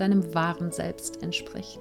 deinem 0.00 0.34
wahren 0.34 0.72
Selbst 0.72 1.22
entspricht. 1.22 1.80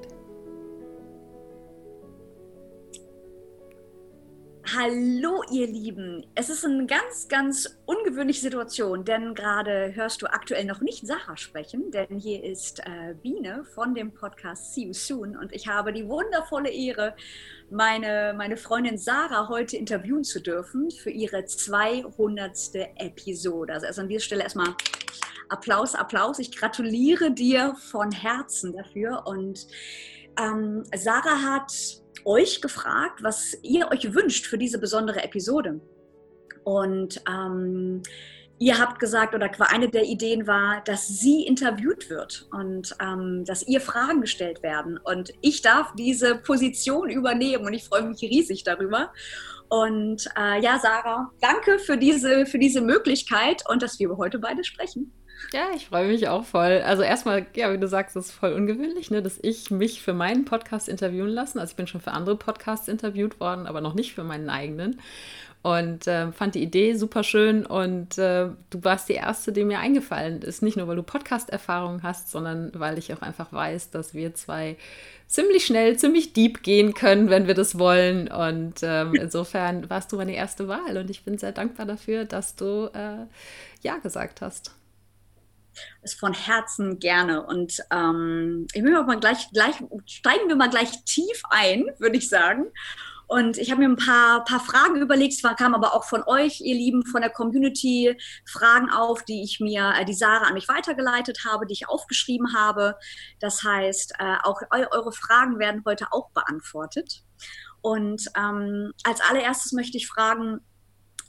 Hallo 4.76 5.44
ihr 5.52 5.68
Lieben, 5.68 6.26
es 6.34 6.50
ist 6.50 6.66
eine 6.66 6.88
ganz, 6.88 7.28
ganz 7.28 7.78
ungewöhnliche 7.86 8.42
Situation, 8.42 9.06
denn 9.06 9.36
gerade 9.36 9.94
hörst 9.94 10.24
du 10.24 10.26
aktuell 10.26 10.66
noch 10.66 10.82
nicht 10.82 11.06
Sarah 11.06 11.38
sprechen, 11.38 11.92
denn 11.92 12.18
hier 12.18 12.44
ist 12.44 12.80
äh, 12.80 13.14
Biene 13.22 13.66
von 13.66 13.94
dem 13.94 14.12
Podcast 14.14 14.74
See 14.74 14.86
You 14.86 14.94
Soon 14.94 15.38
und 15.38 15.54
ich 15.54 15.68
habe 15.68 15.94
die 15.94 16.08
wundervolle 16.08 16.72
Ehre, 16.72 17.16
meine, 17.70 18.34
meine 18.36 18.58
Freundin 18.58 18.98
Sarah 18.98 19.48
heute 19.48 19.78
interviewen 19.78 20.24
zu 20.24 20.42
dürfen 20.42 20.90
für 20.90 21.12
ihre 21.12 21.46
200. 21.46 22.76
Episode. 22.96 23.74
Also 23.74 24.02
an 24.02 24.08
dieser 24.08 24.22
Stelle 24.22 24.44
erstmal 24.44 24.74
Applaus, 25.50 25.94
Applaus. 25.94 26.40
Ich 26.40 26.52
gratuliere 26.52 27.30
dir 27.30 27.76
von 27.76 28.12
Herzen 28.12 28.74
dafür 28.74 29.28
und 29.28 29.68
ähm, 30.40 30.84
Sarah 30.96 31.44
hat 31.44 32.03
euch 32.26 32.62
gefragt, 32.62 33.24
was 33.24 33.58
ihr 33.62 33.92
euch 33.92 34.14
wünscht 34.14 34.46
für 34.46 34.58
diese 34.58 34.80
besondere 34.80 35.24
Episode. 35.24 35.80
Und 36.64 37.22
ähm, 37.30 38.02
ihr 38.60 38.80
habt 38.80 39.00
gesagt, 39.00 39.36
oder 39.36 39.50
eine 39.72 39.90
der 39.90 40.04
Ideen 40.04 40.48
war, 40.48 40.82
dass 40.86 41.08
sie 41.08 41.46
interviewt 41.46 42.10
wird 42.10 42.48
und 42.52 42.96
ähm, 43.02 43.44
dass 43.46 43.68
ihr 43.68 43.82
Fragen 43.82 44.22
gestellt 44.22 44.64
werden. 44.64 44.98
Und 44.98 45.34
ich 45.42 45.62
darf 45.62 45.94
diese 45.98 46.36
Position 46.36 47.10
übernehmen 47.10 47.66
und 47.66 47.74
ich 47.74 47.84
freue 47.84 48.04
mich 48.04 48.22
riesig 48.22 48.64
darüber. 48.64 49.12
Und 49.70 50.30
äh, 50.38 50.62
ja, 50.62 50.80
Sarah, 50.80 51.32
danke 51.42 51.80
für 51.80 51.98
diese, 51.98 52.46
für 52.46 52.60
diese 52.60 52.82
Möglichkeit 52.82 53.64
und 53.68 53.82
dass 53.82 54.00
wir 54.00 54.16
heute 54.18 54.40
beide 54.40 54.64
sprechen. 54.64 55.12
Ja, 55.52 55.68
ich 55.76 55.88
freue 55.88 56.08
mich 56.08 56.28
auch 56.28 56.46
voll. 56.46 56.82
Also 56.84 57.04
erstmal, 57.04 57.46
ja, 57.56 57.72
wie 57.72 57.78
du 57.78 57.88
sagst, 57.88 58.16
das 58.16 58.28
ist 58.28 58.32
voll 58.32 58.54
ungewöhnlich, 58.54 59.12
ne, 59.12 59.22
dass 59.22 59.40
ich 59.42 59.70
mich 59.70 60.02
für 60.02 60.14
meinen 60.14 60.46
Podcast 60.46 60.90
interviewen 60.90 61.30
lassen. 61.30 61.60
Also 61.60 61.72
ich 61.72 61.76
bin 61.76 61.88
schon 61.88 62.02
für 62.02 62.12
andere 62.12 62.36
Podcasts 62.36 62.88
interviewt 62.88 63.40
worden, 63.40 63.68
aber 63.68 63.82
noch 63.82 63.94
nicht 63.94 64.14
für 64.16 64.24
meinen 64.24 64.50
eigenen. 64.50 65.00
Und 65.62 66.08
äh, 66.08 66.32
fand 66.34 66.56
die 66.56 66.64
Idee 66.64 66.96
super 66.96 67.24
schön 67.24 67.66
und 67.66 68.18
äh, 68.18 68.50
du 68.70 68.84
warst 68.84 69.08
die 69.08 69.14
Erste, 69.14 69.54
die 69.54 69.64
mir 69.64 69.80
eingefallen 69.80 70.42
ist. 70.42 70.62
Nicht 70.62 70.76
nur, 70.76 70.88
weil 70.88 70.98
du 70.98 71.04
Podcast-Erfahrung 71.04 72.04
hast, 72.04 72.32
sondern 72.32 72.72
weil 72.74 72.98
ich 72.98 73.14
auch 73.14 73.22
einfach 73.22 73.54
weiß, 73.54 73.92
dass 73.92 74.14
wir 74.14 74.34
zwei 74.36 74.76
ziemlich 75.28 75.66
schnell, 75.66 75.98
ziemlich 75.98 76.34
deep 76.34 76.64
gehen 76.64 76.94
können, 76.94 77.30
wenn 77.30 77.48
wir 77.48 77.54
das 77.54 77.80
wollen. 77.80 78.28
Und 78.28 78.82
ähm, 78.82 79.16
insofern 79.16 79.90
warst 79.90 80.12
du 80.12 80.18
meine 80.18 80.36
erste 80.36 80.68
Wahl 80.68 80.98
und 80.98 81.10
ich 81.10 81.24
bin 81.24 81.38
sehr 81.38 81.54
dankbar 81.54 81.86
dafür, 81.86 82.26
dass 82.26 82.56
du 82.56 82.90
äh, 82.94 83.26
Ja 83.82 83.98
gesagt 83.98 84.42
hast 84.42 84.74
es 86.02 86.14
von 86.14 86.34
Herzen 86.34 87.00
gerne. 87.00 87.46
Und 87.46 87.80
ähm, 87.92 88.68
ich 88.74 88.84
will 88.84 88.92
mal 88.92 89.20
gleich, 89.20 89.50
gleich, 89.52 89.76
steigen 90.06 90.48
wir 90.48 90.56
mal 90.56 90.70
gleich 90.70 91.04
tief 91.06 91.42
ein, 91.50 91.86
würde 92.00 92.18
ich 92.18 92.30
sagen. 92.30 92.66
Und 93.28 93.58
ich 93.58 93.72
habe 93.72 93.82
mir 93.82 93.90
ein 93.90 93.96
paar, 93.96 94.44
paar 94.44 94.60
Fragen 94.60 95.02
überlegt. 95.02 95.34
Es 95.34 95.42
kamen 95.42 95.74
aber 95.74 95.96
auch 95.96 96.04
von 96.04 96.24
euch, 96.28 96.62
ihr 96.62 96.76
Lieben, 96.76 97.06
von 97.06 97.22
der 97.22 97.32
Community 97.32 98.16
Fragen 98.46 98.90
auf, 98.92 99.24
die 99.24 99.44
ich 99.44 99.60
mir, 99.60 99.94
äh, 99.98 100.06
die 100.06 100.14
Sarah 100.14 100.48
an 100.48 100.54
mich 100.54 100.68
weitergeleitet 100.68 101.40
habe, 101.46 101.66
die 101.66 101.74
ich 101.74 101.90
aufgeschrieben 101.90 102.54
habe. 102.54 102.96
Das 103.40 103.64
heißt, 103.64 104.14
äh, 104.20 104.36
auch 104.44 104.62
eu 104.70 104.86
eure 104.92 105.12
Fragen 105.12 105.58
werden 105.58 105.82
heute 105.86 106.08
auch 106.12 106.30
beantwortet. 106.32 107.24
Und 107.82 108.28
ähm, 108.38 108.94
als 109.04 109.20
allererstes 109.22 109.72
möchte 109.72 109.98
ich 109.98 110.08
fragen, 110.08 110.62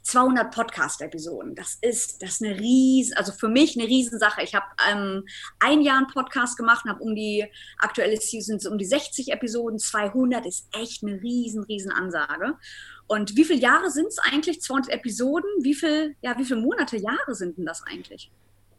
200 0.05 0.55
Podcast-Episoden. 0.55 1.55
Das 1.55 1.79
ist, 1.81 2.23
das 2.23 2.33
ist 2.33 2.43
eine 2.43 2.59
riesen, 2.59 3.17
also 3.17 3.33
für 3.33 3.49
mich 3.49 3.77
eine 3.77 3.89
Riesensache. 3.89 4.43
Ich 4.43 4.55
habe 4.55 4.67
ähm, 4.91 5.25
ein 5.61 5.81
Jahr 5.81 5.99
einen 5.99 6.07
Podcast 6.07 6.57
gemacht 6.57 6.85
und 6.85 6.91
habe 6.91 7.03
um 7.03 7.15
die 7.15 7.47
aktuelle 7.79 8.21
Season 8.21 8.61
um 8.71 8.79
die 8.79 8.85
60 8.85 9.33
Episoden. 9.33 9.79
200 9.79 10.47
ist 10.47 10.69
echt 10.73 11.03
eine 11.03 11.21
riesen, 11.23 11.65
riesen 11.65 11.91
Ansage. 11.91 12.55
Und 13.07 13.37
wie 13.37 13.45
viele 13.45 13.61
Jahre 13.61 13.91
sind 13.91 14.09
es 14.09 14.19
eigentlich? 14.19 14.61
200 14.61 14.91
Episoden? 14.93 15.49
Wie 15.61 15.75
viel, 15.75 16.17
ja, 16.21 16.39
wie 16.39 16.45
viele 16.45 16.61
Monate, 16.61 16.97
Jahre 16.97 17.35
sind 17.35 17.59
denn 17.59 17.67
das 17.67 17.83
eigentlich? 17.87 18.31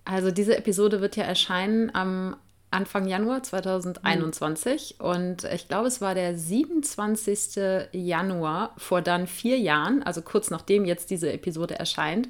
Also 0.05 0.29
diese 0.29 0.55
Episode 0.55 1.01
wird 1.01 1.15
ja 1.15 1.23
erscheinen 1.23 1.93
am 1.93 2.37
Anfang 2.71 3.07
Januar 3.07 3.41
2021 3.41 4.97
mhm. 4.99 5.05
und 5.05 5.43
ich 5.45 5.67
glaube, 5.67 5.87
es 5.87 6.01
war 6.01 6.13
der 6.13 6.37
27. 6.37 7.89
Januar 7.93 8.73
vor 8.77 9.01
dann 9.01 9.27
vier 9.27 9.57
Jahren, 9.57 10.03
also 10.03 10.21
kurz 10.21 10.49
nachdem 10.49 10.85
jetzt 10.85 11.09
diese 11.09 11.31
Episode 11.31 11.79
erscheint, 11.79 12.27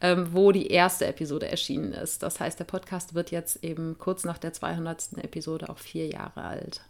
ähm, 0.00 0.28
wo 0.32 0.52
die 0.52 0.68
erste 0.68 1.06
Episode 1.06 1.50
erschienen 1.50 1.92
ist. 1.92 2.22
Das 2.22 2.38
heißt, 2.38 2.60
der 2.60 2.64
Podcast 2.64 3.14
wird 3.14 3.30
jetzt 3.30 3.64
eben 3.64 3.98
kurz 3.98 4.24
nach 4.24 4.38
der 4.38 4.52
200. 4.52 5.18
Episode 5.18 5.68
auch 5.68 5.78
vier 5.78 6.06
Jahre 6.06 6.42
alt. 6.42 6.80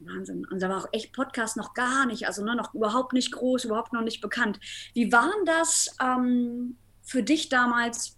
Wahnsinn. 0.00 0.46
Und 0.50 0.60
da 0.60 0.68
war 0.68 0.78
auch 0.78 0.88
echt 0.92 1.12
Podcast 1.12 1.56
noch 1.56 1.74
gar 1.74 2.06
nicht, 2.06 2.26
also 2.26 2.44
ne, 2.44 2.54
noch 2.54 2.74
überhaupt 2.74 3.12
nicht 3.12 3.32
groß, 3.32 3.64
überhaupt 3.64 3.92
noch 3.92 4.02
nicht 4.02 4.20
bekannt. 4.20 4.60
Wie 4.94 5.12
waren 5.12 5.44
das 5.44 5.94
ähm, 6.02 6.76
für 7.02 7.22
dich 7.22 7.48
damals? 7.48 8.15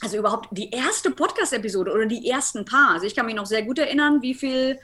Also 0.00 0.16
überhaupt 0.16 0.48
die 0.50 0.70
erste 0.70 1.10
Podcast-Episode 1.10 1.92
oder 1.92 2.06
die 2.06 2.28
ersten 2.28 2.64
paar. 2.64 2.94
Also 2.94 3.06
ich 3.06 3.14
kann 3.14 3.26
mich 3.26 3.34
noch 3.34 3.46
sehr 3.46 3.62
gut 3.62 3.78
erinnern, 3.78 4.22
wie 4.22 4.34
viel 4.34 4.78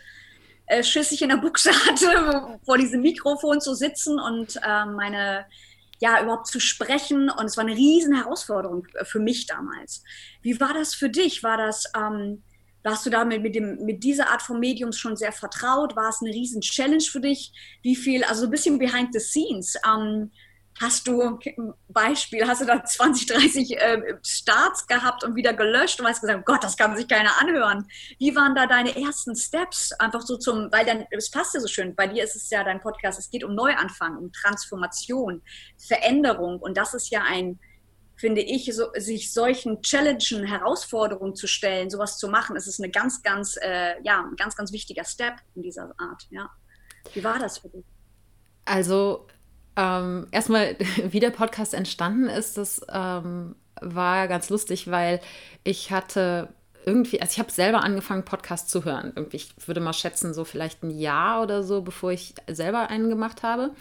äh, 0.66 0.82
Schiss 0.82 1.12
ich 1.12 1.22
in 1.22 1.30
der 1.30 1.36
Buchse 1.36 1.70
hatte, 1.86 2.58
vor 2.64 2.78
diesem 2.78 3.02
Mikrofon 3.02 3.60
zu 3.60 3.74
sitzen 3.74 4.18
und 4.18 4.56
äh, 4.56 4.84
meine, 4.84 5.46
ja, 6.00 6.22
überhaupt 6.22 6.48
zu 6.48 6.60
sprechen. 6.60 7.30
Und 7.30 7.46
es 7.46 7.56
war 7.56 7.64
eine 7.64 7.76
riesen 7.76 8.14
Herausforderung 8.14 8.86
für 9.04 9.20
mich 9.20 9.46
damals. 9.46 10.02
Wie 10.42 10.60
war 10.60 10.74
das 10.74 10.94
für 10.94 11.08
dich? 11.08 11.42
War 11.42 11.56
das, 11.56 11.90
ähm, 11.96 12.42
warst 12.82 13.06
du 13.06 13.10
damit 13.10 13.42
mit, 13.42 13.54
dem, 13.54 13.84
mit 13.84 14.04
dieser 14.04 14.30
Art 14.30 14.42
von 14.42 14.60
Mediums 14.60 14.98
schon 14.98 15.16
sehr 15.16 15.32
vertraut? 15.32 15.96
War 15.96 16.10
es 16.10 16.20
eine 16.20 16.30
riesen 16.30 16.60
Challenge 16.60 17.00
für 17.00 17.20
dich? 17.20 17.52
Wie 17.82 17.96
viel, 17.96 18.22
also 18.24 18.44
ein 18.44 18.50
bisschen 18.50 18.78
behind 18.78 19.12
the 19.12 19.20
scenes. 19.20 19.76
Ähm, 19.86 20.30
Hast 20.80 21.06
du 21.08 21.38
Beispiel, 21.88 22.46
hast 22.46 22.60
du 22.60 22.66
da 22.66 22.84
20, 22.84 23.26
30 23.26 23.76
äh, 23.76 24.18
Starts 24.22 24.86
gehabt 24.86 25.24
und 25.24 25.34
wieder 25.34 25.54
gelöscht 25.54 25.98
und 26.00 26.06
hast 26.06 26.20
gesagt, 26.20 26.44
Gott, 26.44 26.62
das 26.62 26.76
kann 26.76 26.94
sich 26.96 27.08
keiner 27.08 27.40
anhören. 27.40 27.86
Wie 28.18 28.36
waren 28.36 28.54
da 28.54 28.66
deine 28.66 28.94
ersten 28.94 29.34
Steps? 29.34 29.92
Einfach 29.92 30.20
so 30.20 30.36
zum, 30.36 30.70
weil 30.70 30.84
dann, 30.84 31.06
es 31.10 31.30
passt 31.30 31.54
ja 31.54 31.60
so 31.60 31.68
schön, 31.68 31.94
bei 31.94 32.06
dir 32.06 32.24
ist 32.24 32.36
es 32.36 32.50
ja 32.50 32.62
dein 32.62 32.80
Podcast, 32.80 33.18
es 33.18 33.30
geht 33.30 33.42
um 33.42 33.54
Neuanfang, 33.54 34.18
um 34.18 34.32
Transformation, 34.32 35.42
Veränderung 35.78 36.60
und 36.60 36.76
das 36.76 36.92
ist 36.92 37.10
ja 37.10 37.22
ein, 37.22 37.58
finde 38.16 38.42
ich, 38.42 38.74
so, 38.74 38.90
sich 38.96 39.32
solchen 39.32 39.80
Challengen, 39.80 40.44
Herausforderungen 40.44 41.34
zu 41.34 41.46
stellen, 41.46 41.88
sowas 41.88 42.18
zu 42.18 42.28
machen, 42.28 42.54
ist 42.54 42.66
es 42.66 42.78
eine 42.80 42.90
ganz, 42.90 43.22
ganz, 43.22 43.56
äh, 43.62 43.94
ja, 44.02 44.20
ein 44.20 44.36
ganz, 44.36 44.56
ganz 44.56 44.72
wichtiger 44.72 45.04
Step 45.04 45.34
in 45.54 45.62
dieser 45.62 45.94
Art, 45.96 46.26
ja. 46.30 46.50
Wie 47.14 47.24
war 47.24 47.38
das 47.38 47.58
für 47.58 47.68
dich? 47.68 47.84
Also 48.64 49.28
ähm, 49.76 50.26
erstmal, 50.30 50.76
wie 51.10 51.20
der 51.20 51.30
Podcast 51.30 51.74
entstanden 51.74 52.28
ist, 52.28 52.58
das 52.58 52.80
ähm, 52.92 53.54
war 53.80 54.28
ganz 54.28 54.50
lustig, 54.50 54.90
weil 54.90 55.20
ich 55.64 55.90
hatte 55.90 56.48
irgendwie, 56.84 57.20
also 57.20 57.32
ich 57.32 57.38
habe 57.40 57.50
selber 57.50 57.82
angefangen, 57.82 58.24
Podcast 58.24 58.70
zu 58.70 58.84
hören. 58.84 59.12
Irgendwie, 59.16 59.36
ich 59.36 59.50
würde 59.66 59.80
mal 59.80 59.92
schätzen, 59.92 60.32
so 60.32 60.44
vielleicht 60.44 60.82
ein 60.84 60.90
Jahr 60.90 61.42
oder 61.42 61.62
so, 61.62 61.82
bevor 61.82 62.12
ich 62.12 62.34
selber 62.46 62.88
einen 62.88 63.10
gemacht 63.10 63.42
habe, 63.42 63.72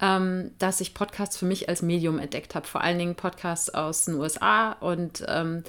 ähm, 0.00 0.52
dass 0.58 0.80
ich 0.80 0.94
Podcasts 0.94 1.36
für 1.36 1.44
mich 1.44 1.68
als 1.68 1.82
Medium 1.82 2.20
entdeckt 2.20 2.54
habe. 2.54 2.66
Vor 2.66 2.82
allen 2.82 2.98
Dingen 2.98 3.16
Podcasts 3.16 3.70
aus 3.70 4.04
den 4.04 4.14
USA 4.14 4.72
und 4.72 5.24
ähm, 5.26 5.64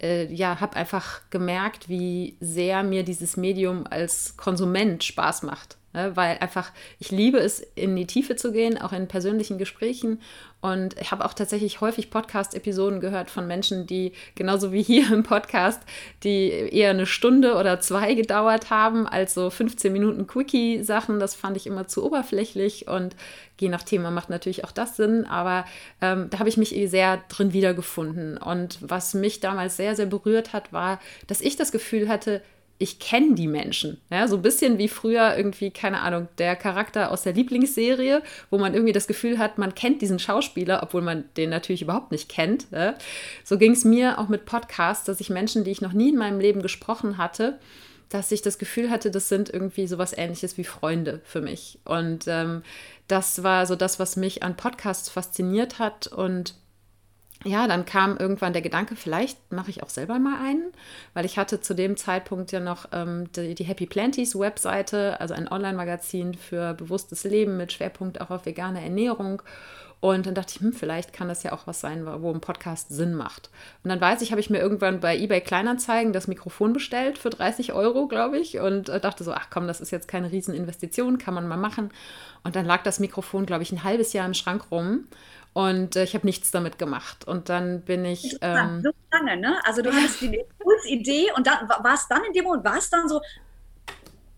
äh, 0.00 0.32
ja, 0.32 0.60
habe 0.60 0.76
einfach 0.76 1.20
gemerkt, 1.30 1.88
wie 1.88 2.36
sehr 2.40 2.84
mir 2.84 3.02
dieses 3.02 3.36
Medium 3.36 3.86
als 3.88 4.36
Konsument 4.36 5.02
Spaß 5.02 5.42
macht. 5.42 5.79
Ne? 5.92 6.14
Weil 6.14 6.38
einfach, 6.38 6.72
ich 6.98 7.10
liebe 7.10 7.38
es, 7.38 7.60
in 7.74 7.96
die 7.96 8.06
Tiefe 8.06 8.36
zu 8.36 8.52
gehen, 8.52 8.80
auch 8.80 8.92
in 8.92 9.08
persönlichen 9.08 9.58
Gesprächen. 9.58 10.20
Und 10.60 11.00
ich 11.00 11.10
habe 11.10 11.24
auch 11.24 11.32
tatsächlich 11.32 11.80
häufig 11.80 12.10
Podcast-Episoden 12.10 13.00
gehört 13.00 13.30
von 13.30 13.46
Menschen, 13.46 13.86
die 13.86 14.12
genauso 14.34 14.72
wie 14.72 14.82
hier 14.82 15.10
im 15.12 15.22
Podcast, 15.22 15.80
die 16.22 16.50
eher 16.50 16.90
eine 16.90 17.06
Stunde 17.06 17.56
oder 17.56 17.80
zwei 17.80 18.14
gedauert 18.14 18.70
haben, 18.70 19.06
als 19.06 19.34
so 19.34 19.50
15 19.50 19.92
Minuten 19.92 20.26
Quickie-Sachen. 20.26 21.18
Das 21.18 21.34
fand 21.34 21.56
ich 21.56 21.66
immer 21.66 21.88
zu 21.88 22.04
oberflächlich 22.04 22.86
und 22.88 23.16
je 23.58 23.68
nach 23.68 23.82
Thema 23.82 24.10
macht 24.10 24.30
natürlich 24.30 24.64
auch 24.64 24.72
das 24.72 24.96
Sinn. 24.96 25.24
Aber 25.26 25.64
ähm, 26.00 26.28
da 26.30 26.38
habe 26.38 26.48
ich 26.48 26.56
mich 26.56 26.76
eh 26.76 26.86
sehr 26.86 27.22
drin 27.28 27.52
wiedergefunden. 27.52 28.36
Und 28.36 28.78
was 28.80 29.14
mich 29.14 29.40
damals 29.40 29.76
sehr, 29.76 29.96
sehr 29.96 30.06
berührt 30.06 30.52
hat, 30.52 30.72
war, 30.72 31.00
dass 31.26 31.40
ich 31.40 31.56
das 31.56 31.72
Gefühl 31.72 32.08
hatte, 32.08 32.42
ich 32.82 32.98
kenne 32.98 33.34
die 33.34 33.46
Menschen. 33.46 34.00
Ja, 34.10 34.26
so 34.26 34.36
ein 34.36 34.42
bisschen 34.42 34.78
wie 34.78 34.88
früher 34.88 35.36
irgendwie, 35.36 35.70
keine 35.70 36.00
Ahnung, 36.00 36.28
der 36.38 36.56
Charakter 36.56 37.10
aus 37.10 37.22
der 37.22 37.34
Lieblingsserie, 37.34 38.22
wo 38.48 38.56
man 38.56 38.72
irgendwie 38.72 38.94
das 38.94 39.06
Gefühl 39.06 39.38
hat, 39.38 39.58
man 39.58 39.74
kennt 39.74 40.00
diesen 40.00 40.18
Schauspieler, 40.18 40.82
obwohl 40.82 41.02
man 41.02 41.24
den 41.36 41.50
natürlich 41.50 41.82
überhaupt 41.82 42.10
nicht 42.10 42.30
kennt. 42.30 42.68
Ja. 42.72 42.94
So 43.44 43.58
ging 43.58 43.72
es 43.72 43.84
mir 43.84 44.18
auch 44.18 44.28
mit 44.28 44.46
Podcasts, 44.46 45.04
dass 45.04 45.20
ich 45.20 45.28
Menschen, 45.28 45.62
die 45.62 45.70
ich 45.70 45.82
noch 45.82 45.92
nie 45.92 46.08
in 46.08 46.16
meinem 46.16 46.40
Leben 46.40 46.62
gesprochen 46.62 47.18
hatte, 47.18 47.58
dass 48.08 48.32
ich 48.32 48.40
das 48.40 48.58
Gefühl 48.58 48.88
hatte, 48.88 49.10
das 49.10 49.28
sind 49.28 49.50
irgendwie 49.50 49.86
sowas 49.86 50.16
ähnliches 50.16 50.56
wie 50.56 50.64
Freunde 50.64 51.20
für 51.24 51.42
mich. 51.42 51.78
Und 51.84 52.24
ähm, 52.28 52.62
das 53.08 53.42
war 53.42 53.66
so 53.66 53.76
das, 53.76 53.98
was 53.98 54.16
mich 54.16 54.42
an 54.42 54.56
Podcasts 54.56 55.10
fasziniert 55.10 55.78
hat 55.78 56.06
und 56.06 56.54
ja, 57.44 57.66
dann 57.66 57.86
kam 57.86 58.18
irgendwann 58.18 58.52
der 58.52 58.60
Gedanke, 58.60 58.96
vielleicht 58.96 59.50
mache 59.50 59.70
ich 59.70 59.82
auch 59.82 59.88
selber 59.88 60.18
mal 60.18 60.40
einen, 60.44 60.72
weil 61.14 61.24
ich 61.24 61.38
hatte 61.38 61.60
zu 61.60 61.74
dem 61.74 61.96
Zeitpunkt 61.96 62.52
ja 62.52 62.60
noch 62.60 62.86
ähm, 62.92 63.32
die, 63.32 63.54
die, 63.54 63.64
Happy 63.64 63.86
Planties 63.86 64.38
Webseite, 64.38 65.18
also 65.20 65.32
ein 65.32 65.50
Online-Magazin 65.50 66.34
für 66.34 66.74
bewusstes 66.74 67.24
Leben 67.24 67.56
mit 67.56 67.72
Schwerpunkt 67.72 68.20
auch 68.20 68.30
auf 68.30 68.44
vegane 68.44 68.82
Ernährung. 68.82 69.42
Und 70.00 70.24
dann 70.24 70.34
dachte 70.34 70.54
ich, 70.56 70.60
hm, 70.62 70.72
vielleicht 70.72 71.12
kann 71.12 71.28
das 71.28 71.42
ja 71.42 71.52
auch 71.52 71.66
was 71.66 71.80
sein, 71.80 72.06
wo 72.06 72.32
ein 72.32 72.40
Podcast 72.40 72.88
Sinn 72.88 73.14
macht. 73.14 73.50
Und 73.84 73.90
dann 73.90 74.00
weiß 74.00 74.22
ich, 74.22 74.30
habe 74.30 74.40
ich 74.40 74.48
mir 74.48 74.58
irgendwann 74.58 75.00
bei 75.00 75.16
eBay 75.16 75.42
Kleinanzeigen 75.42 76.14
das 76.14 76.26
Mikrofon 76.26 76.72
bestellt 76.72 77.18
für 77.18 77.28
30 77.28 77.74
Euro, 77.74 78.08
glaube 78.08 78.38
ich, 78.38 78.58
und 78.60 78.88
äh, 78.88 78.98
dachte 78.98 79.24
so, 79.24 79.32
ach 79.32 79.48
komm, 79.50 79.66
das 79.66 79.82
ist 79.82 79.90
jetzt 79.90 80.08
keine 80.08 80.32
Rieseninvestition, 80.32 81.18
kann 81.18 81.34
man 81.34 81.46
mal 81.46 81.58
machen. 81.58 81.90
Und 82.44 82.56
dann 82.56 82.64
lag 82.64 82.82
das 82.82 82.98
Mikrofon, 82.98 83.44
glaube 83.44 83.62
ich, 83.62 83.72
ein 83.72 83.84
halbes 83.84 84.14
Jahr 84.14 84.24
im 84.24 84.32
Schrank 84.32 84.70
rum. 84.70 85.04
Und 85.52 85.96
äh, 85.96 86.04
ich 86.04 86.14
habe 86.14 86.26
nichts 86.26 86.50
damit 86.50 86.78
gemacht. 86.78 87.26
Und 87.26 87.48
dann 87.48 87.82
bin 87.82 88.04
ich. 88.04 88.36
Ähm, 88.40 88.82
so 88.82 88.90
lange, 89.12 89.36
ne? 89.36 89.60
Also 89.64 89.82
du 89.82 89.92
hattest 89.92 90.20
die 90.20 90.44
Idee 90.88 91.30
und 91.36 91.46
dann 91.46 91.68
war 91.68 91.94
es 91.94 92.06
dann 92.08 92.24
in 92.24 92.32
dem 92.32 92.44
Moment, 92.44 92.64
war 92.64 92.78
es 92.78 92.88
dann 92.88 93.08
so, 93.08 93.20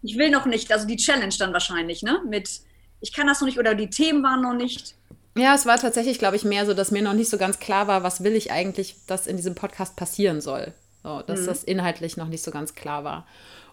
ich 0.03 0.17
will 0.17 0.31
noch 0.31 0.47
nicht, 0.47 0.73
also 0.73 0.87
die 0.87 0.97
Challenge 0.97 1.35
dann 1.39 1.53
wahrscheinlich, 1.53 2.03
ne? 2.03 2.21
Mit 2.27 2.63
ich 3.01 3.13
kann 3.13 3.27
das 3.27 3.41
noch 3.41 3.47
nicht 3.47 3.59
oder 3.59 3.75
die 3.75 3.91
Themen 3.91 4.23
waren 4.23 4.43
noch 4.43 4.55
nicht. 4.55 4.95
Ja, 5.37 5.55
es 5.55 5.67
war 5.67 5.79
tatsächlich, 5.79 6.19
glaube 6.19 6.37
ich, 6.37 6.45
mehr 6.45 6.67
so, 6.67 6.75
dass 6.75 6.91
mir 6.91 7.03
noch 7.03 7.15
nicht 7.15 7.31
so 7.31 7.39
ganz 7.39 7.59
klar 7.59 7.89
war, 7.89 8.03
was 8.03 8.23
will 8.23 8.35
ich 8.35 8.53
eigentlich, 8.53 8.97
dass 9.07 9.27
in 9.27 9.37
diesem 9.37 9.55
Podcast 9.55 9.97
passieren 9.97 10.41
soll. 10.41 10.73
So, 11.03 11.23
dass 11.23 11.41
mhm. 11.41 11.47
das 11.47 11.65
inhaltlich 11.65 12.17
noch 12.17 12.29
nicht 12.29 12.45
so 12.45 12.51
ganz 12.51 12.75
klar 12.75 13.03
war. 13.05 13.27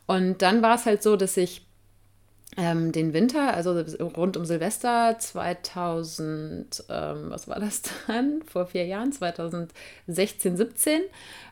Und 0.08 0.42
dann 0.42 0.62
war 0.62 0.76
es 0.76 0.86
halt 0.86 1.04
so, 1.04 1.16
dass 1.16 1.38
ich 1.38 1.69
ähm, 2.60 2.92
den 2.92 3.14
Winter, 3.14 3.54
also 3.54 3.72
rund 4.02 4.36
um 4.36 4.44
Silvester 4.44 5.16
2000, 5.18 6.84
ähm, 6.90 7.30
was 7.30 7.48
war 7.48 7.58
das 7.58 7.84
dann? 8.06 8.42
Vor 8.52 8.66
vier 8.66 8.86
Jahren, 8.86 9.14
2016, 9.14 10.58
17, 10.58 11.02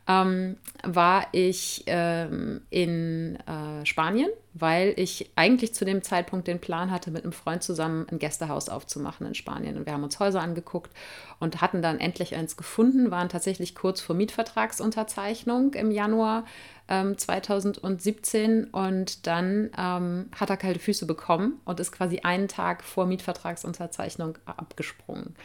ähm, 0.10 0.58
war 0.84 1.28
ich 1.32 1.86
ähm, 1.88 2.62
in 2.70 3.38
äh, 3.48 3.86
Spanien, 3.86 4.30
weil 4.54 4.94
ich 4.98 5.32
eigentlich 5.38 5.74
zu 5.74 5.86
dem 5.86 6.02
Zeitpunkt 6.02 6.48
den 6.48 6.60
Plan 6.60 6.92
hatte, 6.92 7.10
mit 7.10 7.24
einem 7.24 7.32
Freund 7.32 7.64
zusammen 7.64 8.06
ein 8.12 8.20
Gästehaus 8.20 8.68
aufzumachen 8.68 9.26
in 9.28 9.34
Spanien. 9.34 9.78
Und 9.78 9.86
wir 9.86 9.94
haben 9.94 10.04
uns 10.04 10.20
Häuser 10.20 10.42
angeguckt 10.42 10.92
und 11.40 11.62
hatten 11.62 11.82
dann 11.82 12.02
endlich 12.02 12.36
eins 12.36 12.58
gefunden, 12.58 13.12
waren 13.12 13.30
tatsächlich 13.30 13.76
kurz 13.76 14.02
vor 14.02 14.16
Mietvertragsunterzeichnung 14.16 15.74
im 15.74 15.92
Januar 15.92 16.44
2017 16.88 18.42
ähm, 18.44 18.68
und 18.72 19.28
dann 19.28 19.70
ähm, 19.78 20.30
hat 20.40 20.50
er 20.50 20.58
kalte 20.58 20.80
Füße 20.80 21.06
bekommen 21.06 21.60
und 21.66 21.80
ist 21.80 21.92
quasi 21.92 22.20
einen 22.24 22.48
Tag 22.48 22.84
vor 22.84 23.06
Mietvertragsunterzeichnung 23.06 24.38
abgesprungen. 24.46 25.36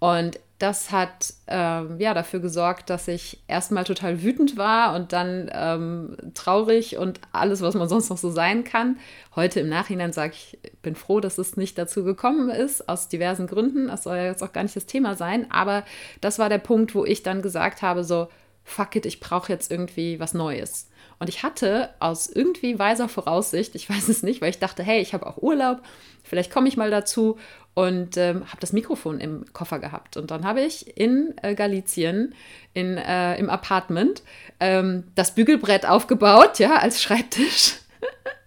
Und 0.00 0.38
das 0.58 0.90
hat 0.90 1.34
ähm, 1.46 1.96
ja 1.98 2.14
dafür 2.14 2.40
gesorgt, 2.40 2.90
dass 2.90 3.06
ich 3.08 3.42
erstmal 3.46 3.84
total 3.84 4.22
wütend 4.22 4.56
war 4.56 4.94
und 4.94 5.12
dann 5.12 5.50
ähm, 5.52 6.16
traurig 6.34 6.98
und 6.98 7.20
alles, 7.32 7.62
was 7.62 7.74
man 7.74 7.88
sonst 7.88 8.08
noch 8.08 8.18
so 8.18 8.30
sein 8.30 8.64
kann. 8.64 8.98
Heute 9.36 9.60
im 9.60 9.68
Nachhinein 9.68 10.12
sage 10.12 10.34
ich, 10.34 10.58
bin 10.82 10.96
froh, 10.96 11.20
dass 11.20 11.38
es 11.38 11.56
nicht 11.56 11.78
dazu 11.78 12.02
gekommen 12.02 12.48
ist, 12.48 12.88
aus 12.88 13.08
diversen 13.08 13.46
Gründen. 13.46 13.88
Das 13.88 14.04
soll 14.04 14.16
ja 14.16 14.24
jetzt 14.24 14.42
auch 14.42 14.52
gar 14.52 14.62
nicht 14.62 14.76
das 14.76 14.86
Thema 14.86 15.14
sein. 15.14 15.50
Aber 15.50 15.84
das 16.20 16.38
war 16.38 16.48
der 16.48 16.58
Punkt, 16.58 16.94
wo 16.94 17.04
ich 17.04 17.22
dann 17.22 17.42
gesagt 17.42 17.82
habe, 17.82 18.02
so, 18.02 18.28
fuck 18.68 18.96
it, 18.96 19.06
ich 19.06 19.20
brauche 19.20 19.52
jetzt 19.52 19.70
irgendwie 19.70 20.20
was 20.20 20.34
Neues. 20.34 20.88
Und 21.18 21.28
ich 21.28 21.42
hatte 21.42 21.90
aus 21.98 22.28
irgendwie 22.28 22.78
weiser 22.78 23.08
Voraussicht, 23.08 23.74
ich 23.74 23.88
weiß 23.90 24.08
es 24.08 24.22
nicht, 24.22 24.40
weil 24.40 24.50
ich 24.50 24.58
dachte, 24.58 24.82
hey, 24.82 25.00
ich 25.00 25.14
habe 25.14 25.26
auch 25.26 25.38
Urlaub, 25.38 25.82
vielleicht 26.22 26.52
komme 26.52 26.68
ich 26.68 26.76
mal 26.76 26.90
dazu 26.90 27.38
und 27.74 28.16
ähm, 28.16 28.48
habe 28.48 28.60
das 28.60 28.72
Mikrofon 28.72 29.20
im 29.20 29.44
Koffer 29.52 29.78
gehabt. 29.78 30.16
Und 30.16 30.30
dann 30.30 30.44
habe 30.44 30.60
ich 30.62 30.96
in 30.96 31.34
äh, 31.42 31.54
Galizien 31.54 32.34
in, 32.74 32.96
äh, 32.96 33.36
im 33.36 33.50
Apartment 33.50 34.22
ähm, 34.60 35.04
das 35.14 35.34
Bügelbrett 35.34 35.86
aufgebaut, 35.86 36.58
ja, 36.58 36.76
als 36.76 37.02
Schreibtisch. 37.02 37.76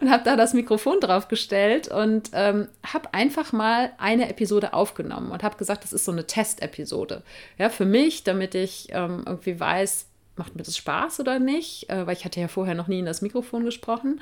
und 0.00 0.10
habe 0.10 0.24
da 0.24 0.36
das 0.36 0.54
Mikrofon 0.54 1.00
draufgestellt 1.00 1.88
und 1.88 2.30
ähm, 2.32 2.68
habe 2.86 3.12
einfach 3.14 3.52
mal 3.52 3.92
eine 3.98 4.28
Episode 4.28 4.72
aufgenommen 4.72 5.30
und 5.32 5.42
habe 5.42 5.56
gesagt, 5.56 5.84
das 5.84 5.92
ist 5.92 6.04
so 6.04 6.12
eine 6.12 6.26
Testepisode. 6.26 7.22
Ja, 7.58 7.68
für 7.68 7.84
mich, 7.84 8.24
damit 8.24 8.54
ich 8.54 8.88
ähm, 8.90 9.24
irgendwie 9.26 9.58
weiß, 9.58 10.06
macht 10.36 10.56
mir 10.56 10.62
das 10.62 10.76
Spaß 10.76 11.20
oder 11.20 11.38
nicht, 11.38 11.90
äh, 11.90 12.06
weil 12.06 12.16
ich 12.16 12.24
hatte 12.24 12.40
ja 12.40 12.48
vorher 12.48 12.74
noch 12.74 12.88
nie 12.88 13.00
in 13.00 13.04
das 13.04 13.22
Mikrofon 13.22 13.64
gesprochen. 13.64 14.20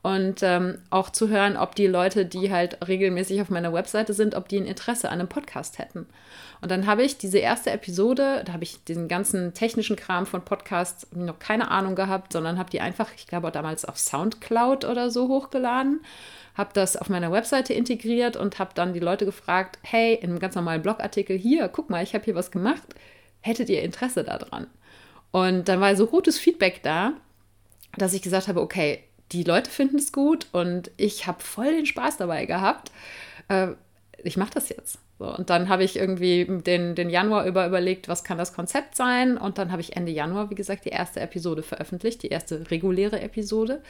Und 0.00 0.42
ähm, 0.42 0.78
auch 0.90 1.10
zu 1.10 1.28
hören, 1.28 1.56
ob 1.56 1.74
die 1.74 1.88
Leute, 1.88 2.24
die 2.24 2.52
halt 2.52 2.86
regelmäßig 2.86 3.42
auf 3.42 3.50
meiner 3.50 3.72
Webseite 3.72 4.14
sind, 4.14 4.36
ob 4.36 4.48
die 4.48 4.58
ein 4.58 4.66
Interesse 4.66 5.08
an 5.08 5.18
einem 5.18 5.28
Podcast 5.28 5.78
hätten. 5.78 6.06
Und 6.60 6.70
dann 6.70 6.86
habe 6.86 7.02
ich 7.02 7.18
diese 7.18 7.38
erste 7.38 7.70
Episode, 7.70 8.42
da 8.44 8.52
habe 8.52 8.64
ich 8.64 8.82
diesen 8.84 9.08
ganzen 9.08 9.54
technischen 9.54 9.96
Kram 9.96 10.26
von 10.26 10.44
Podcasts 10.44 11.06
noch 11.14 11.38
keine 11.38 11.70
Ahnung 11.70 11.94
gehabt, 11.94 12.32
sondern 12.32 12.58
habe 12.58 12.70
die 12.70 12.80
einfach, 12.80 13.08
ich 13.16 13.26
glaube 13.26 13.50
damals 13.50 13.84
auf 13.84 13.98
Soundcloud 13.98 14.84
oder 14.84 15.10
so 15.10 15.28
hochgeladen, 15.28 16.00
habe 16.54 16.70
das 16.74 16.96
auf 16.96 17.08
meiner 17.08 17.30
Webseite 17.30 17.74
integriert 17.74 18.36
und 18.36 18.58
habe 18.58 18.70
dann 18.74 18.92
die 18.92 19.00
Leute 19.00 19.24
gefragt, 19.24 19.78
hey, 19.82 20.14
in 20.14 20.30
einem 20.30 20.40
ganz 20.40 20.54
normalen 20.54 20.82
Blogartikel, 20.82 21.36
hier, 21.36 21.68
guck 21.68 21.90
mal, 21.90 22.02
ich 22.02 22.14
habe 22.14 22.24
hier 22.24 22.34
was 22.34 22.50
gemacht, 22.50 22.94
hättet 23.40 23.68
ihr 23.68 23.82
Interesse 23.82 24.24
daran? 24.24 24.66
Und 25.30 25.68
dann 25.68 25.80
war 25.80 25.94
so 25.94 26.06
gutes 26.06 26.38
Feedback 26.38 26.82
da, 26.82 27.12
dass 27.96 28.14
ich 28.14 28.22
gesagt 28.22 28.48
habe, 28.48 28.60
okay, 28.60 29.04
die 29.32 29.44
Leute 29.44 29.70
finden 29.70 29.96
es 29.96 30.12
gut 30.12 30.46
und 30.52 30.90
ich 30.96 31.26
habe 31.26 31.42
voll 31.42 31.72
den 31.72 31.86
Spaß 31.86 32.16
dabei 32.16 32.46
gehabt. 32.46 32.90
Äh, 33.48 33.68
ich 34.22 34.36
mache 34.36 34.50
das 34.54 34.68
jetzt. 34.68 34.98
So, 35.18 35.34
und 35.34 35.50
dann 35.50 35.68
habe 35.68 35.82
ich 35.82 35.96
irgendwie 35.96 36.46
den, 36.46 36.94
den 36.94 37.10
Januar 37.10 37.44
über 37.44 37.66
überlegt, 37.66 38.08
was 38.08 38.22
kann 38.22 38.38
das 38.38 38.52
Konzept 38.52 38.94
sein. 38.96 39.36
Und 39.36 39.58
dann 39.58 39.72
habe 39.72 39.80
ich 39.80 39.96
Ende 39.96 40.12
Januar, 40.12 40.50
wie 40.50 40.54
gesagt, 40.54 40.84
die 40.84 40.90
erste 40.90 41.20
Episode 41.20 41.62
veröffentlicht, 41.62 42.22
die 42.22 42.28
erste 42.28 42.70
reguläre 42.70 43.20
Episode. 43.20 43.82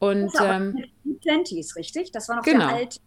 Und 0.00 0.24
das 0.24 0.34
war 0.34 0.56
ähm, 0.56 0.84
richtig? 1.76 2.10
Das 2.10 2.28
war 2.28 2.36
noch 2.36 2.42
genau, 2.42 2.66
der 2.66 2.76
alte. 2.76 3.00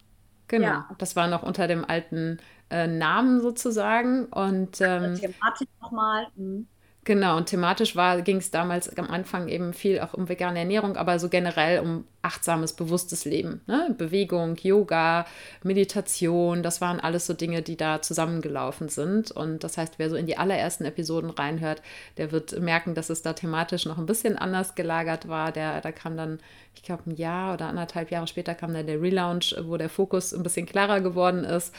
Genau, 0.48 0.68
ja. 0.68 0.90
das 0.98 1.18
war 1.18 1.28
noch 1.28 1.44
unter 1.44 1.68
dem 1.68 1.84
alten 1.84 2.40
äh, 2.70 2.88
Namen 2.88 3.42
sozusagen. 3.42 4.26
Und 4.28 4.80
ähm, 4.80 5.16
Thematik 5.16 5.68
nochmal. 5.82 6.28
Mhm. 6.36 6.68
Genau, 7.08 7.38
und 7.38 7.46
thematisch 7.46 7.96
ging 8.26 8.36
es 8.36 8.52
damals 8.52 8.98
am 8.98 9.10
Anfang 9.10 9.48
eben 9.48 9.72
viel 9.72 10.02
auch 10.02 10.14
um 10.14 10.28
vegane 10.28 10.60
Ernährung, 10.60 10.98
aber 10.98 11.20
so 11.20 11.30
generell 11.30 11.80
um 11.80 12.04
achtsames, 12.22 12.74
bewusstes 12.74 13.24
Leben. 13.24 13.62
Ne? 13.66 13.96
Bewegung, 13.98 14.58
Yoga, 14.58 15.26
Meditation, 15.64 16.64
das 16.64 16.82
waren 16.82 17.00
alles 17.00 17.26
so 17.26 17.34
Dinge, 17.34 17.62
die 17.62 17.78
da 17.78 18.02
zusammengelaufen 18.02 18.90
sind. 18.90 19.32
Und 19.32 19.64
das 19.64 19.78
heißt, 19.78 20.00
wer 20.00 20.10
so 20.10 20.18
in 20.18 20.26
die 20.26 20.38
allerersten 20.38 20.84
Episoden 20.84 21.30
reinhört, 21.30 21.82
der 22.18 22.34
wird 22.34 22.60
merken, 22.60 22.94
dass 22.94 23.10
es 23.10 23.22
da 23.22 23.32
thematisch 23.32 23.86
noch 23.86 23.98
ein 23.98 24.06
bisschen 24.06 24.38
anders 24.38 24.76
gelagert 24.76 25.30
war. 25.30 25.54
Der, 25.54 25.80
da 25.80 25.94
kam 25.94 26.18
dann, 26.18 26.40
ich 26.76 26.84
glaube, 26.84 27.04
ein 27.10 27.16
Jahr 27.16 27.54
oder 27.54 27.68
anderthalb 27.68 28.12
Jahre 28.12 28.28
später 28.28 28.54
kam 28.54 28.74
dann 28.74 28.86
der 28.86 29.02
Relaunch, 29.02 29.56
wo 29.62 29.78
der 29.78 29.88
Fokus 29.88 30.34
ein 30.34 30.44
bisschen 30.44 30.66
klarer 30.66 31.00
geworden 31.00 31.46
ist. 31.46 31.74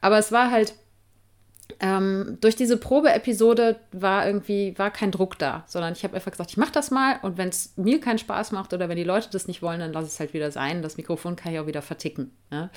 Aber 0.00 0.18
es 0.18 0.32
war 0.32 0.50
halt 0.50 0.74
ähm, 1.80 2.38
durch 2.40 2.56
diese 2.56 2.76
Probeepisode 2.76 3.76
war 3.92 4.26
irgendwie 4.26 4.76
war 4.78 4.90
kein 4.90 5.10
Druck 5.10 5.38
da, 5.38 5.64
sondern 5.66 5.92
ich 5.92 6.04
habe 6.04 6.14
einfach 6.14 6.30
gesagt, 6.30 6.50
ich 6.50 6.56
mache 6.56 6.72
das 6.72 6.90
mal 6.90 7.18
und 7.22 7.38
wenn 7.38 7.48
es 7.48 7.74
mir 7.76 8.00
keinen 8.00 8.18
Spaß 8.18 8.52
macht 8.52 8.72
oder 8.72 8.88
wenn 8.88 8.96
die 8.96 9.04
Leute 9.04 9.28
das 9.30 9.46
nicht 9.46 9.62
wollen, 9.62 9.80
dann 9.80 9.92
lasse 9.92 10.06
es 10.06 10.20
halt 10.20 10.34
wieder 10.34 10.50
sein. 10.50 10.82
Das 10.82 10.96
Mikrofon 10.96 11.36
kann 11.36 11.52
ich 11.52 11.58
auch 11.58 11.66
wieder 11.66 11.82
verticken. 11.82 12.30
Ne? 12.50 12.70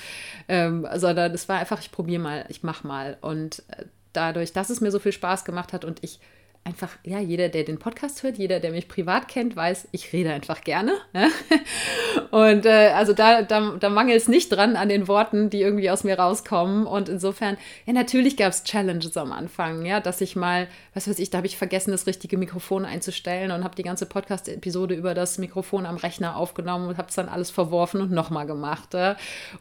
Ähm, 0.47 0.87
sondern 0.95 1.33
es 1.33 1.47
war 1.49 1.59
einfach, 1.59 1.79
ich 1.79 1.91
probiere 1.91 2.21
mal, 2.21 2.45
ich 2.49 2.63
mache 2.63 2.85
mal 2.87 3.17
und 3.21 3.63
äh, 3.69 3.85
dadurch, 4.13 4.53
dass 4.53 4.69
es 4.69 4.81
mir 4.81 4.91
so 4.91 4.99
viel 4.99 5.11
Spaß 5.11 5.45
gemacht 5.45 5.73
hat 5.73 5.85
und 5.85 6.03
ich 6.03 6.19
einfach, 6.65 6.89
ja, 7.03 7.19
jeder, 7.19 7.47
der 7.49 7.63
den 7.63 7.77
Podcast 7.77 8.23
hört, 8.23 8.39
jeder, 8.39 8.59
der 8.59 8.71
mich 8.71 8.87
privat 8.87 9.27
kennt, 9.27 9.55
weiß, 9.55 9.87
ich 9.91 10.11
rede 10.13 10.33
einfach 10.33 10.61
gerne. 10.61 10.93
Und 12.31 12.65
äh, 12.65 12.91
also 12.95 13.13
da, 13.13 13.43
da, 13.43 13.77
da 13.79 13.89
mangelt 13.89 14.17
es 14.17 14.27
nicht 14.27 14.49
dran 14.49 14.75
an 14.75 14.89
den 14.89 15.07
Worten, 15.07 15.51
die 15.51 15.61
irgendwie 15.61 15.91
aus 15.91 16.03
mir 16.03 16.17
rauskommen. 16.17 16.87
Und 16.87 17.07
insofern, 17.07 17.57
ja, 17.85 17.93
natürlich 17.93 18.35
gab 18.35 18.51
es 18.51 18.63
Challenges 18.63 19.15
am 19.15 19.31
Anfang, 19.31 19.85
ja, 19.85 19.99
dass 19.99 20.21
ich 20.21 20.35
mal, 20.35 20.67
was 20.95 21.07
weiß 21.07 21.19
ich, 21.19 21.29
da 21.29 21.37
habe 21.37 21.47
ich 21.47 21.55
vergessen, 21.55 21.91
das 21.91 22.07
richtige 22.07 22.37
Mikrofon 22.37 22.83
einzustellen 22.83 23.51
und 23.51 23.63
habe 23.63 23.75
die 23.75 23.83
ganze 23.83 24.07
Podcast-Episode 24.07 24.95
über 24.95 25.13
das 25.13 25.37
Mikrofon 25.37 25.85
am 25.85 25.97
Rechner 25.97 26.35
aufgenommen 26.35 26.87
und 26.87 26.97
habe 26.97 27.09
es 27.09 27.15
dann 27.15 27.29
alles 27.29 27.51
verworfen 27.51 28.01
und 28.01 28.11
nochmal 28.11 28.47
gemacht. 28.47 28.95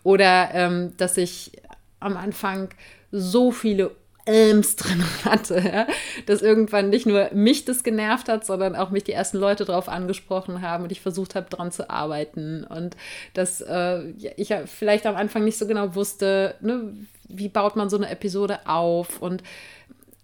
Oder 0.04 0.54
ähm, 0.54 0.96
dass 0.96 1.18
ich 1.18 1.52
am 2.00 2.16
Anfang 2.16 2.70
so 3.10 3.50
viele 3.50 3.90
Elms 4.26 4.76
drin 4.76 5.04
hatte, 5.24 5.60
ja? 5.60 5.86
dass 6.26 6.42
irgendwann 6.42 6.90
nicht 6.90 7.06
nur 7.06 7.30
mich 7.32 7.64
das 7.64 7.84
genervt 7.84 8.28
hat, 8.28 8.44
sondern 8.46 8.76
auch 8.76 8.90
mich 8.90 9.04
die 9.04 9.12
ersten 9.12 9.38
Leute 9.38 9.64
darauf 9.64 9.88
angesprochen 9.88 10.62
haben 10.62 10.84
und 10.84 10.92
ich 10.92 11.00
versucht 11.00 11.34
habe, 11.34 11.46
daran 11.50 11.72
zu 11.72 11.90
arbeiten 11.90 12.64
und 12.64 12.96
dass 13.34 13.60
äh, 13.60 14.10
ich 14.36 14.54
vielleicht 14.66 15.06
am 15.06 15.16
Anfang 15.16 15.44
nicht 15.44 15.58
so 15.58 15.66
genau 15.66 15.94
wusste, 15.94 16.54
ne, 16.60 16.92
wie 17.28 17.48
baut 17.48 17.76
man 17.76 17.90
so 17.90 17.96
eine 17.96 18.10
Episode 18.10 18.60
auf 18.66 19.20
und 19.20 19.42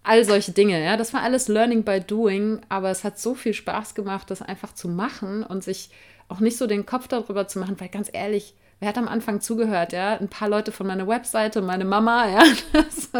all 0.03 0.25
solche 0.25 0.51
Dinge, 0.51 0.83
ja, 0.83 0.97
das 0.97 1.13
war 1.13 1.21
alles 1.21 1.47
Learning 1.47 1.83
by 1.83 1.99
Doing, 1.99 2.61
aber 2.69 2.89
es 2.89 3.03
hat 3.03 3.19
so 3.19 3.35
viel 3.35 3.53
Spaß 3.53 3.93
gemacht, 3.93 4.31
das 4.31 4.41
einfach 4.41 4.73
zu 4.73 4.89
machen 4.89 5.43
und 5.43 5.63
sich 5.63 5.91
auch 6.27 6.39
nicht 6.39 6.57
so 6.57 6.65
den 6.65 6.85
Kopf 6.85 7.07
darüber 7.07 7.47
zu 7.47 7.59
machen, 7.59 7.79
weil 7.79 7.89
ganz 7.89 8.09
ehrlich, 8.11 8.55
wer 8.81 8.89
hat 8.89 8.97
am 8.97 9.07
Anfang 9.07 9.41
zugehört, 9.41 9.93
ja? 9.93 10.17
Ein 10.17 10.27
paar 10.27 10.49
Leute 10.49 10.71
von 10.71 10.87
meiner 10.87 11.07
Webseite, 11.07 11.61
meine 11.61 11.85
Mama, 11.85 12.27
ja. 12.33 12.43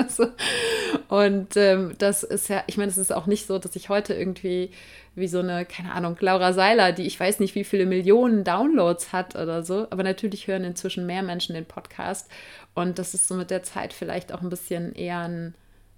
So. 0.10 0.28
Und 1.08 1.56
ähm, 1.56 1.94
das 2.00 2.24
ist 2.24 2.50
ja, 2.50 2.64
ich 2.68 2.78
meine, 2.78 2.90
es 2.90 2.98
ist 2.98 3.14
auch 3.14 3.28
nicht 3.28 3.46
so, 3.46 3.60
dass 3.60 3.76
ich 3.76 3.88
heute 3.88 4.16
irgendwie 4.16 4.72
wie 5.14 5.28
so 5.28 5.40
eine, 5.40 5.66
keine 5.66 5.92
Ahnung, 5.92 6.18
Laura 6.20 6.54
Seiler, 6.54 6.94
die 6.94 7.06
ich 7.06 7.20
weiß 7.20 7.40
nicht, 7.40 7.54
wie 7.54 7.64
viele 7.64 7.86
Millionen 7.86 8.44
Downloads 8.44 9.14
hat 9.14 9.36
oder 9.36 9.64
so, 9.64 9.86
aber 9.92 10.04
natürlich 10.04 10.48
hören 10.48 10.64
inzwischen 10.64 11.06
mehr 11.06 11.22
Menschen 11.22 11.54
den 11.54 11.66
Podcast. 11.66 12.32
Und 12.74 12.98
das 12.98 13.14
ist 13.14 13.28
so 13.28 13.36
mit 13.36 13.52
der 13.52 13.62
Zeit 13.62 13.94
vielleicht 13.94 14.34
auch 14.34 14.42
ein 14.42 14.50
bisschen 14.50 14.96
eher 14.96 15.20
ein 15.20 15.54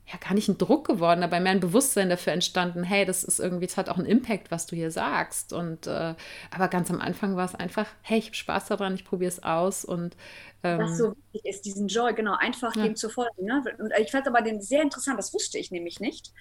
ja 0.06 0.18
gar 0.20 0.34
nicht 0.34 0.50
ein 0.50 0.58
Druck 0.58 0.86
geworden, 0.86 1.24
aber 1.24 1.40
mehr 1.40 1.54
ein 1.54 1.60
Bewusstsein 1.60 2.10
dafür 2.10 2.34
entstanden, 2.34 2.84
hey, 2.84 3.06
das 3.06 3.24
ist 3.24 3.40
irgendwie, 3.40 3.66
es 3.66 3.78
hat 3.78 3.90
auch 3.90 3.98
einen 3.98 4.06
Impact, 4.06 4.52
was 4.52 4.66
du 4.66 4.76
hier 4.76 4.92
sagst. 4.92 5.54
Und 5.54 5.88
äh, 5.88 6.16
aber 6.52 6.68
ganz 6.68 6.92
am 6.92 7.00
Anfang 7.00 7.36
war 7.36 7.46
es 7.46 7.56
einfach, 7.56 7.88
hey, 8.02 8.20
ich 8.20 8.28
habe 8.28 8.36
Spaß 8.36 8.68
daran, 8.68 8.96
ich 8.96 9.06
probiere 9.06 9.30
es 9.30 9.42
aus 9.44 9.86
und 9.86 10.16
ähm, 10.64 10.80
was 10.80 10.98
so 10.98 11.16
wichtig 11.32 11.50
ist, 11.50 11.66
diesen 11.66 11.88
Joy, 11.88 12.14
genau, 12.14 12.36
einfach 12.38 12.76
ja. 12.76 12.84
dem 12.84 12.96
zu 12.96 13.10
folgen. 13.10 13.46
Ne? 13.46 13.64
Und 13.80 13.92
ich 14.00 14.12
fand 14.12 14.28
aber 14.28 14.42
den 14.42 14.62
sehr 14.62 14.82
interessant, 14.82 15.18
das 15.18 15.34
wusste 15.34 15.58
ich 15.58 15.72
nämlich 15.72 16.00
nicht. 16.00 16.34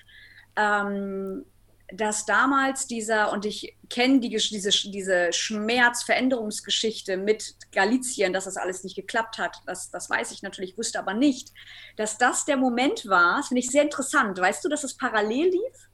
Ähm, 0.56 1.44
dass 1.94 2.26
damals 2.26 2.86
dieser, 2.86 3.32
und 3.32 3.44
ich 3.44 3.76
kenne 3.88 4.20
die, 4.20 4.28
diese, 4.28 4.70
diese 4.90 5.32
Schmerzveränderungsgeschichte 5.32 7.16
mit 7.16 7.54
Galizien, 7.72 8.32
dass 8.32 8.44
das 8.44 8.56
alles 8.56 8.84
nicht 8.84 8.96
geklappt 8.96 9.38
hat, 9.38 9.58
das, 9.66 9.90
das 9.90 10.08
weiß 10.08 10.32
ich 10.32 10.42
natürlich, 10.42 10.78
wusste 10.78 10.98
aber 10.98 11.14
nicht, 11.14 11.52
dass 11.96 12.18
das 12.18 12.44
der 12.44 12.56
Moment 12.56 13.08
war, 13.08 13.38
das 13.38 13.48
finde 13.48 13.60
ich 13.60 13.70
sehr 13.70 13.82
interessant, 13.82 14.38
weißt 14.38 14.64
du, 14.64 14.68
dass 14.68 14.84
es 14.84 14.96
parallel 14.96 15.50
lief 15.50 15.88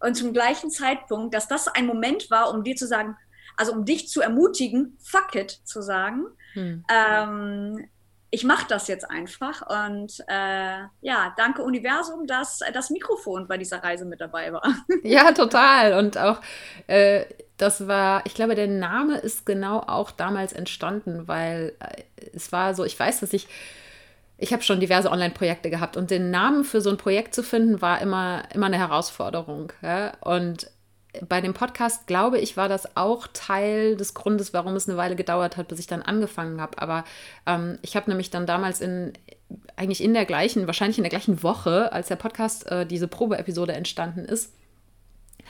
und 0.00 0.14
zum 0.14 0.32
gleichen 0.32 0.70
Zeitpunkt, 0.70 1.34
dass 1.34 1.48
das 1.48 1.68
ein 1.68 1.86
Moment 1.86 2.30
war, 2.30 2.52
um 2.52 2.64
dir 2.64 2.76
zu 2.76 2.86
sagen, 2.86 3.16
also 3.56 3.72
um 3.72 3.84
dich 3.84 4.08
zu 4.08 4.20
ermutigen, 4.20 4.96
fuck 5.00 5.34
it 5.34 5.50
zu 5.64 5.82
sagen, 5.82 6.26
hm. 6.52 6.84
ähm, 6.88 7.88
ich 8.30 8.44
mache 8.44 8.66
das 8.68 8.88
jetzt 8.88 9.10
einfach. 9.10 9.62
Und 9.62 10.20
äh, 10.28 10.80
ja, 11.00 11.34
danke 11.36 11.62
Universum, 11.62 12.26
dass 12.26 12.60
das 12.72 12.90
Mikrofon 12.90 13.48
bei 13.48 13.56
dieser 13.56 13.82
Reise 13.82 14.04
mit 14.04 14.20
dabei 14.20 14.52
war. 14.52 14.62
Ja, 15.02 15.32
total. 15.32 15.94
Und 15.94 16.18
auch, 16.18 16.40
äh, 16.86 17.24
das 17.56 17.86
war, 17.86 18.26
ich 18.26 18.34
glaube, 18.34 18.54
der 18.54 18.66
Name 18.66 19.16
ist 19.18 19.46
genau 19.46 19.80
auch 19.80 20.10
damals 20.10 20.52
entstanden, 20.52 21.28
weil 21.28 21.74
äh, 21.80 22.02
es 22.34 22.52
war 22.52 22.74
so, 22.74 22.84
ich 22.84 22.98
weiß, 22.98 23.20
dass 23.20 23.32
ich, 23.32 23.48
ich 24.36 24.52
habe 24.52 24.62
schon 24.62 24.80
diverse 24.80 25.10
Online-Projekte 25.10 25.70
gehabt 25.70 25.96
und 25.96 26.10
den 26.10 26.30
Namen 26.30 26.64
für 26.64 26.80
so 26.80 26.90
ein 26.90 26.96
Projekt 26.96 27.34
zu 27.34 27.42
finden, 27.42 27.80
war 27.80 28.00
immer, 28.00 28.42
immer 28.52 28.66
eine 28.66 28.78
Herausforderung. 28.78 29.72
Ja? 29.82 30.12
Und 30.20 30.70
bei 31.26 31.40
dem 31.40 31.54
Podcast, 31.54 32.06
glaube 32.06 32.38
ich, 32.38 32.56
war 32.56 32.68
das 32.68 32.96
auch 32.96 33.26
Teil 33.32 33.96
des 33.96 34.14
Grundes, 34.14 34.52
warum 34.52 34.76
es 34.76 34.88
eine 34.88 34.98
Weile 34.98 35.16
gedauert 35.16 35.56
hat, 35.56 35.68
bis 35.68 35.78
ich 35.78 35.86
dann 35.86 36.02
angefangen 36.02 36.60
habe. 36.60 36.80
Aber 36.80 37.04
ähm, 37.46 37.78
ich 37.82 37.96
habe 37.96 38.10
nämlich 38.10 38.30
dann 38.30 38.46
damals 38.46 38.80
in 38.80 39.12
eigentlich 39.76 40.02
in 40.02 40.12
der 40.12 40.26
gleichen, 40.26 40.66
wahrscheinlich 40.66 40.98
in 40.98 41.04
der 41.04 41.10
gleichen 41.10 41.42
Woche, 41.42 41.92
als 41.92 42.08
der 42.08 42.16
Podcast, 42.16 42.66
äh, 42.70 42.84
diese 42.84 43.08
Probeepisode 43.08 43.72
entstanden 43.72 44.24
ist, 44.24 44.52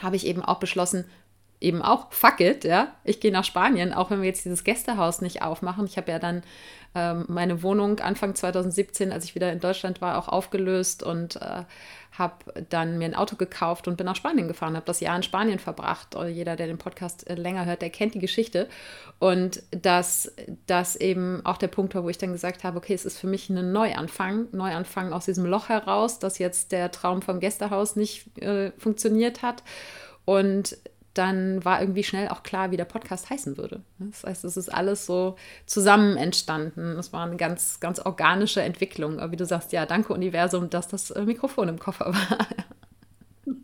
habe 0.01 0.15
ich 0.15 0.25
eben 0.25 0.43
auch 0.43 0.59
beschlossen, 0.59 1.05
eben 1.59 1.81
auch, 1.81 2.11
fuck 2.11 2.39
it, 2.39 2.63
ja, 2.63 2.95
ich 3.03 3.19
gehe 3.19 3.31
nach 3.31 3.43
Spanien, 3.43 3.93
auch 3.93 4.09
wenn 4.09 4.21
wir 4.21 4.29
jetzt 4.29 4.45
dieses 4.45 4.63
Gästehaus 4.63 5.19
nicht 5.19 5.41
aufmachen. 5.41 5.85
Ich 5.85 5.97
habe 5.97 6.11
ja 6.11 6.19
dann 6.19 6.43
ähm, 6.95 7.25
meine 7.27 7.61
Wohnung 7.61 7.99
Anfang 7.99 8.33
2017, 8.33 9.11
als 9.11 9.25
ich 9.25 9.35
wieder 9.35 9.51
in 9.51 9.59
Deutschland 9.59 9.99
war, 9.99 10.17
auch 10.17 10.29
aufgelöst 10.29 11.03
und 11.03 11.35
äh, 11.35 11.63
habe 12.19 12.35
dann 12.69 12.97
mir 12.97 13.05
ein 13.05 13.15
Auto 13.15 13.35
gekauft 13.35 13.87
und 13.87 13.97
bin 13.97 14.05
nach 14.05 14.15
Spanien 14.15 14.47
gefahren, 14.47 14.75
habe 14.75 14.85
das 14.85 14.99
Jahr 14.99 15.15
in 15.15 15.23
Spanien 15.23 15.57
verbracht. 15.57 16.15
Jeder, 16.27 16.55
der 16.55 16.67
den 16.67 16.77
Podcast 16.77 17.27
äh, 17.29 17.35
länger 17.35 17.65
hört, 17.65 17.81
der 17.81 17.89
kennt 17.89 18.13
die 18.13 18.19
Geschichte. 18.19 18.67
Und 19.17 19.63
dass 19.71 20.31
das 20.67 20.95
eben 20.95 21.45
auch 21.45 21.57
der 21.57 21.67
Punkt 21.67 21.95
war, 21.95 22.03
wo 22.03 22.09
ich 22.09 22.17
dann 22.17 22.31
gesagt 22.31 22.63
habe, 22.63 22.77
okay, 22.77 22.93
es 22.93 23.05
ist 23.05 23.17
für 23.17 23.27
mich 23.27 23.49
ein 23.49 23.71
Neuanfang, 23.71 24.47
Neuanfang 24.51 25.13
aus 25.13 25.25
diesem 25.25 25.45
Loch 25.45 25.69
heraus, 25.69 26.19
dass 26.19 26.37
jetzt 26.37 26.71
der 26.71 26.91
Traum 26.91 27.21
vom 27.21 27.39
Gästehaus 27.39 27.95
nicht 27.95 28.37
äh, 28.37 28.71
funktioniert 28.77 29.41
hat. 29.41 29.63
Und 30.25 30.77
dann 31.13 31.63
war 31.65 31.81
irgendwie 31.81 32.03
schnell 32.03 32.29
auch 32.29 32.43
klar, 32.43 32.71
wie 32.71 32.77
der 32.77 32.85
Podcast 32.85 33.29
heißen 33.29 33.57
würde. 33.57 33.81
Das 33.97 34.23
heißt, 34.23 34.45
es 34.45 34.57
ist 34.57 34.69
alles 34.69 35.05
so 35.05 35.35
zusammen 35.65 36.17
entstanden. 36.17 36.97
Es 36.97 37.11
war 37.13 37.25
eine 37.25 37.37
ganz, 37.37 37.79
ganz 37.79 37.99
organische 37.99 38.61
Entwicklung. 38.61 39.19
Wie 39.31 39.35
du 39.35 39.45
sagst, 39.45 39.71
ja, 39.71 39.85
danke 39.85 40.13
Universum, 40.13 40.69
dass 40.69 40.87
das 40.87 41.11
äh, 41.11 41.23
Mikrofon 41.23 41.67
im 41.67 41.79
Koffer 41.79 42.13
war. 42.13 42.47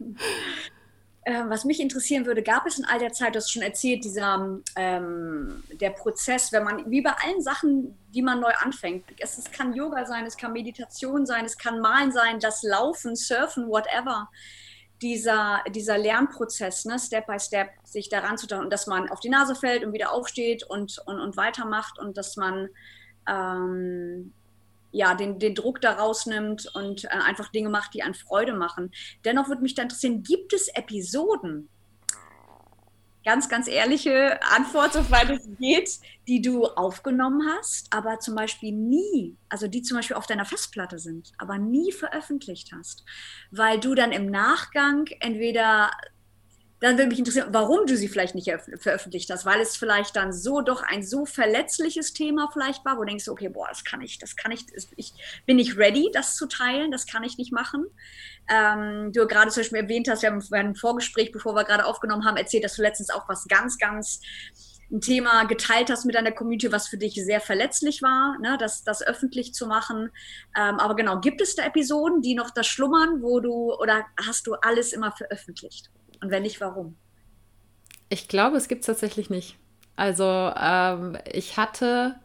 Ähm, 1.28 1.50
was 1.50 1.66
mich 1.66 1.80
interessieren 1.80 2.28
würde, 2.28 2.44
gab 2.44 2.68
es 2.68 2.78
in 2.78 2.86
all 2.86 3.00
der 3.00 3.12
Zeit, 3.12 3.34
du 3.34 3.40
hast 3.40 3.52
schon 3.52 3.64
erzählt, 3.64 4.04
dieser 4.04 4.60
ähm, 4.76 5.64
der 5.74 5.90
Prozess, 5.90 6.52
wenn 6.52 6.64
man, 6.64 6.92
wie 6.92 7.02
bei 7.02 7.14
allen 7.14 7.42
Sachen, 7.42 7.98
die 8.14 8.22
man 8.22 8.40
neu 8.40 8.52
anfängt, 8.62 9.06
es, 9.18 9.40
es 9.40 9.52
kann 9.52 9.74
Yoga 9.74 10.06
sein, 10.06 10.28
es 10.28 10.38
kann 10.38 10.54
Meditation 10.54 11.26
sein, 11.26 11.44
es 11.44 11.58
kann 11.58 11.80
Malen 11.80 12.12
sein, 12.12 12.40
das 12.40 12.62
Laufen, 12.62 13.16
Surfen, 13.16 13.68
whatever 13.68 14.30
dieser, 15.02 15.62
dieser 15.70 15.98
Lernprozess, 15.98 16.86
ne, 16.86 16.98
Step 17.00 17.28
by 17.28 17.40
Step, 17.40 17.70
sich 17.84 18.10
daran 18.10 18.38
zu 18.38 18.48
tun 18.48 18.60
und 18.60 18.74
dass 18.74 18.88
man 18.88 19.10
auf 19.10 19.20
die 19.20 19.30
Nase 19.30 19.56
fällt 19.56 19.84
und 19.84 19.94
wieder 19.94 20.12
aufsteht 20.12 20.64
und, 20.64 21.02
und, 21.06 21.20
und 21.20 21.38
weitermacht 21.38 22.00
und 22.00 22.18
dass 22.18 22.38
man 22.38 22.70
ähm, 23.28 24.34
ja, 24.92 25.14
den, 25.14 25.40
den 25.40 25.56
Druck 25.56 25.82
da 25.82 25.94
rausnimmt 25.94 26.72
und 26.74 27.04
äh, 27.06 27.10
einfach 27.10 27.52
Dinge 27.52 27.70
macht, 27.70 27.94
die 27.94 28.04
einen 28.04 28.14
Freude 28.14 28.54
machen. 28.54 28.92
Dennoch 29.26 29.50
würde 29.50 29.62
mich 29.62 29.76
da 29.76 29.84
interessieren, 29.84 30.24
gibt 30.24 30.54
es 30.54 30.70
Episoden, 30.70 31.68
ganz, 33.26 33.50
ganz 33.50 33.68
ehrliche 33.68 34.40
Antwort, 34.44 34.94
soweit 34.94 35.30
es 35.32 35.50
geht, 35.60 36.00
die 36.28 36.42
du 36.42 36.66
aufgenommen 36.66 37.42
hast, 37.58 37.92
aber 37.92 38.20
zum 38.20 38.36
Beispiel 38.36 38.72
nie, 38.72 39.36
also 39.50 39.68
die 39.68 39.82
zum 39.82 39.98
Beispiel 39.98 40.16
auf 40.16 40.28
deiner 40.28 40.46
Festplatte 40.46 41.00
sind, 41.00 41.32
aber 41.40 41.58
nie 41.58 41.92
veröffentlicht 41.92 42.72
hast, 42.72 43.04
weil 43.52 43.80
du 43.80 43.96
dann 43.96 44.12
im 44.12 44.28
Nachgang 44.28 45.08
entweder 45.20 45.92
dann 46.82 46.98
würde 46.98 47.08
mich 47.08 47.20
interessieren, 47.20 47.48
warum 47.52 47.86
du 47.86 47.96
sie 47.96 48.10
vielleicht 48.10 48.36
nicht 48.36 48.52
veröffentlicht 48.80 49.30
hast, 49.30 49.46
weil 49.46 49.62
es 49.62 49.78
vielleicht 49.78 50.16
dann 50.16 50.34
so 50.34 50.62
doch 50.62 50.84
ein 50.84 51.04
so 51.04 51.26
verletzliches 51.26 52.14
Thema 52.14 52.50
vielleicht 52.52 52.84
war, 52.84 52.98
wo 52.98 53.02
du 53.02 53.08
denkst, 53.08 53.30
okay, 53.30 53.50
boah, 53.50 53.68
das 53.70 53.84
kann 53.86 54.02
ich, 54.02 54.20
das 54.20 54.36
kann 54.36 54.52
ich, 54.52 54.66
ich 54.98 55.14
bin 55.46 55.56
nicht 55.56 55.78
ready, 55.78 56.10
das 56.14 56.36
zu 56.36 56.48
teilen, 56.48 56.92
das 56.92 57.06
kann 57.06 57.24
ich 57.24 57.38
nicht 57.38 57.54
machen. 57.54 57.86
Ähm, 58.50 59.12
du 59.14 59.26
gerade 59.26 59.52
zum 59.52 59.62
Beispiel 59.62 59.80
erwähnt 59.80 60.10
hast, 60.10 60.22
wir 60.22 60.30
haben 60.30 60.44
ein 60.52 60.76
Vorgespräch, 60.76 61.32
bevor 61.32 61.56
wir 61.56 61.64
gerade 61.64 61.86
aufgenommen 61.86 62.26
haben, 62.26 62.38
erzählt, 62.38 62.66
dass 62.66 62.76
du 62.76 62.82
letztens 62.82 63.10
auch 63.10 63.28
was 63.30 63.46
ganz, 63.48 63.78
ganz 63.78 64.20
ein 64.92 65.02
Thema 65.02 65.46
geteilt 65.46 65.90
hast 65.90 66.06
mit 66.06 66.16
deiner 66.16 66.32
Community, 66.32 66.72
was 66.72 66.88
für 66.88 66.98
dich 66.98 67.16
sehr 67.16 67.42
verletzlich 67.42 68.02
war, 68.02 68.38
ne, 68.40 68.58
das, 68.60 68.84
das 68.84 69.02
öffentlich 69.02 69.54
zu 69.54 69.66
machen. 69.66 70.12
Ähm, 70.56 70.80
aber 70.80 70.96
genau, 70.96 71.20
gibt 71.20 71.42
es 71.42 71.56
da 71.56 71.64
Episoden, 71.64 72.22
die 72.22 72.36
noch 72.36 72.52
da 72.52 72.64
schlummern, 72.64 73.22
wo 73.22 73.40
du 73.40 73.74
oder 73.74 74.06
hast 74.28 74.46
du 74.46 74.54
alles 74.56 74.94
immer 74.94 75.12
veröffentlicht? 75.12 75.90
Und 76.26 76.32
wenn 76.32 76.42
nicht, 76.42 76.60
warum? 76.60 76.96
Ich 78.10 78.28
glaube, 78.28 78.58
es 78.58 78.68
gibt 78.68 78.82
es 78.82 78.88
tatsächlich 78.88 79.30
nicht. 79.30 79.58
Also 79.96 80.24
ähm, 80.26 81.20
ich 81.32 81.56
hatte, 81.56 82.16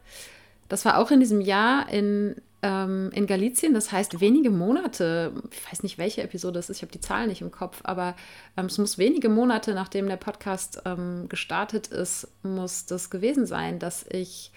das 0.71 0.87
war 0.87 0.97
auch 0.97 1.11
in 1.11 1.21
diesem 1.21 1.43
Jahr 1.43 1.87
in, 1.91 2.35
ähm, 2.63 3.11
in 3.13 3.27
Galizien, 3.27 3.75
das 3.75 3.93
heißt 3.93 4.23
wenige 4.23 4.49
Monate, 4.49 5.35
ich 5.51 5.71
weiß 5.71 5.83
nicht, 5.83 5.99
welche 5.99 6.23
Episode 6.23 6.59
es 6.59 6.71
ist, 6.71 6.79
ich 6.79 6.83
habe 6.83 6.93
die 6.93 7.01
Zahlen 7.01 7.29
nicht 7.29 7.43
im 7.43 7.51
Kopf, 7.51 7.81
aber 7.85 8.17
ähm, 8.57 8.67
es 8.67 8.79
muss 8.79 8.97
wenige 8.97 9.29
Monate, 9.29 9.75
nachdem 9.75 10.09
der 10.09 10.17
Podcast 10.17 10.81
ähm, 10.87 11.29
gestartet 11.29 11.89
ist, 11.89 12.27
muss 12.43 12.87
das 12.87 13.11
gewesen 13.11 13.45
sein, 13.45 13.79
dass 13.79 14.07
ich 14.09 14.51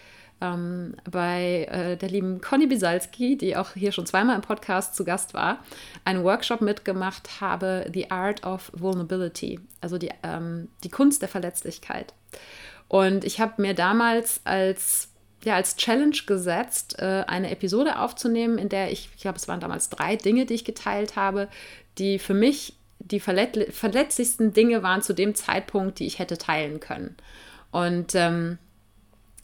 ähm, 0.44 0.96
bei 1.10 1.68
äh, 1.72 1.98
der 1.98 2.10
lieben 2.10 2.42
Conny 2.42 2.68
Bisalski, 2.68 3.38
die 3.38 3.56
auch 3.56 3.74
hier 3.74 3.92
schon 3.92 4.06
zweimal 4.06 4.36
im 4.36 4.42
Podcast 4.42 4.96
zu 4.96 5.06
Gast 5.06 5.34
war, 5.34 5.60
einen 6.04 6.24
Workshop 6.24 6.62
mitgemacht 6.62 7.42
habe, 7.42 7.90
The 7.94 8.12
Art 8.12 8.46
of 8.46 8.72
Vulnerability, 8.76 9.60
also 9.80 9.98
die, 9.98 10.10
ähm, 10.24 10.68
die 10.84 10.90
Kunst 10.90 11.22
der 11.22 11.30
Verletzlichkeit. 11.30 12.14
Und 12.90 13.24
ich 13.24 13.40
habe 13.40 13.62
mir 13.62 13.74
damals 13.74 14.42
als 14.44 15.10
ja, 15.46 15.56
als 15.56 15.76
Challenge 15.76 16.16
gesetzt, 16.26 17.00
äh, 17.00 17.26
eine 17.28 17.52
Episode 17.52 18.00
aufzunehmen, 18.00 18.58
in 18.58 18.70
der 18.70 18.94
ich, 18.94 19.10
ich 19.14 19.22
glaube, 19.22 19.38
es 19.38 19.50
waren 19.50 19.60
damals 19.60 19.90
drei 19.90 20.16
Dinge, 20.16 20.46
die 20.46 20.54
ich 20.54 20.64
geteilt 20.64 21.18
habe, 21.18 21.50
die 21.98 22.18
für 22.18 22.34
mich 22.34 22.78
die 23.00 23.20
verletzlichsten 23.20 24.54
Dinge 24.54 24.82
waren 24.82 25.02
zu 25.02 25.14
dem 25.14 25.36
Zeitpunkt, 25.36 26.00
die 26.00 26.06
ich 26.06 26.20
hätte 26.20 26.38
teilen 26.38 26.80
können. 26.80 27.18
Und 27.72 28.16
ähm, 28.16 28.58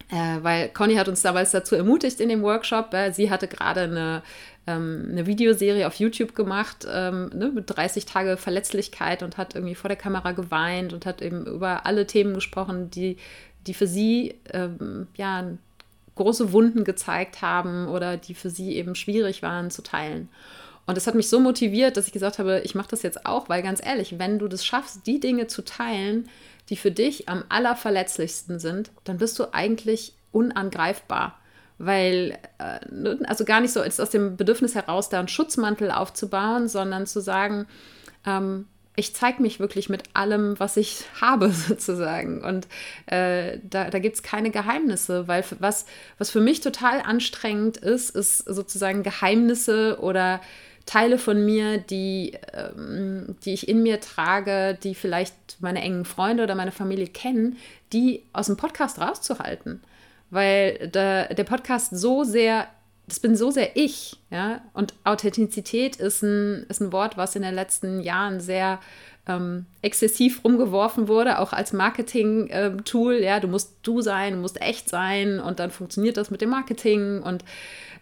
Äh, 0.09 0.39
weil 0.41 0.69
Conny 0.69 0.95
hat 0.95 1.07
uns 1.07 1.21
damals 1.21 1.51
dazu 1.51 1.75
ermutigt 1.75 2.19
in 2.19 2.29
dem 2.29 2.41
Workshop. 2.41 2.93
Äh, 2.93 3.11
sie 3.11 3.29
hatte 3.29 3.47
gerade 3.47 3.81
eine, 3.81 4.23
ähm, 4.65 5.07
eine 5.11 5.27
Videoserie 5.27 5.85
auf 5.85 5.95
YouTube 5.95 6.33
gemacht 6.33 6.87
ähm, 6.91 7.29
ne, 7.33 7.51
mit 7.53 7.65
30 7.67 8.05
Tage 8.05 8.35
Verletzlichkeit 8.37 9.21
und 9.21 9.37
hat 9.37 9.55
irgendwie 9.55 9.75
vor 9.75 9.87
der 9.87 9.97
Kamera 9.97 10.31
geweint 10.31 10.93
und 10.93 11.05
hat 11.05 11.21
eben 11.21 11.45
über 11.45 11.85
alle 11.85 12.07
Themen 12.07 12.33
gesprochen, 12.33 12.89
die, 12.89 13.17
die 13.67 13.75
für 13.75 13.85
sie 13.85 14.35
ähm, 14.51 15.07
ja, 15.15 15.45
große 16.15 16.51
Wunden 16.53 16.83
gezeigt 16.83 17.43
haben 17.43 17.87
oder 17.87 18.17
die 18.17 18.33
für 18.33 18.49
sie 18.49 18.75
eben 18.75 18.95
schwierig 18.95 19.43
waren 19.43 19.69
zu 19.69 19.83
teilen. 19.83 20.27
Und 20.87 20.97
das 20.97 21.05
hat 21.05 21.13
mich 21.13 21.29
so 21.29 21.39
motiviert, 21.39 21.97
dass 21.97 22.07
ich 22.07 22.13
gesagt 22.13 22.39
habe, 22.39 22.61
ich 22.63 22.73
mache 22.73 22.89
das 22.89 23.03
jetzt 23.03 23.27
auch, 23.27 23.47
weil 23.47 23.61
ganz 23.61 23.79
ehrlich, 23.85 24.17
wenn 24.17 24.39
du 24.39 24.47
das 24.47 24.65
schaffst, 24.65 25.05
die 25.05 25.19
Dinge 25.19 25.45
zu 25.45 25.63
teilen, 25.63 26.27
die 26.69 26.77
für 26.77 26.91
dich 26.91 27.27
am 27.27 27.43
allerverletzlichsten 27.49 28.59
sind, 28.59 28.91
dann 29.03 29.17
bist 29.17 29.37
du 29.39 29.53
eigentlich 29.53 30.13
unangreifbar. 30.31 31.39
Weil, 31.77 32.37
äh, 32.59 32.79
ne, 32.91 33.19
also 33.25 33.45
gar 33.45 33.61
nicht 33.61 33.71
so 33.71 33.81
aus 33.81 34.09
dem 34.09 34.35
Bedürfnis 34.35 34.75
heraus, 34.75 35.09
da 35.09 35.19
einen 35.19 35.29
Schutzmantel 35.29 35.91
aufzubauen, 35.91 36.67
sondern 36.67 37.07
zu 37.07 37.21
sagen, 37.21 37.67
ähm, 38.25 38.65
ich 38.99 39.15
zeige 39.15 39.41
mich 39.41 39.61
wirklich 39.61 39.87
mit 39.87 40.03
allem, 40.13 40.59
was 40.59 40.75
ich 40.75 41.05
habe, 41.21 41.49
sozusagen. 41.49 42.43
Und 42.43 42.67
äh, 43.05 43.59
da, 43.63 43.89
da 43.89 43.99
gibt 43.99 44.15
es 44.15 44.23
keine 44.23 44.51
Geheimnisse, 44.51 45.27
weil 45.27 45.43
was, 45.59 45.85
was 46.17 46.29
für 46.29 46.41
mich 46.41 46.59
total 46.59 47.01
anstrengend 47.01 47.77
ist, 47.77 48.09
ist 48.11 48.39
sozusagen 48.39 49.01
Geheimnisse 49.01 49.99
oder 50.01 50.41
Teile 50.89 51.19
von 51.19 51.45
mir, 51.45 51.77
die, 51.77 52.33
ähm, 52.51 53.35
die 53.45 53.53
ich 53.53 53.67
in 53.69 53.83
mir 53.83 54.01
trage, 54.01 54.75
die 54.83 54.95
vielleicht 54.95 55.35
meine 55.59 55.83
engen 55.83 56.03
Freunde 56.03 56.41
oder 56.41 56.55
meine 56.55 56.71
Familie 56.71 57.05
kennen, 57.05 57.57
die 57.93 58.23
aus 58.33 58.47
dem 58.47 58.57
Podcast 58.57 58.99
rauszuhalten. 58.99 59.83
Weil 60.31 60.89
der, 60.89 61.31
der 61.35 61.43
Podcast 61.43 61.95
so 61.95 62.23
sehr, 62.23 62.65
das 63.07 63.19
bin 63.19 63.35
so 63.35 63.51
sehr 63.51 63.77
ich, 63.77 64.17
ja, 64.31 64.61
und 64.73 64.95
Authentizität 65.03 65.97
ist 65.97 66.23
ein, 66.23 66.65
ist 66.69 66.81
ein 66.81 66.91
Wort, 66.91 67.17
was 67.17 67.35
in 67.35 67.43
den 67.43 67.53
letzten 67.53 67.99
Jahren 67.99 68.39
sehr 68.39 68.79
ähm, 69.27 69.67
exzessiv 69.83 70.43
rumgeworfen 70.43 71.07
wurde, 71.07 71.37
auch 71.37 71.53
als 71.53 71.71
Marketing-Tool. 71.71 73.13
Ähm, 73.13 73.23
ja, 73.23 73.39
du 73.39 73.47
musst 73.47 73.75
du 73.83 74.01
sein, 74.01 74.33
du 74.33 74.39
musst 74.39 74.59
echt 74.59 74.89
sein 74.89 75.39
und 75.39 75.59
dann 75.59 75.69
funktioniert 75.69 76.17
das 76.17 76.31
mit 76.31 76.41
dem 76.41 76.49
Marketing 76.49 77.21
und 77.21 77.45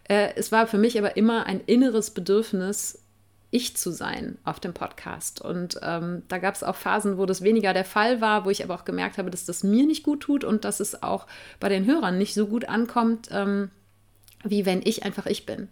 äh, 0.07 0.29
es 0.35 0.51
war 0.51 0.67
für 0.67 0.77
mich 0.77 0.97
aber 0.97 1.17
immer 1.17 1.45
ein 1.45 1.61
inneres 1.65 2.11
Bedürfnis, 2.11 3.03
ich 3.49 3.77
zu 3.77 3.91
sein 3.91 4.37
auf 4.43 4.59
dem 4.59 4.73
Podcast. 4.73 5.41
Und 5.41 5.79
ähm, 5.81 6.23
da 6.27 6.37
gab 6.37 6.55
es 6.55 6.63
auch 6.63 6.75
Phasen, 6.75 7.17
wo 7.17 7.25
das 7.25 7.41
weniger 7.41 7.73
der 7.73 7.85
Fall 7.85 8.19
war, 8.19 8.45
wo 8.45 8.49
ich 8.49 8.63
aber 8.63 8.75
auch 8.75 8.85
gemerkt 8.85 9.17
habe, 9.17 9.31
dass 9.31 9.45
das 9.45 9.63
mir 9.63 9.85
nicht 9.85 10.03
gut 10.03 10.21
tut 10.21 10.43
und 10.43 10.65
dass 10.65 10.79
es 10.79 11.01
auch 11.01 11.27
bei 11.59 11.69
den 11.69 11.85
Hörern 11.85 12.17
nicht 12.17 12.33
so 12.33 12.47
gut 12.47 12.67
ankommt, 12.67 13.29
ähm, 13.31 13.71
wie 14.43 14.65
wenn 14.65 14.81
ich 14.83 15.03
einfach 15.03 15.25
ich 15.25 15.45
bin. 15.45 15.69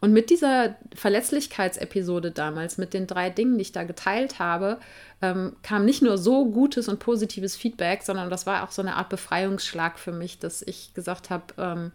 Und 0.00 0.12
mit 0.12 0.30
dieser 0.30 0.76
Verletzlichkeitsepisode 0.94 2.30
damals, 2.30 2.78
mit 2.78 2.94
den 2.94 3.06
drei 3.06 3.28
Dingen, 3.28 3.58
die 3.58 3.62
ich 3.62 3.72
da 3.72 3.84
geteilt 3.84 4.38
habe, 4.38 4.78
ähm, 5.20 5.56
kam 5.62 5.84
nicht 5.84 6.02
nur 6.02 6.18
so 6.18 6.46
gutes 6.46 6.88
und 6.88 7.00
positives 7.00 7.56
Feedback, 7.56 8.02
sondern 8.02 8.30
das 8.30 8.46
war 8.46 8.62
auch 8.62 8.70
so 8.70 8.82
eine 8.82 8.94
Art 8.96 9.10
Befreiungsschlag 9.10 9.98
für 9.98 10.12
mich, 10.12 10.38
dass 10.38 10.62
ich 10.62 10.94
gesagt 10.94 11.28
habe, 11.28 11.44
ähm, 11.58 11.92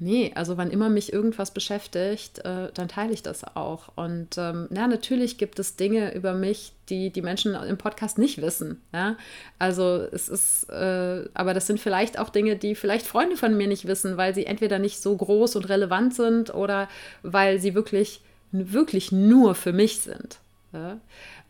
Nee, 0.00 0.32
also 0.34 0.56
wann 0.56 0.72
immer 0.72 0.90
mich 0.90 1.12
irgendwas 1.12 1.52
beschäftigt, 1.52 2.40
äh, 2.40 2.68
dann 2.74 2.88
teile 2.88 3.12
ich 3.12 3.22
das 3.22 3.44
auch. 3.56 3.92
Und 3.94 4.36
ähm, 4.38 4.68
ja, 4.74 4.88
natürlich 4.88 5.38
gibt 5.38 5.60
es 5.60 5.76
Dinge 5.76 6.12
über 6.14 6.34
mich, 6.34 6.72
die 6.88 7.10
die 7.10 7.22
Menschen 7.22 7.54
im 7.54 7.78
Podcast 7.78 8.18
nicht 8.18 8.42
wissen. 8.42 8.82
Ja? 8.92 9.16
Also 9.60 10.04
es 10.10 10.28
ist, 10.28 10.68
äh, 10.68 11.28
aber 11.32 11.54
das 11.54 11.68
sind 11.68 11.78
vielleicht 11.78 12.18
auch 12.18 12.30
Dinge, 12.30 12.56
die 12.56 12.74
vielleicht 12.74 13.06
Freunde 13.06 13.36
von 13.36 13.56
mir 13.56 13.68
nicht 13.68 13.86
wissen, 13.86 14.16
weil 14.16 14.34
sie 14.34 14.46
entweder 14.46 14.80
nicht 14.80 15.00
so 15.00 15.16
groß 15.16 15.54
und 15.56 15.68
relevant 15.68 16.14
sind 16.14 16.52
oder 16.52 16.88
weil 17.22 17.60
sie 17.60 17.74
wirklich, 17.74 18.20
wirklich 18.50 19.12
nur 19.12 19.54
für 19.54 19.72
mich 19.72 20.00
sind. 20.00 20.38
Ja? 20.72 20.98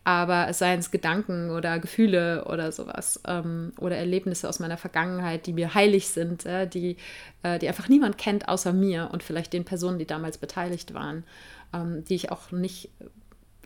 Aber 0.05 0.47
es 0.47 0.59
seien 0.59 0.79
es 0.79 0.91
Gedanken 0.91 1.49
oder 1.49 1.79
Gefühle 1.79 2.45
oder 2.45 2.71
sowas 2.71 3.19
ähm, 3.27 3.73
oder 3.79 3.97
Erlebnisse 3.97 4.47
aus 4.47 4.59
meiner 4.59 4.77
Vergangenheit, 4.77 5.47
die 5.47 5.53
mir 5.53 5.73
heilig 5.73 6.09
sind, 6.09 6.45
äh, 6.45 6.67
die, 6.67 6.97
äh, 7.41 7.57
die 7.57 7.67
einfach 7.67 7.89
niemand 7.89 8.19
kennt 8.19 8.47
außer 8.47 8.71
mir 8.71 9.09
und 9.11 9.23
vielleicht 9.23 9.51
den 9.51 9.65
Personen, 9.65 9.97
die 9.97 10.05
damals 10.05 10.37
beteiligt 10.37 10.93
waren, 10.93 11.23
ähm, 11.73 12.05
die 12.05 12.13
ich 12.13 12.31
auch 12.31 12.51
nicht, 12.51 12.91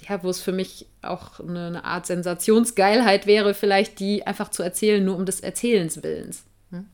ja, 0.07 0.23
wo 0.23 0.29
es 0.29 0.39
für 0.39 0.53
mich 0.53 0.87
auch 1.01 1.41
eine, 1.41 1.67
eine, 1.67 1.83
Art 1.83 2.05
Sensationsgeilheit 2.05 3.27
wäre, 3.27 3.53
vielleicht 3.53 3.99
die 3.99 4.25
einfach 4.25 4.49
zu 4.49 4.63
erzählen, 4.63 5.03
nur 5.03 5.17
um 5.17 5.25
des 5.25 5.41
Erzählens 5.41 6.03
willens. 6.03 6.45
Hm? 6.71 6.85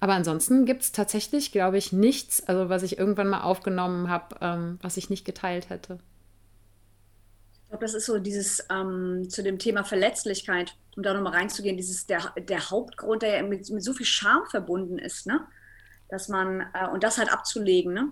Aber 0.00 0.14
ansonsten 0.14 0.66
gibt 0.66 0.82
es 0.82 0.90
tatsächlich, 0.90 1.52
glaube 1.52 1.78
ich, 1.78 1.92
nichts, 1.92 2.48
also 2.48 2.68
was 2.68 2.82
ich 2.82 2.98
irgendwann 2.98 3.28
mal 3.28 3.42
aufgenommen 3.42 4.10
habe, 4.10 4.34
ähm, 4.40 4.80
was 4.82 4.96
ich 4.96 5.08
nicht 5.08 5.24
geteilt 5.24 5.70
hätte 5.70 6.00
glaube, 7.72 7.86
das 7.86 7.94
ist 7.94 8.06
so 8.06 8.18
dieses 8.18 8.66
ähm, 8.70 9.30
zu 9.30 9.42
dem 9.42 9.58
Thema 9.58 9.82
Verletzlichkeit, 9.82 10.76
um 10.94 11.02
da 11.02 11.14
nochmal 11.14 11.32
reinzugehen, 11.32 11.78
dieses 11.78 12.06
der, 12.06 12.32
der 12.36 12.70
Hauptgrund, 12.70 13.22
der 13.22 13.42
mit, 13.44 13.68
mit 13.70 13.82
so 13.82 13.94
viel 13.94 14.04
Scham 14.04 14.44
verbunden 14.50 14.98
ist, 14.98 15.26
ne? 15.26 15.40
Dass 16.10 16.28
man, 16.28 16.66
äh, 16.74 16.86
und 16.92 17.02
das 17.02 17.16
halt 17.16 17.32
abzulegen, 17.32 17.94
ne? 17.94 18.10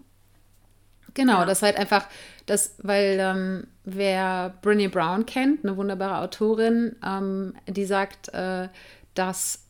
Genau, 1.13 1.41
ja. 1.41 1.45
das 1.45 1.61
halt 1.61 1.77
einfach, 1.77 2.07
das, 2.47 2.77
weil 2.79 3.19
ähm, 3.21 3.67
wer 3.85 4.55
Brené 4.63 4.89
Brown 4.89 5.27
kennt, 5.27 5.63
eine 5.63 5.77
wunderbare 5.77 6.23
Autorin, 6.23 6.97
ähm, 7.05 7.55
die 7.67 7.85
sagt, 7.85 8.33
äh, 8.33 8.69
dass 9.15 9.67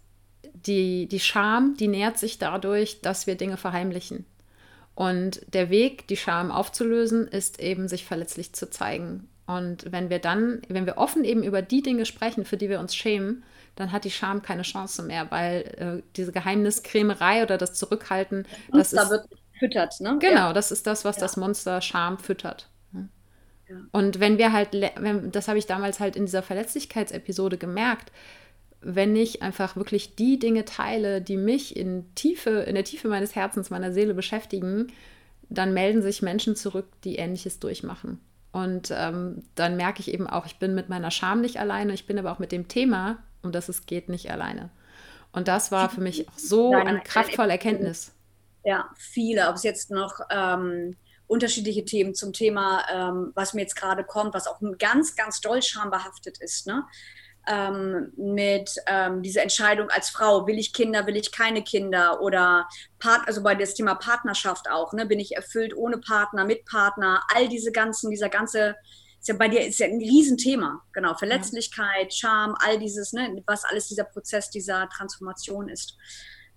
die, 0.52 1.08
die 1.08 1.20
Scham, 1.20 1.74
die 1.76 1.88
nährt 1.88 2.16
sich 2.16 2.38
dadurch, 2.38 3.00
dass 3.00 3.26
wir 3.26 3.34
Dinge 3.34 3.56
verheimlichen. 3.56 4.24
Und 4.94 5.40
der 5.52 5.68
Weg, 5.68 6.06
die 6.06 6.16
Scham 6.16 6.52
aufzulösen, 6.52 7.26
ist 7.26 7.58
eben, 7.58 7.88
sich 7.88 8.04
verletzlich 8.04 8.52
zu 8.52 8.70
zeigen. 8.70 9.29
Und 9.56 9.90
wenn 9.90 10.10
wir 10.10 10.20
dann, 10.20 10.62
wenn 10.68 10.86
wir 10.86 10.96
offen 10.96 11.24
eben 11.24 11.42
über 11.42 11.60
die 11.60 11.82
Dinge 11.82 12.06
sprechen, 12.06 12.44
für 12.44 12.56
die 12.56 12.68
wir 12.68 12.78
uns 12.78 12.94
schämen, 12.94 13.42
dann 13.74 13.90
hat 13.90 14.04
die 14.04 14.10
Scham 14.10 14.42
keine 14.42 14.62
Chance 14.62 15.02
mehr, 15.02 15.28
weil 15.32 15.62
äh, 15.76 16.02
diese 16.16 16.30
Geheimniskrämerei 16.30 17.42
oder 17.42 17.58
das 17.58 17.74
Zurückhalten, 17.74 18.46
das 18.72 18.92
ist, 18.92 19.10
wird 19.10 19.26
füttert, 19.58 20.00
ne? 20.00 20.18
Genau, 20.20 20.48
ja. 20.48 20.52
das 20.52 20.70
ist 20.70 20.86
das, 20.86 21.04
was 21.04 21.16
ja. 21.16 21.22
das 21.22 21.36
Monster 21.36 21.80
Scham 21.80 22.18
füttert. 22.18 22.68
Ja. 23.68 23.76
Und 23.90 24.20
wenn 24.20 24.38
wir 24.38 24.52
halt, 24.52 24.68
wenn, 24.72 25.32
das 25.32 25.48
habe 25.48 25.58
ich 25.58 25.66
damals 25.66 25.98
halt 25.98 26.14
in 26.14 26.26
dieser 26.26 26.42
Verletzlichkeitsepisode 26.42 27.58
gemerkt, 27.58 28.12
wenn 28.80 29.16
ich 29.16 29.42
einfach 29.42 29.74
wirklich 29.74 30.14
die 30.14 30.38
Dinge 30.38 30.64
teile, 30.64 31.20
die 31.20 31.36
mich 31.36 31.76
in 31.76 32.14
Tiefe, 32.14 32.50
in 32.50 32.76
der 32.76 32.84
Tiefe 32.84 33.08
meines 33.08 33.34
Herzens, 33.34 33.70
meiner 33.70 33.92
Seele 33.92 34.14
beschäftigen, 34.14 34.92
dann 35.48 35.74
melden 35.74 36.02
sich 36.02 36.22
Menschen 36.22 36.54
zurück, 36.54 36.86
die 37.02 37.16
Ähnliches 37.16 37.58
durchmachen. 37.58 38.20
Und 38.52 38.90
ähm, 38.92 39.44
dann 39.54 39.76
merke 39.76 40.00
ich 40.00 40.12
eben 40.12 40.26
auch, 40.26 40.46
ich 40.46 40.58
bin 40.58 40.74
mit 40.74 40.88
meiner 40.88 41.10
Scham 41.10 41.40
nicht 41.40 41.58
alleine, 41.58 41.92
ich 41.92 42.06
bin 42.06 42.18
aber 42.18 42.32
auch 42.32 42.40
mit 42.40 42.52
dem 42.52 42.66
Thema, 42.68 43.18
um 43.42 43.52
das 43.52 43.68
es 43.68 43.86
geht, 43.86 44.08
nicht 44.08 44.30
alleine. 44.30 44.70
Und 45.32 45.46
das 45.46 45.70
war 45.70 45.88
für 45.88 46.00
mich 46.00 46.28
auch 46.28 46.38
so 46.38 46.72
eine 46.74 47.00
kraftvolle 47.00 47.52
Erkenntnis. 47.52 48.12
Ja, 48.64 48.90
viele, 48.96 49.48
ob 49.48 49.54
es 49.54 49.62
jetzt 49.62 49.90
noch 49.90 50.20
ähm, 50.30 50.96
unterschiedliche 51.28 51.84
Themen 51.84 52.14
zum 52.14 52.32
Thema, 52.32 52.82
ähm, 52.92 53.30
was 53.36 53.54
mir 53.54 53.60
jetzt 53.62 53.76
gerade 53.76 54.02
kommt, 54.02 54.34
was 54.34 54.48
auch 54.48 54.60
ganz, 54.78 55.14
ganz 55.14 55.40
doll 55.40 55.62
schambehaftet 55.62 56.38
ist. 56.38 56.66
Ne? 56.66 56.82
Ähm, 57.46 58.12
mit 58.16 58.70
ähm, 58.86 59.22
dieser 59.22 59.42
Entscheidung 59.42 59.88
als 59.90 60.10
Frau, 60.10 60.46
will 60.46 60.58
ich 60.58 60.72
Kinder, 60.72 61.06
will 61.06 61.16
ich 61.16 61.32
keine 61.32 61.62
Kinder 61.62 62.20
oder 62.20 62.68
Part, 62.98 63.26
also 63.26 63.42
bei 63.42 63.54
das 63.54 63.74
Thema 63.74 63.94
Partnerschaft 63.94 64.70
auch, 64.70 64.92
ne, 64.92 65.06
bin 65.06 65.18
ich 65.18 65.36
erfüllt 65.36 65.76
ohne 65.76 65.98
Partner, 65.98 66.44
mit 66.44 66.64
Partner, 66.66 67.22
all 67.34 67.48
diese 67.48 67.72
ganzen, 67.72 68.10
dieser 68.10 68.28
ganze, 68.28 68.76
ist 69.18 69.28
ja 69.28 69.34
bei 69.34 69.48
dir 69.48 69.66
ist 69.66 69.80
ja 69.80 69.86
ein 69.86 69.98
Riesenthema, 69.98 70.82
genau, 70.92 71.14
Verletzlichkeit, 71.14 72.12
Scham, 72.14 72.54
all 72.60 72.78
dieses, 72.78 73.12
ne, 73.12 73.42
was 73.46 73.64
alles 73.64 73.88
dieser 73.88 74.04
Prozess 74.04 74.50
dieser 74.50 74.88
Transformation 74.88 75.68
ist. 75.68 75.96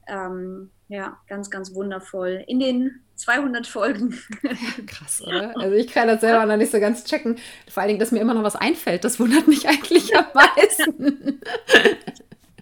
Ähm, 0.08 0.72
ja, 0.90 1.18
ganz, 1.28 1.50
ganz 1.50 1.74
wundervoll. 1.74 2.44
In 2.48 2.60
den 2.60 3.03
200 3.16 3.68
Folgen. 3.68 4.20
Krass, 4.88 5.22
oder? 5.22 5.58
Also 5.58 5.76
ich 5.76 5.88
kann 5.88 6.08
das 6.08 6.22
selber 6.22 6.46
noch 6.46 6.58
nicht 6.58 6.72
so 6.72 6.80
ganz 6.80 7.04
checken. 7.04 7.38
Vor 7.70 7.82
allen 7.82 7.90
Dingen, 7.90 8.00
dass 8.00 8.12
mir 8.12 8.20
immer 8.20 8.34
noch 8.34 8.44
was 8.44 8.56
einfällt, 8.56 9.04
das 9.04 9.20
wundert 9.20 9.48
mich 9.48 9.68
eigentlich 9.68 10.16
am 10.16 10.26
meisten. 10.34 11.42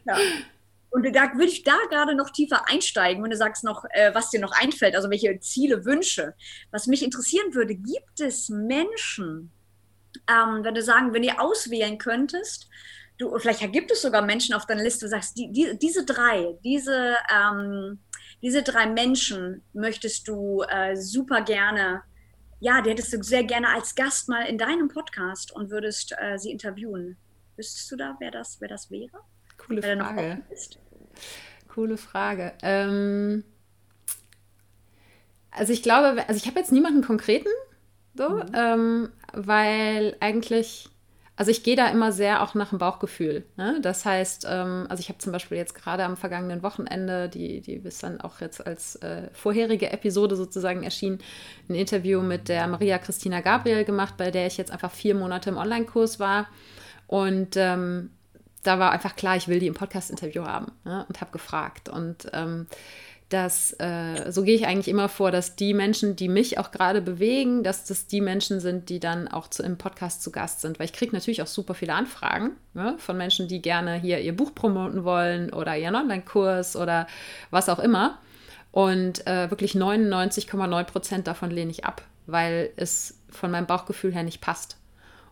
ja. 0.05 0.17
Und 0.91 1.03
da 1.15 1.33
würde 1.33 1.45
ich 1.45 1.63
da 1.63 1.77
gerade 1.89 2.15
noch 2.15 2.31
tiefer 2.31 2.67
einsteigen, 2.67 3.23
wenn 3.23 3.31
du 3.31 3.37
sagst 3.37 3.63
noch, 3.63 3.85
äh, 3.91 4.13
was 4.13 4.29
dir 4.29 4.41
noch 4.41 4.51
einfällt, 4.51 4.93
also 4.95 5.09
welche 5.09 5.39
Ziele, 5.39 5.85
Wünsche. 5.85 6.35
Was 6.69 6.87
mich 6.87 7.01
interessieren 7.01 7.55
würde, 7.55 7.75
gibt 7.75 8.19
es 8.19 8.49
Menschen, 8.49 9.51
ähm, 10.29 10.63
wenn 10.63 10.75
du 10.75 10.83
sagen, 10.83 11.13
wenn 11.13 11.23
ihr 11.23 11.39
auswählen 11.39 11.97
könntest, 11.97 12.67
du, 13.17 13.37
vielleicht 13.39 13.71
gibt 13.71 13.91
es 13.91 14.01
sogar 14.01 14.21
Menschen 14.21 14.53
auf 14.53 14.65
deiner 14.65 14.83
Liste, 14.83 15.05
du 15.05 15.09
sagst, 15.09 15.37
die, 15.37 15.51
die, 15.51 15.77
diese 15.79 16.05
drei, 16.05 16.57
diese, 16.63 17.15
ähm, 17.33 17.99
diese 18.41 18.63
drei 18.63 18.87
Menschen 18.87 19.63
möchtest 19.73 20.27
du 20.27 20.63
äh, 20.63 20.95
super 20.95 21.41
gerne, 21.41 22.03
ja, 22.59 22.81
die 22.81 22.91
hättest 22.91 23.11
du 23.13 23.23
sehr 23.23 23.43
gerne 23.43 23.69
als 23.69 23.95
Gast 23.95 24.29
mal 24.29 24.43
in 24.43 24.57
deinem 24.57 24.87
Podcast 24.87 25.51
und 25.51 25.71
würdest 25.71 26.15
äh, 26.19 26.37
sie 26.37 26.51
interviewen. 26.51 27.17
Wüsstest 27.57 27.91
du 27.91 27.95
da, 27.95 28.15
wer 28.19 28.31
das, 28.31 28.61
wer 28.61 28.67
das 28.67 28.91
wäre? 28.91 29.19
Coole 29.57 29.81
wer 29.81 29.97
Frage. 29.97 30.41
Coole 31.67 31.97
Frage. 31.97 32.53
Ähm, 32.61 33.43
also 35.49 35.73
ich 35.73 35.83
glaube, 35.83 36.23
also 36.27 36.37
ich 36.37 36.47
habe 36.47 36.59
jetzt 36.59 36.71
niemanden 36.71 37.03
konkreten, 37.03 37.49
so, 38.13 38.29
mhm. 38.29 38.45
ähm, 38.53 39.09
weil 39.33 40.15
eigentlich, 40.19 40.89
also 41.41 41.49
ich 41.49 41.63
gehe 41.63 41.75
da 41.75 41.87
immer 41.87 42.11
sehr 42.11 42.43
auch 42.43 42.53
nach 42.53 42.69
dem 42.69 42.77
Bauchgefühl. 42.77 43.43
Ne? 43.57 43.79
Das 43.81 44.05
heißt, 44.05 44.45
ähm, 44.47 44.85
also 44.89 45.01
ich 45.01 45.09
habe 45.09 45.17
zum 45.17 45.31
Beispiel 45.31 45.57
jetzt 45.57 45.73
gerade 45.73 46.03
am 46.03 46.15
vergangenen 46.15 46.61
Wochenende, 46.61 47.29
die, 47.29 47.61
die 47.61 47.79
bis 47.79 47.97
dann 47.97 48.21
auch 48.21 48.41
jetzt 48.41 48.63
als 48.67 48.97
äh, 48.97 49.27
vorherige 49.33 49.91
Episode 49.91 50.35
sozusagen 50.35 50.83
erschien, 50.83 51.17
ein 51.67 51.73
Interview 51.73 52.21
mit 52.21 52.47
der 52.47 52.67
Maria 52.67 52.99
Christina 52.99 53.41
Gabriel 53.41 53.85
gemacht, 53.85 54.17
bei 54.17 54.29
der 54.29 54.45
ich 54.45 54.57
jetzt 54.57 54.69
einfach 54.69 54.91
vier 54.91 55.15
Monate 55.15 55.49
im 55.49 55.57
Online-Kurs 55.57 56.19
war. 56.19 56.45
Und 57.07 57.57
ähm, 57.57 58.11
da 58.61 58.77
war 58.77 58.91
einfach 58.91 59.15
klar, 59.15 59.35
ich 59.35 59.47
will 59.47 59.57
die 59.57 59.65
im 59.65 59.73
Podcast-Interview 59.73 60.45
haben 60.45 60.71
ne? 60.83 61.07
und 61.09 61.21
habe 61.21 61.31
gefragt. 61.31 61.89
Und 61.89 62.29
ähm, 62.33 62.67
dass 63.33 63.73
äh, 63.79 64.29
so 64.31 64.43
gehe 64.43 64.55
ich 64.55 64.67
eigentlich 64.67 64.89
immer 64.89 65.07
vor, 65.07 65.31
dass 65.31 65.55
die 65.55 65.73
Menschen, 65.73 66.15
die 66.15 66.27
mich 66.27 66.57
auch 66.57 66.71
gerade 66.71 67.01
bewegen, 67.01 67.63
dass 67.63 67.85
das 67.85 68.07
die 68.07 68.19
Menschen 68.19 68.59
sind, 68.59 68.89
die 68.89 68.99
dann 68.99 69.29
auch 69.29 69.47
zu, 69.47 69.63
im 69.63 69.77
Podcast 69.77 70.21
zu 70.21 70.31
Gast 70.31 70.61
sind. 70.61 70.79
Weil 70.79 70.85
ich 70.85 70.93
kriege 70.93 71.13
natürlich 71.13 71.41
auch 71.41 71.47
super 71.47 71.73
viele 71.73 71.93
Anfragen 71.93 72.51
ne, 72.73 72.95
von 72.97 73.17
Menschen, 73.17 73.47
die 73.47 73.61
gerne 73.61 73.95
hier 73.95 74.19
ihr 74.19 74.35
Buch 74.35 74.53
promoten 74.53 75.05
wollen 75.05 75.53
oder 75.53 75.77
ihren 75.77 75.95
Online-Kurs 75.95 76.75
oder 76.75 77.07
was 77.51 77.69
auch 77.69 77.79
immer. 77.79 78.17
Und 78.71 79.25
äh, 79.27 79.49
wirklich 79.49 79.73
99,9 79.73 80.83
Prozent 80.83 81.27
davon 81.27 81.51
lehne 81.51 81.71
ich 81.71 81.85
ab, 81.85 82.01
weil 82.27 82.71
es 82.75 83.19
von 83.29 83.51
meinem 83.51 83.65
Bauchgefühl 83.65 84.13
her 84.13 84.23
nicht 84.23 84.41
passt. 84.41 84.77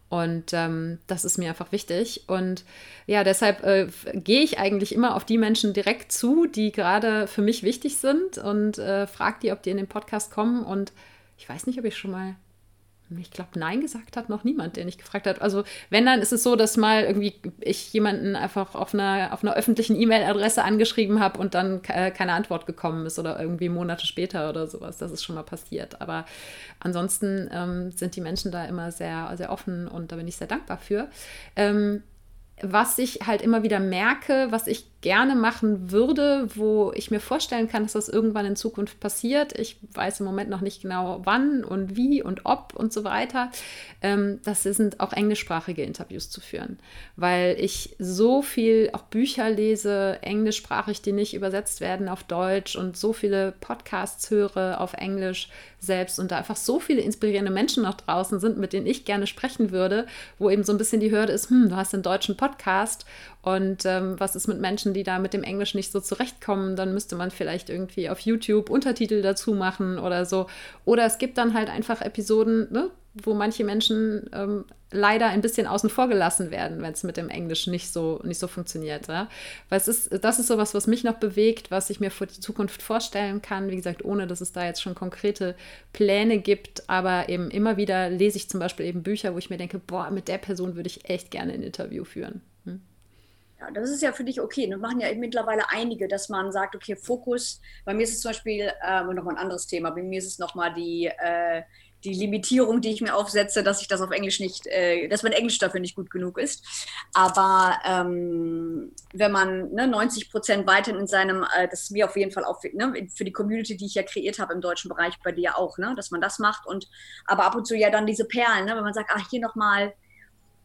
Und 0.10 0.54
ähm, 0.54 0.98
das 1.06 1.24
ist 1.24 1.38
mir 1.38 1.50
einfach 1.50 1.72
wichtig. 1.72 2.24
Und 2.28 2.66
ja, 3.06 3.24
deshalb 3.24 3.64
äh, 3.64 3.88
gehe 4.16 4.42
ich 4.42 4.58
eigentlich 4.58 4.94
immer 4.94 5.16
auf 5.16 5.24
die 5.24 5.38
Menschen 5.38 5.74
direkt 5.74 6.12
zu, 6.12 6.48
die 6.48 6.72
gerade 6.72 7.28
für 7.28 7.44
mich 7.44 7.62
wichtig 7.62 7.98
sind 7.98 8.40
und 8.40 8.80
äh, 8.80 9.06
frage 9.06 9.38
die, 9.44 9.52
ob 9.52 9.62
die 9.62 9.70
in 9.70 9.78
den 9.78 9.88
Podcast 9.88 10.32
kommen. 10.32 10.66
Und 10.66 10.92
ich 11.38 11.48
weiß 11.48 11.68
nicht, 11.68 11.78
ob 11.78 11.86
ich 11.86 11.96
schon 11.96 12.12
mal 12.12 12.36
ich 13.18 13.32
glaube, 13.32 13.58
Nein 13.58 13.82
gesagt 13.82 14.18
hat 14.18 14.30
noch 14.30 14.44
niemand, 14.44 14.76
der 14.76 14.86
nicht 14.86 15.00
gefragt 15.00 15.26
hat. 15.26 15.42
Also, 15.42 15.64
wenn, 15.90 16.06
dann 16.06 16.22
ist 16.22 16.32
es 16.32 16.44
so, 16.44 16.56
dass 16.56 16.78
mal 16.78 17.04
irgendwie 17.04 17.34
ich 17.60 17.92
jemanden 17.94 18.36
einfach 18.36 18.76
auf 18.76 18.94
einer, 18.94 19.34
auf 19.34 19.44
einer 19.44 19.56
öffentlichen 19.56 20.00
E-Mail-Adresse 20.00 20.64
angeschrieben 20.64 21.20
habe 21.20 21.40
und 21.40 21.54
dann 21.54 21.82
äh, 21.88 22.12
keine 22.12 22.34
Antwort 22.34 22.66
gekommen 22.66 23.06
ist 23.06 23.18
oder 23.18 23.40
irgendwie 23.40 23.70
Monate 23.70 24.06
später 24.06 24.50
oder 24.50 24.68
sowas. 24.68 24.98
Das 24.98 25.12
ist 25.12 25.24
schon 25.24 25.36
mal 25.36 25.44
passiert. 25.44 26.02
Aber 26.02 26.26
ansonsten 26.80 27.50
ähm, 27.52 27.92
sind 27.92 28.16
die 28.16 28.22
Menschen 28.22 28.52
da 28.52 28.66
immer 28.66 28.92
sehr, 28.92 29.32
sehr 29.36 29.52
offen 29.52 29.88
und 29.88 30.12
da 30.12 30.16
bin 30.16 30.28
ich 30.28 30.38
sehr 30.38 30.48
dankbar 30.48 30.78
für. 30.78 31.10
Ähm, 31.56 32.04
was 32.62 32.98
ich 32.98 33.22
halt 33.26 33.42
immer 33.42 33.64
wieder 33.64 33.80
merke, 33.80 34.48
was 34.50 34.68
ich 34.68 34.86
gerne 35.02 35.36
machen 35.36 35.92
würde, 35.92 36.50
wo 36.56 36.92
ich 36.94 37.10
mir 37.10 37.22
vorstellen 37.22 37.70
kann, 37.70 37.84
dass 37.84 37.94
das 37.94 38.10
irgendwann 38.10 38.46
in 38.46 38.58
Zukunft 38.58 39.00
passiert. 39.00 39.58
Ich 39.58 39.78
weiß 39.94 40.20
im 40.20 40.26
Moment 40.26 40.50
noch 40.50 40.60
nicht 40.60 40.82
genau 40.82 41.22
wann 41.24 41.64
und 41.64 41.96
wie 41.96 42.22
und 42.22 42.46
ob 42.46 42.74
und 42.76 42.92
so 42.92 43.06
weiter. 43.06 43.50
Ähm, 44.02 44.42
das 44.44 44.64
sind 44.64 45.00
auch 45.00 45.14
englischsprachige 45.14 45.84
Interviews 45.84 46.30
zu 46.30 46.42
führen, 46.42 46.80
weil 47.16 47.56
ich 47.60 47.96
so 47.98 48.42
viel 48.42 48.90
auch 48.92 49.04
Bücher 49.04 49.50
lese, 49.50 50.20
englischsprachig, 50.22 51.02
die 51.02 51.14
nicht 51.14 51.34
übersetzt 51.34 51.80
werden 51.80 52.10
auf 52.10 52.24
Deutsch 52.24 52.76
und 52.76 52.98
so 52.98 53.14
viele 53.14 53.54
Podcasts 53.62 54.30
höre 54.30 54.82
auf 54.82 54.94
Englisch 54.94 55.50
selbst 55.80 56.20
und 56.20 56.32
da 56.32 56.38
einfach 56.38 56.58
so 56.58 56.82
viele 56.82 57.00
inspirierende 57.00 57.52
Menschen 57.52 57.84
noch 57.84 57.96
draußen 57.96 58.42
sind, 58.42 58.58
mit 58.58 58.74
denen 58.74 58.86
ich 58.86 59.06
gerne 59.06 59.28
sprechen 59.28 59.72
würde, 59.72 60.08
wo 60.38 60.50
eben 60.50 60.64
so 60.66 60.74
ein 60.74 60.78
bisschen 60.78 61.00
die 61.00 61.12
Hürde 61.12 61.32
ist, 61.32 61.50
hm, 61.50 61.70
du 61.70 61.76
hast 61.78 61.94
einen 61.94 62.04
deutschen 62.04 62.36
Podcast 62.36 62.49
und 63.42 63.86
ähm, 63.86 64.20
was 64.20 64.36
ist 64.36 64.48
mit 64.48 64.60
Menschen, 64.60 64.94
die 64.94 65.04
da 65.04 65.20
mit 65.20 65.34
dem 65.34 65.44
Englisch 65.44 65.74
nicht 65.74 65.92
so 65.92 66.00
zurechtkommen? 66.00 66.76
Dann 66.76 66.94
müsste 66.94 67.16
man 67.16 67.32
vielleicht 67.32 67.70
irgendwie 67.70 68.10
auf 68.10 68.20
YouTube 68.20 68.70
Untertitel 68.70 69.22
dazu 69.22 69.54
machen 69.54 69.98
oder 69.98 70.26
so. 70.26 70.48
Oder 70.86 71.06
es 71.06 71.18
gibt 71.18 71.38
dann 71.38 71.54
halt 71.54 71.70
einfach 71.70 72.02
Episoden, 72.02 72.72
ne, 72.72 72.90
wo 73.26 73.34
manche 73.34 73.64
Menschen 73.64 74.30
ähm, 74.34 74.66
leider 74.92 75.28
ein 75.28 75.42
bisschen 75.42 75.68
außen 75.68 75.90
vor 75.90 76.08
gelassen 76.08 76.52
werden, 76.52 76.82
wenn 76.82 76.94
es 76.94 77.04
mit 77.04 77.18
dem 77.18 77.30
Englisch 77.30 77.68
nicht 77.68 77.94
so, 77.94 78.20
nicht 78.24 78.40
so 78.40 78.48
funktioniert. 78.48 79.08
Ja? 79.08 79.30
Weil 79.70 79.80
es 79.80 79.88
ist, 79.88 80.24
das 80.24 80.40
ist 80.40 80.48
sowas, 80.48 80.74
was 80.74 80.88
mich 80.88 81.04
noch 81.04 81.16
bewegt, 81.16 81.72
was 81.72 81.90
ich 81.90 82.00
mir 82.00 82.12
für 82.12 82.26
die 82.26 82.40
Zukunft 82.40 82.82
vorstellen 82.82 83.42
kann. 83.42 83.70
Wie 83.70 83.76
gesagt, 83.76 84.04
ohne 84.04 84.28
dass 84.28 84.42
es 84.42 84.52
da 84.52 84.66
jetzt 84.66 84.82
schon 84.82 84.96
konkrete 84.96 85.56
Pläne 85.94 86.40
gibt, 86.40 86.90
aber 86.90 87.30
eben 87.30 87.52
immer 87.52 87.78
wieder 87.78 88.10
lese 88.10 88.38
ich 88.38 88.50
zum 88.50 88.60
Beispiel 88.60 88.86
eben 88.86 89.04
Bücher, 89.04 89.34
wo 89.34 89.38
ich 89.38 89.50
mir 89.50 89.58
denke, 89.58 89.80
boah, 89.80 90.10
mit 90.10 90.28
der 90.28 90.40
Person 90.40 90.76
würde 90.76 90.88
ich 90.88 91.08
echt 91.10 91.30
gerne 91.30 91.54
ein 91.54 91.64
Interview 91.64 92.04
führen. 92.04 92.42
Hm? 92.66 92.82
Ja, 93.60 93.70
das 93.72 93.92
ist 93.92 94.02
ja 94.02 94.12
für 94.12 94.24
dich 94.24 94.42
okay. 94.42 94.68
Das 94.68 94.80
machen 94.80 95.02
ja 95.02 95.14
mittlerweile 95.14 95.70
einige, 95.70 96.08
dass 96.08 96.30
man 96.30 96.52
sagt, 96.52 96.76
okay, 96.76 96.96
Fokus. 96.96 97.62
Bei 97.86 97.94
mir 97.94 98.04
ist 98.04 98.14
es 98.14 98.22
zum 98.22 98.30
Beispiel 98.30 98.72
äh, 98.82 99.04
nochmal 99.04 99.36
ein 99.36 99.42
anderes 99.42 99.68
Thema. 99.68 99.92
Bei 99.92 100.02
mir 100.02 100.18
ist 100.18 100.28
es 100.28 100.40
nochmal 100.40 100.74
die, 100.74 101.06
äh, 101.06 101.62
die 102.04 102.14
Limitierung, 102.14 102.82
die 102.82 102.92
ich 102.92 103.02
mir 103.02 103.16
aufsetze, 103.16 103.64
dass 103.64 103.82
ich 103.82 103.88
das 103.88 104.02
auf 104.02 104.12
Englisch 104.12 104.40
nicht, 104.40 104.68
äh, 104.68 105.08
dass 105.08 105.24
mein 105.24 105.34
Englisch 105.34 105.58
dafür 105.58 105.80
nicht 105.80 105.96
gut 105.96 106.10
genug 106.10 106.38
ist. 106.38 106.66
Aber 107.14 107.78
ähm, 107.86 108.92
wenn 109.14 109.32
man 109.32 109.72
ne, 109.72 109.88
90 109.88 110.32
Prozent 110.32 110.68
weiter 110.68 110.98
in 110.98 111.08
seinem, 111.08 111.44
äh, 111.44 111.68
das 111.68 111.84
ist 111.84 111.92
mir 111.92 112.06
auf 112.06 112.16
jeden 112.16 112.32
Fall 112.32 112.46
auch 112.46 112.62
ne, 112.74 113.08
für 113.14 113.26
die 113.26 113.34
Community, 113.34 113.76
die 113.76 113.86
ich 113.86 113.96
ja 113.96 114.04
kreiert 114.04 114.40
habe 114.40 114.54
im 114.54 114.62
deutschen 114.62 114.90
Bereich, 114.90 115.16
bei 115.24 115.32
dir 115.32 115.58
auch, 115.58 115.78
ne, 115.78 115.94
dass 115.96 116.12
man 116.12 116.22
das 116.22 116.40
macht 116.40 116.66
und 116.66 116.88
aber 117.26 117.46
ab 117.46 117.56
und 117.56 117.68
zu 117.68 117.76
ja 117.76 117.90
dann 117.90 118.06
diese 118.06 118.26
Perlen, 118.26 118.66
ne, 118.66 118.76
wenn 118.76 118.84
man 118.84 118.94
sagt, 118.94 119.12
ach, 119.14 119.30
hier 119.30 119.42
nochmal 119.42 119.94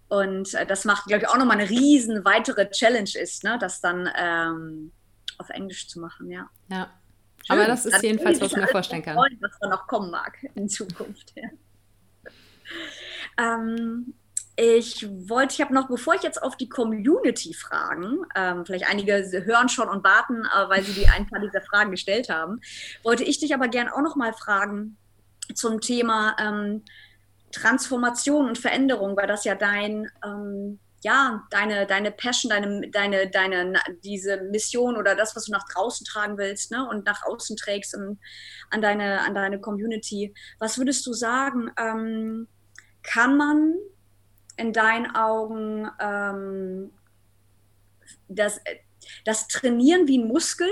und 0.08 0.54
äh, 0.54 0.66
das 0.66 0.84
macht, 0.84 1.06
glaube 1.06 1.22
ich, 1.22 1.28
auch 1.28 1.36
nochmal 1.36 1.58
eine 1.58 1.68
riesen 1.68 2.24
weitere 2.24 2.70
Challenge 2.70 3.10
ist, 3.20 3.42
ne? 3.42 3.58
das 3.58 3.80
dann 3.80 4.08
ähm, 4.16 4.92
auf 5.38 5.50
Englisch 5.50 5.88
zu 5.88 6.00
machen, 6.00 6.30
ja. 6.30 6.48
Ja. 6.68 6.90
Schön. 7.46 7.58
Aber 7.58 7.66
das 7.66 7.86
ist 7.86 8.02
jedenfalls, 8.02 8.40
was 8.40 8.52
ich 8.52 8.56
mir 8.56 8.68
vorstellen 8.68 9.02
kann. 9.02 9.14
Freuen, 9.14 9.38
was 9.40 9.52
da 9.60 9.68
noch 9.68 9.86
kommen 9.86 10.10
mag 10.10 10.38
in 10.54 10.68
Zukunft. 10.68 11.32
Ja. 11.36 11.48
Ähm, 13.36 14.14
ich 14.56 15.08
wollte, 15.28 15.54
ich 15.54 15.60
habe 15.60 15.74
noch, 15.74 15.88
bevor 15.88 16.14
ich 16.14 16.22
jetzt 16.22 16.40
auf 16.40 16.56
die 16.56 16.68
Community 16.68 17.54
fragen, 17.54 18.24
ähm, 18.36 18.64
vielleicht 18.64 18.88
einige 18.88 19.14
hören 19.44 19.68
schon 19.68 19.88
und 19.88 20.04
warten, 20.04 20.44
äh, 20.44 20.68
weil 20.68 20.84
sie 20.84 20.92
die 20.92 21.08
ein 21.08 21.26
paar 21.26 21.40
dieser 21.40 21.60
Fragen 21.60 21.90
gestellt 21.90 22.28
haben, 22.28 22.60
wollte 23.02 23.24
ich 23.24 23.40
dich 23.40 23.52
aber 23.52 23.66
gerne 23.66 23.92
auch 23.92 24.02
noch 24.02 24.14
mal 24.14 24.32
fragen 24.32 24.96
zum 25.54 25.80
Thema 25.80 26.36
ähm, 26.38 26.84
Transformation 27.50 28.46
und 28.46 28.58
Veränderung, 28.58 29.16
weil 29.16 29.26
das 29.26 29.44
ja 29.44 29.56
dein, 29.56 30.08
ähm, 30.24 30.78
ja, 31.04 31.46
deine, 31.50 31.86
deine 31.86 32.10
Passion, 32.10 32.48
deine, 32.48 32.90
deine, 32.90 33.28
deine, 33.28 33.74
diese 34.02 34.38
Mission 34.50 34.96
oder 34.96 35.14
das, 35.14 35.36
was 35.36 35.44
du 35.44 35.52
nach 35.52 35.68
draußen 35.68 36.06
tragen 36.06 36.38
willst 36.38 36.70
ne, 36.70 36.88
und 36.88 37.04
nach 37.04 37.22
außen 37.26 37.56
trägst 37.56 37.94
und 37.94 38.18
an, 38.70 38.80
deine, 38.80 39.20
an 39.20 39.34
deine 39.34 39.60
Community. 39.60 40.34
Was 40.58 40.78
würdest 40.78 41.06
du 41.06 41.12
sagen, 41.12 41.70
ähm, 41.78 42.48
kann 43.02 43.36
man 43.36 43.74
in 44.56 44.72
deinen 44.72 45.14
Augen 45.14 45.90
ähm, 46.00 46.90
das, 48.28 48.60
das 49.26 49.46
trainieren 49.48 50.08
wie 50.08 50.18
ein 50.18 50.26
Muskel? 50.26 50.70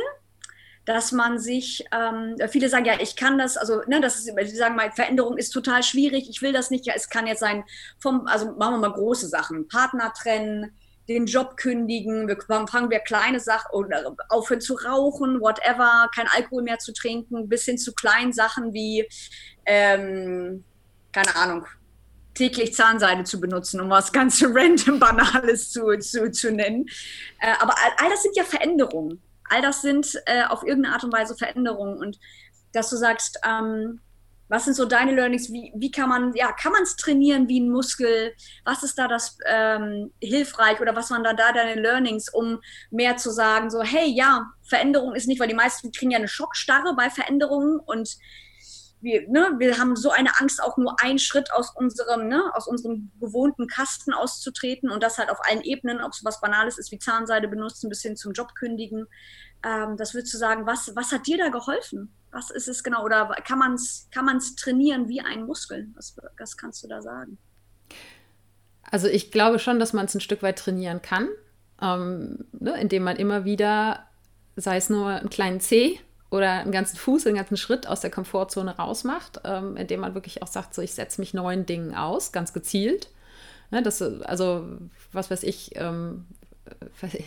Dass 0.84 1.12
man 1.12 1.38
sich, 1.38 1.84
ähm, 1.92 2.36
viele 2.50 2.68
sagen 2.68 2.84
ja, 2.84 2.94
ich 3.00 3.14
kann 3.14 3.38
das, 3.38 3.56
also 3.56 3.82
ne, 3.86 4.00
das 4.00 4.16
ist, 4.16 4.24
sie 4.24 4.56
sagen 4.56 4.74
mal, 4.74 4.90
Veränderung 4.90 5.38
ist 5.38 5.50
total 5.50 5.82
schwierig, 5.82 6.28
ich 6.28 6.42
will 6.42 6.52
das 6.52 6.70
nicht, 6.70 6.86
ja, 6.86 6.94
es 6.96 7.08
kann 7.08 7.26
jetzt 7.26 7.40
sein, 7.40 7.64
vom, 7.98 8.26
also 8.26 8.46
machen 8.52 8.74
wir 8.74 8.88
mal 8.88 8.92
große 8.92 9.28
Sachen, 9.28 9.68
Partner 9.68 10.12
trennen, 10.12 10.76
den 11.08 11.26
Job 11.26 11.56
kündigen, 11.56 12.26
wir, 12.26 12.36
fangen 12.66 12.90
wir 12.90 13.00
kleine 13.00 13.38
Sachen 13.38 13.70
oder 13.72 14.16
aufhören 14.28 14.60
zu 14.60 14.74
rauchen, 14.74 15.40
whatever, 15.40 16.08
kein 16.14 16.26
Alkohol 16.28 16.62
mehr 16.62 16.78
zu 16.78 16.92
trinken, 16.92 17.48
bis 17.48 17.64
hin 17.64 17.78
zu 17.78 17.92
kleinen 17.92 18.32
Sachen 18.32 18.72
wie, 18.72 19.08
ähm, 19.66 20.64
keine 21.12 21.34
Ahnung, 21.36 21.66
täglich 22.34 22.74
Zahnseide 22.74 23.24
zu 23.24 23.40
benutzen, 23.40 23.80
um 23.80 23.90
was 23.90 24.12
ganz 24.12 24.42
random 24.46 24.98
Banales 24.98 25.70
zu, 25.70 25.96
zu, 25.98 26.30
zu 26.30 26.50
nennen. 26.50 26.86
Äh, 27.40 27.54
aber 27.60 27.74
all, 27.76 27.92
all 27.98 28.10
das 28.10 28.22
sind 28.22 28.36
ja 28.36 28.44
Veränderungen 28.44 29.20
all 29.52 29.62
das 29.62 29.82
sind 29.82 30.20
äh, 30.26 30.44
auf 30.44 30.62
irgendeine 30.62 30.94
Art 30.94 31.04
und 31.04 31.12
Weise 31.12 31.36
Veränderungen 31.36 31.98
und 31.98 32.18
dass 32.72 32.90
du 32.90 32.96
sagst, 32.96 33.38
ähm, 33.46 34.00
was 34.48 34.66
sind 34.66 34.74
so 34.74 34.84
deine 34.84 35.14
Learnings? 35.14 35.50
Wie, 35.50 35.72
wie 35.74 35.90
kann 35.90 36.10
man, 36.10 36.34
ja, 36.34 36.52
kann 36.52 36.72
man 36.72 36.82
es 36.82 36.96
trainieren 36.96 37.48
wie 37.48 37.58
ein 37.60 37.70
Muskel? 37.70 38.34
Was 38.64 38.82
ist 38.82 38.98
da 38.98 39.08
das 39.08 39.38
ähm, 39.46 40.12
hilfreich 40.20 40.78
oder 40.80 40.94
was 40.94 41.10
waren 41.10 41.24
da, 41.24 41.32
da 41.32 41.52
deine 41.52 41.80
Learnings, 41.80 42.28
um 42.28 42.60
mehr 42.90 43.16
zu 43.16 43.30
sagen, 43.30 43.70
so, 43.70 43.82
hey, 43.82 44.10
ja, 44.10 44.50
Veränderung 44.62 45.14
ist 45.14 45.26
nicht, 45.26 45.40
weil 45.40 45.48
die 45.48 45.54
meisten 45.54 45.90
kriegen 45.90 46.10
ja 46.10 46.18
eine 46.18 46.28
Schockstarre 46.28 46.94
bei 46.94 47.08
Veränderungen 47.08 47.80
und 47.80 48.18
wir, 49.02 49.28
ne, 49.28 49.54
wir 49.58 49.78
haben 49.78 49.96
so 49.96 50.10
eine 50.10 50.40
Angst, 50.40 50.62
auch 50.62 50.76
nur 50.76 51.00
einen 51.02 51.18
Schritt 51.18 51.52
aus 51.52 51.74
unserem, 51.74 52.28
ne, 52.28 52.42
aus 52.54 52.66
unserem 52.66 53.10
gewohnten 53.20 53.66
Kasten 53.66 54.12
auszutreten 54.12 54.90
und 54.90 55.02
das 55.02 55.18
halt 55.18 55.30
auf 55.30 55.38
allen 55.48 55.62
Ebenen, 55.62 56.00
ob 56.00 56.12
es 56.12 56.24
was 56.24 56.40
Banales 56.40 56.78
ist 56.78 56.92
wie 56.92 56.98
Zahnseide 56.98 57.48
benutzen, 57.48 57.88
bis 57.88 58.02
hin 58.02 58.16
zum 58.16 58.32
Job 58.32 58.54
kündigen. 58.54 59.06
Ähm, 59.64 59.96
das 59.96 60.14
würdest 60.14 60.32
du 60.34 60.38
sagen, 60.38 60.66
was, 60.66 60.94
was 60.94 61.12
hat 61.12 61.26
dir 61.26 61.36
da 61.36 61.48
geholfen? 61.48 62.14
Was 62.30 62.50
ist 62.50 62.68
es 62.68 62.82
genau? 62.82 63.04
Oder 63.04 63.26
kann 63.44 63.58
man 63.58 63.74
es 63.74 64.08
kann 64.10 64.24
man's 64.24 64.54
trainieren 64.54 65.08
wie 65.08 65.20
ein 65.20 65.44
Muskel? 65.44 65.88
Was, 65.94 66.16
was 66.38 66.56
kannst 66.56 66.82
du 66.82 66.88
da 66.88 67.02
sagen? 67.02 67.38
Also 68.82 69.08
ich 69.08 69.30
glaube 69.30 69.58
schon, 69.58 69.78
dass 69.78 69.92
man 69.92 70.06
es 70.06 70.14
ein 70.14 70.20
Stück 70.20 70.42
weit 70.42 70.58
trainieren 70.58 71.02
kann, 71.02 71.28
ähm, 71.80 72.46
ne, 72.52 72.80
indem 72.80 73.04
man 73.04 73.16
immer 73.16 73.44
wieder 73.44 74.06
sei 74.56 74.76
es 74.76 74.90
nur 74.90 75.08
einen 75.08 75.30
kleinen 75.30 75.60
Zeh 75.60 75.98
oder 76.32 76.60
einen 76.60 76.72
ganzen 76.72 76.96
Fuß, 76.96 77.26
einen 77.26 77.36
ganzen 77.36 77.58
Schritt 77.58 77.86
aus 77.86 78.00
der 78.00 78.10
Komfortzone 78.10 78.76
rausmacht, 78.76 79.42
ähm, 79.44 79.76
indem 79.76 80.00
man 80.00 80.14
wirklich 80.14 80.42
auch 80.42 80.46
sagt, 80.46 80.74
so 80.74 80.80
ich 80.80 80.94
setze 80.94 81.20
mich 81.20 81.34
neuen 81.34 81.66
Dingen 81.66 81.94
aus, 81.94 82.32
ganz 82.32 82.54
gezielt. 82.54 83.08
Ne, 83.70 83.82
das, 83.82 84.00
also, 84.00 84.66
was 85.12 85.30
weiß 85.30 85.42
ich, 85.42 85.76
ähm, 85.76 86.24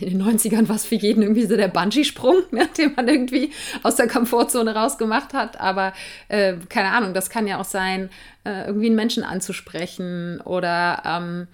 in 0.00 0.18
den 0.18 0.22
90ern 0.22 0.68
war 0.68 0.74
es 0.74 0.86
für 0.86 0.96
jeden 0.96 1.22
irgendwie 1.22 1.46
so 1.46 1.56
der 1.56 1.68
Bungee-Sprung, 1.68 2.42
ne, 2.50 2.68
den 2.78 2.94
man 2.96 3.06
irgendwie 3.06 3.52
aus 3.84 3.94
der 3.94 4.08
Komfortzone 4.08 4.74
rausgemacht 4.74 5.34
hat. 5.34 5.60
Aber 5.60 5.92
äh, 6.26 6.54
keine 6.68 6.90
Ahnung, 6.90 7.14
das 7.14 7.30
kann 7.30 7.46
ja 7.46 7.60
auch 7.60 7.64
sein, 7.64 8.10
äh, 8.44 8.66
irgendwie 8.66 8.86
einen 8.86 8.96
Menschen 8.96 9.22
anzusprechen 9.22 10.40
oder 10.40 11.02
ähm, 11.04 11.46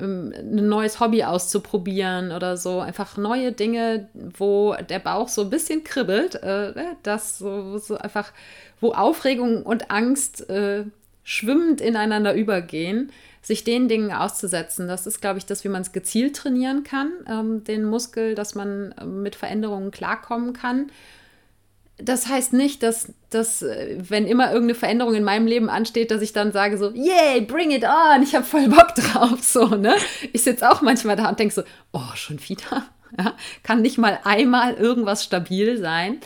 ein 0.00 0.68
neues 0.68 1.00
Hobby 1.00 1.24
auszuprobieren 1.24 2.32
oder 2.32 2.56
so. 2.56 2.80
Einfach 2.80 3.16
neue 3.16 3.52
Dinge, 3.52 4.08
wo 4.14 4.74
der 4.88 4.98
Bauch 4.98 5.28
so 5.28 5.42
ein 5.42 5.50
bisschen 5.50 5.84
kribbelt, 5.84 6.36
äh, 6.36 6.72
ne, 6.72 6.96
das 7.02 7.38
so, 7.38 7.78
so, 7.78 7.96
einfach, 7.96 8.32
wo 8.80 8.92
Aufregung 8.92 9.62
und 9.62 9.90
Angst 9.90 10.48
äh, 10.48 10.84
schwimmend 11.24 11.80
ineinander 11.80 12.34
übergehen, 12.34 13.12
sich 13.42 13.64
den 13.64 13.88
Dingen 13.88 14.12
auszusetzen. 14.12 14.88
Das 14.88 15.06
ist, 15.06 15.20
glaube 15.20 15.38
ich, 15.38 15.46
das, 15.46 15.64
wie 15.64 15.68
man 15.68 15.82
es 15.82 15.92
gezielt 15.92 16.36
trainieren 16.36 16.84
kann, 16.84 17.12
ähm, 17.28 17.64
den 17.64 17.84
Muskel, 17.84 18.34
dass 18.34 18.54
man 18.54 18.92
äh, 18.92 19.04
mit 19.04 19.36
Veränderungen 19.36 19.90
klarkommen 19.90 20.52
kann 20.52 20.90
das 21.98 22.28
heißt 22.28 22.52
nicht, 22.52 22.82
dass, 22.82 23.12
dass, 23.30 23.62
äh, 23.62 23.96
wenn 23.98 24.26
immer 24.26 24.52
irgendeine 24.52 24.78
Veränderung 24.78 25.14
in 25.14 25.24
meinem 25.24 25.46
Leben 25.46 25.68
ansteht, 25.68 26.10
dass 26.10 26.22
ich 26.22 26.32
dann 26.32 26.52
sage 26.52 26.78
so, 26.78 26.90
yay, 26.90 27.40
bring 27.40 27.72
it 27.72 27.84
on, 27.84 28.22
ich 28.22 28.34
habe 28.34 28.44
voll 28.44 28.68
Bock 28.68 28.94
drauf, 28.94 29.42
so, 29.42 29.66
ne? 29.66 29.94
Ich 30.32 30.44
sitze 30.44 30.70
auch 30.70 30.80
manchmal 30.80 31.16
da 31.16 31.28
und 31.28 31.38
denke 31.38 31.54
so, 31.54 31.62
oh, 31.92 32.14
schon 32.14 32.38
wieder? 32.48 32.84
Ja? 33.18 33.34
Kann 33.62 33.82
nicht 33.82 33.98
mal 33.98 34.20
einmal 34.24 34.74
irgendwas 34.74 35.24
stabil 35.24 35.78
sein. 35.78 36.20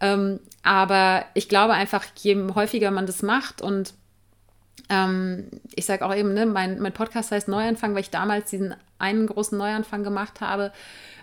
Ähm, 0.00 0.40
aber 0.62 1.24
ich 1.34 1.48
glaube 1.48 1.72
einfach, 1.72 2.04
je 2.18 2.36
häufiger 2.54 2.90
man 2.90 3.06
das 3.06 3.22
macht 3.22 3.62
und 3.62 3.94
ähm, 4.90 5.48
ich 5.74 5.86
sage 5.86 6.04
auch 6.04 6.14
eben, 6.14 6.34
ne, 6.34 6.46
mein, 6.46 6.78
mein 6.78 6.92
Podcast 6.92 7.32
heißt 7.32 7.48
Neuanfang, 7.48 7.94
weil 7.94 8.02
ich 8.02 8.10
damals 8.10 8.50
diesen 8.50 8.74
einen 8.98 9.26
großen 9.26 9.58
Neuanfang 9.58 10.04
gemacht 10.04 10.40
habe 10.40 10.72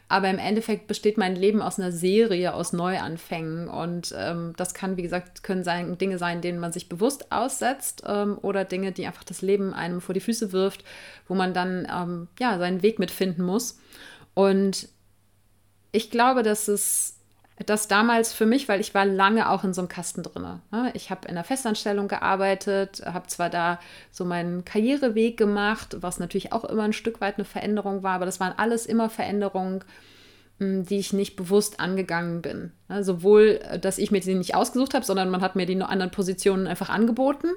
aber 0.07 0.29
im 0.29 0.37
Endeffekt 0.37 0.87
besteht 0.87 1.17
mein 1.17 1.35
Leben 1.35 1.61
aus 1.61 1.79
einer 1.79 1.91
Serie 1.91 2.53
aus 2.53 2.73
Neuanfängen. 2.73 3.67
Und 3.67 4.13
ähm, 4.15 4.53
das 4.55 4.75
kann, 4.75 4.97
wie 4.97 5.01
gesagt, 5.01 5.41
können 5.41 5.63
sein, 5.63 5.97
Dinge 5.97 6.19
sein, 6.19 6.41
denen 6.41 6.59
man 6.59 6.71
sich 6.71 6.89
bewusst 6.89 7.31
aussetzt 7.31 8.03
ähm, 8.05 8.37
oder 8.41 8.65
Dinge, 8.65 8.91
die 8.91 9.07
einfach 9.07 9.23
das 9.23 9.41
Leben 9.41 9.73
einem 9.73 10.01
vor 10.01 10.13
die 10.13 10.19
Füße 10.19 10.51
wirft, 10.51 10.83
wo 11.27 11.33
man 11.33 11.53
dann 11.53 11.87
ähm, 11.91 12.27
ja, 12.39 12.59
seinen 12.59 12.83
Weg 12.83 12.99
mitfinden 12.99 13.43
muss. 13.43 13.79
Und 14.35 14.89
ich 15.91 16.11
glaube, 16.11 16.43
dass 16.43 16.67
es 16.67 17.14
das 17.65 17.87
damals 17.87 18.33
für 18.33 18.45
mich, 18.45 18.67
weil 18.67 18.81
ich 18.81 18.93
war 18.93 19.05
lange 19.05 19.49
auch 19.49 19.63
in 19.63 19.73
so 19.73 19.81
einem 19.81 19.87
Kasten 19.87 20.23
drin. 20.23 20.59
Ne? 20.71 20.91
Ich 20.93 21.09
habe 21.09 21.27
in 21.27 21.35
der 21.35 21.45
Festanstellung 21.45 22.09
gearbeitet, 22.09 23.01
habe 23.05 23.27
zwar 23.27 23.49
da 23.49 23.79
so 24.11 24.25
meinen 24.25 24.65
Karriereweg 24.65 25.37
gemacht, 25.37 25.95
was 26.01 26.19
natürlich 26.19 26.51
auch 26.51 26.65
immer 26.65 26.83
ein 26.83 26.93
Stück 26.93 27.21
weit 27.21 27.35
eine 27.35 27.45
Veränderung 27.45 28.03
war, 28.03 28.15
aber 28.15 28.25
das 28.25 28.41
waren 28.41 28.53
alles 28.57 28.85
immer 28.85 29.09
Veränderungen, 29.09 29.85
hm, 30.59 30.85
die 30.85 30.97
ich 30.97 31.13
nicht 31.13 31.37
bewusst 31.37 31.79
angegangen 31.79 32.41
bin. 32.41 32.73
Ne? 32.89 33.05
Sowohl, 33.05 33.61
äh, 33.69 33.79
dass 33.79 33.99
ich 33.99 34.11
mir 34.11 34.19
die 34.19 34.35
nicht 34.35 34.55
ausgesucht 34.55 34.93
habe, 34.93 35.05
sondern 35.05 35.29
man 35.29 35.41
hat 35.41 35.55
mir 35.55 35.65
die 35.65 35.81
anderen 35.81 36.11
Positionen 36.11 36.67
einfach 36.67 36.89
angeboten 36.89 37.47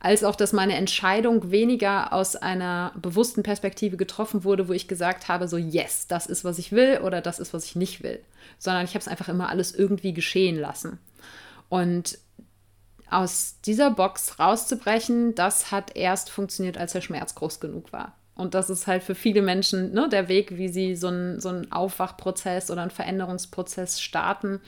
als 0.00 0.24
auch, 0.24 0.34
dass 0.34 0.54
meine 0.54 0.76
Entscheidung 0.76 1.50
weniger 1.50 2.14
aus 2.14 2.34
einer 2.34 2.92
bewussten 2.96 3.42
Perspektive 3.42 3.98
getroffen 3.98 4.44
wurde, 4.44 4.66
wo 4.66 4.72
ich 4.72 4.88
gesagt 4.88 5.28
habe, 5.28 5.46
so 5.46 5.58
yes, 5.58 6.06
das 6.06 6.26
ist, 6.26 6.42
was 6.42 6.58
ich 6.58 6.72
will 6.72 7.00
oder 7.04 7.20
das 7.20 7.38
ist, 7.38 7.52
was 7.52 7.66
ich 7.66 7.76
nicht 7.76 8.02
will, 8.02 8.18
sondern 8.58 8.84
ich 8.84 8.90
habe 8.90 9.00
es 9.00 9.08
einfach 9.08 9.28
immer 9.28 9.50
alles 9.50 9.74
irgendwie 9.74 10.14
geschehen 10.14 10.58
lassen. 10.58 10.98
Und 11.68 12.18
aus 13.10 13.56
dieser 13.66 13.90
Box 13.90 14.38
rauszubrechen, 14.38 15.34
das 15.34 15.70
hat 15.70 15.96
erst 15.96 16.30
funktioniert, 16.30 16.78
als 16.78 16.92
der 16.92 17.02
Schmerz 17.02 17.34
groß 17.34 17.60
genug 17.60 17.92
war. 17.92 18.14
Und 18.40 18.54
das 18.54 18.70
ist 18.70 18.86
halt 18.86 19.02
für 19.02 19.14
viele 19.14 19.42
Menschen 19.42 19.92
ne, 19.92 20.08
der 20.08 20.28
Weg, 20.28 20.56
wie 20.56 20.68
sie 20.68 20.96
so 20.96 21.08
einen, 21.08 21.40
so 21.40 21.50
einen 21.50 21.70
Aufwachprozess 21.70 22.70
oder 22.70 22.80
einen 22.80 22.90
Veränderungsprozess 22.90 24.00
starten, 24.00 24.60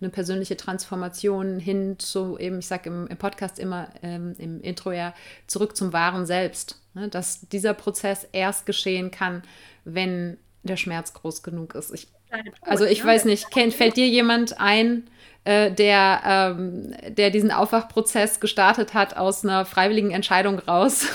eine 0.00 0.10
persönliche 0.10 0.56
Transformation 0.56 1.60
hin 1.60 1.98
zu 1.98 2.38
eben, 2.38 2.58
ich 2.60 2.66
sage 2.66 2.88
im, 2.88 3.06
im, 3.06 3.16
Podcast 3.18 3.58
immer 3.58 3.88
ähm, 4.02 4.34
im 4.38 4.62
Intro 4.62 4.92
ja, 4.92 5.14
zurück 5.46 5.76
zum 5.76 5.92
wahren 5.92 6.24
Selbst. 6.24 6.80
Ne, 6.94 7.08
dass 7.08 7.46
dieser 7.48 7.74
Prozess 7.74 8.26
erst 8.32 8.64
geschehen 8.64 9.10
kann, 9.10 9.42
wenn 9.84 10.38
der 10.62 10.76
Schmerz 10.76 11.12
groß 11.12 11.42
genug 11.42 11.74
ist. 11.74 11.92
Ich, 11.92 12.08
also 12.62 12.86
ich 12.86 13.04
weiß 13.04 13.26
nicht, 13.26 13.50
kennt, 13.50 13.74
fällt 13.74 13.96
dir 13.96 14.08
jemand 14.08 14.58
ein, 14.58 15.04
äh, 15.44 15.70
der, 15.70 16.22
ähm, 16.24 16.94
der 17.08 17.30
diesen 17.30 17.50
Aufwachprozess 17.50 18.40
gestartet 18.40 18.94
hat 18.94 19.16
aus 19.16 19.44
einer 19.44 19.66
freiwilligen 19.66 20.12
Entscheidung 20.12 20.58
raus? 20.58 21.06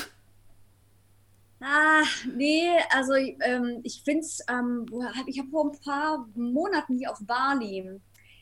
Ah, 1.66 2.04
nee, 2.36 2.78
also 2.90 3.14
ähm, 3.16 3.80
ich 3.84 4.02
finde 4.04 4.20
es, 4.20 4.42
ähm, 4.50 4.86
ich 5.28 5.40
habe 5.40 5.50
vor 5.50 5.72
ein 5.72 5.80
paar 5.80 6.28
Monaten 6.36 6.98
hier 6.98 7.10
auf 7.10 7.20
Bali 7.22 8.02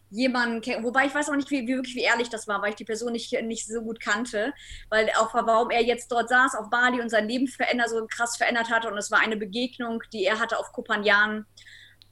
jemanden, 0.10 0.84
wobei 0.84 1.05
ich 1.05 1.13
weiß 1.13 1.29
auch 1.29 1.36
nicht, 1.36 1.51
wie, 1.51 1.67
wie, 1.67 1.75
wirklich 1.75 1.95
wie 1.95 2.01
ehrlich 2.01 2.29
das 2.29 2.47
war, 2.47 2.62
weil 2.63 2.71
ich 2.71 2.77
die 2.77 2.84
Person 2.86 3.12
nicht, 3.12 3.31
nicht 3.43 3.67
so 3.67 3.81
gut 3.81 3.99
kannte, 3.99 4.53
weil 4.89 5.07
auch 5.19 5.36
warum 5.36 5.69
er 5.69 5.84
jetzt 5.84 6.12
dort 6.12 6.29
saß 6.29 6.55
auf 6.55 6.71
Bali 6.71 6.99
und 6.99 7.10
sein 7.10 7.29
Leben 7.29 7.47
verändert, 7.47 7.89
so 7.89 8.07
krass 8.07 8.38
verändert 8.38 8.71
hatte 8.71 8.88
und 8.89 8.97
es 8.97 9.12
war 9.12 9.19
eine 9.19 9.38
Begegnung, 9.38 10.01
die 10.13 10.25
er 10.25 10.39
hatte 10.39 10.57
auf 10.57 10.71
Kopanjan 10.71 11.45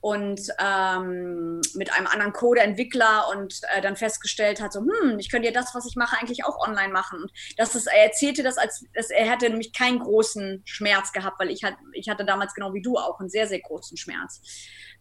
und 0.02 0.42
ähm, 0.60 1.60
mit 1.74 1.92
einem 1.92 2.08
anderen 2.08 2.32
Codeentwickler 2.32 3.28
und 3.34 3.60
äh, 3.76 3.82
dann 3.82 3.98
festgestellt 3.98 4.62
hat, 4.62 4.72
so, 4.72 4.80
hm, 4.80 5.20
ich 5.20 5.30
könnte 5.30 5.48
ja 5.48 5.54
das, 5.54 5.76
was 5.76 5.86
ich 5.86 5.96
mache, 5.96 6.18
eigentlich 6.20 6.46
auch 6.46 6.58
online 6.66 6.94
machen. 6.94 7.22
Und 7.22 7.32
das 7.58 7.76
ist, 7.76 7.88
er 7.88 8.06
erzählte 8.06 8.42
das, 8.42 8.58
als 8.58 8.86
dass 8.94 9.10
er 9.10 9.30
hätte 9.30 9.50
nämlich 9.50 9.74
keinen 9.74 10.00
großen 10.00 10.62
Schmerz 10.66 11.12
gehabt, 11.12 11.40
weil 11.40 11.50
ich, 11.50 11.64
hat, 11.64 11.74
ich 11.94 12.08
hatte 12.08 12.24
damals 12.24 12.54
genau 12.54 12.74
wie 12.74 12.82
du 12.82 12.98
auch 12.98 13.20
einen 13.20 13.30
sehr, 13.30 13.48
sehr 13.48 13.60
großen 13.60 13.98
Schmerz. 13.98 14.42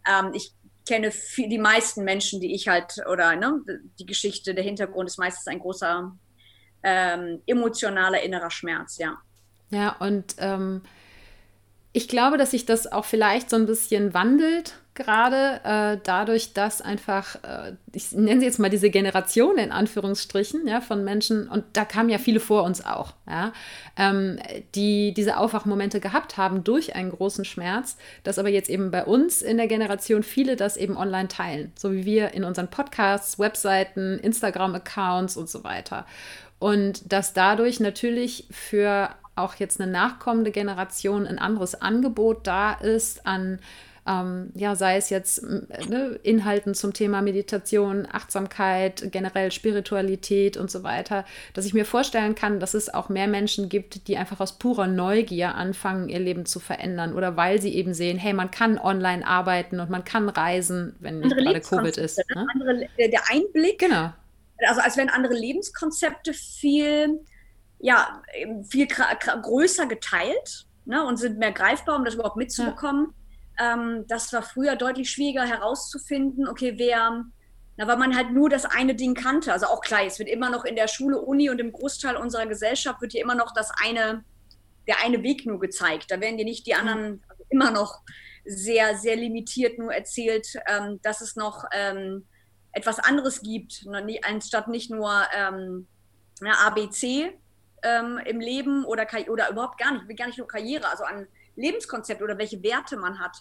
Ähm, 0.08 0.32
ich 0.34 0.52
kenne 0.84 1.12
viel, 1.12 1.48
die 1.48 1.58
meisten 1.58 2.02
Menschen, 2.02 2.40
die 2.40 2.54
ich 2.54 2.66
halt, 2.66 2.94
oder 3.08 3.36
ne, 3.36 3.62
die 4.00 4.06
Geschichte, 4.06 4.54
der 4.54 4.64
Hintergrund 4.64 5.08
ist 5.08 5.18
meistens 5.18 5.46
ein 5.46 5.60
großer 5.60 6.12
ähm, 6.82 7.42
emotionaler 7.46 8.22
innerer 8.22 8.50
Schmerz, 8.50 8.98
ja. 8.98 9.18
Ja, 9.70 9.96
und 10.00 10.36
ähm, 10.38 10.82
ich 11.92 12.08
glaube, 12.08 12.38
dass 12.38 12.52
sich 12.52 12.64
das 12.64 12.90
auch 12.90 13.04
vielleicht 13.04 13.50
so 13.50 13.56
ein 13.56 13.66
bisschen 13.66 14.14
wandelt 14.14 14.74
gerade 14.98 15.60
äh, 15.64 15.98
dadurch, 16.04 16.52
dass 16.52 16.82
einfach, 16.82 17.36
äh, 17.36 17.72
ich 17.92 18.12
nenne 18.12 18.40
sie 18.40 18.46
jetzt 18.46 18.58
mal 18.58 18.68
diese 18.68 18.90
Generation 18.90 19.56
in 19.56 19.72
Anführungsstrichen, 19.72 20.66
ja, 20.66 20.82
von 20.82 21.04
Menschen, 21.04 21.48
und 21.48 21.64
da 21.72 21.86
kamen 21.86 22.10
ja 22.10 22.18
viele 22.18 22.40
vor 22.40 22.64
uns 22.64 22.84
auch, 22.84 23.14
ja, 23.26 23.52
ähm, 23.96 24.38
die 24.74 25.14
diese 25.14 25.38
Aufwachmomente 25.38 26.00
gehabt 26.00 26.36
haben 26.36 26.64
durch 26.64 26.94
einen 26.94 27.10
großen 27.10 27.46
Schmerz, 27.46 27.96
dass 28.24 28.38
aber 28.38 28.50
jetzt 28.50 28.68
eben 28.68 28.90
bei 28.90 29.04
uns 29.04 29.40
in 29.40 29.56
der 29.56 29.68
Generation 29.68 30.22
viele 30.22 30.56
das 30.56 30.76
eben 30.76 30.98
online 30.98 31.28
teilen, 31.28 31.72
so 31.78 31.92
wie 31.92 32.04
wir 32.04 32.34
in 32.34 32.44
unseren 32.44 32.68
Podcasts, 32.68 33.38
Webseiten, 33.38 34.18
Instagram-Accounts 34.18 35.38
und 35.38 35.48
so 35.48 35.64
weiter. 35.64 36.04
Und 36.58 37.12
dass 37.12 37.32
dadurch 37.32 37.80
natürlich 37.80 38.46
für 38.50 39.10
auch 39.36 39.54
jetzt 39.54 39.80
eine 39.80 39.90
nachkommende 39.90 40.50
Generation 40.50 41.26
ein 41.26 41.38
anderes 41.38 41.80
Angebot 41.80 42.46
da 42.46 42.72
ist 42.72 43.26
an 43.26 43.60
ähm, 44.08 44.50
ja, 44.54 44.74
sei 44.74 44.96
es 44.96 45.10
jetzt 45.10 45.42
ne, 45.42 46.18
Inhalten 46.22 46.74
zum 46.74 46.94
Thema 46.94 47.20
Meditation, 47.20 48.08
Achtsamkeit, 48.10 49.12
generell 49.12 49.52
Spiritualität 49.52 50.56
und 50.56 50.70
so 50.70 50.82
weiter, 50.82 51.26
dass 51.52 51.66
ich 51.66 51.74
mir 51.74 51.84
vorstellen 51.84 52.34
kann, 52.34 52.58
dass 52.58 52.72
es 52.72 52.92
auch 52.92 53.10
mehr 53.10 53.28
Menschen 53.28 53.68
gibt, 53.68 54.08
die 54.08 54.16
einfach 54.16 54.40
aus 54.40 54.58
purer 54.58 54.86
Neugier 54.86 55.54
anfangen, 55.54 56.08
ihr 56.08 56.20
Leben 56.20 56.46
zu 56.46 56.58
verändern 56.58 57.12
oder 57.12 57.36
weil 57.36 57.60
sie 57.60 57.74
eben 57.74 57.92
sehen, 57.92 58.16
hey, 58.16 58.32
man 58.32 58.50
kann 58.50 58.78
online 58.78 59.26
arbeiten 59.26 59.78
und 59.78 59.90
man 59.90 60.04
kann 60.04 60.30
reisen, 60.30 60.96
wenn 61.00 61.20
nicht 61.20 61.36
gerade 61.36 61.60
Covid 61.60 61.98
ist. 61.98 62.18
Ne? 62.34 62.46
Andere, 62.54 62.88
der 62.98 63.22
Einblick, 63.30 63.78
genau. 63.78 64.12
also 64.66 64.80
als 64.80 64.96
wenn 64.96 65.10
andere 65.10 65.34
Lebenskonzepte 65.34 66.32
viel, 66.32 67.20
ja, 67.78 68.22
viel 68.70 68.86
größer 68.86 69.86
geteilt 69.86 70.66
ne, 70.86 71.04
und 71.04 71.18
sind 71.18 71.38
mehr 71.38 71.52
greifbar, 71.52 71.96
um 71.96 72.06
das 72.06 72.14
überhaupt 72.14 72.36
mitzubekommen. 72.36 73.08
Ja 73.08 73.17
ähm, 73.58 74.04
das 74.06 74.32
war 74.32 74.42
früher 74.42 74.76
deutlich 74.76 75.10
schwieriger 75.10 75.44
herauszufinden, 75.44 76.48
okay, 76.48 76.74
wer, 76.76 77.24
na, 77.76 77.86
weil 77.86 77.96
man 77.96 78.16
halt 78.16 78.32
nur 78.32 78.48
das 78.48 78.64
eine 78.64 78.94
Ding 78.94 79.14
kannte. 79.14 79.52
Also 79.52 79.66
auch 79.66 79.80
klar, 79.80 80.04
es 80.04 80.18
wird 80.18 80.28
immer 80.28 80.50
noch 80.50 80.64
in 80.64 80.76
der 80.76 80.88
Schule, 80.88 81.20
Uni 81.20 81.50
und 81.50 81.60
im 81.60 81.72
Großteil 81.72 82.16
unserer 82.16 82.46
Gesellschaft 82.46 83.00
wird 83.00 83.12
hier 83.12 83.22
immer 83.22 83.34
noch 83.34 83.52
das 83.54 83.70
eine, 83.84 84.24
der 84.86 85.04
eine 85.04 85.22
Weg 85.22 85.46
nur 85.46 85.60
gezeigt. 85.60 86.10
Da 86.10 86.20
werden 86.20 86.38
dir 86.38 86.44
nicht 86.44 86.66
die 86.66 86.74
anderen 86.74 87.22
also 87.28 87.44
immer 87.50 87.70
noch 87.70 88.00
sehr, 88.44 88.96
sehr 88.96 89.16
limitiert 89.16 89.78
nur 89.78 89.92
erzählt, 89.92 90.48
ähm, 90.66 91.00
dass 91.02 91.20
es 91.20 91.36
noch 91.36 91.64
ähm, 91.72 92.26
etwas 92.72 92.98
anderes 92.98 93.42
gibt, 93.42 93.86
anstatt 94.22 94.68
nicht 94.68 94.90
nur 94.90 95.22
ähm, 95.36 95.86
ABC 96.40 97.32
ähm, 97.82 98.18
im 98.24 98.40
Leben 98.40 98.84
oder, 98.84 99.06
oder 99.28 99.50
überhaupt 99.50 99.78
gar 99.78 99.92
nicht, 99.92 100.18
gar 100.18 100.26
nicht 100.26 100.38
nur 100.38 100.48
Karriere, 100.48 100.88
also 100.88 101.04
an 101.04 101.26
Lebenskonzept 101.58 102.22
oder 102.22 102.38
welche 102.38 102.62
Werte 102.62 102.96
man 102.96 103.18
hat. 103.18 103.36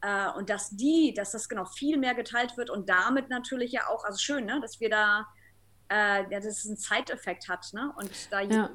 Äh, 0.00 0.30
und 0.36 0.50
dass 0.50 0.70
die, 0.70 1.14
dass 1.14 1.32
das 1.32 1.48
genau 1.48 1.64
viel 1.64 1.98
mehr 1.98 2.14
geteilt 2.14 2.56
wird 2.56 2.70
und 2.70 2.88
damit 2.88 3.30
natürlich 3.30 3.72
ja 3.72 3.88
auch, 3.88 4.04
also 4.04 4.18
schön, 4.18 4.44
ne, 4.44 4.60
dass 4.60 4.80
wir 4.80 4.90
da, 4.90 5.26
äh, 5.88 6.22
ja, 6.30 6.40
dass 6.40 6.46
es 6.46 6.66
einen 6.66 6.76
Zeiteffekt 6.76 7.48
hat, 7.48 7.66
ne? 7.72 7.92
Und 7.96 8.10
da 8.30 8.40
ja. 8.40 8.70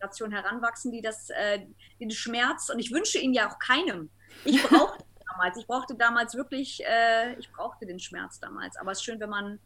Generationen 0.00 0.32
heranwachsen, 0.32 0.90
die 0.92 1.02
das, 1.02 1.28
äh, 1.30 1.66
den 2.00 2.10
Schmerz, 2.10 2.70
und 2.70 2.78
ich 2.78 2.90
wünsche 2.92 3.18
ihn 3.18 3.34
ja 3.34 3.50
auch 3.50 3.58
keinem. 3.58 4.10
Ich 4.44 4.62
brauchte 4.62 5.04
damals, 5.30 5.58
ich 5.58 5.66
brauchte 5.66 5.94
damals 5.94 6.34
wirklich, 6.34 6.82
äh, 6.84 7.34
ich 7.34 7.52
brauchte 7.52 7.86
den 7.86 7.98
Schmerz 7.98 8.40
damals. 8.40 8.76
Aber 8.78 8.92
es 8.92 8.98
ist 8.98 9.04
schön, 9.04 9.20
wenn 9.20 9.30
man 9.30 9.60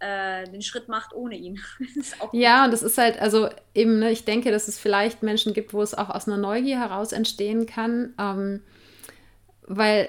äh, 0.00 0.44
den 0.44 0.62
Schritt 0.62 0.88
macht 0.88 1.14
ohne 1.14 1.36
ihn. 1.36 1.60
ja, 2.32 2.64
und 2.64 2.72
das 2.72 2.82
ist 2.82 2.98
halt, 2.98 3.20
also 3.20 3.48
eben, 3.74 3.98
ne, 3.98 4.10
ich 4.10 4.24
denke, 4.24 4.50
dass 4.50 4.68
es 4.68 4.78
vielleicht 4.78 5.22
Menschen 5.22 5.54
gibt, 5.54 5.72
wo 5.72 5.82
es 5.82 5.94
auch 5.94 6.10
aus 6.10 6.26
einer 6.26 6.38
Neugier 6.38 6.78
heraus 6.78 7.12
entstehen 7.12 7.66
kann. 7.66 8.14
Ähm, 8.18 8.62
weil 9.66 10.08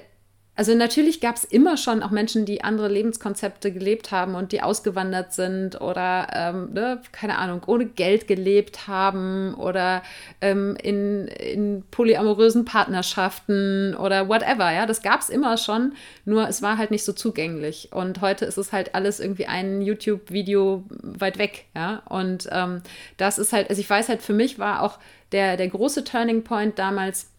also 0.62 0.76
natürlich 0.76 1.22
gab 1.22 1.38
es 1.38 1.44
immer 1.44 1.76
schon 1.76 2.04
auch 2.04 2.12
Menschen, 2.12 2.46
die 2.46 2.64
andere 2.64 2.88
Lebenskonzepte 2.88 3.72
gelebt 3.72 4.12
haben 4.12 4.36
und 4.36 4.52
die 4.52 4.62
ausgewandert 4.62 5.34
sind 5.34 5.82
oder, 5.82 6.28
ähm, 6.36 6.72
ne, 6.72 7.02
keine 7.12 7.40
Ahnung, 7.40 7.64
ohne 7.66 7.88
Geld 7.88 8.28
gelebt 8.28 8.88
haben 8.88 9.56
oder 9.56 10.04
ähm, 10.40 10.78
in, 10.80 11.28
in 11.30 11.84
polyamorösen 11.90 12.64
Partnerschaften 12.64 13.96
oder 13.96 14.30
whatever. 14.30 14.72
Ja, 14.72 14.86
das 14.86 15.02
gab 15.02 15.22
es 15.22 15.30
immer 15.30 15.58
schon, 15.58 15.94
nur 16.26 16.48
es 16.48 16.62
war 16.62 16.78
halt 16.78 16.92
nicht 16.92 17.06
so 17.06 17.14
zugänglich. 17.14 17.90
Und 17.92 18.22
heute 18.22 18.46
ist 18.46 18.58
es 18.58 18.72
halt 18.72 18.94
alles 18.94 19.20
irgendwie 19.20 19.48
ein 19.48 19.82
YouTube-Video 19.82 20.84
weit 21.02 21.40
weg. 21.40 21.66
Ja, 21.74 22.04
und 22.08 22.48
ähm, 22.52 22.84
das 23.18 23.40
ist 23.40 23.52
halt, 23.52 23.72
also 23.72 23.82
ich 23.82 23.90
weiß 23.90 24.10
halt, 24.10 24.22
für 24.22 24.34
mich 24.34 24.60
war 24.60 24.84
auch 24.84 25.00
der, 25.32 25.58
der 25.58 25.70
große 25.70 26.04
Turning 26.04 26.44
Point 26.44 26.78
damals, 26.78 27.31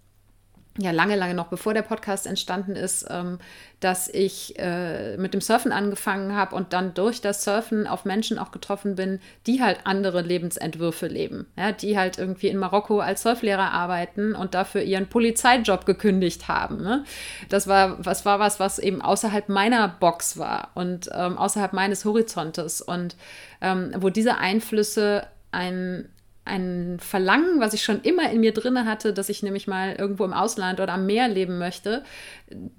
ja 0.79 0.91
lange, 0.91 1.17
lange 1.17 1.35
noch 1.35 1.49
bevor 1.49 1.75
der 1.75 1.83
Podcast 1.83 2.27
entstanden 2.27 2.77
ist, 2.77 3.07
ähm, 3.11 3.39
dass 3.81 4.09
ich 4.09 4.59
äh, 4.59 5.17
mit 5.19 5.35
dem 5.35 5.41
Surfen 5.41 5.71
angefangen 5.71 6.35
habe 6.35 6.57
und 6.57 6.73
dann 6.73 6.95
durch 6.95 7.21
das 7.21 7.45
Surfen 7.45 7.87
auf 7.87 8.05
Menschen 8.05 8.39
auch 8.39 8.53
getroffen 8.53 8.95
bin, 8.95 9.21
die 9.47 9.63
halt 9.63 9.81
andere 9.85 10.23
Lebensentwürfe 10.23 11.09
leben. 11.09 11.47
Ja, 11.59 11.73
die 11.73 11.99
halt 11.99 12.17
irgendwie 12.17 12.49
in 12.49 12.57
Marokko 12.57 13.01
als 13.01 13.23
Surflehrer 13.23 13.73
arbeiten 13.73 14.35
und 14.35 14.55
dafür 14.55 14.83
ihren 14.83 15.09
Polizeijob 15.09 15.85
gekündigt 15.85 16.49
haben. 16.49 16.83
Ne? 16.83 17.05
Das 17.49 17.67
war 17.67 18.05
was, 18.05 18.25
war 18.25 18.39
was, 18.39 18.59
was 18.59 18.79
eben 18.79 19.03
außerhalb 19.03 19.49
meiner 19.49 19.89
Box 19.89 20.39
war 20.39 20.71
und 20.75 21.11
ähm, 21.13 21.37
außerhalb 21.37 21.73
meines 21.73 22.05
Horizontes 22.05 22.81
und 22.81 23.17
ähm, 23.61 23.93
wo 23.99 24.09
diese 24.09 24.39
Einflüsse 24.39 25.27
ein, 25.53 26.09
ein 26.45 26.99
Verlangen, 26.99 27.61
was 27.61 27.73
ich 27.73 27.85
schon 27.85 28.01
immer 28.03 28.31
in 28.31 28.41
mir 28.41 28.53
drinne 28.53 28.85
hatte, 28.85 29.13
dass 29.13 29.29
ich 29.29 29.45
nämlich 29.45 29.69
mal 29.69 29.95
irgendwo 29.95 30.25
im 30.25 30.33
Ausland 30.33 30.81
oder 30.81 30.95
am 30.95 31.07
Meer 31.07 31.29
leben 31.29 31.59
möchte, 31.59 32.03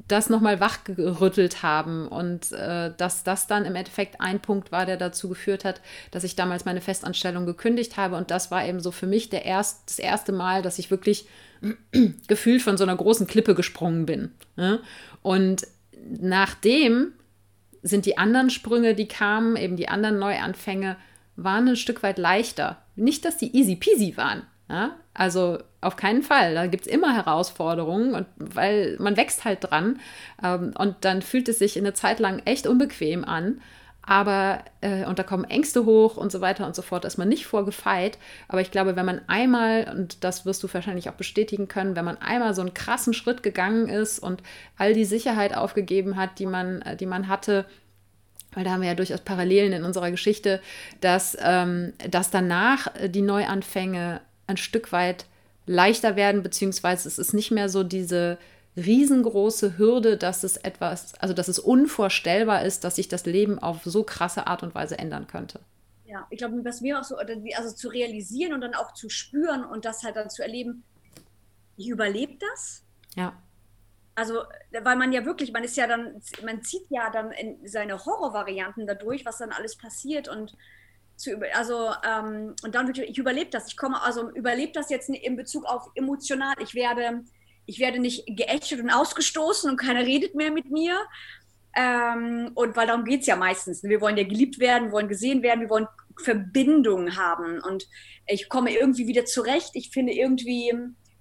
das 0.08 0.30
nochmal 0.30 0.60
wachgerüttelt 0.60 1.64
haben 1.64 2.10
und 2.10 2.52
äh, 2.52 2.92
dass 2.98 3.24
das 3.24 3.48
dann 3.48 3.64
im 3.64 3.76
Endeffekt 3.76 4.20
ein 4.20 4.42
Punkt 4.42 4.74
war, 4.74 4.86
der 4.86 4.98
dazu 4.98 5.30
geführt 5.30 5.64
hat, 5.64 5.80
dass 6.12 6.26
ich 6.26 6.36
damals 6.36 6.66
meine 6.66 6.82
Festanstellung 6.82 7.46
gekündigt 7.46 7.96
habe 7.96 8.18
und 8.18 8.32
das 8.32 8.52
war 8.52 8.66
eben 8.66 8.82
so 8.82 8.92
für 8.92 9.08
mich 9.08 9.30
der 9.30 9.46
erst, 9.46 9.90
das 9.90 10.00
erste 10.00 10.34
Mal, 10.34 10.62
dass 10.62 10.78
ich 10.78 10.92
wirklich 10.92 11.26
gefühlt 12.28 12.62
von 12.62 12.76
so 12.76 12.84
einer 12.84 12.98
großen 12.98 13.28
Klippe 13.28 13.56
gesprungen 13.56 14.06
bin. 14.06 14.32
Ne? 14.58 14.82
Und 15.22 15.66
nachdem 16.20 17.14
sind 17.82 18.06
die 18.06 18.18
anderen 18.18 18.50
Sprünge, 18.50 18.94
die 18.94 19.08
kamen, 19.08 19.56
eben 19.56 19.78
die 19.78 19.88
anderen 19.88 20.20
Neuanfänge, 20.20 20.98
waren 21.36 21.68
ein 21.68 21.76
Stück 21.76 22.04
weit 22.04 22.18
leichter. 22.18 22.78
Nicht, 22.96 23.26
dass 23.26 23.38
die 23.38 23.56
easy 23.56 23.76
peasy 23.76 24.16
waren. 24.18 24.44
Ja? 24.70 24.92
Also 25.14 25.60
auf 25.82 25.96
keinen 25.96 26.24
Fall. 26.24 26.56
Da 26.56 26.68
gibt 26.68 26.88
es 26.88 26.92
immer 26.92 27.14
Herausforderungen, 27.14 28.14
und 28.14 28.26
weil 28.38 28.98
man 29.00 29.18
wächst 29.18 29.46
halt 29.46 29.60
dran. 29.62 30.00
Ähm, 30.44 30.74
und 30.78 30.98
dann 31.02 31.22
fühlt 31.22 31.50
es 31.50 31.60
sich 31.60 31.78
in 31.78 31.86
eine 31.86 31.94
Zeit 31.94 32.20
lang 32.20 32.42
echt 32.46 32.68
unbequem 32.68 33.24
an. 33.24 33.62
Aber, 34.06 34.60
äh, 34.82 35.06
und 35.06 35.18
da 35.18 35.24
kommen 35.24 35.46
Ängste 35.46 35.86
hoch 35.86 36.18
und 36.18 36.30
so 36.30 36.42
weiter 36.42 36.68
und 36.68 36.76
so 36.76 36.82
fort, 36.82 37.06
da 37.06 37.08
ist 37.08 37.18
man 37.18 37.30
nicht 37.30 37.46
vorgefeit. 37.46 38.18
Aber 38.50 38.60
ich 38.60 38.70
glaube, 38.70 38.98
wenn 38.98 39.06
man 39.06 39.22
einmal, 39.28 39.90
und 39.96 40.26
das 40.26 40.46
wirst 40.46 40.62
du 40.62 40.74
wahrscheinlich 40.74 41.10
auch 41.10 41.14
bestätigen 41.14 41.70
können, 41.70 41.96
wenn 41.96 42.04
man 42.04 42.18
einmal 42.18 42.54
so 42.54 42.62
einen 42.62 42.74
krassen 42.74 43.14
Schritt 43.14 43.44
gegangen 43.44 43.88
ist 43.88 44.20
und 44.20 44.44
all 44.78 44.94
die 44.94 45.06
Sicherheit 45.06 45.56
aufgegeben 45.56 46.18
hat, 46.18 46.38
die 46.40 46.46
man, 46.46 46.82
äh, 46.82 46.98
die 46.98 47.06
man 47.06 47.30
hatte, 47.30 47.66
weil 48.54 48.64
da 48.64 48.72
haben 48.72 48.82
wir 48.82 48.90
ja 48.90 48.96
durchaus 48.96 49.22
Parallelen 49.22 49.74
in 49.74 49.84
unserer 49.84 50.12
Geschichte, 50.12 50.62
dass, 51.02 51.38
ähm, 51.40 51.94
dass 52.10 52.32
danach 52.32 52.88
die 53.08 53.22
Neuanfänge 53.22 54.22
ein 54.48 54.58
Stück 54.58 54.92
weit 54.92 55.26
leichter 55.66 56.16
werden, 56.16 56.44
beziehungsweise 56.44 57.08
es 57.08 57.20
ist 57.20 57.34
nicht 57.34 57.52
mehr 57.52 57.70
so 57.70 57.84
diese 57.84 58.38
riesengroße 58.76 59.78
Hürde, 59.78 60.18
dass 60.18 60.44
es 60.44 60.58
etwas, 60.58 61.14
also 61.16 61.34
dass 61.34 61.48
es 61.48 61.60
unvorstellbar 61.60 62.64
ist, 62.64 62.84
dass 62.84 62.96
sich 62.96 63.08
das 63.08 63.26
Leben 63.26 63.60
auf 63.60 63.84
so 63.84 64.04
krasse 64.04 64.48
Art 64.48 64.64
und 64.64 64.74
Weise 64.76 64.98
ändern 64.98 65.28
könnte. 65.28 65.60
Ja, 66.06 66.28
ich 66.30 66.38
glaube, 66.40 66.64
was 66.66 66.82
mir 66.82 67.00
auch 67.00 67.04
so, 67.04 67.18
also 67.18 67.76
zu 67.76 67.90
realisieren 67.90 68.54
und 68.54 68.62
dann 68.62 68.74
auch 68.74 68.94
zu 68.94 69.10
spüren 69.10 69.64
und 69.64 69.86
das 69.86 70.04
halt 70.04 70.16
dann 70.16 70.30
zu 70.30 70.42
erleben, 70.42 70.84
ich 71.78 71.88
überlebe 71.88 72.34
das. 72.40 72.84
Ja 73.16 73.34
also, 74.16 74.44
weil 74.72 74.96
man 74.96 75.12
ja 75.12 75.26
wirklich, 75.26 75.52
man 75.52 75.64
ist 75.64 75.76
ja 75.76 75.88
dann, 75.88 76.22
man 76.46 76.62
zieht 76.62 76.86
ja 76.90 77.10
dann 77.10 77.32
in 77.32 77.68
seine 77.68 78.06
Horrorvarianten 78.06 78.86
dadurch, 78.86 79.26
was 79.26 79.40
dann 79.40 79.52
alles 79.52 79.78
passiert 79.78 80.28
und 80.28 80.56
zu 81.16 81.40
also 81.54 81.92
ähm, 82.08 82.56
und 82.64 82.76
dann 82.76 82.92
ich 82.92 83.18
überlebe 83.18 83.50
das. 83.50 83.68
Ich 83.68 83.78
komme, 83.78 84.02
also 84.02 84.32
überlebe 84.32 84.72
das 84.72 84.90
jetzt 84.90 85.10
in 85.10 85.36
Bezug 85.36 85.66
auf 85.66 85.90
emotional. 85.96 86.56
Ich 86.60 86.74
werde, 86.74 87.24
ich 87.66 87.80
werde 87.80 88.00
nicht 88.00 88.26
geächtet 88.28 88.80
und 88.80 88.90
ausgestoßen 88.90 89.70
und 89.70 89.78
keiner 89.78 90.02
redet 90.02 90.36
mehr 90.36 90.52
mit 90.52 90.72
mir. 90.72 90.98
Ähm, 91.76 92.52
und 92.56 92.76
weil 92.76 92.88
darum 92.88 93.06
geht 93.06 93.22
es 93.22 93.28
ja 93.28 93.36
meistens. 93.36 93.84
Wir 93.84 94.02
wollen 94.02 94.18
ja 94.18 94.24
geliebt 94.24 94.60
werden, 94.60 94.92
wollen 94.92 95.08
gesehen 95.08 95.42
werden, 95.42 95.62
wir 95.62 95.70
wollen 95.70 95.88
Verbindung 96.22 97.16
haben. 97.16 97.60
Und 97.62 97.88
ich 98.28 98.50
komme 98.50 98.72
irgendwie 98.72 99.08
wieder 99.08 99.26
zurecht. 99.26 99.72
Ich 99.74 99.92
finde 99.92 100.14
irgendwie, 100.14 100.72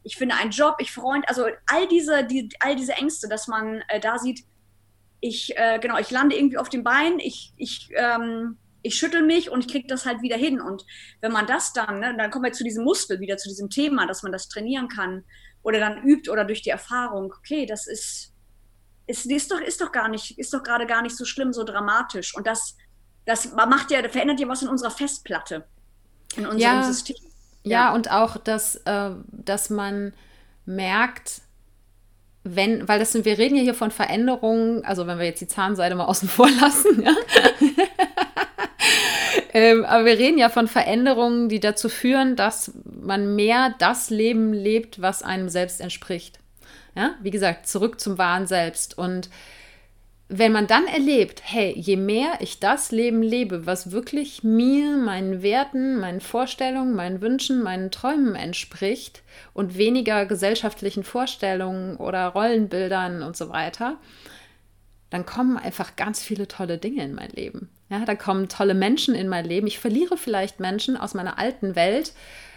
ich 0.04 0.16
finde 0.16 0.36
einen 0.36 0.50
Job, 0.50 0.76
ich 0.78 0.92
Freund, 0.92 1.28
also 1.28 1.46
all 1.66 1.88
diese, 1.88 2.24
die, 2.24 2.48
all 2.60 2.76
diese 2.76 2.92
Ängste, 2.92 3.28
dass 3.28 3.46
man 3.46 3.82
äh, 3.88 4.00
da 4.00 4.18
sieht, 4.18 4.44
ich, 5.20 5.56
äh, 5.56 5.78
genau, 5.78 5.98
ich 5.98 6.10
lande 6.10 6.36
irgendwie 6.36 6.58
auf 6.58 6.68
dem 6.68 6.82
Bein, 6.82 7.20
ich, 7.20 7.52
ich, 7.56 7.90
ähm, 7.94 8.58
ich 8.82 8.96
schüttel 8.96 9.22
mich 9.22 9.50
und 9.50 9.60
ich 9.60 9.70
kriege 9.70 9.86
das 9.86 10.04
halt 10.04 10.20
wieder 10.22 10.36
hin. 10.36 10.60
Und 10.60 10.84
wenn 11.20 11.30
man 11.30 11.46
das 11.46 11.72
dann, 11.72 12.00
ne, 12.00 12.14
dann 12.16 12.30
kommen 12.30 12.44
wir 12.44 12.52
zu 12.52 12.64
diesem 12.64 12.84
Muskel, 12.84 13.20
wieder 13.20 13.36
zu 13.36 13.48
diesem 13.48 13.70
Thema, 13.70 14.06
dass 14.06 14.24
man 14.24 14.32
das 14.32 14.48
trainieren 14.48 14.88
kann 14.88 15.24
oder 15.62 15.78
dann 15.78 16.02
übt 16.02 16.28
oder 16.28 16.44
durch 16.44 16.62
die 16.62 16.70
Erfahrung, 16.70 17.32
okay, 17.38 17.66
das 17.66 17.86
ist, 17.86 18.34
ist, 19.06 19.26
ist 19.26 19.52
doch, 19.52 19.60
ist 19.60 19.80
doch 19.80 19.92
gar 19.92 20.08
nicht, 20.08 20.38
ist 20.38 20.52
doch 20.52 20.64
gerade 20.64 20.86
gar 20.86 21.02
nicht 21.02 21.16
so 21.16 21.24
schlimm, 21.24 21.52
so 21.52 21.62
dramatisch. 21.62 22.34
Und 22.34 22.48
das, 22.48 22.76
das 23.24 23.52
macht 23.52 23.92
ja, 23.92 24.02
verändert 24.08 24.40
ja 24.40 24.48
was 24.48 24.62
in 24.62 24.68
unserer 24.68 24.90
Festplatte, 24.90 25.68
in 26.34 26.46
unserem 26.46 26.60
ja. 26.60 26.82
System. 26.82 27.16
Ja, 27.64 27.94
und 27.94 28.10
auch, 28.10 28.36
dass, 28.36 28.76
äh, 28.76 29.10
dass 29.30 29.70
man 29.70 30.12
merkt, 30.66 31.42
wenn, 32.44 32.88
weil 32.88 32.98
das 32.98 33.12
sind, 33.12 33.24
wir 33.24 33.38
reden 33.38 33.56
ja 33.56 33.62
hier 33.62 33.74
von 33.74 33.90
Veränderungen, 33.90 34.84
also 34.84 35.06
wenn 35.06 35.18
wir 35.18 35.26
jetzt 35.26 35.40
die 35.40 35.46
Zahnseide 35.46 35.94
mal 35.94 36.06
außen 36.06 36.28
vor 36.28 36.50
lassen, 36.60 37.02
ja. 37.02 37.14
ähm, 39.52 39.84
aber 39.84 40.04
wir 40.04 40.18
reden 40.18 40.38
ja 40.38 40.48
von 40.48 40.66
Veränderungen, 40.66 41.48
die 41.48 41.60
dazu 41.60 41.88
führen, 41.88 42.34
dass 42.34 42.72
man 42.84 43.36
mehr 43.36 43.74
das 43.78 44.10
Leben 44.10 44.52
lebt, 44.52 45.00
was 45.00 45.22
einem 45.22 45.48
selbst 45.48 45.80
entspricht. 45.80 46.40
Ja, 46.94 47.14
wie 47.22 47.30
gesagt, 47.30 47.68
zurück 47.68 48.00
zum 48.00 48.18
wahren 48.18 48.46
Selbst. 48.46 48.98
Und 48.98 49.30
wenn 50.34 50.52
man 50.52 50.66
dann 50.66 50.86
erlebt, 50.86 51.42
hey, 51.44 51.74
je 51.76 51.96
mehr 51.96 52.38
ich 52.40 52.58
das 52.58 52.90
Leben 52.90 53.22
lebe, 53.22 53.66
was 53.66 53.92
wirklich 53.92 54.42
mir, 54.42 54.96
meinen 54.96 55.42
Werten, 55.42 55.98
meinen 56.00 56.22
Vorstellungen, 56.22 56.94
meinen 56.94 57.20
Wünschen, 57.20 57.62
meinen 57.62 57.90
Träumen 57.90 58.34
entspricht 58.34 59.22
und 59.52 59.76
weniger 59.76 60.24
gesellschaftlichen 60.24 61.04
Vorstellungen 61.04 61.96
oder 61.96 62.28
Rollenbildern 62.28 63.22
und 63.22 63.36
so 63.36 63.50
weiter, 63.50 63.98
dann 65.10 65.26
kommen 65.26 65.58
einfach 65.58 65.96
ganz 65.96 66.22
viele 66.22 66.48
tolle 66.48 66.78
Dinge 66.78 67.04
in 67.04 67.14
mein 67.14 67.30
Leben. 67.30 67.68
Ja, 67.90 68.06
da 68.06 68.14
kommen 68.14 68.48
tolle 68.48 68.72
Menschen 68.72 69.14
in 69.14 69.28
mein 69.28 69.44
Leben. 69.44 69.66
Ich 69.66 69.78
verliere 69.78 70.16
vielleicht 70.16 70.60
Menschen 70.60 70.96
aus 70.96 71.12
meiner 71.12 71.38
alten 71.38 71.76
Welt, 71.76 72.14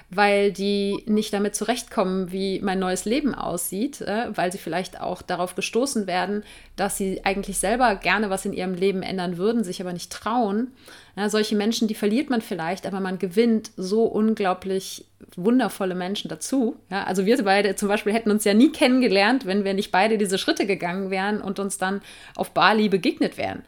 weil 0.09 0.51
die 0.51 1.03
nicht 1.07 1.33
damit 1.33 1.55
zurechtkommen, 1.55 2.31
wie 2.31 2.59
mein 2.61 2.79
neues 2.79 3.05
Leben 3.05 3.33
aussieht, 3.33 4.01
äh, 4.01 4.27
weil 4.35 4.51
sie 4.51 4.57
vielleicht 4.57 5.01
auch 5.01 5.21
darauf 5.21 5.55
gestoßen 5.55 6.07
werden, 6.07 6.43
dass 6.75 6.97
sie 6.97 7.25
eigentlich 7.25 7.57
selber 7.57 7.95
gerne 7.95 8.29
was 8.29 8.45
in 8.45 8.53
ihrem 8.53 8.75
Leben 8.75 9.01
ändern 9.01 9.37
würden, 9.37 9.63
sich 9.63 9.81
aber 9.81 9.93
nicht 9.93 10.11
trauen. 10.11 10.71
Ja, 11.15 11.29
solche 11.29 11.55
Menschen, 11.55 11.87
die 11.87 11.95
verliert 11.95 12.29
man 12.29 12.41
vielleicht, 12.41 12.85
aber 12.85 12.99
man 12.99 13.19
gewinnt 13.19 13.71
so 13.77 14.03
unglaublich 14.03 15.05
wundervolle 15.35 15.95
Menschen 15.95 16.29
dazu. 16.29 16.75
Ja, 16.89 17.03
also 17.05 17.25
wir 17.25 17.43
beide 17.43 17.75
zum 17.75 17.87
Beispiel 17.87 18.13
hätten 18.13 18.31
uns 18.31 18.43
ja 18.43 18.53
nie 18.53 18.71
kennengelernt, 18.71 19.45
wenn 19.45 19.63
wir 19.63 19.73
nicht 19.73 19.91
beide 19.91 20.17
diese 20.17 20.37
Schritte 20.37 20.65
gegangen 20.65 21.09
wären 21.09 21.41
und 21.41 21.59
uns 21.59 21.77
dann 21.77 22.01
auf 22.35 22.51
Bali 22.51 22.89
begegnet 22.89 23.37
wären. 23.37 23.63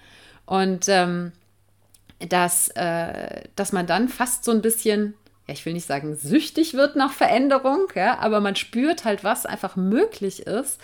Und 0.46 0.86
ähm, 0.88 1.32
dass, 2.30 2.70
äh, 2.70 3.44
dass 3.56 3.72
man 3.72 3.88
dann 3.88 4.08
fast 4.10 4.44
so 4.44 4.52
ein 4.52 4.62
bisschen 4.62 5.14
ja, 5.48 5.54
ich 5.54 5.66
will 5.66 5.74
nicht 5.74 5.88
sagen, 5.88 6.16
süchtig 6.16 6.74
wird 6.74 6.96
nach 6.96 7.14
Veränderung, 7.14 7.88
ja, 7.96 8.20
aber 8.20 8.42
man 8.42 8.56
spürt 8.56 9.06
halt, 9.06 9.24
was 9.24 9.46
einfach 9.46 9.76
möglich 9.76 10.46
ist, 10.46 10.80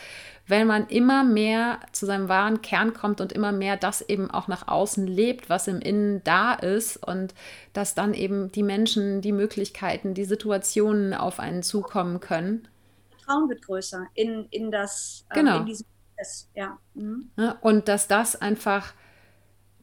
wenn 0.48 0.68
man 0.68 0.88
immer 0.88 1.24
mehr 1.24 1.80
zu 1.92 2.06
seinem 2.06 2.28
wahren 2.28 2.62
Kern 2.62 2.94
kommt 2.94 3.22
und 3.22 3.32
immer 3.32 3.52
mehr 3.52 3.78
das 3.78 4.02
eben 4.02 4.30
auch 4.30 4.48
nach 4.48 4.68
außen 4.68 5.08
lebt, 5.08 5.50
was 5.50 5.68
im 5.68 5.80
Innen 5.80 6.22
da 6.24 6.54
ist 6.54 6.98
und 6.98 7.34
dass 7.72 7.96
dann 7.96 8.14
eben 8.14 8.52
die 8.52 8.64
Menschen, 8.64 9.22
die 9.22 9.32
Möglichkeiten, 9.32 10.14
die 10.14 10.26
Situationen 10.26 11.14
auf 11.14 11.40
einen 11.40 11.64
zukommen 11.64 12.20
können. 12.20 12.68
Vertrauen 13.12 13.50
wird 13.50 13.66
größer 13.66 14.08
in, 14.16 14.48
in 14.50 14.70
das, 14.70 15.26
äh, 15.30 15.36
genau. 15.36 15.60
in 15.60 15.66
diesen 15.66 15.86
Prozess, 16.16 16.50
ja. 16.56 16.78
Mhm. 16.94 17.32
ja. 17.38 17.58
Und 17.62 17.88
dass 17.88 18.08
das 18.08 18.36
einfach 18.36 18.94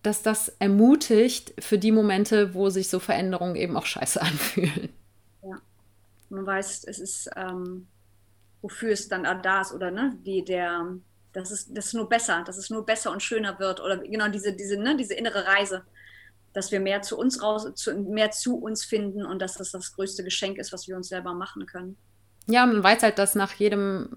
dass 0.02 0.22
das 0.22 0.48
ermutigt 0.58 1.52
für 1.58 1.78
die 1.78 1.92
Momente, 1.92 2.54
wo 2.54 2.70
sich 2.70 2.88
so 2.88 2.98
Veränderungen 2.98 3.56
eben 3.56 3.76
auch 3.76 3.86
scheiße 3.86 4.20
anfühlen. 4.22 4.90
Ja, 5.42 5.60
man 6.30 6.46
weiß, 6.46 6.84
es 6.84 6.98
ist, 6.98 7.30
ähm, 7.36 7.86
wofür 8.62 8.92
es 8.92 9.08
dann 9.08 9.24
da 9.42 9.60
ist 9.60 9.72
oder 9.72 9.90
ne, 9.90 10.16
wie 10.22 10.42
der, 10.42 10.96
dass 11.32 11.50
es, 11.50 11.72
dass 11.72 11.86
es 11.86 11.94
nur 11.94 12.08
besser, 12.08 12.42
dass 12.44 12.56
es 12.56 12.70
nur 12.70 12.84
besser 12.84 13.12
und 13.12 13.22
schöner 13.22 13.58
wird 13.58 13.80
oder 13.80 13.98
genau 13.98 14.28
diese, 14.28 14.52
diese, 14.52 14.76
ne, 14.76 14.96
diese 14.96 15.14
innere 15.14 15.46
Reise, 15.46 15.82
dass 16.52 16.72
wir 16.72 16.80
mehr 16.80 17.02
zu 17.02 17.16
uns 17.16 17.42
raus, 17.42 17.70
zu, 17.74 17.94
mehr 17.94 18.30
zu 18.30 18.56
uns 18.56 18.84
finden 18.84 19.24
und 19.24 19.40
dass 19.40 19.54
das 19.54 19.70
das 19.70 19.92
größte 19.92 20.24
Geschenk 20.24 20.58
ist, 20.58 20.72
was 20.72 20.88
wir 20.88 20.96
uns 20.96 21.08
selber 21.08 21.32
machen 21.32 21.66
können. 21.66 21.96
Ja, 22.46 22.66
man 22.66 22.82
weiß 22.82 23.02
halt, 23.02 23.18
dass 23.18 23.34
nach 23.34 23.52
jedem, 23.54 24.08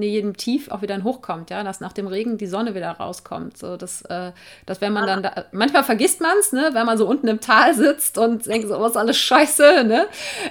jedem 0.00 0.36
Tief 0.36 0.70
auch 0.70 0.80
wieder 0.80 0.94
ein 0.94 1.04
Hoch 1.04 1.20
kommt, 1.20 1.50
ja, 1.50 1.62
dass 1.62 1.80
nach 1.80 1.92
dem 1.92 2.06
Regen 2.06 2.38
die 2.38 2.46
Sonne 2.46 2.74
wieder 2.74 2.90
rauskommt. 2.90 3.58
So, 3.58 3.76
dass, 3.76 4.02
äh, 4.02 4.32
dass 4.64 4.80
wenn 4.80 4.92
man 4.92 5.06
dann 5.06 5.22
da, 5.22 5.44
manchmal 5.52 5.84
vergisst 5.84 6.20
man 6.20 6.36
es, 6.38 6.52
ne, 6.52 6.70
wenn 6.72 6.86
man 6.86 6.96
so 6.96 7.06
unten 7.06 7.28
im 7.28 7.40
Tal 7.40 7.74
sitzt 7.74 8.16
und 8.16 8.46
denkt, 8.46 8.68
so, 8.68 8.80
was 8.80 8.96
oh, 8.96 8.98
alles 8.98 9.18
scheiße, 9.18 9.84
ne? 9.84 10.06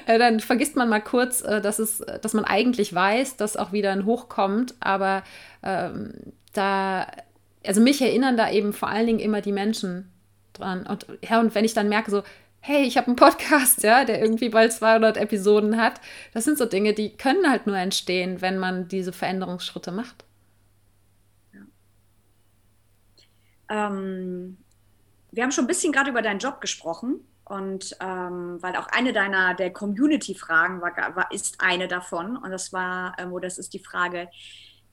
Äh, 0.06 0.20
dann 0.20 0.40
vergisst 0.40 0.76
man 0.76 0.90
mal 0.90 1.02
kurz, 1.02 1.42
äh, 1.42 1.62
dass 1.62 1.80
es, 1.80 2.04
dass 2.22 2.34
man 2.34 2.46
eigentlich 2.46 2.94
weiß, 2.94 3.38
dass 3.38 3.58
auch 3.58 3.72
wieder 3.72 3.92
ein 3.92 4.06
Hoch 4.06 4.30
kommt. 4.30 4.76
Aber 4.80 5.24
ähm, 5.64 6.14
da, 6.54 7.08
also 7.66 7.82
mich 7.82 8.02
erinnern 8.02 8.38
da 8.38 8.52
eben 8.52 8.74
vor 8.74 8.90
allen 8.90 9.08
Dingen 9.08 9.20
immer 9.20 9.42
die 9.42 9.54
Menschen 9.54 10.12
dran. 10.54 10.86
Und 10.86 11.08
ja, 11.28 11.40
und 11.40 11.56
wenn 11.56 11.66
ich 11.66 11.74
dann 11.74 11.90
merke, 11.90 12.12
so, 12.12 12.24
hey, 12.62 12.84
ich 12.84 12.98
habe 12.98 13.08
einen 13.08 13.16
Podcast, 13.16 13.84
ja, 13.84 14.06
der 14.06 14.22
irgendwie 14.22 14.50
bald 14.50 14.72
200 14.72 15.18
Episoden 15.18 15.82
hat. 15.82 16.00
Das 16.34 16.46
sind 16.46 16.58
so 16.58 16.66
Dinge, 16.66 16.94
die 16.94 17.18
können 17.18 17.50
halt 17.50 17.68
nur 17.68 17.78
entstehen, 17.78 18.42
wenn 18.42 18.60
man 18.60 18.88
diese 18.88 19.12
Veränderungsschritte 19.12 19.92
macht. 19.92 20.24
Ja. 21.54 23.88
Ähm, 23.88 24.58
wir 25.32 25.44
haben 25.44 25.52
schon 25.52 25.66
ein 25.66 25.68
bisschen 25.68 25.92
gerade 25.92 26.12
über 26.12 26.22
deinen 26.22 26.40
Job 26.40 26.62
gesprochen 26.62 27.22
und 27.46 27.98
ähm, 28.00 28.58
weil 28.62 28.76
auch 28.76 28.88
eine 28.88 29.12
deiner 29.12 29.56
der 29.56 29.74
Community-Fragen 29.74 30.82
war, 30.82 30.96
war, 31.16 31.32
ist 31.32 31.60
eine 31.60 31.88
davon 31.88 32.38
und 32.38 32.52
das 32.52 32.72
war, 32.72 33.16
ähm, 33.18 33.36
das 33.42 33.58
ist 33.58 33.74
die 33.74 33.80
Frage, 33.80 34.30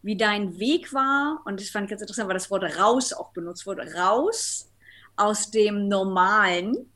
wie 0.00 0.16
dein 0.16 0.58
Weg 0.58 0.94
war 0.94 1.42
und 1.44 1.60
das 1.60 1.68
fand 1.68 1.84
ich 1.84 1.90
ganz 1.90 2.00
interessant, 2.00 2.28
weil 2.28 2.34
das 2.34 2.50
Wort 2.50 2.64
raus 2.78 3.12
auch 3.12 3.32
benutzt 3.32 3.66
wurde, 3.66 3.94
raus 3.94 4.70
aus 5.18 5.50
dem 5.50 5.88
normalen 5.88 6.92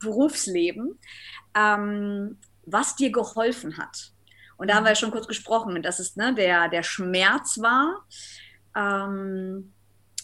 Berufsleben, 0.00 0.98
ähm, 1.54 2.38
was 2.64 2.96
dir 2.96 3.10
geholfen 3.10 3.78
hat. 3.78 4.12
Und 4.56 4.68
da 4.68 4.76
haben 4.76 4.84
wir 4.84 4.90
ja 4.90 4.96
schon 4.96 5.10
kurz 5.10 5.28
gesprochen, 5.28 5.82
dass 5.82 5.98
es 5.98 6.16
ne, 6.16 6.34
der, 6.34 6.68
der 6.68 6.82
Schmerz 6.82 7.58
war. 7.60 8.06
Ähm, 8.74 9.72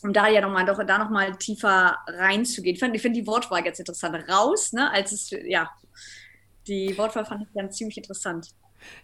um 0.02 0.12
da 0.12 0.28
ja 0.28 0.40
nochmal 0.40 0.64
doch 0.64 0.82
da 0.84 0.98
noch 0.98 1.10
mal 1.10 1.36
tiefer 1.36 1.98
reinzugehen. 2.06 2.74
Ich 2.74 2.80
finde 2.80 2.98
find 2.98 3.16
die 3.16 3.26
Wortwahl 3.26 3.64
jetzt 3.64 3.78
interessant. 3.78 4.28
Raus, 4.28 4.72
ne, 4.72 4.90
als 4.90 5.12
es, 5.12 5.30
ja, 5.30 5.70
die 6.66 6.96
Wortwahl 6.98 7.24
fand 7.24 7.42
ich 7.42 7.48
dann 7.54 7.70
ziemlich 7.70 7.96
interessant. 7.96 8.48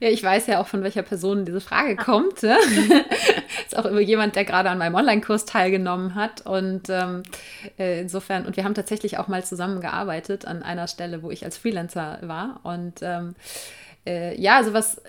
Ja, 0.00 0.08
ich 0.08 0.22
weiß 0.22 0.46
ja 0.46 0.60
auch, 0.60 0.66
von 0.66 0.82
welcher 0.82 1.02
Person 1.02 1.44
diese 1.44 1.60
Frage 1.60 1.96
kommt. 1.96 2.42
Ja? 2.42 2.56
ist 3.66 3.76
auch 3.76 3.84
immer 3.84 4.00
jemand, 4.00 4.36
der 4.36 4.44
gerade 4.44 4.70
an 4.70 4.78
meinem 4.78 4.94
Online-Kurs 4.94 5.44
teilgenommen 5.44 6.14
hat. 6.14 6.46
Und 6.46 6.88
ähm, 6.88 7.22
äh, 7.78 8.00
insofern, 8.00 8.46
und 8.46 8.56
wir 8.56 8.64
haben 8.64 8.74
tatsächlich 8.74 9.18
auch 9.18 9.28
mal 9.28 9.44
zusammengearbeitet 9.44 10.46
an 10.46 10.62
einer 10.62 10.88
Stelle, 10.88 11.22
wo 11.22 11.30
ich 11.30 11.44
als 11.44 11.58
Freelancer 11.58 12.18
war. 12.22 12.60
Und 12.62 13.00
ähm, 13.02 13.34
äh, 14.06 14.40
ja, 14.40 14.56
also 14.56 14.72
was, 14.72 15.00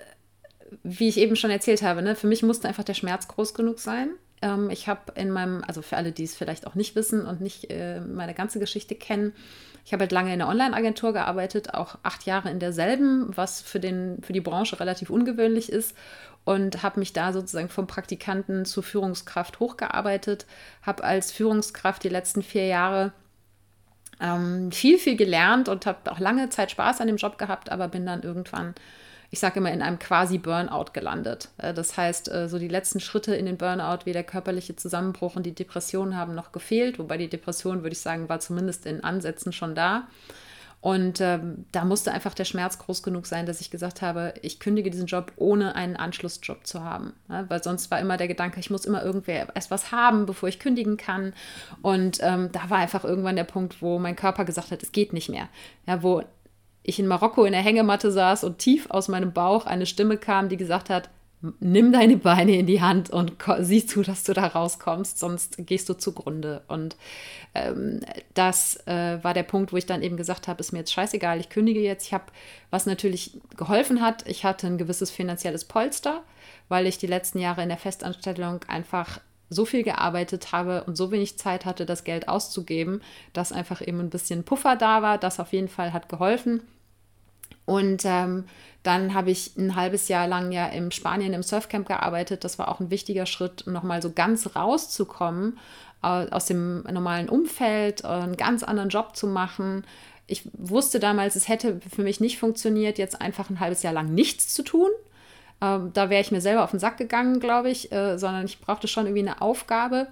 wie 0.82 1.08
ich 1.08 1.18
eben 1.18 1.36
schon 1.36 1.50
erzählt 1.50 1.82
habe, 1.82 2.02
ne, 2.02 2.16
für 2.16 2.26
mich 2.26 2.42
musste 2.42 2.68
einfach 2.68 2.84
der 2.84 2.94
Schmerz 2.94 3.28
groß 3.28 3.54
genug 3.54 3.78
sein. 3.78 4.10
Ähm, 4.42 4.70
ich 4.70 4.88
habe 4.88 5.12
in 5.14 5.30
meinem, 5.30 5.62
also 5.66 5.82
für 5.82 5.96
alle, 5.96 6.12
die 6.12 6.24
es 6.24 6.34
vielleicht 6.34 6.66
auch 6.66 6.74
nicht 6.74 6.94
wissen 6.96 7.26
und 7.26 7.40
nicht 7.40 7.70
äh, 7.70 8.00
meine 8.00 8.34
ganze 8.34 8.58
Geschichte 8.58 8.94
kennen, 8.94 9.32
ich 9.84 9.92
habe 9.92 10.02
halt 10.02 10.12
lange 10.12 10.32
in 10.32 10.38
der 10.38 10.48
Online-Agentur 10.48 11.12
gearbeitet, 11.12 11.74
auch 11.74 11.98
acht 12.02 12.26
Jahre 12.26 12.50
in 12.50 12.58
derselben, 12.58 13.36
was 13.36 13.60
für, 13.60 13.80
den, 13.80 14.22
für 14.22 14.32
die 14.32 14.40
Branche 14.40 14.78
relativ 14.78 15.10
ungewöhnlich 15.10 15.70
ist. 15.70 15.96
Und 16.44 16.82
habe 16.82 17.00
mich 17.00 17.12
da 17.12 17.32
sozusagen 17.32 17.68
vom 17.68 17.86
Praktikanten 17.86 18.64
zur 18.64 18.82
Führungskraft 18.82 19.60
hochgearbeitet, 19.60 20.46
habe 20.82 21.04
als 21.04 21.32
Führungskraft 21.32 22.02
die 22.02 22.08
letzten 22.08 22.42
vier 22.42 22.66
Jahre 22.66 23.12
ähm, 24.20 24.72
viel, 24.72 24.98
viel 24.98 25.16
gelernt 25.16 25.68
und 25.68 25.86
habe 25.86 26.10
auch 26.10 26.18
lange 26.18 26.48
Zeit 26.48 26.70
Spaß 26.70 27.00
an 27.00 27.08
dem 27.08 27.16
Job 27.16 27.36
gehabt, 27.38 27.70
aber 27.70 27.88
bin 27.88 28.06
dann 28.06 28.22
irgendwann 28.22 28.74
ich 29.30 29.38
sage 29.38 29.60
immer, 29.60 29.72
in 29.72 29.82
einem 29.82 29.98
quasi 29.98 30.38
Burnout 30.38 30.92
gelandet. 30.92 31.48
Äh, 31.58 31.72
das 31.72 31.96
heißt, 31.96 32.30
äh, 32.30 32.48
so 32.48 32.58
die 32.58 32.68
letzten 32.68 33.00
Schritte 33.00 33.34
in 33.34 33.46
den 33.46 33.56
Burnout, 33.56 34.04
wie 34.04 34.12
der 34.12 34.24
körperliche 34.24 34.76
Zusammenbruch 34.76 35.36
und 35.36 35.44
die 35.44 35.54
Depression 35.54 36.16
haben 36.16 36.34
noch 36.34 36.52
gefehlt, 36.52 36.98
wobei 36.98 37.16
die 37.16 37.28
Depression, 37.28 37.82
würde 37.82 37.92
ich 37.92 38.00
sagen, 38.00 38.28
war 38.28 38.40
zumindest 38.40 38.86
in 38.86 39.04
Ansätzen 39.04 39.52
schon 39.52 39.74
da. 39.74 40.08
Und 40.82 41.20
ähm, 41.20 41.66
da 41.72 41.84
musste 41.84 42.10
einfach 42.10 42.32
der 42.32 42.46
Schmerz 42.46 42.78
groß 42.78 43.02
genug 43.02 43.26
sein, 43.26 43.44
dass 43.44 43.60
ich 43.60 43.70
gesagt 43.70 44.00
habe, 44.00 44.32
ich 44.40 44.60
kündige 44.60 44.90
diesen 44.90 45.06
Job, 45.06 45.32
ohne 45.36 45.74
einen 45.74 45.94
Anschlussjob 45.94 46.66
zu 46.66 46.82
haben. 46.82 47.12
Ja, 47.28 47.44
weil 47.50 47.62
sonst 47.62 47.90
war 47.90 48.00
immer 48.00 48.16
der 48.16 48.28
Gedanke, 48.28 48.60
ich 48.60 48.70
muss 48.70 48.86
immer 48.86 49.04
irgendwer 49.04 49.54
erst 49.54 49.70
was 49.70 49.92
haben, 49.92 50.24
bevor 50.24 50.48
ich 50.48 50.58
kündigen 50.58 50.96
kann. 50.96 51.34
Und 51.82 52.18
ähm, 52.22 52.48
da 52.52 52.70
war 52.70 52.78
einfach 52.78 53.04
irgendwann 53.04 53.36
der 53.36 53.44
Punkt, 53.44 53.82
wo 53.82 53.98
mein 53.98 54.16
Körper 54.16 54.46
gesagt 54.46 54.70
hat, 54.70 54.82
es 54.82 54.90
geht 54.90 55.12
nicht 55.12 55.28
mehr. 55.28 55.50
Ja, 55.86 56.02
wo 56.02 56.22
ich 56.82 56.98
in 56.98 57.06
Marokko 57.06 57.44
in 57.44 57.52
der 57.52 57.62
Hängematte 57.62 58.10
saß 58.10 58.44
und 58.44 58.58
tief 58.58 58.90
aus 58.90 59.08
meinem 59.08 59.32
Bauch 59.32 59.66
eine 59.66 59.86
Stimme 59.86 60.16
kam, 60.16 60.48
die 60.48 60.56
gesagt 60.56 60.90
hat, 60.90 61.10
nimm 61.60 61.92
deine 61.92 62.16
Beine 62.16 62.56
in 62.56 62.66
die 62.66 62.82
Hand 62.82 63.10
und 63.10 63.32
sieh 63.60 63.86
zu, 63.86 64.02
dass 64.02 64.24
du 64.24 64.34
da 64.34 64.46
rauskommst, 64.46 65.18
sonst 65.18 65.56
gehst 65.66 65.88
du 65.88 65.94
zugrunde. 65.94 66.62
Und 66.68 66.96
ähm, 67.54 68.00
das 68.34 68.76
äh, 68.86 69.22
war 69.22 69.32
der 69.32 69.42
Punkt, 69.42 69.72
wo 69.72 69.76
ich 69.76 69.86
dann 69.86 70.02
eben 70.02 70.16
gesagt 70.16 70.48
habe, 70.48 70.60
ist 70.60 70.72
mir 70.72 70.80
jetzt 70.80 70.92
scheißegal, 70.92 71.40
ich 71.40 71.48
kündige 71.48 71.80
jetzt. 71.80 72.06
Ich 72.06 72.14
habe, 72.14 72.24
was 72.70 72.86
natürlich 72.86 73.40
geholfen 73.56 74.02
hat, 74.02 74.28
ich 74.28 74.44
hatte 74.44 74.66
ein 74.66 74.78
gewisses 74.78 75.10
finanzielles 75.10 75.64
Polster, 75.64 76.22
weil 76.68 76.86
ich 76.86 76.98
die 76.98 77.06
letzten 77.06 77.38
Jahre 77.38 77.62
in 77.62 77.68
der 77.68 77.78
Festanstellung 77.78 78.60
einfach 78.68 79.20
so 79.50 79.64
viel 79.64 79.82
gearbeitet 79.82 80.52
habe 80.52 80.84
und 80.84 80.96
so 80.96 81.10
wenig 81.10 81.38
Zeit 81.38 81.66
hatte, 81.66 81.84
das 81.84 82.04
Geld 82.04 82.28
auszugeben, 82.28 83.02
dass 83.32 83.52
einfach 83.52 83.86
eben 83.86 84.00
ein 84.00 84.10
bisschen 84.10 84.44
Puffer 84.44 84.76
da 84.76 85.02
war. 85.02 85.18
Das 85.18 85.40
auf 85.40 85.52
jeden 85.52 85.68
Fall 85.68 85.92
hat 85.92 86.08
geholfen. 86.08 86.62
Und 87.66 88.02
ähm, 88.04 88.44
dann 88.82 89.12
habe 89.12 89.30
ich 89.30 89.56
ein 89.56 89.76
halbes 89.76 90.08
Jahr 90.08 90.26
lang 90.26 90.52
ja 90.52 90.66
in 90.66 90.90
Spanien 90.90 91.34
im 91.34 91.42
Surfcamp 91.42 91.86
gearbeitet. 91.86 92.44
Das 92.44 92.58
war 92.58 92.68
auch 92.68 92.80
ein 92.80 92.90
wichtiger 92.90 93.26
Schritt, 93.26 93.66
nochmal 93.66 94.00
so 94.00 94.10
ganz 94.12 94.56
rauszukommen 94.56 95.58
aus 96.02 96.46
dem 96.46 96.82
normalen 96.84 97.28
Umfeld, 97.28 98.06
einen 98.06 98.38
ganz 98.38 98.62
anderen 98.62 98.88
Job 98.88 99.16
zu 99.16 99.26
machen. 99.26 99.84
Ich 100.26 100.48
wusste 100.54 100.98
damals, 100.98 101.36
es 101.36 101.46
hätte 101.46 101.78
für 101.94 102.02
mich 102.02 102.20
nicht 102.20 102.38
funktioniert, 102.38 102.96
jetzt 102.96 103.20
einfach 103.20 103.50
ein 103.50 103.60
halbes 103.60 103.82
Jahr 103.82 103.92
lang 103.92 104.14
nichts 104.14 104.54
zu 104.54 104.62
tun. 104.62 104.88
Ähm, 105.60 105.92
da 105.92 106.10
wäre 106.10 106.20
ich 106.20 106.32
mir 106.32 106.40
selber 106.40 106.64
auf 106.64 106.70
den 106.70 106.80
Sack 106.80 106.96
gegangen, 106.96 107.40
glaube 107.40 107.70
ich, 107.70 107.92
äh, 107.92 108.18
sondern 108.18 108.44
ich 108.44 108.60
brauchte 108.60 108.88
schon 108.88 109.06
irgendwie 109.06 109.28
eine 109.28 109.40
Aufgabe. 109.40 110.08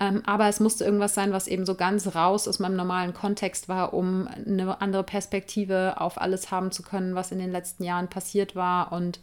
Ähm, 0.00 0.22
aber 0.26 0.48
es 0.48 0.58
musste 0.58 0.84
irgendwas 0.84 1.14
sein, 1.14 1.32
was 1.32 1.46
eben 1.46 1.64
so 1.64 1.76
ganz 1.76 2.16
raus 2.16 2.48
aus 2.48 2.58
meinem 2.58 2.74
normalen 2.74 3.14
Kontext 3.14 3.68
war, 3.68 3.94
um 3.94 4.26
eine 4.26 4.80
andere 4.80 5.04
Perspektive 5.04 5.94
auf 6.00 6.20
alles 6.20 6.50
haben 6.50 6.72
zu 6.72 6.82
können, 6.82 7.14
was 7.14 7.30
in 7.30 7.38
den 7.38 7.52
letzten 7.52 7.84
Jahren 7.84 8.08
passiert 8.08 8.56
war 8.56 8.90
und 8.90 9.20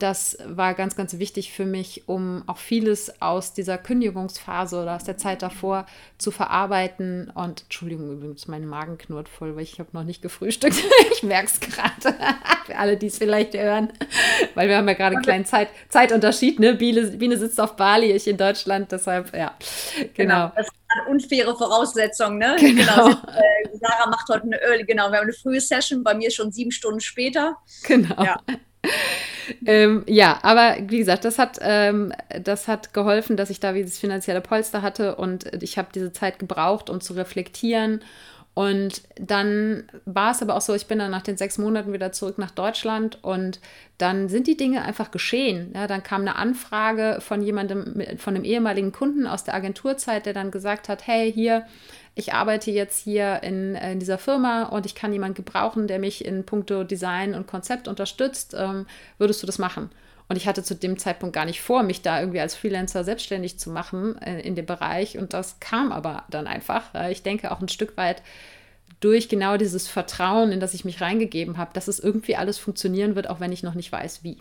das 0.00 0.36
war 0.44 0.74
ganz, 0.74 0.96
ganz 0.96 1.18
wichtig 1.20 1.52
für 1.52 1.64
mich, 1.64 2.08
um 2.08 2.42
auch 2.48 2.58
vieles 2.58 3.22
aus 3.22 3.52
dieser 3.52 3.78
Kündigungsphase 3.78 4.82
oder 4.82 4.96
aus 4.96 5.04
der 5.04 5.16
Zeit 5.16 5.40
davor 5.40 5.86
zu 6.18 6.32
verarbeiten. 6.32 7.30
Und 7.30 7.62
Entschuldigung, 7.62 8.10
übrigens, 8.10 8.48
mein 8.48 8.66
Magen 8.66 8.98
knurrt 8.98 9.28
voll, 9.28 9.54
weil 9.54 9.62
ich 9.62 9.78
habe 9.78 9.90
noch 9.92 10.02
nicht 10.02 10.20
gefrühstückt. 10.20 10.76
ich 11.12 11.22
merke 11.22 11.46
es 11.46 11.60
gerade. 11.60 12.16
Für 12.66 12.76
alle, 12.76 12.96
die 12.96 13.06
es 13.06 13.18
vielleicht 13.18 13.54
hören. 13.54 13.92
Weil 14.56 14.68
wir 14.68 14.78
haben 14.78 14.88
ja 14.88 14.94
gerade 14.94 15.14
einen 15.14 15.24
kleinen 15.24 15.44
Zeit, 15.44 15.68
Zeitunterschied. 15.90 16.58
Ne? 16.58 16.74
Biene, 16.74 17.02
Biene 17.02 17.36
sitzt 17.38 17.60
auf 17.60 17.76
Bali, 17.76 18.10
ich 18.10 18.26
in 18.26 18.36
Deutschland. 18.36 18.90
Deshalb, 18.90 19.32
ja, 19.32 19.54
genau. 20.14 20.48
genau. 20.48 20.52
Das 20.56 20.66
ist 20.66 20.74
eine 20.88 21.08
unfaire 21.08 21.56
Voraussetzung. 21.56 22.38
Ne? 22.38 22.56
Genau. 22.58 22.74
genau. 22.74 23.08
Äh, 23.10 23.78
Sarah 23.80 24.10
macht 24.10 24.28
heute 24.28 24.42
eine 24.42 24.60
Early, 24.60 24.84
genau. 24.84 25.08
Wir 25.10 25.18
haben 25.18 25.24
eine 25.24 25.32
frühe 25.32 25.60
Session, 25.60 26.02
bei 26.02 26.14
mir 26.14 26.32
schon 26.32 26.50
sieben 26.50 26.72
Stunden 26.72 27.00
später. 27.00 27.56
Genau. 27.84 28.24
Ja 28.24 28.40
ähm, 29.66 30.04
ja, 30.06 30.38
aber 30.42 30.76
wie 30.88 30.98
gesagt, 30.98 31.24
das 31.24 31.38
hat, 31.38 31.58
ähm, 31.62 32.12
das 32.42 32.68
hat 32.68 32.94
geholfen, 32.94 33.36
dass 33.36 33.50
ich 33.50 33.60
da 33.60 33.72
dieses 33.72 33.98
finanzielle 33.98 34.40
Polster 34.40 34.82
hatte 34.82 35.16
und 35.16 35.62
ich 35.62 35.78
habe 35.78 35.88
diese 35.94 36.12
Zeit 36.12 36.38
gebraucht, 36.38 36.90
um 36.90 37.00
zu 37.00 37.14
reflektieren 37.14 38.00
Und 38.56 39.02
dann 39.16 39.88
war 40.04 40.30
es 40.30 40.40
aber 40.40 40.54
auch 40.54 40.60
so, 40.60 40.74
ich 40.74 40.86
bin 40.86 41.00
dann 41.00 41.10
nach 41.10 41.22
den 41.22 41.36
sechs 41.36 41.58
Monaten 41.58 41.92
wieder 41.92 42.12
zurück 42.12 42.38
nach 42.38 42.52
Deutschland 42.52 43.18
und 43.22 43.60
dann 43.98 44.28
sind 44.28 44.46
die 44.46 44.56
Dinge 44.56 44.82
einfach 44.82 45.10
geschehen. 45.10 45.72
Ja, 45.74 45.88
dann 45.88 46.04
kam 46.04 46.20
eine 46.22 46.36
Anfrage 46.36 47.18
von 47.20 47.42
jemandem, 47.42 48.00
von 48.18 48.36
einem 48.36 48.44
ehemaligen 48.44 48.92
Kunden 48.92 49.26
aus 49.26 49.42
der 49.42 49.54
Agenturzeit, 49.54 50.26
der 50.26 50.34
dann 50.34 50.52
gesagt 50.52 50.88
hat, 50.88 51.06
hey, 51.06 51.32
hier, 51.32 51.66
ich 52.14 52.32
arbeite 52.32 52.70
jetzt 52.70 53.02
hier 53.02 53.42
in, 53.42 53.74
in 53.74 53.98
dieser 53.98 54.18
Firma 54.18 54.64
und 54.64 54.86
ich 54.86 54.94
kann 54.94 55.12
jemanden 55.12 55.34
gebrauchen, 55.34 55.88
der 55.88 55.98
mich 55.98 56.24
in 56.24 56.44
puncto 56.44 56.84
Design 56.84 57.34
und 57.34 57.46
Konzept 57.46 57.88
unterstützt. 57.88 58.54
Ähm, 58.56 58.86
würdest 59.18 59.42
du 59.42 59.46
das 59.46 59.58
machen? 59.58 59.90
Und 60.28 60.36
ich 60.36 60.46
hatte 60.46 60.62
zu 60.62 60.74
dem 60.74 60.96
Zeitpunkt 60.98 61.34
gar 61.34 61.44
nicht 61.44 61.60
vor, 61.60 61.82
mich 61.82 62.02
da 62.02 62.20
irgendwie 62.20 62.40
als 62.40 62.54
Freelancer 62.54 63.04
selbstständig 63.04 63.58
zu 63.58 63.70
machen 63.70 64.16
äh, 64.22 64.40
in 64.40 64.54
dem 64.54 64.64
Bereich. 64.64 65.18
Und 65.18 65.34
das 65.34 65.58
kam 65.60 65.92
aber 65.92 66.24
dann 66.30 66.46
einfach. 66.46 66.94
Äh, 66.94 67.12
ich 67.12 67.22
denke 67.22 67.50
auch 67.50 67.60
ein 67.60 67.68
Stück 67.68 67.96
weit 67.96 68.22
durch 69.00 69.28
genau 69.28 69.56
dieses 69.56 69.88
Vertrauen, 69.88 70.52
in 70.52 70.60
das 70.60 70.72
ich 70.72 70.84
mich 70.84 71.00
reingegeben 71.00 71.58
habe, 71.58 71.72
dass 71.74 71.88
es 71.88 71.98
irgendwie 71.98 72.36
alles 72.36 72.58
funktionieren 72.58 73.16
wird, 73.16 73.28
auch 73.28 73.40
wenn 73.40 73.52
ich 73.52 73.62
noch 73.62 73.74
nicht 73.74 73.90
weiß, 73.90 74.22
wie. 74.22 74.38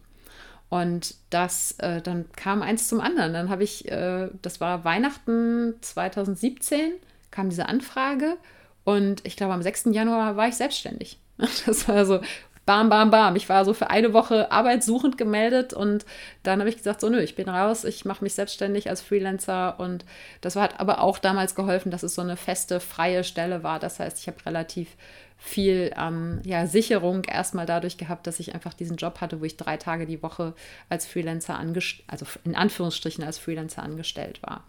Und 0.69 1.15
das, 1.31 1.73
äh, 1.79 2.01
dann 2.01 2.31
kam 2.35 2.61
eins 2.61 2.87
zum 2.87 3.01
anderen. 3.01 3.33
Dann 3.33 3.49
habe 3.49 3.63
ich, 3.63 3.91
äh, 3.91 4.29
das 4.41 4.61
war 4.61 4.85
Weihnachten 4.85 5.75
2017, 5.81 6.93
kam 7.33 7.49
diese 7.49 7.67
Anfrage 7.67 8.37
und 8.85 9.25
ich 9.25 9.35
glaube, 9.35 9.53
am 9.53 9.61
6. 9.61 9.85
Januar 9.91 10.37
war 10.37 10.47
ich 10.47 10.55
selbstständig. 10.55 11.19
Das 11.65 11.87
war 11.87 12.05
so, 12.05 12.21
bam, 12.65 12.89
bam, 12.89 13.09
bam. 13.09 13.35
Ich 13.35 13.49
war 13.49 13.65
so 13.65 13.73
für 13.73 13.89
eine 13.89 14.13
Woche 14.13 14.51
arbeitssuchend 14.51 15.17
gemeldet 15.17 15.73
und 15.73 16.05
dann 16.43 16.59
habe 16.59 16.69
ich 16.69 16.77
gesagt, 16.77 17.01
so 17.01 17.09
nö, 17.09 17.19
ich 17.19 17.35
bin 17.35 17.49
raus, 17.49 17.83
ich 17.83 18.05
mache 18.05 18.23
mich 18.23 18.35
selbstständig 18.35 18.89
als 18.89 19.01
Freelancer 19.01 19.79
und 19.79 20.05
das 20.41 20.55
hat 20.55 20.79
aber 20.79 21.01
auch 21.01 21.17
damals 21.17 21.55
geholfen, 21.55 21.91
dass 21.91 22.03
es 22.03 22.15
so 22.15 22.21
eine 22.21 22.37
feste, 22.37 22.79
freie 22.79 23.23
Stelle 23.23 23.63
war. 23.63 23.79
Das 23.79 23.99
heißt, 23.99 24.19
ich 24.19 24.27
habe 24.27 24.45
relativ 24.45 24.95
viel 25.37 25.91
ähm, 25.97 26.39
ja, 26.45 26.67
Sicherung 26.67 27.25
erstmal 27.25 27.65
dadurch 27.65 27.97
gehabt, 27.97 28.27
dass 28.27 28.39
ich 28.39 28.53
einfach 28.53 28.73
diesen 28.73 28.95
Job 28.95 29.19
hatte, 29.19 29.41
wo 29.41 29.43
ich 29.43 29.57
drei 29.57 29.75
Tage 29.75 30.05
die 30.05 30.23
Woche 30.23 30.53
als 30.87 31.05
Freelancer 31.05 31.59
also 32.07 32.25
in 32.45 32.55
Anführungsstrichen 32.55 33.25
als 33.25 33.39
Freelancer 33.39 33.83
angestellt 33.83 34.41
war. 34.41 34.63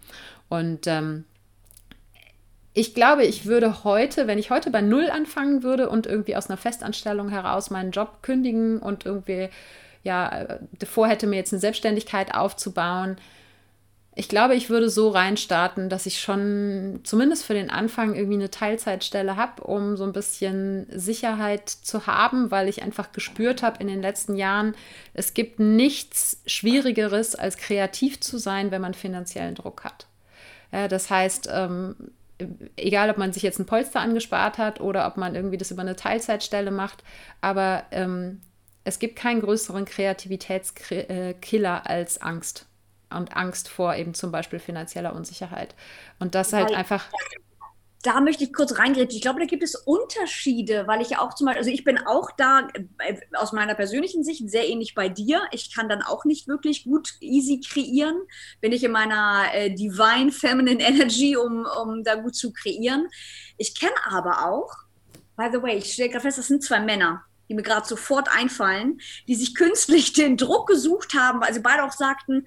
Und 0.49 0.89
ähm, 0.89 1.25
ich 2.75 2.95
glaube, 2.95 3.25
ich 3.25 3.47
würde 3.47 3.85
heute, 3.85 4.27
wenn 4.27 4.39
ich 4.39 4.51
heute 4.51 4.71
bei 4.71 4.81
Null 4.81 5.09
anfangen 5.09 5.63
würde 5.63 5.89
und 5.89 6.07
irgendwie 6.07 6.37
aus 6.37 6.51
einer 6.51 6.57
Festanstellung 6.57 7.29
heraus 7.29 7.71
meinen 7.71 7.93
Job 7.93 8.23
kündigen 8.23 8.81
und 8.81 9.07
irgendwie, 9.07 9.49
ja, 10.03 10.59
davor 10.79 11.09
hätte 11.09 11.29
mir 11.29 11.37
jetzt 11.37 11.53
eine 11.53 11.61
Selbstständigkeit 11.61 12.35
aufzubauen, 12.35 13.17
ich 14.17 14.29
glaube, 14.29 14.55
ich 14.55 14.71
würde 14.71 14.91
so 14.91 15.09
reinstarten, 15.09 15.89
dass 15.89 16.07
ich 16.07 16.21
schon 16.21 17.01
zumindest 17.03 17.45
für 17.45 17.55
den 17.55 17.69
Anfang 17.69 18.15
irgendwie 18.15 18.37
eine 18.37 18.51
Teilzeitstelle 18.51 19.37
habe, 19.37 19.65
um 19.65 19.97
so 19.97 20.05
ein 20.05 20.13
bisschen 20.13 20.87
Sicherheit 20.91 21.69
zu 21.69 22.07
haben, 22.07 22.53
weil 22.53 22.69
ich 22.69 22.83
einfach 22.83 23.11
gespürt 23.11 23.63
habe 23.65 23.81
in 23.81 23.89
den 23.89 24.03
letzten 24.03 24.37
Jahren, 24.37 24.77
es 25.15 25.35
gibt 25.35 25.59
nichts 25.59 26.41
Schwierigeres, 26.47 27.35
als 27.35 27.57
kreativ 27.57 28.21
zu 28.21 28.39
sein, 28.39 28.71
wenn 28.71 28.83
man 28.83 28.95
finanziellen 28.95 29.57
Druck 29.57 29.83
hat. 29.83 30.07
Ja, 30.71 30.87
das 30.87 31.11
heißt, 31.11 31.49
ähm, 31.53 31.97
egal 32.77 33.11
ob 33.11 33.19
man 33.19 33.33
sich 33.33 33.43
jetzt 33.43 33.59
ein 33.59 33.67
Polster 33.67 34.01
angespart 34.01 34.59
hat 34.59 34.81
oder 34.81 35.07
ob 35.07 35.17
man 35.17 35.35
irgendwie 35.35 35.57
das 35.57 35.71
über 35.71 35.83
eine 35.83 35.97
Teilzeitstelle 35.97 36.71
macht, 36.71 37.05
aber 37.41 37.85
ähm, 37.91 38.41
es 38.85 38.99
gibt 38.99 39.17
keinen 39.17 39.41
größeren 39.41 39.85
Kreativitätskiller 39.85 41.89
als 41.89 42.21
Angst 42.21 42.67
und 43.11 43.37
Angst 43.37 43.69
vor 43.69 43.95
eben 43.95 44.15
zum 44.15 44.33
Beispiel 44.33 44.59
finanzieller 44.59 45.15
Unsicherheit. 45.15 45.75
Und 46.19 46.35
das 46.35 46.53
halt 46.53 46.75
einfach 46.75 47.07
da 48.05 48.21
möchte 48.21 48.45
ich 48.45 48.53
kurz 48.53 48.79
reingehen. 48.79 49.09
Ich 49.11 49.23
glaube, 49.23 49.41
da 49.41 49.47
gibt 49.47 49.63
es 49.63 49.75
Unterschiede, 49.75 50.87
weil 50.87 51.01
ich 51.01 51.11
ja 51.11 51.21
auch 51.21 51.35
zum 51.35 51.47
Beispiel, 51.47 51.61
also 51.61 51.71
ich 51.71 51.85
bin 51.85 51.99
auch 51.99 52.31
da 52.37 52.69
äh, 52.99 53.17
aus 53.33 53.53
meiner 53.53 53.75
persönlichen 53.75 54.23
Sicht 54.23 54.49
sehr 54.51 54.69
ähnlich 54.69 54.95
bei 54.95 55.09
dir. 55.09 55.43
Ich 55.53 55.75
kann 55.75 55.89
dann 55.89 56.03
auch 56.03 56.27
nicht 56.27 56.47
wirklich 56.47 56.85
gut 56.85 57.15
easy 57.21 57.61
kreieren. 57.67 58.17
Bin 58.61 58.73
ich 58.73 58.85
in 58.85 58.93
meiner 58.93 59.47
äh, 59.55 59.75
Divine 59.75 60.31
Feminine 60.33 60.83
Energy, 60.87 61.35
um, 61.37 61.67
um 61.83 62.05
da 62.05 62.17
gut 62.17 62.37
zu 62.37 62.53
kreieren. 62.53 63.09
Ich 63.57 63.75
kenne 63.75 63.95
aber 64.05 64.51
auch, 64.51 64.71
by 65.37 65.49
the 65.51 65.63
way, 65.63 65.79
ich 65.79 65.95
stelle 65.95 66.11
gerade 66.11 66.25
fest, 66.25 66.37
das 66.37 66.49
sind 66.49 66.63
zwei 66.63 66.81
Männer, 66.81 67.25
die 67.49 67.55
mir 67.55 67.63
gerade 67.63 67.87
sofort 67.87 68.29
einfallen, 68.31 69.01
die 69.29 69.35
sich 69.35 69.55
künstlich 69.55 70.13
den 70.13 70.37
Druck 70.37 70.69
gesucht 70.69 71.15
haben, 71.15 71.41
weil 71.41 71.55
sie 71.55 71.61
beide 71.61 71.85
auch 71.85 71.93
sagten, 71.93 72.47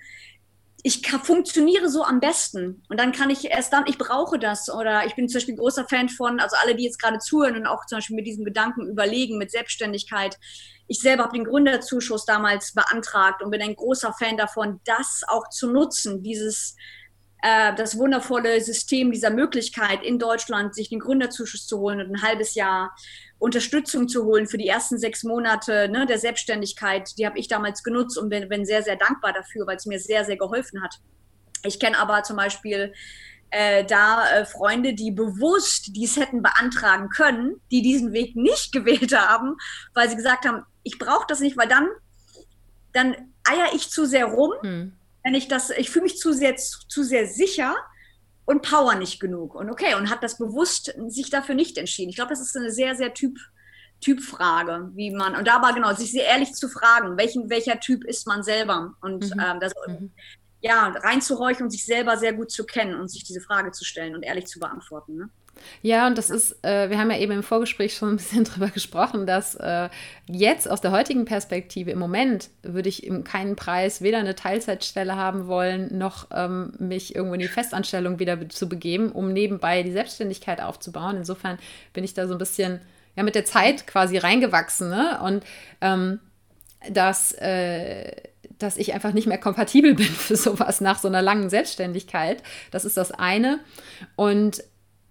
ich 0.88 1.06
funktioniere 1.06 1.90
so 1.90 2.02
am 2.04 2.22
besten. 2.22 2.82
Und 2.88 2.98
dann 2.98 3.12
kann 3.12 3.30
ich 3.30 3.52
erst 3.52 3.74
dann, 3.74 3.84
ich 3.88 3.98
brauche 3.98 4.40
das. 4.40 4.70
Oder 4.70 5.06
ich 5.06 5.16
bin 5.16 5.28
zum 5.28 5.40
Beispiel 5.40 5.58
großer 5.58 5.86
Fan 5.86 6.08
von, 6.08 6.40
also 6.40 6.56
alle, 6.64 6.76
die 6.76 6.86
jetzt 6.86 7.02
gerade 7.02 7.20
zuhören 7.20 7.58
und 7.58 7.68
auch 7.68 7.86
zum 7.88 7.98
Beispiel 7.98 8.16
mit 8.16 8.26
diesem 8.26 8.46
Gedanken 8.46 8.88
überlegen, 8.88 9.38
mit 9.38 9.52
Selbstständigkeit. 9.52 10.40
Ich 10.88 11.00
selber 11.00 11.24
habe 11.24 11.36
den 11.36 11.44
Gründerzuschuss 11.44 12.24
damals 12.24 12.74
beantragt 12.74 13.44
und 13.44 13.52
bin 13.52 13.62
ein 13.62 13.76
großer 13.76 14.14
Fan 14.18 14.38
davon, 14.38 14.80
das 14.86 15.24
auch 15.28 15.50
zu 15.50 15.70
nutzen, 15.70 16.24
dieses 16.24 16.78
äh, 17.42 17.76
das 17.76 17.98
wundervolle 17.98 18.62
System 18.62 19.12
dieser 19.12 19.30
Möglichkeit 19.30 20.02
in 20.04 20.20
Deutschland, 20.20 20.74
sich 20.74 20.88
den 20.88 21.00
Gründerzuschuss 21.00 21.68
zu 21.68 21.80
holen 21.80 22.00
und 22.00 22.16
ein 22.16 22.22
halbes 22.22 22.56
Jahr 22.56 22.96
Unterstützung 23.40 24.08
zu 24.08 24.26
holen 24.26 24.48
für 24.48 24.58
die 24.58 24.68
ersten 24.68 24.98
sechs 24.98 25.24
Monate 25.24 25.90
ne, 25.90 26.06
der 26.06 26.18
Selbstständigkeit. 26.18 27.18
Die 27.18 27.26
habe 27.26 27.38
ich 27.38 27.48
damals 27.48 27.84
genutzt 27.84 28.18
und 28.18 28.30
bin, 28.30 28.50
bin 28.50 28.66
sehr, 28.66 28.82
sehr 28.82 28.96
dankbar 28.96 29.34
dafür, 29.34 29.68
weil 29.68 29.78
es 29.78 29.86
mir 29.86 30.00
sehr, 30.00 30.26
sehr 30.26 30.38
geholfen 30.38 30.82
hat. 30.82 30.96
Ich 31.64 31.80
kenne 31.80 31.98
aber 31.98 32.24
zum 32.24 32.38
Beispiel 32.38 32.94
äh, 33.52 33.86
da 33.86 34.30
äh, 34.30 34.46
Freunde, 34.46 34.94
die 34.94 35.12
bewusst 35.12 35.96
dies 35.96 36.18
hätten 36.18 36.42
beantragen 36.42 37.10
können, 37.10 37.62
die 37.72 37.82
diesen 37.82 38.12
Weg 38.12 38.36
nicht 38.36 38.72
gewählt 38.74 39.16
haben, 39.16 39.56
weil 39.94 40.10
sie 40.10 40.16
gesagt 40.16 40.46
haben, 40.46 40.64
ich 40.84 40.98
brauche 40.98 41.26
das 41.28 41.40
nicht, 41.40 41.58
weil 41.58 41.68
dann, 41.68 41.88
dann 42.94 43.16
eier 43.44 43.74
ich 43.74 43.90
zu 43.90 44.06
sehr 44.06 44.26
rum. 44.26 44.54
Hm. 44.62 44.94
Wenn 45.24 45.36
ich 45.36 45.48
das, 45.48 45.70
ich 45.72 45.90
fühle 45.90 46.04
mich 46.04 46.18
zu 46.18 46.32
sehr, 46.32 46.56
zu, 46.56 46.88
zu 46.88 47.04
sehr 47.04 47.28
sicher 47.28 47.76
und 48.48 48.62
Power 48.62 48.95
nicht 48.95 49.20
genug. 49.20 49.54
Und 49.56 49.70
okay, 49.70 49.93
und 49.95 50.10
hat 50.10 50.24
das 50.24 50.38
bewusst 50.38 50.95
sich 51.10 51.30
dafür 51.30 51.54
nicht 51.54 51.78
entschieden. 51.78 52.10
Ich 52.10 52.16
glaube, 52.16 52.30
das 52.30 52.39
ist 52.39 52.56
eine 52.56 52.72
sehr, 52.72 52.95
sehr 52.95 53.14
Typ, 53.14 53.38
Typfrage, 54.00 54.89
wie 54.93 55.12
man, 55.12 55.36
und 55.36 55.48
da 55.48 55.62
war 55.62 55.74
genau, 55.74 55.93
sich 55.93 56.12
sehr 56.12 56.26
ehrlich 56.26 56.54
zu 56.54 56.70
fragen, 56.70 57.18
welchen, 57.18 57.50
welcher 57.50 57.80
Typ 57.80 58.06
ist 58.06 58.26
man 58.26 58.43
selber? 58.43 58.95
Und 59.02 59.36
mhm. 59.36 59.43
ähm, 59.45 59.60
das, 59.60 59.74
mhm. 59.88 60.12
ja, 60.62 60.88
reinzuhorchen 60.88 61.66
und 61.66 61.72
sich 61.72 61.86
selber 61.86 62.16
sehr 62.16 62.32
gut 62.32 62.50
zu 62.50 62.66
kennen 62.66 62.98
und 62.98 63.10
sich 63.10 63.26
diese 63.26 63.41
Frage 63.41 63.72
zu 63.72 63.84
stellen 63.84 64.16
und 64.16 64.24
ehrlich 64.24 64.48
zu 64.48 64.60
beantworten. 64.60 65.18
Ne? 65.18 65.30
Ja, 65.82 66.08
und 66.08 66.18
das 66.18 66.30
ist, 66.30 66.64
äh, 66.64 66.89
wir 66.89 66.97
haben 66.97 67.12
ja 67.12 67.18
eben 67.18 67.32
im 67.32 67.43
Vorgespräch 67.43 67.95
schon 67.95 68.10
ein 68.10 68.18
bisschen 68.18 68.43
drüber 68.45 68.68
gesprochen, 68.70 69.26
dass 69.26 69.55
äh, 69.55 69.89
jetzt 70.28 70.70
aus 70.70 70.82
der 70.82 70.91
heutigen 70.91 71.26
Perspektive 71.26 71.91
im 71.91 71.99
Moment 71.99 72.49
würde 72.64 72.89
ich 72.89 73.10
um 73.10 73.24
keinen 73.24 73.55
Preis 73.55 74.01
weder 74.01 74.20
eine 74.20 74.36
Teilzeitstelle 74.36 75.16
haben 75.16 75.47
wollen, 75.47 75.97
noch 75.97 76.28
ähm, 76.34 76.74
mich 76.80 77.16
irgendwo 77.16 77.36
in 77.36 77.41
die 77.41 77.47
Festanstellung 77.47 78.20
wieder 78.20 78.49
zu 78.49 78.70
begeben, 78.70 79.12
um 79.12 79.34
nebenbei 79.34 79.84
die 79.84 79.91
Selbstständigkeit 79.91 80.62
aufzubauen. 80.62 81.18
Insofern 81.18 81.58
bin 81.93 82.03
ich 82.03 82.14
da 82.14 82.28
so 82.28 82.34
ein 82.34 82.39
bisschen 82.39 82.82
ja, 83.18 83.24
mit 83.24 83.36
der 83.36 83.45
Zeit 83.45 83.88
quasi 83.88 84.18
reingewachsen. 84.18 84.89
Ne? 84.89 85.20
Und 85.22 85.43
ähm, 85.82 86.20
dass, 86.89 87.34
äh, 87.34 88.12
dass 88.60 88.78
ich 88.78 88.93
einfach 88.93 89.14
nicht 89.14 89.28
mehr 89.28 89.39
kompatibel 89.39 89.93
bin 89.95 90.05
für 90.05 90.36
sowas 90.36 90.80
nach 90.80 90.99
so 90.99 91.08
einer 91.08 91.22
langen 91.22 91.49
Selbstständigkeit. 91.49 92.43
Das 92.72 92.86
ist 92.86 92.95
das 92.95 93.12
eine. 93.12 93.60
Und 94.16 94.64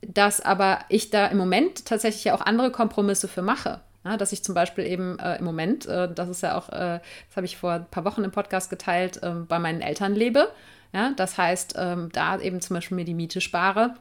dass 0.06 0.40
aber 0.40 0.80
ich 0.88 1.10
da 1.10 1.26
im 1.26 1.38
Moment 1.38 1.84
tatsächlich 1.84 2.24
ja 2.24 2.34
auch 2.34 2.40
andere 2.40 2.70
Kompromisse 2.70 3.28
für 3.28 3.42
mache. 3.42 3.80
Ja, 4.04 4.16
dass 4.16 4.30
ich 4.30 4.44
zum 4.44 4.54
Beispiel 4.54 4.86
eben 4.86 5.18
äh, 5.18 5.36
im 5.38 5.44
Moment, 5.44 5.86
äh, 5.86 6.08
das 6.12 6.28
ist 6.28 6.42
ja 6.42 6.56
auch, 6.56 6.68
äh, 6.68 7.00
das 7.28 7.36
habe 7.36 7.44
ich 7.44 7.56
vor 7.56 7.72
ein 7.72 7.86
paar 7.86 8.04
Wochen 8.04 8.22
im 8.22 8.30
Podcast 8.30 8.70
geteilt, 8.70 9.18
ähm, 9.24 9.46
bei 9.48 9.58
meinen 9.58 9.80
Eltern 9.80 10.14
lebe. 10.14 10.48
Ja, 10.92 11.12
das 11.16 11.36
heißt, 11.36 11.74
ähm, 11.76 12.10
da 12.12 12.38
eben 12.38 12.60
zum 12.60 12.74
Beispiel 12.74 12.94
mir 12.94 13.04
die 13.04 13.14
Miete 13.14 13.40
spare, 13.40 13.96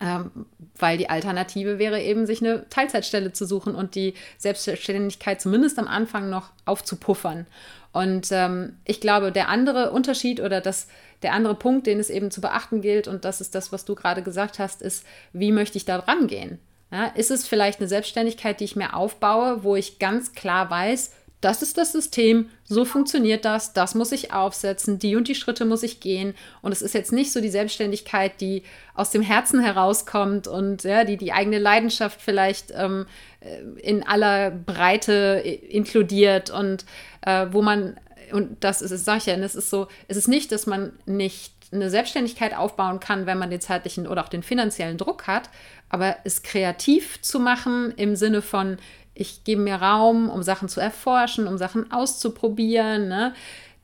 ähm, 0.00 0.46
weil 0.78 0.96
die 0.96 1.10
Alternative 1.10 1.80
wäre 1.80 2.00
eben, 2.00 2.24
sich 2.24 2.40
eine 2.40 2.68
Teilzeitstelle 2.68 3.32
zu 3.32 3.46
suchen 3.46 3.74
und 3.74 3.96
die 3.96 4.14
Selbstständigkeit 4.38 5.40
zumindest 5.40 5.80
am 5.80 5.88
Anfang 5.88 6.30
noch 6.30 6.50
aufzupuffern. 6.64 7.48
Und 7.96 8.28
ähm, 8.30 8.76
ich 8.84 9.00
glaube, 9.00 9.32
der 9.32 9.48
andere 9.48 9.90
Unterschied 9.90 10.40
oder 10.40 10.60
das, 10.60 10.86
der 11.22 11.32
andere 11.32 11.54
Punkt, 11.54 11.86
den 11.86 11.98
es 11.98 12.10
eben 12.10 12.30
zu 12.30 12.42
beachten 12.42 12.82
gilt, 12.82 13.08
und 13.08 13.24
das 13.24 13.40
ist 13.40 13.54
das, 13.54 13.72
was 13.72 13.86
du 13.86 13.94
gerade 13.94 14.22
gesagt 14.22 14.58
hast, 14.58 14.82
ist, 14.82 15.06
wie 15.32 15.50
möchte 15.50 15.78
ich 15.78 15.86
da 15.86 15.96
dran 15.96 16.26
gehen? 16.26 16.58
Ja, 16.92 17.06
ist 17.06 17.30
es 17.30 17.48
vielleicht 17.48 17.80
eine 17.80 17.88
Selbstständigkeit, 17.88 18.60
die 18.60 18.64
ich 18.64 18.76
mir 18.76 18.94
aufbaue, 18.94 19.64
wo 19.64 19.76
ich 19.76 19.98
ganz 19.98 20.34
klar 20.34 20.68
weiß, 20.68 21.10
das 21.46 21.62
ist 21.62 21.78
das 21.78 21.92
System, 21.92 22.50
so 22.64 22.84
funktioniert 22.84 23.44
das, 23.44 23.72
das 23.72 23.94
muss 23.94 24.10
ich 24.10 24.32
aufsetzen, 24.32 24.98
die 24.98 25.14
und 25.14 25.28
die 25.28 25.36
Schritte 25.36 25.64
muss 25.64 25.84
ich 25.84 26.00
gehen. 26.00 26.34
Und 26.60 26.72
es 26.72 26.82
ist 26.82 26.92
jetzt 26.92 27.12
nicht 27.12 27.32
so 27.32 27.40
die 27.40 27.50
Selbstständigkeit, 27.50 28.40
die 28.40 28.64
aus 28.94 29.12
dem 29.12 29.22
Herzen 29.22 29.60
herauskommt 29.60 30.48
und 30.48 30.82
ja, 30.82 31.04
die 31.04 31.16
die 31.16 31.32
eigene 31.32 31.60
Leidenschaft 31.60 32.20
vielleicht 32.20 32.72
ähm, 32.74 33.06
äh, 33.38 33.60
in 33.80 34.02
aller 34.02 34.50
Breite 34.50 35.40
äh, 35.44 35.54
inkludiert 35.54 36.50
und 36.50 36.84
äh, 37.24 37.46
wo 37.52 37.62
man, 37.62 37.96
und 38.32 38.64
das 38.64 38.82
ist, 38.82 39.04
sag 39.04 39.18
ich 39.18 39.26
ja, 39.26 39.34
es 39.36 39.54
ist 39.54 39.70
so, 39.70 39.86
es 40.08 40.16
ist 40.16 40.26
nicht, 40.26 40.50
dass 40.50 40.66
man 40.66 40.94
nicht 41.06 41.52
eine 41.70 41.90
Selbstständigkeit 41.90 42.56
aufbauen 42.56 42.98
kann, 42.98 43.26
wenn 43.26 43.38
man 43.38 43.50
den 43.50 43.60
zeitlichen 43.60 44.08
oder 44.08 44.24
auch 44.24 44.28
den 44.28 44.42
finanziellen 44.42 44.98
Druck 44.98 45.28
hat, 45.28 45.48
Aber 45.90 46.16
es 46.24 46.42
kreativ 46.42 47.22
zu 47.22 47.38
machen 47.38 47.92
im 47.96 48.16
Sinne 48.16 48.42
von, 48.42 48.78
ich 49.16 49.44
gebe 49.44 49.62
mir 49.62 49.76
Raum, 49.76 50.28
um 50.30 50.42
Sachen 50.42 50.68
zu 50.68 50.80
erforschen, 50.80 51.46
um 51.46 51.58
Sachen 51.58 51.90
auszuprobieren, 51.90 53.08
ne? 53.08 53.34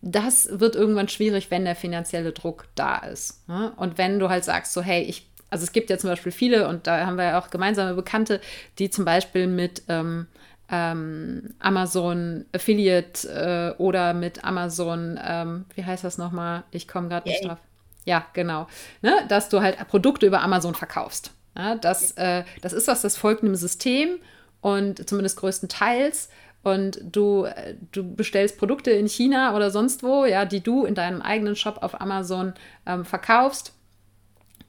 das 0.02 0.48
wird 0.60 0.74
irgendwann 0.74 1.08
schwierig, 1.08 1.50
wenn 1.50 1.64
der 1.64 1.76
finanzielle 1.76 2.32
Druck 2.32 2.66
da 2.74 2.98
ist. 2.98 3.48
Ne? 3.48 3.72
Und 3.76 3.98
wenn 3.98 4.18
du 4.18 4.28
halt 4.28 4.44
sagst, 4.44 4.72
so, 4.72 4.82
hey, 4.82 5.02
ich, 5.02 5.28
also 5.48 5.62
es 5.62 5.72
gibt 5.72 5.90
ja 5.90 5.98
zum 5.98 6.10
Beispiel 6.10 6.32
viele, 6.32 6.68
und 6.68 6.86
da 6.86 7.06
haben 7.06 7.16
wir 7.16 7.24
ja 7.24 7.38
auch 7.40 7.50
gemeinsame 7.50 7.94
Bekannte, 7.94 8.40
die 8.78 8.90
zum 8.90 9.04
Beispiel 9.04 9.46
mit 9.46 9.84
ähm, 9.88 10.26
ähm, 10.68 11.54
Amazon 11.60 12.46
Affiliate 12.52 13.76
äh, 13.78 13.80
oder 13.80 14.12
mit 14.12 14.44
Amazon, 14.44 15.20
ähm, 15.24 15.66
wie 15.74 15.84
heißt 15.84 16.02
das 16.02 16.18
nochmal? 16.18 16.64
Ich 16.72 16.88
komme 16.88 17.08
gerade 17.08 17.28
nicht 17.28 17.44
drauf. 17.44 17.58
Ja, 18.04 18.26
genau. 18.32 18.66
Ne? 19.02 19.14
Dass 19.28 19.48
du 19.48 19.60
halt 19.60 19.76
Produkte 19.86 20.26
über 20.26 20.42
Amazon 20.42 20.74
verkaufst. 20.74 21.30
Ja, 21.56 21.76
das, 21.76 22.12
äh, 22.12 22.42
das 22.60 22.72
ist 22.72 22.88
was, 22.88 23.02
das 23.02 23.16
folgt 23.16 23.42
einem 23.42 23.54
System 23.54 24.18
und 24.62 25.06
zumindest 25.06 25.36
größtenteils 25.38 26.30
und 26.62 27.00
du, 27.02 27.46
du 27.90 28.14
bestellst 28.14 28.56
Produkte 28.56 28.92
in 28.92 29.08
China 29.08 29.54
oder 29.54 29.70
sonst 29.70 30.02
wo, 30.02 30.24
ja, 30.24 30.44
die 30.44 30.62
du 30.62 30.84
in 30.84 30.94
deinem 30.94 31.20
eigenen 31.20 31.56
Shop 31.56 31.82
auf 31.82 32.00
Amazon 32.00 32.54
ähm, 32.86 33.04
verkaufst. 33.04 33.74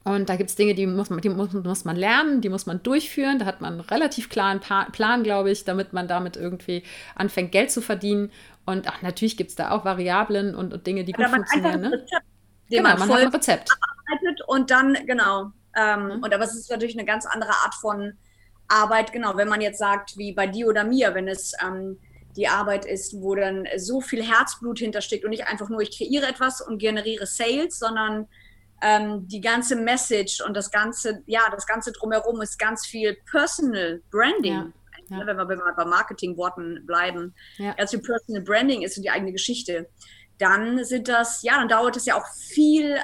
Und 0.02 0.28
da 0.28 0.36
gibt 0.36 0.50
es 0.50 0.56
Dinge, 0.56 0.74
die, 0.74 0.86
muss 0.86 1.08
man, 1.08 1.20
die 1.20 1.30
muss, 1.30 1.52
muss, 1.52 1.84
man 1.86 1.96
lernen, 1.96 2.42
die 2.42 2.50
muss 2.50 2.66
man 2.66 2.82
durchführen. 2.82 3.38
Da 3.38 3.46
hat 3.46 3.62
man 3.62 3.74
einen 3.74 3.80
relativ 3.80 4.28
klaren 4.28 4.60
pa 4.60 4.84
Plan, 4.92 5.22
glaube 5.22 5.50
ich, 5.50 5.64
damit 5.64 5.94
man 5.94 6.08
damit 6.08 6.36
irgendwie 6.36 6.82
anfängt, 7.14 7.52
Geld 7.52 7.70
zu 7.70 7.80
verdienen. 7.80 8.30
Und 8.66 8.86
ach, 8.88 9.00
natürlich 9.00 9.36
gibt 9.36 9.50
es 9.50 9.56
da 9.56 9.70
auch 9.70 9.84
Variablen 9.84 10.54
und, 10.54 10.74
und 10.74 10.86
Dinge, 10.86 11.04
die 11.04 11.12
gut 11.12 11.26
funktionieren. 11.26 11.80
Ne? 11.80 11.92
Rezept, 11.92 12.26
genau, 12.68 12.82
man, 12.90 12.98
man 12.98 13.08
hat 13.08 13.20
ein 13.20 13.28
Rezept. 13.28 13.70
Und 14.46 14.70
dann, 14.70 14.94
genau. 15.06 15.52
Ähm, 15.74 16.04
mhm. 16.04 16.22
Und 16.22 16.34
aber 16.34 16.44
es 16.44 16.54
ist 16.54 16.70
natürlich 16.70 16.98
eine 16.98 17.06
ganz 17.06 17.24
andere 17.24 17.50
Art 17.50 17.74
von 17.74 18.14
Arbeit, 18.74 19.12
genau, 19.12 19.36
wenn 19.36 19.48
man 19.48 19.60
jetzt 19.60 19.78
sagt, 19.78 20.16
wie 20.18 20.32
bei 20.32 20.46
dir 20.46 20.68
oder 20.68 20.84
mir, 20.84 21.14
wenn 21.14 21.28
es 21.28 21.52
ähm, 21.64 21.98
die 22.36 22.48
Arbeit 22.48 22.84
ist, 22.84 23.14
wo 23.20 23.34
dann 23.34 23.66
so 23.76 24.00
viel 24.00 24.22
Herzblut 24.22 24.78
hintersteckt 24.78 25.24
und 25.24 25.30
nicht 25.30 25.46
einfach 25.46 25.68
nur, 25.68 25.80
ich 25.80 25.96
kreiere 25.96 26.26
etwas 26.26 26.60
und 26.60 26.78
generiere 26.78 27.26
Sales, 27.26 27.78
sondern 27.78 28.28
ähm, 28.82 29.26
die 29.28 29.40
ganze 29.40 29.76
Message 29.76 30.40
und 30.40 30.54
das 30.54 30.70
ganze, 30.70 31.22
ja, 31.26 31.42
das 31.50 31.66
ganze 31.66 31.92
drumherum 31.92 32.42
ist 32.42 32.58
ganz 32.58 32.86
viel 32.86 33.16
Personal 33.30 34.02
Branding. 34.10 34.52
Ja, 34.52 34.72
ja. 35.10 35.26
Wenn 35.26 35.36
wir 35.36 35.44
bei 35.44 35.84
Marketingworten 35.84 36.84
bleiben, 36.86 37.34
ja. 37.58 37.74
ganz 37.74 37.90
viel 37.90 38.00
Personal 38.00 38.42
Branding 38.42 38.82
ist 38.82 38.96
und 38.96 39.02
die 39.02 39.10
eigene 39.10 39.32
Geschichte. 39.32 39.88
Dann 40.38 40.82
sind 40.84 41.08
das, 41.08 41.42
ja, 41.42 41.58
dann 41.58 41.68
dauert 41.68 41.96
es 41.96 42.06
ja 42.06 42.16
auch 42.16 42.26
viel 42.52 42.96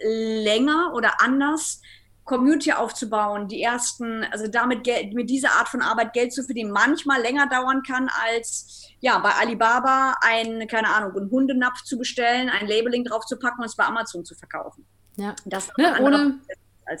länger 0.00 0.92
oder 0.94 1.20
anders, 1.20 1.82
Community 2.28 2.72
aufzubauen, 2.72 3.48
die 3.48 3.62
ersten, 3.62 4.24
also 4.30 4.46
damit 4.46 4.84
Geld, 4.84 5.14
mit 5.14 5.28
dieser 5.28 5.50
Art 5.52 5.68
von 5.68 5.82
Arbeit 5.82 6.12
Geld 6.12 6.32
zu 6.32 6.44
verdienen, 6.44 6.70
manchmal 6.70 7.20
länger 7.20 7.48
dauern 7.48 7.82
kann 7.82 8.08
als 8.26 8.86
ja 9.00 9.18
bei 9.18 9.30
Alibaba 9.30 10.14
ein, 10.20 10.68
keine 10.68 10.88
Ahnung, 10.88 11.16
einen 11.16 11.30
Hundenapf 11.30 11.82
zu 11.82 11.98
bestellen, 11.98 12.50
ein 12.50 12.68
Labeling 12.68 13.04
drauf 13.04 13.24
zu 13.24 13.38
packen 13.38 13.60
und 13.60 13.66
es 13.66 13.76
bei 13.76 13.84
Amazon 13.84 14.24
zu 14.24 14.34
verkaufen. 14.34 14.84
Ja, 15.16 15.34
das 15.46 15.70
ne, 15.76 15.96
ohne, 16.00 16.38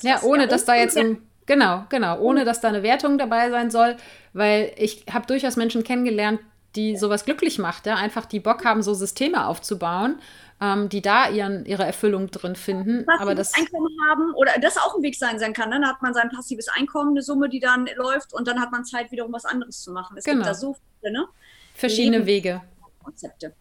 ja, 0.02 0.14
das, 0.14 0.24
ohne 0.24 0.42
ja, 0.42 0.48
dass 0.48 0.64
da 0.64 0.74
jetzt 0.74 0.96
im, 0.96 1.22
genau, 1.46 1.84
genau, 1.88 2.18
ohne 2.18 2.44
dass 2.44 2.60
da 2.60 2.68
eine 2.68 2.82
Wertung 2.82 3.18
dabei 3.18 3.50
sein 3.50 3.70
soll, 3.70 3.96
weil 4.32 4.72
ich 4.76 5.04
habe 5.12 5.26
durchaus 5.26 5.56
Menschen 5.56 5.84
kennengelernt, 5.84 6.40
die 6.74 6.96
sowas 6.96 7.24
glücklich 7.24 7.58
macht, 7.58 7.86
ja, 7.86 7.96
einfach 7.96 8.26
die 8.26 8.40
Bock 8.40 8.64
haben, 8.64 8.82
so 8.82 8.94
Systeme 8.94 9.46
aufzubauen 9.46 10.18
ähm, 10.60 10.88
die 10.88 11.02
da 11.02 11.28
ihren, 11.28 11.64
ihre 11.64 11.84
Erfüllung 11.84 12.30
drin 12.30 12.56
finden. 12.56 13.04
Passives 13.06 13.20
aber 13.20 13.34
das 13.34 13.54
Einkommen 13.54 13.96
haben 14.08 14.34
oder 14.34 14.52
das 14.60 14.76
auch 14.76 14.96
ein 14.96 15.02
Weg 15.02 15.16
sein, 15.16 15.38
sein 15.38 15.52
kann. 15.52 15.70
Ne? 15.70 15.76
Dann 15.76 15.88
hat 15.88 16.02
man 16.02 16.14
sein 16.14 16.30
passives 16.30 16.68
Einkommen, 16.68 17.10
eine 17.10 17.22
Summe, 17.22 17.48
die 17.48 17.60
dann 17.60 17.88
läuft 17.96 18.32
und 18.32 18.48
dann 18.48 18.60
hat 18.60 18.72
man 18.72 18.84
Zeit, 18.84 19.10
wiederum 19.12 19.32
was 19.32 19.44
anderes 19.44 19.82
zu 19.82 19.92
machen. 19.92 20.16
Es 20.16 20.24
genau. 20.24 20.38
gibt 20.38 20.48
da 20.48 20.54
so 20.54 20.76
viele, 21.00 21.12
ne? 21.12 21.26
Verschiedene 21.74 22.26
Wege. 22.26 22.60
Konzepte. 23.02 23.54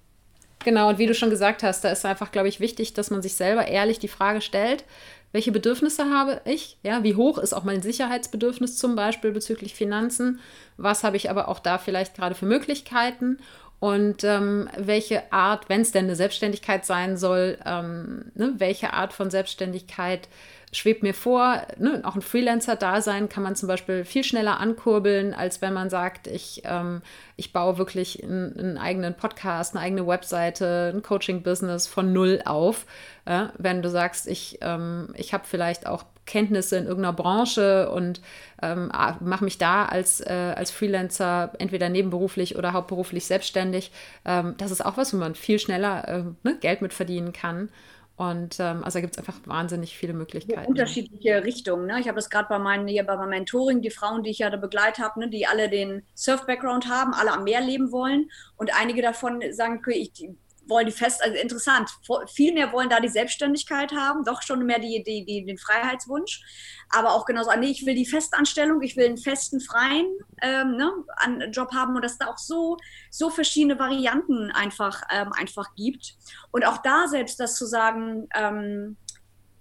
Genau, 0.66 0.89
und 0.89 0.98
wie 0.98 1.06
du 1.06 1.14
schon 1.14 1.30
gesagt 1.30 1.64
hast, 1.64 1.84
da 1.84 1.91
ist 1.91 2.04
einfach, 2.04 2.32
glaube 2.32 2.50
ich, 2.50 2.60
wichtig, 2.60 2.93
dass 2.93 3.12
man 3.12 3.22
sich 3.22 3.36
selber 3.36 3.68
ehrlich 3.68 4.00
die 4.00 4.08
Frage 4.08 4.41
stellt, 4.41 4.84
welche 5.32 5.52
Bedürfnisse 5.52 6.10
habe 6.10 6.41
ich? 6.45 6.78
Ja, 6.84 7.04
wie 7.04 7.16
hoch 7.16 7.38
ist 7.38 7.54
auch 7.54 7.64
mein 7.64 7.82
Sicherheitsbedürfnis 7.82 8.78
zum 8.78 8.95
Beispiel 8.95 9.32
bezüglich 9.32 9.76
Finanzen? 9.76 10.39
Was 10.78 11.04
habe 11.04 11.18
ich 11.18 11.30
aber 11.30 11.48
auch 11.48 11.60
da 11.60 11.78
vielleicht 11.78 12.16
gerade 12.16 12.34
für 12.34 12.45
Möglichkeiten? 12.45 13.39
Und 13.80 14.23
ähm, 14.23 14.69
welche 14.75 15.32
Art, 15.32 15.69
wenn 15.69 15.82
es 15.82 15.91
denn 15.91 16.05
eine 16.05 16.15
Selbstständigkeit 16.15 16.86
sein 16.86 17.15
soll, 17.15 17.59
ähm, 17.65 18.32
ne, 18.34 18.53
welche 18.57 18.93
Art 18.93 19.13
von 19.13 19.30
Selbstständigkeit 19.30 20.28
schwebt 20.71 21.03
mir 21.03 21.13
vor. 21.13 21.61
Ne, 21.78 22.01
auch 22.03 22.15
ein 22.15 22.21
Freelancer-Dasein 22.21 23.30
kann 23.30 23.43
man 23.43 23.55
zum 23.55 23.67
Beispiel 23.67 24.03
viel 24.03 24.23
schneller 24.23 24.59
ankurbeln, 24.59 25.34
als 25.34 25.61
wenn 25.61 25.73
man 25.73 25.89
sagt, 25.89 26.28
ich, 26.28 26.63
ähm, 26.65 27.01
ich 27.36 27.53
baue 27.53 27.78
wirklich 27.78 28.23
einen, 28.23 28.57
einen, 28.57 28.78
eigenen 28.78 29.15
Podcast, 29.15 29.75
eine 29.75 29.84
eigene 29.84 30.07
Webseite, 30.07 30.91
ein 30.93 31.03
Coaching-Business 31.03 31.88
von 31.88 32.11
null 32.11 32.41
auf. 32.45 32.86
Äh, 33.25 33.45
wenn 33.57 33.82
du 33.82 33.89
sagst, 33.89 34.28
ich, 34.28 34.57
ähm, 34.61 35.13
ich 35.15 35.34
habe 35.34 35.45
vielleicht 35.47 35.88
auch 35.88 36.03
Kenntnisse 36.28 36.78
in 36.78 36.86
irgendeiner 36.86 37.13
Branche 37.13 37.89
und 37.89 38.21
ähm, 38.61 38.91
mache 39.21 39.43
mich 39.43 39.57
da 39.57 39.86
als, 39.86 40.21
äh, 40.21 40.53
als 40.55 40.69
Freelancer 40.69 41.53
entweder 41.57 41.89
nebenberuflich 41.89 42.55
oder 42.55 42.73
hauptberuflich 42.73 43.25
selbstständig. 43.25 43.91
Ähm, 44.25 44.53
das 44.57 44.69
ist 44.69 44.86
auch 44.86 44.97
was, 44.97 45.13
wo 45.13 45.17
man 45.17 45.34
viel 45.34 45.57
schneller 45.57 46.07
äh, 46.07 46.23
ne, 46.43 46.57
Geld 46.59 46.82
mit 46.82 46.93
verdienen 46.93 47.34
kann. 47.34 47.69
Und 48.17 48.59
ähm, 48.59 48.84
also 48.84 48.97
da 48.97 49.01
gibt 49.01 49.13
es 49.13 49.19
einfach 49.19 49.39
wahnsinnig 49.45 49.95
viele 49.95 50.13
Möglichkeiten. 50.13 50.65
Unterschiedliche 50.65 51.43
Richtungen. 51.43 51.86
Ne? 51.86 51.99
Ich 51.99 52.07
habe 52.07 52.15
das 52.15 52.32
gerade 52.32 52.49
bei 52.49 52.57
meinen 52.57 52.88
hier 52.88 53.03
bei 53.03 53.15
meinem 53.15 53.30
Mentoring, 53.30 53.82
die 53.82 53.91
Frauen, 53.91 54.23
die 54.23 54.32
ich 54.32 54.39
ja 54.39 54.49
da 54.49 54.57
begleitet 54.57 55.05
habe, 55.05 55.19
ne, 55.19 55.30
die 55.30 55.45
alle 55.45 55.69
den 55.69 56.01
Surf-Background 56.15 56.89
haben, 56.89 57.13
alle 57.13 57.32
am 57.32 57.43
Meer 57.43 57.61
leben 57.61 57.91
wollen. 57.91 58.32
Und 58.55 58.75
einige 58.75 59.03
davon 59.03 59.43
sagen, 59.51 59.78
okay, 59.78 59.93
ich 59.93 60.28
wollen 60.68 60.86
die 60.86 60.91
fest, 60.91 61.22
also 61.24 61.36
interessant, 61.36 61.89
viel 62.28 62.53
mehr 62.53 62.72
wollen 62.72 62.89
da 62.89 62.99
die 62.99 63.07
Selbstständigkeit 63.07 63.91
haben, 63.91 64.24
doch 64.24 64.41
schon 64.41 64.65
mehr 64.65 64.80
die, 64.80 65.03
die, 65.03 65.26
die, 65.26 65.45
den 65.45 65.57
Freiheitswunsch, 65.57 66.41
aber 66.89 67.13
auch 67.13 67.26
genauso, 67.26 67.51
nee, 67.57 67.68
ich 67.68 67.86
will 67.86 67.95
die 67.95 68.05
Festanstellung, 68.05 68.82
ich 68.82 68.95
will 68.95 69.05
einen 69.05 69.18
festen, 69.18 69.59
freien 69.59 70.07
ähm, 70.41 70.78
ne, 70.78 70.91
an 71.18 71.51
Job 71.51 71.74
haben 71.74 71.95
und 71.95 72.03
dass 72.03 72.18
da 72.18 72.28
auch 72.28 72.38
so, 72.38 72.78
so 73.09 73.30
verschiedene 73.30 73.80
Varianten 73.80 74.51
einfach, 74.51 75.01
ähm, 75.11 75.32
einfach 75.34 75.76
gibt. 75.76 76.15
Und 76.51 76.65
auch 76.65 76.78
da 76.78 77.07
selbst 77.07 77.39
das 77.39 77.55
zu 77.55 77.65
sagen, 77.65 78.28
ähm, 78.36 78.97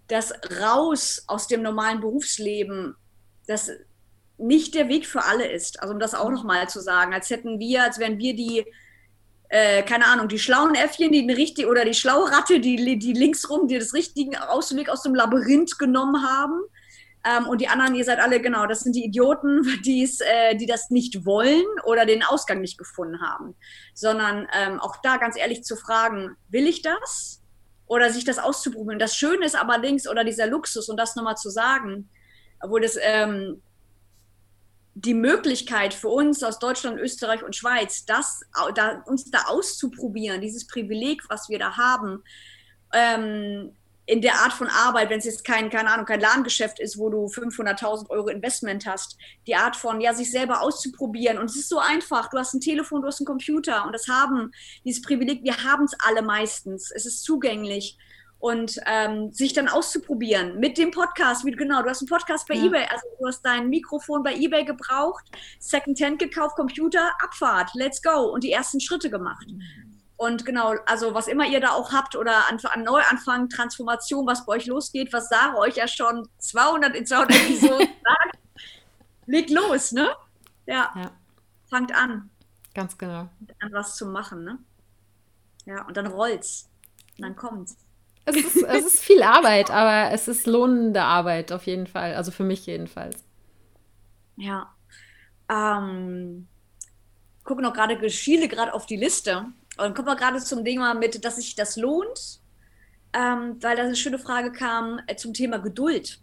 dass 0.09 0.33
raus 0.61 1.25
aus 1.27 1.49
dem 1.49 1.63
normalen 1.63 2.01
Berufsleben, 2.01 2.95
das 3.47 3.71
nicht 4.39 4.75
der 4.75 4.89
Weg 4.89 5.07
für 5.07 5.25
alle 5.25 5.51
ist. 5.51 5.81
Also 5.81 5.95
um 5.95 6.01
das 6.01 6.15
auch 6.15 6.31
nochmal 6.31 6.69
zu 6.69 6.81
sagen, 6.81 7.15
als 7.15 7.31
hätten 7.31 7.59
wir, 7.59 7.83
als 7.83 7.99
wären 7.99 8.19
wir 8.19 8.35
die 8.35 8.65
äh, 9.49 9.83
keine 9.83 10.07
Ahnung, 10.07 10.29
die 10.29 10.39
schlauen 10.39 10.75
Äffchen, 10.75 11.13
die 11.13 11.31
richtig 11.33 11.67
oder 11.67 11.85
die 11.85 11.95
schlaue 11.95 12.31
Ratte, 12.31 12.61
die, 12.61 12.99
die 12.99 13.13
links 13.13 13.49
rum, 13.49 13.69
die 13.69 13.79
das 13.79 13.95
richtige 13.95 14.49
Ausweg 14.49 14.89
aus 14.89 15.03
dem 15.03 15.15
Labyrinth 15.15 15.79
genommen 15.79 16.23
haben. 16.23 16.63
Ähm, 17.25 17.47
und 17.49 17.61
die 17.61 17.69
anderen, 17.69 17.95
ihr 17.95 18.05
seid 18.05 18.19
alle, 18.19 18.41
genau, 18.41 18.67
das 18.67 18.81
sind 18.81 18.95
die 18.97 19.05
Idioten, 19.05 19.63
die's, 19.85 20.21
äh, 20.21 20.57
die 20.57 20.67
das 20.67 20.91
nicht 20.91 21.25
wollen 21.25 21.65
oder 21.85 22.07
den 22.07 22.23
Ausgang 22.23 22.61
nicht 22.61 22.79
gefunden 22.79 23.21
haben. 23.21 23.55
Sondern 23.95 24.49
ähm, 24.53 24.81
auch 24.81 24.97
da 25.03 25.17
ganz 25.17 25.37
ehrlich 25.37 25.63
zu 25.63 25.77
fragen, 25.77 26.37
will 26.49 26.67
ich 26.67 26.83
das? 26.83 27.43
Oder 27.87 28.11
sich 28.11 28.25
das 28.25 28.39
auszuprobieren. 28.39 28.99
Das 28.99 29.15
Schöne 29.15 29.47
ist 29.47 29.55
aber 29.55 29.79
links 29.79 30.09
oder 30.09 30.25
dieser 30.25 30.49
Luxus 30.49 30.89
und 30.89 30.97
das 30.97 31.15
nochmal 31.15 31.37
zu 31.37 31.51
sagen, 31.51 32.09
obwohl 32.61 32.81
das 32.81 32.97
ähm, 33.01 33.63
die 34.99 35.13
Möglichkeit 35.13 35.93
für 35.93 36.09
uns 36.09 36.43
aus 36.43 36.59
Deutschland, 36.59 36.99
Österreich 36.99 37.43
und 37.43 37.55
Schweiz, 37.55 38.07
das, 38.07 38.41
da, 38.75 39.03
uns 39.05 39.31
da 39.31 39.43
auszuprobieren, 39.49 40.41
dieses 40.41 40.67
Privileg, 40.67 41.23
was 41.29 41.51
wir 41.51 41.59
da 41.59 41.77
haben, 41.77 42.25
ähm, 42.95 43.73
in 44.07 44.23
der 44.23 44.37
Art 44.37 44.55
von 44.55 44.69
Arbeit, 44.69 45.11
wenn 45.11 45.19
es 45.19 45.27
jetzt 45.27 45.45
kein, 45.45 45.69
keine 45.69 45.91
Ahnung, 45.91 46.07
kein 46.07 46.21
Ladengeschäft 46.21 46.81
ist, 46.81 46.97
wo 46.97 47.11
du 47.11 47.27
500.000 47.27 48.09
Euro 48.09 48.29
Investment 48.29 48.87
hast, 48.87 49.19
die 49.47 49.55
Art 49.55 49.77
von, 49.77 50.01
ja, 50.01 50.15
sich 50.15 50.31
selber 50.31 50.63
auszuprobieren. 50.63 51.37
Und 51.39 51.51
es 51.51 51.57
ist 51.57 51.69
so 51.69 51.79
einfach. 51.79 52.31
Du 52.31 52.39
hast 52.39 52.55
ein 52.55 52.61
Telefon, 52.61 53.03
du 53.03 53.09
hast 53.09 53.21
einen 53.21 53.27
Computer 53.27 53.85
und 53.85 53.93
das 53.93 54.09
haben, 54.09 54.53
dieses 54.85 55.03
Privileg, 55.03 55.43
wir 55.43 55.63
haben 55.63 55.85
es 55.85 55.93
alle 55.99 56.23
meistens. 56.23 56.91
Es 56.91 57.05
ist 57.05 57.23
zugänglich 57.23 57.99
und 58.39 58.79
ähm, 58.87 59.33
sich 59.33 59.53
dann 59.53 59.69
auszuprobieren 59.69 60.59
mit 60.59 60.79
dem 60.79 60.91
Podcast. 60.91 61.45
Wie, 61.45 61.53
genau, 61.53 61.83
du 61.83 61.89
hast 61.89 62.03
einen 62.03 62.09
Podcast 62.09 62.47
bei 62.47 62.55
ja. 62.55 62.67
eBay, 62.67 62.87
also 62.91 63.07
du 63.19 63.27
hast 63.27 63.43
dein 63.43 63.69
Mikrofon 63.69 64.23
bei 64.23 64.35
eBay 64.35 64.65
gebraucht, 64.65 65.25
Secondhand 65.59 66.19
gekauft, 66.19 66.57
Computer, 66.57 67.11
Abfahrt, 67.23 67.71
let's 67.75 68.03
go 68.03 68.31
und 68.33 68.45
die 68.45 68.53
ersten 68.53 68.81
Schritte 68.81 69.11
gemacht. 69.11 69.47
Und 70.17 70.47
genau, 70.47 70.75
also 70.87 71.13
was 71.13 71.29
immer 71.29 71.47
ihr 71.47 71.61
da 71.61 71.73
auch 71.73 71.93
habt 71.93 72.17
oder 72.17 72.49
an, 72.49 72.59
an 72.63 72.85
Neuanfang, 72.85 73.49
Transformation, 73.49 74.27
was 74.27 74.47
bei 74.47 74.55
euch 74.55 74.67
losgeht, 74.67 75.13
was 75.13 75.29
Sarah 75.29 75.59
euch 75.59 75.77
ja 75.77 75.87
schon 75.87 76.27
200 76.39 76.95
in 76.97 77.07
200 77.07 77.37
Episoden 77.37 77.79
sagt, 78.05 78.39
legt 79.27 79.51
los, 79.51 79.93
ne? 79.93 80.09
Ja. 80.67 80.91
ja. 80.97 81.11
Fangt 81.69 81.95
an. 81.95 82.31
Ganz 82.75 82.97
genau. 82.97 83.29
An 83.61 83.73
was 83.73 83.97
zu 83.97 84.07
machen, 84.07 84.45
ne? 84.45 84.59
Ja, 85.67 85.87
und 85.87 85.97
dann 85.97 86.07
rollt's. 86.07 86.71
Und 87.17 87.23
dann 87.23 87.37
kommt's. 87.37 87.77
Es 88.27 88.37
ist, 88.37 88.57
es 88.57 88.85
ist 88.85 89.01
viel 89.01 89.23
Arbeit, 89.23 89.71
aber 89.71 90.13
es 90.13 90.27
ist 90.27 90.47
lohnende 90.47 91.03
Arbeit 91.03 91.53
auf 91.53 91.67
jeden 91.67 91.87
Fall. 91.87 92.15
Also 92.15 92.33
für 92.33 92.43
mich 92.43 92.67
jedenfalls. 92.67 93.25
Ja. 94.37 94.75
Ähm, 95.49 96.49
gucke 97.45 97.63
noch 97.63 97.73
gerade, 97.73 98.11
schiele 98.11 98.49
gerade 98.49 98.75
auf 98.75 98.85
die 98.85 98.97
Liste 98.97 99.47
und 99.79 99.95
kommen 99.95 100.09
wir 100.09 100.17
gerade 100.17 100.39
zum 100.39 100.65
Thema 100.65 100.95
mit, 100.95 101.25
dass 101.25 101.37
sich 101.37 101.55
das 101.55 101.77
lohnt, 101.77 102.41
ähm, 103.13 103.57
weil 103.61 103.77
da 103.77 103.85
eine 103.85 103.97
schöne 103.97 104.19
Frage 104.19 104.51
kam 104.51 105.01
äh, 105.07 105.15
zum 105.17 105.33
Thema 105.33 105.59
Geduld. 105.59 106.21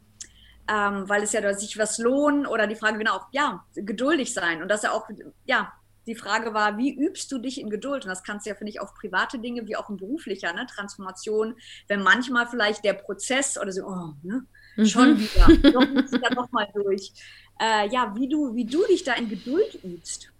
Ähm, 0.65 1.09
weil 1.09 1.23
es 1.23 1.33
ja 1.33 1.53
sich 1.53 1.77
was 1.77 1.97
lohnt 1.97 2.47
oder 2.47 2.67
die 2.67 2.75
Frage 2.75 2.97
genau, 2.97 3.19
ja, 3.31 3.65
geduldig 3.75 4.33
sein. 4.33 4.61
Und 4.61 4.69
dass 4.69 4.83
ja 4.83 4.91
auch, 4.91 5.09
ja, 5.45 5.73
die 6.07 6.15
Frage 6.15 6.53
war, 6.53 6.77
wie 6.77 6.93
übst 6.93 7.31
du 7.31 7.37
dich 7.37 7.59
in 7.59 7.69
Geduld? 7.69 8.03
Und 8.03 8.09
das 8.09 8.23
kannst 8.23 8.45
du 8.45 8.49
ja, 8.49 8.55
finde 8.55 8.71
ich, 8.71 8.79
auf 8.79 8.93
private 8.93 9.39
Dinge 9.39 9.67
wie 9.67 9.75
auch 9.75 9.89
in 9.89 9.97
beruflicher 9.97 10.53
ne? 10.53 10.65
Transformation, 10.65 11.55
wenn 11.87 12.01
manchmal 12.01 12.47
vielleicht 12.47 12.83
der 12.83 12.93
Prozess 12.93 13.57
oder 13.57 13.71
so, 13.71 13.83
oh, 13.85 14.13
ne? 14.23 14.45
Mhm. 14.75 14.85
schon 14.85 15.19
wieder, 15.19 15.71
doch 15.71 15.87
muss 15.87 16.11
ich 16.11 16.21
da 16.21 16.33
nochmal 16.33 16.67
durch. 16.73 17.11
Äh, 17.59 17.89
ja, 17.89 18.13
wie 18.15 18.27
du, 18.27 18.55
wie 18.55 18.65
du 18.65 18.85
dich 18.87 19.03
da 19.03 19.13
in 19.13 19.29
Geduld 19.29 19.79
übst. 19.83 20.33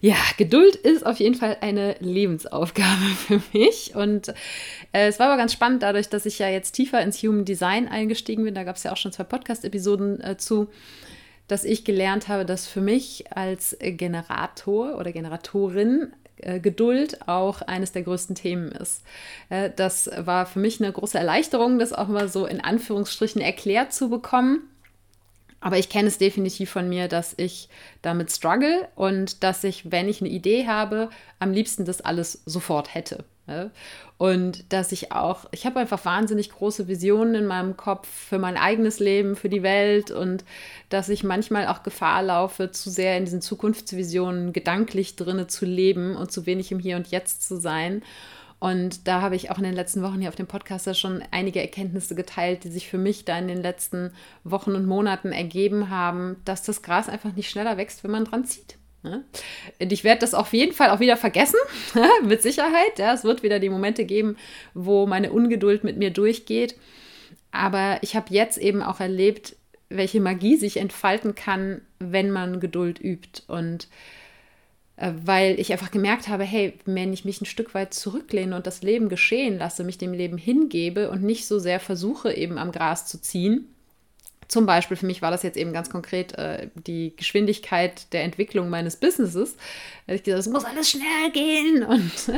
Ja, 0.00 0.16
Geduld 0.36 0.76
ist 0.76 1.04
auf 1.04 1.18
jeden 1.18 1.34
Fall 1.34 1.56
eine 1.60 1.96
Lebensaufgabe 1.98 3.04
für 3.26 3.42
mich. 3.52 3.94
Und 3.94 4.28
äh, 4.92 5.08
es 5.08 5.18
war 5.18 5.26
aber 5.26 5.36
ganz 5.36 5.52
spannend, 5.52 5.82
dadurch, 5.82 6.08
dass 6.08 6.26
ich 6.26 6.38
ja 6.38 6.48
jetzt 6.48 6.72
tiefer 6.72 7.02
ins 7.02 7.22
Human 7.22 7.44
Design 7.44 7.88
eingestiegen 7.88 8.44
bin. 8.44 8.54
Da 8.54 8.64
gab 8.64 8.76
es 8.76 8.84
ja 8.84 8.92
auch 8.92 8.96
schon 8.96 9.12
zwei 9.12 9.24
Podcast-Episoden 9.24 10.20
äh, 10.20 10.36
zu, 10.36 10.68
dass 11.48 11.64
ich 11.64 11.84
gelernt 11.84 12.28
habe, 12.28 12.44
dass 12.44 12.66
für 12.66 12.80
mich 12.80 13.24
als 13.34 13.76
Generator 13.80 14.96
oder 14.98 15.12
Generatorin 15.12 16.12
äh, 16.36 16.60
Geduld 16.60 17.26
auch 17.28 17.62
eines 17.62 17.92
der 17.92 18.02
größten 18.02 18.36
Themen 18.36 18.70
ist. 18.70 19.02
Äh, 19.48 19.70
das 19.74 20.08
war 20.16 20.46
für 20.46 20.60
mich 20.60 20.80
eine 20.80 20.92
große 20.92 21.18
Erleichterung, 21.18 21.78
das 21.78 21.92
auch 21.92 22.08
mal 22.08 22.28
so 22.28 22.46
in 22.46 22.60
Anführungsstrichen 22.60 23.42
erklärt 23.42 23.92
zu 23.92 24.08
bekommen 24.08 24.62
aber 25.60 25.78
ich 25.78 25.88
kenne 25.88 26.08
es 26.08 26.18
definitiv 26.18 26.70
von 26.70 26.88
mir, 26.88 27.08
dass 27.08 27.34
ich 27.36 27.68
damit 28.02 28.30
struggle 28.30 28.88
und 28.94 29.42
dass 29.42 29.64
ich, 29.64 29.90
wenn 29.90 30.08
ich 30.08 30.20
eine 30.20 30.30
Idee 30.30 30.66
habe, 30.66 31.10
am 31.40 31.52
liebsten 31.52 31.84
das 31.84 32.00
alles 32.00 32.42
sofort 32.46 32.94
hätte. 32.94 33.24
Und 34.18 34.72
dass 34.72 34.92
ich 34.92 35.12
auch, 35.12 35.46
ich 35.52 35.64
habe 35.64 35.80
einfach 35.80 36.04
wahnsinnig 36.04 36.50
große 36.50 36.88
Visionen 36.88 37.34
in 37.34 37.46
meinem 37.46 37.76
Kopf 37.76 38.08
für 38.08 38.38
mein 38.38 38.56
eigenes 38.56 38.98
Leben, 38.98 39.36
für 39.36 39.48
die 39.48 39.62
Welt 39.62 40.10
und 40.10 40.44
dass 40.88 41.08
ich 41.08 41.24
manchmal 41.24 41.68
auch 41.68 41.82
Gefahr 41.82 42.22
laufe, 42.22 42.70
zu 42.70 42.90
sehr 42.90 43.16
in 43.16 43.24
diesen 43.24 43.40
Zukunftsvisionen 43.40 44.52
gedanklich 44.52 45.16
drinne 45.16 45.46
zu 45.46 45.64
leben 45.64 46.16
und 46.16 46.32
zu 46.32 46.46
wenig 46.46 46.72
im 46.72 46.78
Hier 46.78 46.96
und 46.96 47.08
Jetzt 47.08 47.46
zu 47.46 47.56
sein. 47.56 48.02
Und 48.60 49.06
da 49.06 49.20
habe 49.20 49.36
ich 49.36 49.50
auch 49.50 49.58
in 49.58 49.64
den 49.64 49.74
letzten 49.74 50.02
Wochen 50.02 50.20
hier 50.20 50.28
auf 50.28 50.34
dem 50.34 50.48
Podcast 50.48 50.86
ja 50.86 50.94
schon 50.94 51.22
einige 51.30 51.60
Erkenntnisse 51.60 52.16
geteilt, 52.16 52.64
die 52.64 52.70
sich 52.70 52.88
für 52.88 52.98
mich 52.98 53.24
da 53.24 53.38
in 53.38 53.46
den 53.46 53.62
letzten 53.62 54.12
Wochen 54.42 54.72
und 54.72 54.86
Monaten 54.86 55.30
ergeben 55.30 55.90
haben, 55.90 56.36
dass 56.44 56.62
das 56.62 56.82
Gras 56.82 57.08
einfach 57.08 57.34
nicht 57.34 57.50
schneller 57.50 57.76
wächst, 57.76 58.02
wenn 58.02 58.10
man 58.10 58.24
dran 58.24 58.44
zieht. 58.44 58.77
Ne? 59.02 59.24
Ich 59.78 60.04
werde 60.04 60.20
das 60.20 60.34
auf 60.34 60.52
jeden 60.52 60.72
Fall 60.72 60.90
auch 60.90 61.00
wieder 61.00 61.16
vergessen, 61.16 61.58
mit 62.24 62.42
Sicherheit. 62.42 62.98
Ja, 62.98 63.14
es 63.14 63.24
wird 63.24 63.42
wieder 63.42 63.60
die 63.60 63.68
Momente 63.68 64.04
geben, 64.04 64.36
wo 64.74 65.06
meine 65.06 65.32
Ungeduld 65.32 65.84
mit 65.84 65.96
mir 65.96 66.10
durchgeht. 66.10 66.76
Aber 67.50 67.98
ich 68.02 68.16
habe 68.16 68.34
jetzt 68.34 68.58
eben 68.58 68.82
auch 68.82 69.00
erlebt, 69.00 69.56
welche 69.88 70.20
Magie 70.20 70.56
sich 70.56 70.76
entfalten 70.76 71.34
kann, 71.34 71.80
wenn 71.98 72.30
man 72.30 72.60
Geduld 72.60 73.00
übt. 73.00 73.42
Und 73.46 73.88
äh, 74.96 75.12
weil 75.24 75.58
ich 75.58 75.72
einfach 75.72 75.90
gemerkt 75.90 76.28
habe, 76.28 76.44
hey, 76.44 76.74
wenn 76.84 77.12
ich 77.12 77.24
mich 77.24 77.40
ein 77.40 77.46
Stück 77.46 77.74
weit 77.74 77.94
zurücklehne 77.94 78.54
und 78.56 78.66
das 78.66 78.82
Leben 78.82 79.08
geschehen 79.08 79.58
lasse, 79.58 79.84
mich 79.84 79.96
dem 79.96 80.12
Leben 80.12 80.38
hingebe 80.38 81.10
und 81.10 81.22
nicht 81.22 81.46
so 81.46 81.58
sehr 81.58 81.80
versuche, 81.80 82.32
eben 82.32 82.58
am 82.58 82.72
Gras 82.72 83.06
zu 83.06 83.20
ziehen, 83.20 83.72
zum 84.48 84.64
Beispiel 84.64 84.96
für 84.96 85.06
mich 85.06 85.20
war 85.20 85.30
das 85.30 85.42
jetzt 85.42 85.58
eben 85.58 85.72
ganz 85.72 85.90
konkret 85.90 86.36
äh, 86.38 86.68
die 86.74 87.14
Geschwindigkeit 87.16 88.12
der 88.12 88.24
Entwicklung 88.24 88.70
meines 88.70 88.96
Businesses. 88.96 89.56
Ich 90.06 90.22
gesagt, 90.22 90.40
es 90.40 90.48
muss 90.48 90.64
alles 90.64 90.90
schnell 90.90 91.30
gehen. 91.32 91.82
Und, 91.88 92.32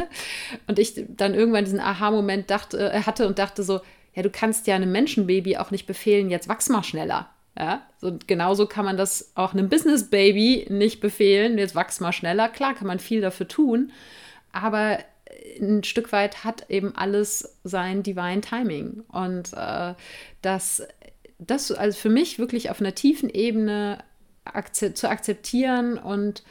und 0.67 0.79
ich 0.79 1.05
dann 1.09 1.35
irgendwann 1.35 1.65
diesen 1.65 1.81
Aha-Moment 1.81 2.51
äh, 2.51 3.03
hatte 3.03 3.27
und 3.27 3.39
dachte 3.39 3.63
so, 3.63 3.81
ja, 4.15 4.23
du 4.23 4.31
kannst 4.31 4.67
ja 4.67 4.75
einem 4.75 4.91
Menschenbaby 4.93 5.57
auch 5.57 5.71
nicht 5.71 5.87
befehlen, 5.87 6.31
jetzt 6.31 6.49
wachs 6.49 6.69
mal 6.69 6.83
schneller. 6.83 7.31
Ja, 7.59 7.83
und 8.01 8.29
genauso 8.29 8.67
kann 8.67 8.85
man 8.85 8.97
das 8.97 9.33
auch 9.35 9.53
einem 9.53 9.69
Business 9.69 10.09
Baby 10.09 10.67
nicht 10.71 11.01
befehlen, 11.01 11.59
jetzt 11.59 11.75
wachs 11.75 12.01
mal 12.01 12.13
schneller. 12.13 12.49
Klar 12.49 12.75
kann 12.75 12.87
man 12.87 12.99
viel 13.01 13.21
dafür 13.21 13.49
tun, 13.49 13.93
aber 14.53 14.99
ein 15.61 15.85
Stück 15.85 16.13
weit 16.13 16.45
hat 16.45 16.69
eben 16.71 16.95
alles 16.97 17.57
sein 17.65 18.03
Divine 18.03 18.41
Timing. 18.41 19.03
Und 19.09 19.53
äh, 19.53 19.95
das, 20.43 20.83
das 21.47 21.72
also 21.72 21.99
für 21.99 22.11
mich 22.11 22.38
wirklich 22.38 22.70
auf 22.70 22.80
einer 22.80 22.95
tiefen 22.95 23.30
Ebene 23.30 24.03
akze 24.45 24.95
zu 24.95 25.09
akzeptieren 25.09 25.99
und 25.99 26.43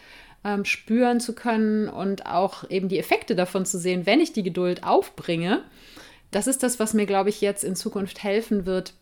ähm, 0.44 0.66
spüren 0.66 1.20
zu 1.20 1.34
können 1.34 1.90
und 1.90 2.26
auch 2.26 2.70
eben 2.70 2.88
die 2.88 3.00
Effekte 3.00 3.36
davon 3.36 3.66
zu 3.66 3.78
sehen, 3.78 4.06
wenn 4.06 4.22
ich 4.22 4.34
die 4.34 4.44
Geduld 4.44 4.84
aufbringe, 4.84 5.64
das 6.32 6.48
ist 6.48 6.64
das, 6.64 6.80
was 6.80 6.94
mir, 6.94 7.06
glaube 7.06 7.30
ich, 7.30 7.42
jetzt 7.42 7.64
in 7.64 7.76
Zukunft 7.76 8.24
helfen 8.24 8.66
wird, 8.66 8.94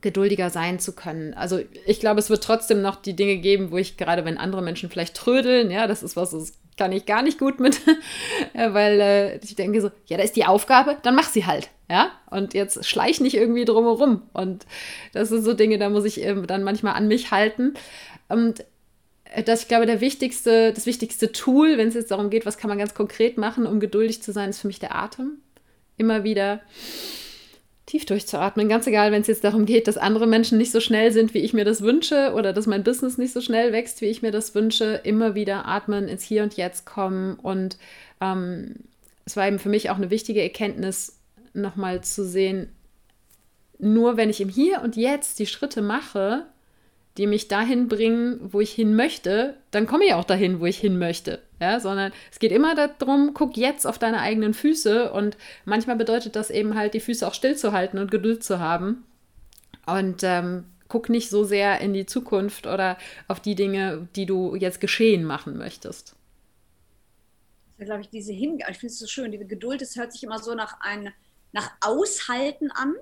geduldiger 0.00 0.50
sein 0.50 0.78
zu 0.78 0.94
können. 0.94 1.34
Also 1.34 1.60
ich 1.86 2.00
glaube, 2.00 2.20
es 2.20 2.30
wird 2.30 2.44
trotzdem 2.44 2.80
noch 2.82 2.96
die 2.96 3.16
Dinge 3.16 3.38
geben, 3.38 3.70
wo 3.70 3.76
ich 3.76 3.96
gerade, 3.96 4.24
wenn 4.24 4.38
andere 4.38 4.62
Menschen 4.62 4.90
vielleicht 4.90 5.16
trödeln, 5.16 5.70
ja, 5.70 5.86
das 5.86 6.02
ist 6.02 6.16
was, 6.16 6.30
das 6.30 6.52
kann 6.76 6.92
ich 6.92 7.06
gar 7.06 7.22
nicht 7.22 7.38
gut 7.38 7.58
mit, 7.60 7.80
weil 8.54 9.00
äh, 9.00 9.36
ich 9.38 9.56
denke 9.56 9.80
so, 9.80 9.90
ja, 10.06 10.16
da 10.16 10.22
ist 10.22 10.36
die 10.36 10.44
Aufgabe, 10.44 10.96
dann 11.02 11.14
mach 11.14 11.28
sie 11.28 11.46
halt, 11.46 11.70
ja, 11.88 12.10
und 12.30 12.54
jetzt 12.54 12.84
schleich 12.84 13.20
nicht 13.20 13.34
irgendwie 13.34 13.64
drumherum 13.64 14.22
und 14.32 14.66
das 15.12 15.28
sind 15.28 15.44
so 15.44 15.54
Dinge, 15.54 15.78
da 15.78 15.88
muss 15.88 16.04
ich 16.04 16.24
äh, 16.24 16.34
dann 16.42 16.62
manchmal 16.62 16.94
an 16.94 17.08
mich 17.08 17.30
halten 17.30 17.74
und 18.28 18.64
äh, 19.24 19.42
das, 19.42 19.62
ich 19.62 19.68
glaube, 19.68 19.86
der 19.86 20.00
wichtigste, 20.00 20.72
das 20.72 20.86
wichtigste 20.86 21.32
Tool, 21.32 21.78
wenn 21.78 21.88
es 21.88 21.94
jetzt 21.94 22.10
darum 22.10 22.30
geht, 22.30 22.46
was 22.46 22.58
kann 22.58 22.68
man 22.68 22.78
ganz 22.78 22.94
konkret 22.94 23.38
machen, 23.38 23.66
um 23.66 23.80
geduldig 23.80 24.22
zu 24.22 24.32
sein, 24.32 24.50
ist 24.50 24.60
für 24.60 24.66
mich 24.66 24.78
der 24.78 24.94
Atem. 24.94 25.38
Immer 25.98 26.24
wieder 26.24 26.60
tief 27.86 28.04
durchzuatmen. 28.04 28.68
Ganz 28.68 28.86
egal, 28.86 29.12
wenn 29.12 29.22
es 29.22 29.28
jetzt 29.28 29.44
darum 29.44 29.64
geht, 29.64 29.86
dass 29.86 29.96
andere 29.96 30.26
Menschen 30.26 30.58
nicht 30.58 30.72
so 30.72 30.80
schnell 30.80 31.12
sind, 31.12 31.34
wie 31.34 31.38
ich 31.38 31.52
mir 31.52 31.64
das 31.64 31.80
wünsche, 31.82 32.32
oder 32.34 32.52
dass 32.52 32.66
mein 32.66 32.82
Business 32.82 33.16
nicht 33.16 33.32
so 33.32 33.40
schnell 33.40 33.72
wächst, 33.72 34.00
wie 34.00 34.06
ich 34.06 34.22
mir 34.22 34.32
das 34.32 34.54
wünsche. 34.54 35.00
Immer 35.04 35.34
wieder 35.34 35.66
atmen, 35.66 36.08
ins 36.08 36.24
Hier 36.24 36.42
und 36.42 36.56
Jetzt 36.56 36.84
kommen. 36.84 37.36
Und 37.36 37.78
ähm, 38.20 38.74
es 39.24 39.36
war 39.36 39.46
eben 39.46 39.60
für 39.60 39.68
mich 39.68 39.88
auch 39.88 39.96
eine 39.96 40.10
wichtige 40.10 40.42
Erkenntnis, 40.42 41.16
nochmal 41.56 42.02
zu 42.02 42.24
sehen, 42.24 42.68
nur 43.78 44.16
wenn 44.16 44.30
ich 44.30 44.40
im 44.40 44.48
Hier 44.48 44.82
und 44.82 44.96
Jetzt 44.96 45.38
die 45.38 45.46
Schritte 45.46 45.82
mache, 45.82 46.46
die 47.16 47.26
mich 47.26 47.48
dahin 47.48 47.88
bringen, 47.88 48.38
wo 48.40 48.60
ich 48.60 48.72
hin 48.72 48.94
möchte, 48.94 49.56
dann 49.70 49.86
komme 49.86 50.04
ich 50.04 50.14
auch 50.14 50.24
dahin, 50.24 50.60
wo 50.60 50.66
ich 50.66 50.78
hin 50.78 50.98
möchte. 50.98 51.42
Ja, 51.60 51.80
sondern 51.80 52.12
es 52.30 52.38
geht 52.38 52.52
immer 52.52 52.74
darum, 52.74 53.32
guck 53.32 53.56
jetzt 53.56 53.86
auf 53.86 53.98
deine 53.98 54.20
eigenen 54.20 54.52
Füße 54.52 55.10
und 55.12 55.38
manchmal 55.64 55.96
bedeutet 55.96 56.36
das 56.36 56.50
eben 56.50 56.74
halt, 56.74 56.92
die 56.92 57.00
Füße 57.00 57.26
auch 57.26 57.32
stillzuhalten 57.32 57.98
und 57.98 58.10
Geduld 58.10 58.44
zu 58.44 58.58
haben. 58.58 59.04
Und 59.86 60.22
ähm, 60.22 60.64
guck 60.88 61.08
nicht 61.08 61.30
so 61.30 61.44
sehr 61.44 61.80
in 61.80 61.94
die 61.94 62.04
Zukunft 62.04 62.66
oder 62.66 62.98
auf 63.28 63.40
die 63.40 63.54
Dinge, 63.54 64.08
die 64.16 64.26
du 64.26 64.54
jetzt 64.54 64.80
geschehen 64.80 65.24
machen 65.24 65.56
möchtest. 65.56 66.14
Ja, 67.78 67.86
glaube 67.86 68.02
ich, 68.02 68.10
diese 68.10 68.32
Hingabe, 68.32 68.72
ich 68.72 68.78
finde 68.78 68.92
es 68.92 68.98
so 68.98 69.06
schön, 69.06 69.32
diese 69.32 69.46
Geduld, 69.46 69.80
das 69.80 69.96
hört 69.96 70.12
sich 70.12 70.22
immer 70.22 70.38
so 70.38 70.54
nach 70.54 70.80
ein 70.80 71.12
nach 71.52 71.70
Aushalten 71.80 72.70
an 72.70 72.94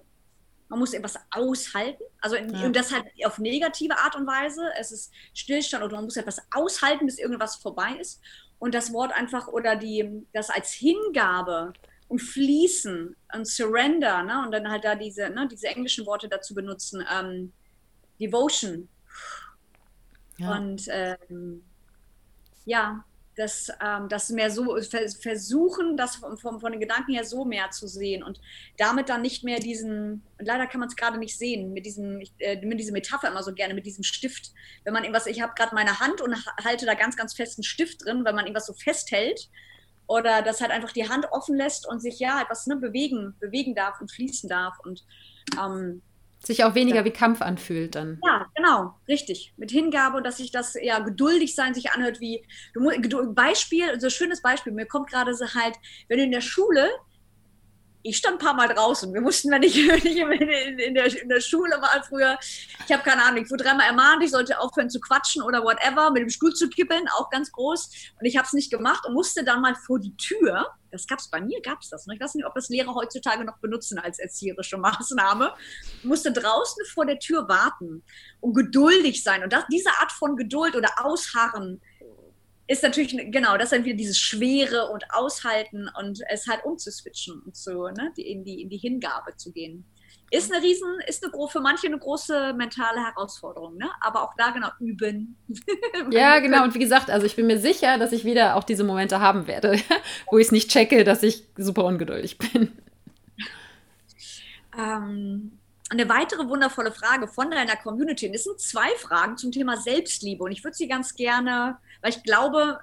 man 0.68 0.80
muss 0.80 0.92
etwas 0.92 1.18
aushalten. 1.30 2.02
Also 2.20 2.36
ja. 2.36 2.64
und 2.64 2.74
das 2.74 2.92
halt 2.92 3.06
auf 3.24 3.38
negative 3.38 3.96
Art 3.98 4.16
und 4.16 4.26
Weise. 4.26 4.70
Es 4.78 4.92
ist 4.92 5.12
Stillstand 5.32 5.84
oder 5.84 5.94
man 5.96 6.04
muss 6.04 6.16
etwas 6.16 6.40
aushalten, 6.52 7.06
bis 7.06 7.18
irgendwas 7.18 7.56
vorbei 7.56 7.96
ist. 8.00 8.20
Und 8.58 8.74
das 8.74 8.92
Wort 8.92 9.12
einfach 9.12 9.46
oder 9.48 9.76
die, 9.76 10.26
das 10.32 10.50
als 10.50 10.72
Hingabe 10.72 11.72
und 12.08 12.20
Fließen 12.20 13.14
und 13.34 13.46
Surrender, 13.46 14.22
ne? 14.22 14.42
Und 14.44 14.52
dann 14.52 14.68
halt 14.68 14.84
da 14.84 14.94
diese, 14.94 15.30
ne, 15.30 15.46
diese 15.48 15.68
englischen 15.68 16.06
Worte 16.06 16.28
dazu 16.28 16.54
benutzen, 16.54 17.04
ähm, 17.12 17.52
Devotion. 18.20 18.88
Ja. 20.38 20.56
Und 20.56 20.86
ähm, 20.88 21.64
ja, 22.64 23.04
das, 23.36 23.70
ähm, 23.84 24.08
das 24.08 24.28
mehr 24.30 24.50
so 24.50 24.78
versuchen, 25.20 25.96
das 25.96 26.16
von, 26.16 26.36
von, 26.38 26.60
von, 26.60 26.72
den 26.72 26.80
Gedanken 26.80 27.12
her 27.12 27.24
so 27.24 27.44
mehr 27.44 27.70
zu 27.70 27.88
sehen 27.88 28.22
und 28.22 28.40
damit 28.76 29.08
dann 29.08 29.22
nicht 29.22 29.44
mehr 29.44 29.58
diesen, 29.58 30.22
leider 30.38 30.66
kann 30.66 30.80
man 30.80 30.88
es 30.88 30.96
gerade 30.96 31.18
nicht 31.18 31.36
sehen, 31.36 31.72
mit 31.72 31.86
diesem, 31.86 32.20
ich 32.20 32.32
äh, 32.38 32.64
mit 32.64 32.78
dieser 32.78 32.92
Metapher 32.92 33.28
immer 33.28 33.42
so 33.42 33.52
gerne, 33.52 33.74
mit 33.74 33.86
diesem 33.86 34.04
Stift. 34.04 34.52
Wenn 34.84 34.92
man 34.92 35.02
irgendwas, 35.02 35.26
ich 35.26 35.42
habe 35.42 35.54
gerade 35.56 35.74
meine 35.74 36.00
Hand 36.00 36.20
und 36.20 36.34
halte 36.64 36.86
da 36.86 36.94
ganz, 36.94 37.16
ganz 37.16 37.34
festen 37.34 37.62
Stift 37.62 38.04
drin, 38.04 38.24
wenn 38.24 38.34
man 38.34 38.44
irgendwas 38.44 38.66
so 38.66 38.74
festhält 38.74 39.48
oder 40.06 40.42
das 40.42 40.60
halt 40.60 40.70
einfach 40.70 40.92
die 40.92 41.08
Hand 41.08 41.26
offen 41.30 41.56
lässt 41.56 41.88
und 41.88 42.00
sich 42.00 42.18
ja 42.18 42.40
etwas 42.42 42.66
ne, 42.66 42.76
bewegen, 42.76 43.34
bewegen 43.40 43.74
darf 43.74 44.00
und 44.00 44.10
fließen 44.10 44.48
darf 44.48 44.78
und 44.84 45.04
ähm, 45.60 46.02
sich 46.46 46.64
auch 46.64 46.74
weniger 46.74 46.98
ja. 46.98 47.04
wie 47.04 47.10
Kampf 47.10 47.42
anfühlt 47.42 47.94
dann. 47.94 48.20
Ja, 48.24 48.46
genau, 48.54 48.94
richtig. 49.08 49.52
Mit 49.56 49.70
Hingabe 49.70 50.16
und 50.16 50.24
dass 50.24 50.38
sich 50.38 50.50
das 50.50 50.74
eher 50.74 51.00
geduldig 51.00 51.54
sein 51.54 51.74
sich 51.74 51.92
anhört 51.92 52.20
wie, 52.20 52.44
du, 52.74 53.34
Beispiel, 53.34 54.00
so 54.00 54.06
ein 54.06 54.10
schönes 54.10 54.42
Beispiel, 54.42 54.72
mir 54.72 54.86
kommt 54.86 55.10
gerade 55.10 55.34
so 55.34 55.46
halt, 55.54 55.74
wenn 56.08 56.18
du 56.18 56.24
in 56.24 56.32
der 56.32 56.40
Schule 56.40 56.88
ich 58.06 58.18
stand 58.18 58.36
ein 58.36 58.44
paar 58.44 58.54
Mal 58.54 58.68
draußen. 58.68 59.12
Wir 59.14 59.22
mussten, 59.22 59.50
wenn 59.50 59.62
ich, 59.62 59.76
wenn 59.88 59.96
ich 59.96 60.18
in, 60.18 60.78
in, 60.78 60.94
der, 60.94 61.22
in 61.22 61.28
der 61.28 61.40
Schule 61.40 61.72
war 61.80 62.04
früher, 62.06 62.38
ich 62.86 62.92
habe 62.92 63.02
keine 63.02 63.24
Ahnung, 63.24 63.42
ich 63.42 63.50
wurde 63.50 63.64
dreimal 63.64 63.86
ermahnt, 63.86 64.22
ich 64.22 64.30
sollte 64.30 64.60
aufhören 64.60 64.90
zu 64.90 65.00
quatschen 65.00 65.42
oder 65.42 65.64
whatever, 65.64 66.10
mit 66.10 66.22
dem 66.22 66.28
Stuhl 66.28 66.52
zu 66.52 66.68
kippeln, 66.68 67.08
auch 67.18 67.30
ganz 67.30 67.50
groß. 67.50 67.90
Und 68.20 68.26
ich 68.26 68.36
habe 68.36 68.46
es 68.46 68.52
nicht 68.52 68.70
gemacht 68.70 69.06
und 69.06 69.14
musste 69.14 69.42
dann 69.42 69.62
mal 69.62 69.74
vor 69.74 69.98
die 69.98 70.14
Tür. 70.16 70.68
Das 70.90 71.06
gab 71.06 71.18
es 71.18 71.28
bei 71.28 71.40
mir, 71.40 71.60
gab 71.62 71.80
es 71.80 71.88
das. 71.88 72.06
Ne? 72.06 72.14
Ich 72.14 72.20
weiß 72.20 72.34
nicht, 72.34 72.46
ob 72.46 72.54
das 72.54 72.68
Lehrer 72.68 72.94
heutzutage 72.94 73.44
noch 73.44 73.56
benutzen 73.58 73.98
als 73.98 74.18
erzieherische 74.18 74.76
Maßnahme. 74.76 75.54
Musste 76.02 76.30
draußen 76.30 76.84
vor 76.92 77.06
der 77.06 77.18
Tür 77.18 77.48
warten 77.48 78.04
und 78.40 78.52
geduldig 78.52 79.24
sein. 79.24 79.42
Und 79.42 79.52
das, 79.52 79.64
diese 79.72 79.90
Art 80.00 80.12
von 80.12 80.36
Geduld 80.36 80.76
oder 80.76 80.90
Ausharren, 80.98 81.80
ist 82.66 82.82
natürlich, 82.82 83.14
genau, 83.30 83.56
das 83.56 83.64
ist 83.64 83.72
dann 83.72 83.84
wieder 83.84 83.96
dieses 83.96 84.18
Schwere 84.18 84.90
und 84.90 85.04
Aushalten 85.10 85.88
und 86.00 86.20
es 86.30 86.46
halt 86.46 86.64
umzuswitchen 86.64 87.40
und 87.44 87.56
so, 87.56 87.88
ne, 87.88 88.12
die, 88.16 88.30
in, 88.30 88.44
die, 88.44 88.62
in 88.62 88.70
die 88.70 88.78
Hingabe 88.78 89.36
zu 89.36 89.52
gehen. 89.52 89.84
Ist 90.30 90.52
eine 90.52 90.64
riesen, 90.64 90.88
ist 91.06 91.22
eine, 91.22 91.48
für 91.48 91.60
manche 91.60 91.86
eine 91.86 91.98
große 91.98 92.54
mentale 92.54 93.04
Herausforderung, 93.04 93.76
ne? 93.76 93.90
Aber 94.00 94.22
auch 94.22 94.32
da 94.36 94.50
genau 94.50 94.68
üben. 94.80 95.36
ja, 96.10 96.40
genau. 96.40 96.64
Und 96.64 96.74
wie 96.74 96.78
gesagt, 96.78 97.10
also 97.10 97.26
ich 97.26 97.36
bin 97.36 97.46
mir 97.46 97.60
sicher, 97.60 97.98
dass 97.98 98.10
ich 98.10 98.24
wieder 98.24 98.56
auch 98.56 98.64
diese 98.64 98.84
Momente 98.84 99.20
haben 99.20 99.46
werde, 99.46 99.78
wo 100.30 100.38
ich 100.38 100.46
es 100.46 100.52
nicht 100.52 100.70
checke, 100.70 101.04
dass 101.04 101.22
ich 101.22 101.44
super 101.56 101.84
ungeduldig 101.84 102.38
bin. 102.38 102.72
Ähm, 104.76 105.58
eine 106.00 106.08
weitere 106.08 106.48
wundervolle 106.48 106.92
Frage 106.92 107.26
von 107.28 107.50
deiner 107.50 107.76
Community. 107.76 108.28
Und 108.28 108.34
es 108.34 108.44
sind 108.44 108.60
zwei 108.60 108.88
Fragen 108.98 109.36
zum 109.36 109.52
Thema 109.52 109.76
Selbstliebe. 109.76 110.44
Und 110.44 110.52
ich 110.52 110.62
würde 110.62 110.76
sie 110.76 110.88
ganz 110.88 111.14
gerne 111.14 111.78
weil 112.04 112.10
ich 112.10 112.22
glaube, 112.22 112.80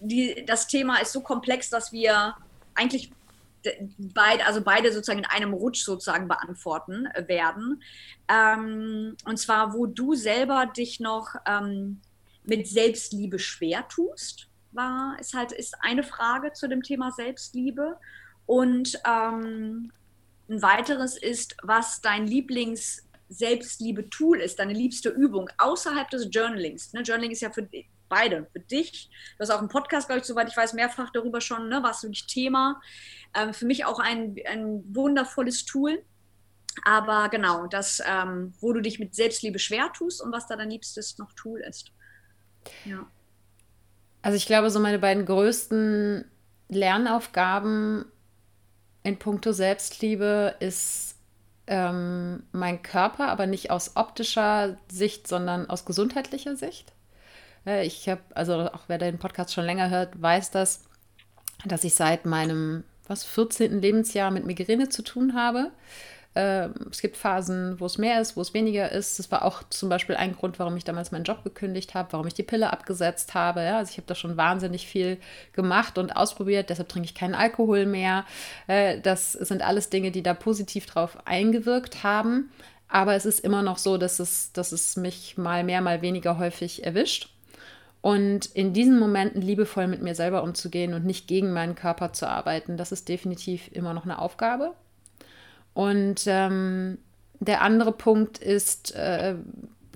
die, 0.00 0.44
das 0.46 0.66
Thema 0.66 0.96
ist 1.02 1.12
so 1.12 1.20
komplex, 1.20 1.68
dass 1.68 1.92
wir 1.92 2.34
eigentlich 2.74 3.12
beide, 3.98 4.46
also 4.46 4.62
beide 4.62 4.90
sozusagen 4.90 5.18
in 5.18 5.26
einem 5.26 5.52
Rutsch 5.52 5.84
sozusagen 5.84 6.26
beantworten 6.26 7.06
werden. 7.26 7.82
Ähm, 8.28 9.14
und 9.26 9.36
zwar, 9.36 9.74
wo 9.74 9.84
du 9.84 10.14
selber 10.14 10.64
dich 10.74 11.00
noch 11.00 11.34
ähm, 11.46 12.00
mit 12.44 12.66
Selbstliebe 12.66 13.38
schwer 13.38 13.86
tust, 13.88 14.48
war, 14.70 15.18
ist 15.20 15.34
halt 15.34 15.52
ist 15.52 15.74
eine 15.82 16.02
Frage 16.02 16.54
zu 16.54 16.66
dem 16.66 16.82
Thema 16.82 17.12
Selbstliebe. 17.12 17.98
Und 18.46 18.98
ähm, 19.06 19.92
ein 20.52 20.62
weiteres 20.62 21.16
ist, 21.16 21.56
was 21.62 22.00
dein 22.00 22.26
Lieblings 22.26 23.02
Selbstliebe-Tool 23.28 24.40
ist, 24.40 24.58
deine 24.58 24.74
liebste 24.74 25.08
Übung 25.08 25.48
außerhalb 25.56 26.10
des 26.10 26.28
Journalings. 26.30 26.92
Ne? 26.92 27.00
Journaling 27.00 27.30
ist 27.30 27.40
ja 27.40 27.50
für 27.50 27.66
beide. 28.08 28.46
Für 28.52 28.60
dich, 28.60 29.08
du 29.36 29.40
hast 29.40 29.50
auch 29.50 29.58
einen 29.58 29.68
Podcast, 29.68 30.06
glaube 30.06 30.20
ich, 30.20 30.26
soweit 30.26 30.48
ich 30.48 30.56
weiß, 30.56 30.74
mehrfach 30.74 31.10
darüber 31.10 31.40
schon, 31.40 31.70
ne, 31.70 31.80
was 31.82 32.02
wirklich 32.02 32.26
Thema. 32.26 32.80
Ähm, 33.34 33.54
für 33.54 33.64
mich 33.64 33.86
auch 33.86 33.98
ein, 33.98 34.36
ein 34.46 34.84
wundervolles 34.94 35.64
Tool. 35.64 36.02
Aber 36.84 37.30
genau, 37.30 37.66
das, 37.66 38.02
ähm, 38.06 38.52
wo 38.60 38.74
du 38.74 38.82
dich 38.82 38.98
mit 38.98 39.14
Selbstliebe 39.14 39.58
schwer 39.58 39.90
tust 39.94 40.22
und 40.22 40.30
was 40.30 40.46
da 40.46 40.56
dein 40.56 40.70
Liebstes 40.70 41.16
noch 41.16 41.32
Tool 41.32 41.60
ist. 41.60 41.90
Ja. 42.84 43.06
Also 44.20 44.36
ich 44.36 44.46
glaube, 44.46 44.70
so 44.70 44.78
meine 44.78 44.98
beiden 44.98 45.24
größten 45.24 46.30
Lernaufgaben 46.68 48.11
in 49.02 49.18
puncto 49.18 49.52
Selbstliebe 49.52 50.54
ist 50.60 51.16
ähm, 51.66 52.42
mein 52.52 52.82
Körper, 52.82 53.28
aber 53.28 53.46
nicht 53.46 53.70
aus 53.70 53.92
optischer 53.96 54.76
Sicht, 54.90 55.26
sondern 55.26 55.68
aus 55.68 55.84
gesundheitlicher 55.84 56.56
Sicht. 56.56 56.92
Ich 57.64 58.08
habe, 58.08 58.20
also 58.34 58.54
auch 58.72 58.84
wer 58.88 58.98
den 58.98 59.18
Podcast 59.18 59.54
schon 59.54 59.64
länger 59.64 59.88
hört, 59.88 60.20
weiß 60.20 60.50
das, 60.50 60.82
dass 61.64 61.84
ich 61.84 61.94
seit 61.94 62.26
meinem 62.26 62.82
was 63.06 63.24
14. 63.24 63.80
Lebensjahr 63.80 64.30
mit 64.30 64.46
Migräne 64.46 64.88
zu 64.88 65.02
tun 65.02 65.34
habe. 65.34 65.70
Ähm, 66.34 66.74
es 66.90 67.02
gibt 67.02 67.16
Phasen, 67.16 67.78
wo 67.78 67.84
es 67.84 67.98
mehr 67.98 68.20
ist, 68.20 68.36
wo 68.36 68.40
es 68.40 68.54
weniger 68.54 68.90
ist. 68.90 69.18
Das 69.18 69.30
war 69.30 69.44
auch 69.44 69.62
zum 69.68 69.88
Beispiel 69.88 70.16
ein 70.16 70.34
Grund, 70.34 70.58
warum 70.58 70.76
ich 70.76 70.84
damals 70.84 71.12
meinen 71.12 71.24
Job 71.24 71.44
gekündigt 71.44 71.94
habe, 71.94 72.12
warum 72.12 72.26
ich 72.26 72.34
die 72.34 72.42
Pille 72.42 72.72
abgesetzt 72.72 73.34
habe. 73.34 73.62
Ja, 73.62 73.78
also 73.78 73.90
ich 73.90 73.98
habe 73.98 74.06
da 74.06 74.14
schon 74.14 74.36
wahnsinnig 74.36 74.86
viel 74.86 75.18
gemacht 75.52 75.98
und 75.98 76.16
ausprobiert. 76.16 76.70
Deshalb 76.70 76.88
trinke 76.88 77.06
ich 77.06 77.14
keinen 77.14 77.34
Alkohol 77.34 77.84
mehr. 77.84 78.24
Äh, 78.66 79.00
das 79.00 79.32
sind 79.32 79.62
alles 79.62 79.90
Dinge, 79.90 80.10
die 80.10 80.22
da 80.22 80.32
positiv 80.32 80.86
drauf 80.86 81.18
eingewirkt 81.26 82.02
haben. 82.02 82.50
Aber 82.88 83.14
es 83.14 83.26
ist 83.26 83.40
immer 83.40 83.62
noch 83.62 83.78
so, 83.78 83.98
dass 83.98 84.18
es, 84.18 84.52
dass 84.52 84.72
es 84.72 84.96
mich 84.96 85.36
mal 85.36 85.64
mehr, 85.64 85.80
mal 85.80 86.02
weniger 86.02 86.38
häufig 86.38 86.84
erwischt. 86.84 87.28
Und 88.00 88.46
in 88.46 88.72
diesen 88.72 88.98
Momenten 88.98 89.40
liebevoll 89.40 89.86
mit 89.86 90.02
mir 90.02 90.14
selber 90.14 90.42
umzugehen 90.42 90.92
und 90.92 91.04
nicht 91.04 91.28
gegen 91.28 91.52
meinen 91.52 91.74
Körper 91.74 92.12
zu 92.12 92.28
arbeiten, 92.28 92.76
das 92.76 92.90
ist 92.90 93.08
definitiv 93.08 93.70
immer 93.72 93.94
noch 93.94 94.04
eine 94.04 94.18
Aufgabe. 94.18 94.74
Und 95.74 96.24
ähm, 96.26 96.98
der 97.40 97.62
andere 97.62 97.92
Punkt 97.92 98.38
ist 98.38 98.94
äh, 98.94 99.34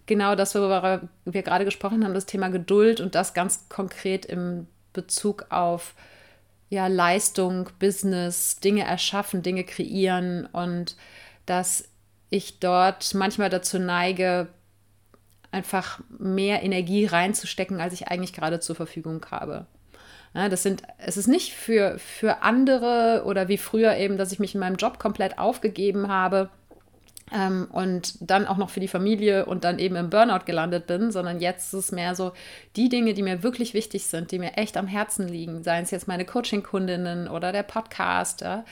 genau 0.07 0.35
das, 0.35 0.55
worüber 0.55 1.09
wir 1.25 1.43
gerade 1.43 1.65
gesprochen 1.65 2.05
haben, 2.05 2.15
das 2.15 2.27
Thema 2.27 2.49
Geduld 2.49 3.01
und 3.01 3.15
das 3.15 3.35
ganz 3.35 3.69
konkret 3.69 4.27
im 4.27 4.67
Bezug 4.93 5.47
auf 5.51 5.95
ja, 6.69 6.87
Leistung, 6.87 7.71
Business, 7.79 8.59
Dinge 8.59 8.85
erschaffen, 8.85 9.43
Dinge 9.43 9.65
kreieren 9.65 10.47
und 10.47 10.97
dass 11.45 11.89
ich 12.31 12.59
dort 12.59 13.15
manchmal 13.15 13.51
dazu 13.51 13.79
neige, 13.79 14.49
einfach 15.53 16.01
mehr 16.19 16.63
Energie 16.63 17.07
reinzustecken, 17.07 17.81
als 17.81 17.95
ich 17.95 18.09
eigentlich 18.09 18.33
gerade 18.33 18.59
zur 18.61 18.75
Verfügung 18.75 19.25
habe. 19.31 19.67
Ja, 20.37 20.51
das 20.51 20.63
sind, 20.63 20.83
es 20.99 21.17
ist 21.17 21.29
nicht 21.29 21.55
für, 21.55 21.99
für 21.99 22.43
andere 22.43 23.23
oder 23.25 23.49
wie 23.49 23.57
früher 23.57 23.97
eben, 23.97 24.19
dass 24.19 24.33
ich 24.33 24.39
mich 24.39 24.55
in 24.55 24.61
meinem 24.61 24.77
Job 24.77 24.99
komplett 24.99 25.39
aufgegeben 25.39 26.09
habe 26.09 26.51
ähm, 27.33 27.69
und 27.73 28.19
dann 28.21 28.47
auch 28.47 28.59
noch 28.59 28.69
für 28.69 28.81
die 28.81 28.87
Familie 28.87 29.47
und 29.47 29.65
dann 29.65 29.79
eben 29.79 29.97
im 29.97 30.11
Burnout 30.11 30.45
gelandet 30.45 30.87
bin, 30.87 31.11
sondern 31.11 31.41
jetzt 31.41 31.73
ist 31.73 31.87
es 31.87 31.93
mehr 31.93 32.15
so 32.15 32.33
die 32.77 32.91
Dinge, 32.91 33.15
die 33.15 33.23
mir 33.23 33.43
wirklich 33.43 33.73
wichtig 33.73 34.05
sind, 34.05 34.31
die 34.31 34.39
mir 34.39 34.59
echt 34.59 34.77
am 34.77 34.87
Herzen 34.87 35.27
liegen, 35.27 35.63
seien 35.63 35.85
es 35.85 35.91
jetzt 35.91 36.07
meine 36.07 36.27
Coaching-Kundinnen 36.27 37.29
oder 37.29 37.51
der 37.51 37.63
Podcast, 37.63 38.43
ja, 38.43 38.67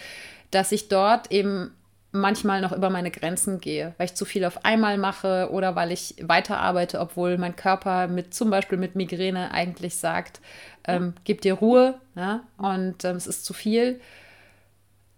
dass 0.51 0.71
ich 0.71 0.89
dort 0.89 1.33
eben 1.33 1.75
manchmal 2.15 2.61
noch 2.61 2.71
über 2.71 2.91
meine 2.91 3.11
Grenzen 3.11 3.61
gehe, 3.61 3.93
weil 3.99 4.07
ich 4.07 4.15
zu 4.15 4.25
viel 4.25 4.45
auf 4.45 4.65
einmal 4.65 4.99
mache 4.99 5.49
oder 5.51 5.75
weil 5.75 5.91
ich 5.91 6.15
weiterarbeite, 6.23 7.01
obwohl 7.01 7.37
mein 7.39 7.57
Körper 7.57 8.07
mit 8.07 8.33
zum 8.33 8.51
Beispiel 8.51 8.79
mit 8.79 8.95
Migräne 8.95 9.51
eigentlich 9.51 9.97
sagt, 9.97 10.41
ähm, 10.85 11.15
gib 11.25 11.41
dir 11.41 11.55
Ruhe 11.55 11.99
ja, 12.15 12.45
und 12.57 13.05
ähm, 13.05 13.17
es 13.17 13.27
ist 13.27 13.45
zu 13.45 13.53
viel, 13.53 14.01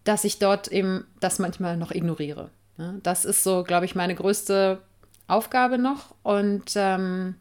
dass 0.04 0.24
ich 0.24 0.38
dort 0.38 0.68
eben 0.68 1.06
das 1.20 1.38
manchmal 1.38 1.76
noch 1.76 1.90
ignoriere. 1.90 2.50
Ja. 2.78 2.94
Das 3.02 3.26
ist 3.26 3.44
so, 3.44 3.62
glaube 3.62 3.84
ich, 3.84 3.94
meine 3.94 4.14
größte 4.14 4.80
Aufgabe 5.28 5.76
noch 5.76 6.14
und 6.22 6.72
ähm, 6.76 7.34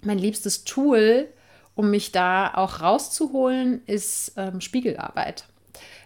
mein 0.00 0.18
liebstes 0.18 0.64
Tool, 0.64 1.28
um 1.76 1.88
mich 1.90 2.10
da 2.10 2.52
auch 2.52 2.80
rauszuholen, 2.80 3.82
ist 3.86 4.32
ähm, 4.36 4.60
Spiegelarbeit. 4.60 5.44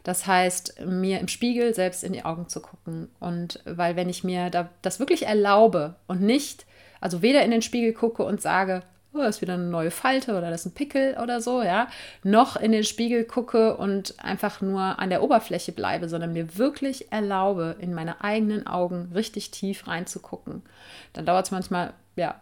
Das 0.07 0.25
heißt, 0.25 0.87
mir 0.87 1.19
im 1.19 1.27
Spiegel 1.27 1.75
selbst 1.75 2.05
in 2.05 2.13
die 2.13 2.25
Augen 2.25 2.49
zu 2.49 2.61
gucken. 2.61 3.09
Und 3.19 3.59
weil 3.65 3.97
wenn 3.97 4.09
ich 4.09 4.23
mir 4.23 4.51
da 4.51 4.69
das 4.81 5.01
wirklich 5.01 5.27
erlaube 5.27 5.97
und 6.07 6.21
nicht, 6.21 6.65
also 7.01 7.23
weder 7.23 7.43
in 7.43 7.51
den 7.51 7.61
Spiegel 7.61 7.93
gucke 7.93 8.23
und 8.23 8.41
sage, 8.41 8.85
oh, 9.13 9.19
das 9.19 9.37
ist 9.37 9.43
wieder 9.43 9.55
eine 9.55 9.65
neue 9.65 9.91
Falte 9.91 10.39
oder 10.39 10.49
das 10.49 10.61
ist 10.61 10.67
ein 10.67 10.75
Pickel 10.75 11.17
oder 11.21 11.41
so, 11.41 11.61
ja, 11.61 11.89
noch 12.23 12.55
in 12.55 12.71
den 12.71 12.85
Spiegel 12.85 13.25
gucke 13.25 13.77
und 13.77 14.15
einfach 14.23 14.61
nur 14.61 15.01
an 15.01 15.11
der 15.11 15.25
Oberfläche 15.25 15.73
bleibe, 15.73 16.09
sondern 16.09 16.35
mir 16.35 16.57
wirklich 16.57 17.11
erlaube, 17.11 17.75
in 17.81 17.93
meine 17.93 18.23
eigenen 18.23 18.65
Augen 18.65 19.11
richtig 19.13 19.51
tief 19.51 19.89
reinzugucken. 19.89 20.63
Dann 21.15 21.27
dauert 21.27 21.47
es 21.47 21.51
manchmal, 21.51 21.95
ja, 22.15 22.41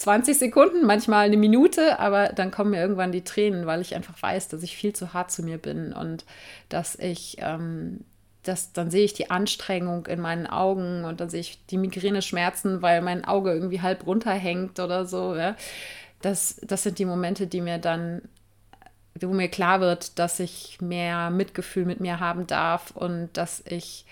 20 0.00 0.38
Sekunden, 0.38 0.86
manchmal 0.86 1.26
eine 1.26 1.36
Minute, 1.36 1.98
aber 1.98 2.28
dann 2.28 2.50
kommen 2.50 2.70
mir 2.70 2.80
irgendwann 2.80 3.12
die 3.12 3.22
Tränen, 3.22 3.66
weil 3.66 3.82
ich 3.82 3.94
einfach 3.94 4.20
weiß, 4.20 4.48
dass 4.48 4.62
ich 4.62 4.74
viel 4.74 4.94
zu 4.94 5.12
hart 5.12 5.30
zu 5.30 5.42
mir 5.42 5.58
bin 5.58 5.92
und 5.92 6.24
dass 6.70 6.96
ich, 6.96 7.36
ähm, 7.40 8.00
das, 8.42 8.72
dann 8.72 8.90
sehe 8.90 9.04
ich 9.04 9.12
die 9.12 9.30
Anstrengung 9.30 10.06
in 10.06 10.18
meinen 10.18 10.46
Augen 10.46 11.04
und 11.04 11.20
dann 11.20 11.28
sehe 11.28 11.40
ich 11.40 11.66
die 11.66 11.76
Migräne-Schmerzen, 11.76 12.80
weil 12.80 13.02
mein 13.02 13.26
Auge 13.26 13.52
irgendwie 13.52 13.82
halb 13.82 14.06
runterhängt 14.06 14.80
oder 14.80 15.04
so. 15.04 15.36
Ja. 15.36 15.54
Das, 16.22 16.58
das 16.62 16.82
sind 16.82 16.98
die 16.98 17.04
Momente, 17.04 17.46
die 17.46 17.60
mir 17.60 17.76
dann, 17.76 18.22
wo 19.20 19.34
mir 19.34 19.48
klar 19.48 19.82
wird, 19.82 20.18
dass 20.18 20.40
ich 20.40 20.78
mehr 20.80 21.28
Mitgefühl 21.28 21.84
mit 21.84 22.00
mir 22.00 22.20
haben 22.20 22.46
darf 22.46 22.92
und 22.92 23.28
dass 23.34 23.62
ich 23.66 24.06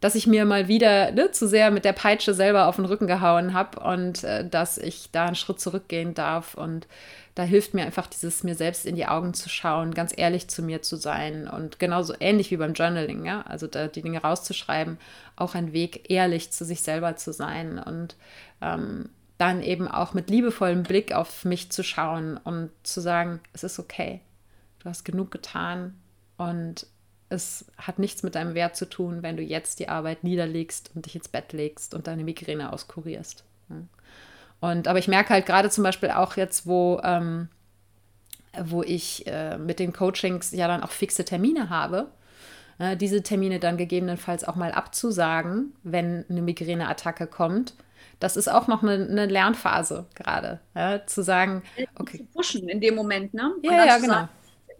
dass 0.00 0.14
ich 0.14 0.26
mir 0.26 0.44
mal 0.44 0.68
wieder 0.68 1.10
ne, 1.12 1.30
zu 1.30 1.48
sehr 1.48 1.70
mit 1.70 1.84
der 1.84 1.94
Peitsche 1.94 2.34
selber 2.34 2.66
auf 2.66 2.76
den 2.76 2.84
Rücken 2.84 3.06
gehauen 3.06 3.54
habe 3.54 3.80
und 3.80 4.24
äh, 4.24 4.46
dass 4.46 4.76
ich 4.76 5.10
da 5.10 5.26
einen 5.26 5.36
Schritt 5.36 5.58
zurückgehen 5.58 6.12
darf. 6.12 6.54
Und 6.54 6.86
da 7.34 7.42
hilft 7.42 7.72
mir 7.72 7.84
einfach 7.84 8.06
dieses 8.06 8.44
mir 8.44 8.54
selbst 8.54 8.84
in 8.84 8.96
die 8.96 9.06
Augen 9.06 9.32
zu 9.32 9.48
schauen, 9.48 9.94
ganz 9.94 10.12
ehrlich 10.16 10.48
zu 10.48 10.62
mir 10.62 10.82
zu 10.82 10.96
sein 10.96 11.48
und 11.48 11.78
genauso 11.78 12.14
ähnlich 12.20 12.50
wie 12.50 12.56
beim 12.58 12.74
Journaling, 12.74 13.24
ja, 13.24 13.42
also 13.42 13.66
da 13.66 13.88
die 13.88 14.02
Dinge 14.02 14.20
rauszuschreiben, 14.20 14.98
auch 15.36 15.54
ein 15.54 15.72
Weg, 15.72 16.10
ehrlich 16.10 16.50
zu 16.50 16.64
sich 16.64 16.82
selber 16.82 17.16
zu 17.16 17.32
sein 17.32 17.78
und 17.78 18.16
ähm, 18.60 19.10
dann 19.38 19.62
eben 19.62 19.86
auch 19.86 20.14
mit 20.14 20.30
liebevollem 20.30 20.82
Blick 20.82 21.12
auf 21.12 21.44
mich 21.44 21.70
zu 21.70 21.82
schauen 21.82 22.38
und 22.38 22.70
zu 22.82 23.00
sagen, 23.00 23.40
es 23.52 23.64
ist 23.64 23.78
okay, 23.78 24.20
du 24.78 24.88
hast 24.88 25.04
genug 25.04 25.30
getan 25.30 25.94
und 26.38 26.86
es 27.28 27.66
hat 27.76 27.98
nichts 27.98 28.22
mit 28.22 28.34
deinem 28.34 28.54
Wert 28.54 28.76
zu 28.76 28.88
tun, 28.88 29.22
wenn 29.22 29.36
du 29.36 29.42
jetzt 29.42 29.80
die 29.80 29.88
Arbeit 29.88 30.22
niederlegst 30.24 30.90
und 30.94 31.06
dich 31.06 31.16
ins 31.16 31.28
Bett 31.28 31.52
legst 31.52 31.94
und 31.94 32.06
deine 32.06 32.24
Migräne 32.24 32.72
auskurierst. 32.72 33.44
Und 34.60 34.88
aber 34.88 34.98
ich 34.98 35.08
merke 35.08 35.30
halt 35.30 35.46
gerade 35.46 35.70
zum 35.70 35.84
Beispiel 35.84 36.10
auch 36.10 36.36
jetzt, 36.36 36.66
wo, 36.66 37.00
ähm, 37.02 37.48
wo 38.58 38.82
ich 38.82 39.26
äh, 39.26 39.58
mit 39.58 39.78
den 39.78 39.92
Coachings 39.92 40.52
ja 40.52 40.68
dann 40.68 40.82
auch 40.82 40.90
fixe 40.90 41.24
Termine 41.24 41.68
habe, 41.68 42.08
äh, 42.78 42.96
diese 42.96 43.22
Termine 43.22 43.58
dann 43.58 43.76
gegebenenfalls 43.76 44.44
auch 44.44 44.56
mal 44.56 44.72
abzusagen, 44.72 45.74
wenn 45.82 46.24
eine 46.28 46.42
Migräneattacke 46.42 47.26
kommt. 47.26 47.74
Das 48.18 48.36
ist 48.36 48.48
auch 48.48 48.66
noch 48.66 48.82
eine, 48.82 48.92
eine 48.92 49.26
Lernphase 49.26 50.06
gerade, 50.14 50.60
ja, 50.74 51.04
zu 51.06 51.22
sagen, 51.22 51.62
okay. 51.96 52.18
Zu 52.18 52.24
pushen 52.24 52.68
in 52.68 52.80
dem 52.80 52.94
Moment, 52.94 53.34
ne? 53.34 53.52
Ja, 53.62 53.84
ja, 53.84 53.98
genau. 53.98 54.14
Sagen, 54.14 54.28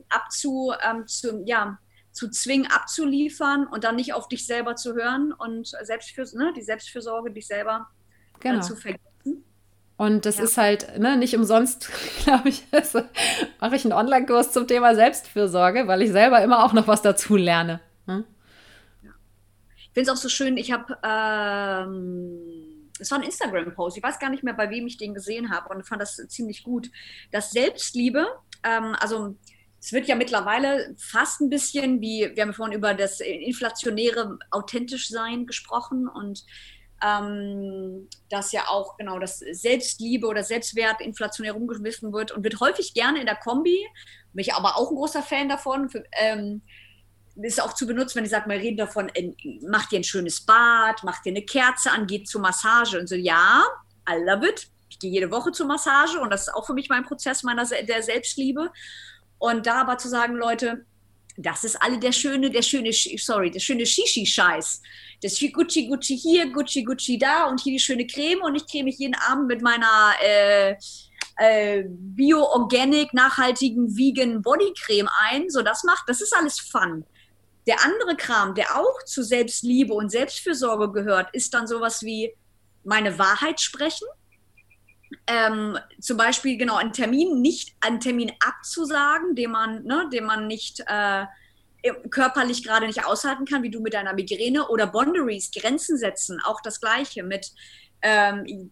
abzu, 0.08 0.72
ähm, 0.88 1.06
zu, 1.06 1.42
ja, 1.44 1.78
zu 2.16 2.30
zwingen, 2.30 2.66
abzuliefern 2.70 3.66
und 3.66 3.84
dann 3.84 3.96
nicht 3.96 4.14
auf 4.14 4.26
dich 4.26 4.46
selber 4.46 4.74
zu 4.74 4.94
hören 4.94 5.32
und 5.32 5.68
Selbstfürs 5.82 6.32
ne, 6.32 6.52
die 6.56 6.62
Selbstfürsorge, 6.62 7.30
dich 7.30 7.46
selber 7.46 7.88
äh, 8.38 8.42
genau. 8.42 8.58
äh, 8.58 8.62
zu 8.62 8.74
vergessen. 8.74 9.44
Und 9.98 10.24
das 10.24 10.38
ja. 10.38 10.44
ist 10.44 10.56
halt 10.56 10.98
ne, 10.98 11.18
nicht 11.18 11.36
umsonst, 11.36 11.90
glaube 12.24 12.48
ich, 12.48 12.64
also 12.72 13.02
mache 13.60 13.76
ich 13.76 13.84
einen 13.84 13.92
Online-Kurs 13.92 14.52
zum 14.52 14.66
Thema 14.66 14.94
Selbstfürsorge, 14.94 15.86
weil 15.88 16.02
ich 16.02 16.10
selber 16.10 16.42
immer 16.42 16.64
auch 16.64 16.72
noch 16.72 16.88
was 16.88 17.02
dazu 17.02 17.36
lerne. 17.36 17.80
Hm? 18.06 18.24
Ja. 19.02 19.10
Ich 19.76 19.90
finde 19.92 20.00
es 20.00 20.08
auch 20.08 20.20
so 20.20 20.30
schön, 20.30 20.56
ich 20.56 20.72
habe, 20.72 20.96
ähm, 21.02 22.90
es 22.98 23.10
war 23.10 23.18
ein 23.18 23.24
Instagram-Post, 23.24 23.98
ich 23.98 24.02
weiß 24.02 24.18
gar 24.18 24.30
nicht 24.30 24.42
mehr, 24.42 24.54
bei 24.54 24.70
wem 24.70 24.86
ich 24.86 24.96
den 24.96 25.12
gesehen 25.12 25.50
habe 25.50 25.68
und 25.74 25.86
fand 25.86 26.00
das 26.00 26.16
ziemlich 26.28 26.62
gut, 26.62 26.90
dass 27.30 27.50
Selbstliebe, 27.50 28.26
ähm, 28.62 28.96
also 28.98 29.36
es 29.80 29.92
wird 29.92 30.06
ja 30.06 30.16
mittlerweile 30.16 30.94
fast 30.98 31.40
ein 31.40 31.50
bisschen 31.50 32.00
wie, 32.00 32.30
wir 32.34 32.42
haben 32.42 32.54
vorhin 32.54 32.76
über 32.76 32.94
das 32.94 33.20
inflationäre 33.20 34.38
authentisch 34.50 35.08
sein 35.08 35.46
gesprochen 35.46 36.08
und 36.08 36.44
ähm, 37.04 38.08
dass 38.30 38.52
ja 38.52 38.68
auch 38.68 38.96
genau 38.96 39.18
das 39.18 39.38
Selbstliebe 39.38 40.26
oder 40.26 40.42
Selbstwert 40.42 41.00
inflationär 41.00 41.52
rumgewiffen 41.52 42.12
wird 42.12 42.32
und 42.32 42.42
wird 42.42 42.58
häufig 42.60 42.94
gerne 42.94 43.20
in 43.20 43.26
der 43.26 43.36
Kombi, 43.36 43.86
bin 44.32 44.42
ich 44.42 44.54
aber 44.54 44.76
auch 44.76 44.90
ein 44.90 44.96
großer 44.96 45.22
Fan 45.22 45.48
davon, 45.48 45.90
für, 45.90 46.04
ähm, 46.12 46.62
ist 47.42 47.62
auch 47.62 47.74
zu 47.74 47.86
benutzen, 47.86 48.16
wenn 48.16 48.24
ich 48.24 48.30
sage, 48.30 48.48
wir 48.48 48.58
reden 48.58 48.78
davon, 48.78 49.10
äh, 49.14 49.32
mach 49.68 49.86
dir 49.88 50.00
ein 50.00 50.04
schönes 50.04 50.40
Bad, 50.40 51.02
mach 51.04 51.20
dir 51.22 51.30
eine 51.30 51.42
Kerze 51.42 51.90
an, 51.90 52.06
geht 52.06 52.28
zur 52.28 52.40
Massage 52.40 52.98
und 52.98 53.08
so, 53.08 53.14
ja, 53.14 53.62
I 54.08 54.14
love 54.24 54.48
it. 54.48 54.68
Ich 54.88 54.98
gehe 54.98 55.10
jede 55.10 55.30
Woche 55.30 55.52
zur 55.52 55.66
Massage 55.66 56.18
und 56.18 56.30
das 56.30 56.42
ist 56.42 56.54
auch 56.54 56.64
für 56.64 56.72
mich 56.72 56.88
mein 56.88 57.04
Prozess 57.04 57.42
meiner 57.42 57.66
der 57.66 58.02
Selbstliebe. 58.02 58.70
Und 59.38 59.66
da 59.66 59.82
aber 59.82 59.98
zu 59.98 60.08
sagen, 60.08 60.34
Leute, 60.36 60.84
das 61.36 61.64
ist 61.64 61.76
alle 61.82 61.98
der 61.98 62.12
schöne, 62.12 62.50
der 62.50 62.62
schöne, 62.62 62.90
sorry, 62.92 63.50
der 63.50 63.60
schöne 63.60 63.84
Shishi-Scheiß. 63.84 64.80
Das 65.22 65.38
Gucci 65.38 65.88
Gucci 65.88 66.16
hier, 66.16 66.50
Gucci 66.52 66.82
Gucci 66.82 67.18
da 67.18 67.46
und 67.46 67.60
hier 67.60 67.74
die 67.74 67.80
schöne 67.80 68.06
Creme 68.06 68.42
und 68.42 68.54
ich 68.54 68.66
creme 68.66 68.84
mich 68.84 68.98
jeden 68.98 69.14
Abend 69.14 69.46
mit 69.46 69.62
meiner 69.62 70.14
äh, 70.22 70.76
äh, 71.36 71.84
bio-organic, 71.88 73.12
nachhaltigen, 73.12 73.96
vegan 73.96 74.42
Bodycreme 74.42 75.08
ein. 75.30 75.50
So, 75.50 75.62
das 75.62 75.84
macht, 75.84 76.04
das 76.08 76.20
ist 76.20 76.34
alles 76.34 76.58
Fun. 76.58 77.04
Der 77.66 77.84
andere 77.84 78.16
Kram, 78.16 78.54
der 78.54 78.78
auch 78.78 79.02
zu 79.04 79.22
Selbstliebe 79.22 79.92
und 79.92 80.10
Selbstfürsorge 80.10 80.92
gehört, 80.92 81.34
ist 81.34 81.52
dann 81.52 81.66
sowas 81.66 82.02
wie 82.02 82.34
meine 82.84 83.18
Wahrheit 83.18 83.60
sprechen 83.60 84.06
ähm, 85.26 85.78
zum 86.00 86.16
Beispiel 86.16 86.56
genau 86.56 86.76
einen 86.76 86.92
Termin 86.92 87.40
nicht 87.40 87.74
einen 87.80 88.00
Termin 88.00 88.32
abzusagen, 88.40 89.34
den 89.34 89.50
man, 89.50 89.84
ne, 89.84 90.08
den 90.12 90.24
man 90.24 90.46
nicht 90.46 90.82
äh, 90.86 91.24
körperlich 92.10 92.64
gerade 92.64 92.86
nicht 92.86 93.04
aushalten 93.04 93.44
kann, 93.44 93.62
wie 93.62 93.70
du 93.70 93.80
mit 93.80 93.94
deiner 93.94 94.12
Migräne 94.12 94.68
oder 94.68 94.86
Boundaries, 94.86 95.50
Grenzen 95.52 95.96
setzen, 95.96 96.40
auch 96.44 96.60
das 96.60 96.80
Gleiche 96.80 97.22
mit 97.22 97.52
ähm, 98.02 98.70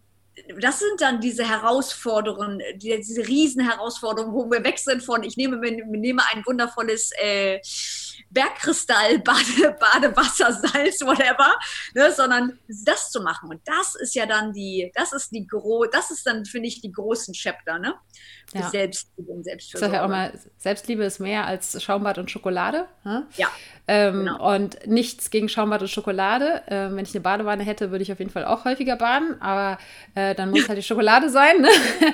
das 0.59 0.79
sind 0.79 0.99
dann 0.99 1.21
diese 1.21 1.47
Herausforderungen, 1.47 2.61
diese 2.75 3.25
Riesenherausforderungen, 3.25 4.33
wo 4.33 4.49
wir 4.51 4.63
weg 4.63 4.77
sind 4.79 5.01
von, 5.01 5.23
ich 5.23 5.37
nehme, 5.37 5.57
nehme 5.57 6.21
ein 6.33 6.45
wundervolles 6.45 7.11
äh, 7.21 7.59
Bergkristall, 8.29 9.19
Bade, 9.19 9.77
Badewasser, 9.79 10.53
Salz, 10.53 11.01
whatever, 11.01 11.55
ne, 11.93 12.11
sondern 12.11 12.59
das 12.67 13.11
zu 13.11 13.21
machen. 13.21 13.49
Und 13.49 13.61
das 13.65 13.95
ist 13.95 14.15
ja 14.15 14.25
dann 14.25 14.53
die, 14.53 14.91
das 14.95 15.13
ist 15.13 15.31
die 15.31 15.45
gro 15.45 15.85
das 15.85 16.11
ist 16.11 16.25
dann, 16.25 16.45
finde 16.45 16.67
ich, 16.67 16.81
die 16.81 16.91
großen 16.91 17.33
Chapter, 17.33 17.79
ne? 17.79 17.95
Ja. 18.53 18.69
Selbstliebe 18.69 19.31
und 19.31 19.43
Selbstfürsorge. 19.43 19.85
Ich 19.85 19.91
sage 19.91 19.95
ja 19.95 20.05
auch 20.05 20.09
mal, 20.09 20.39
Selbstliebe 20.57 21.03
ist 21.03 21.19
mehr 21.19 21.45
als 21.45 21.81
Schaumbad 21.83 22.17
und 22.17 22.31
Schokolade. 22.31 22.85
Hm? 23.03 23.23
Ja. 23.37 23.47
Ähm, 23.87 24.19
genau. 24.19 24.55
Und 24.55 24.87
nichts 24.87 25.29
gegen 25.29 25.49
Schaumbad 25.49 25.81
und 25.81 25.89
Schokolade. 25.89 26.61
Ähm, 26.67 26.95
wenn 26.95 27.05
ich 27.05 27.13
eine 27.13 27.21
Badewanne 27.21 27.63
hätte, 27.63 27.91
würde 27.91 28.03
ich 28.03 28.11
auf 28.11 28.19
jeden 28.19 28.31
Fall 28.31 28.45
auch 28.45 28.65
häufiger 28.65 28.95
baden, 28.95 29.41
aber 29.41 29.77
äh, 30.13 30.35
dann 30.35 30.51
muss 30.51 30.67
halt 30.67 30.77
die 30.77 30.83
Schokolade 30.83 31.29
sein. 31.29 31.61
Ne? 31.61 31.69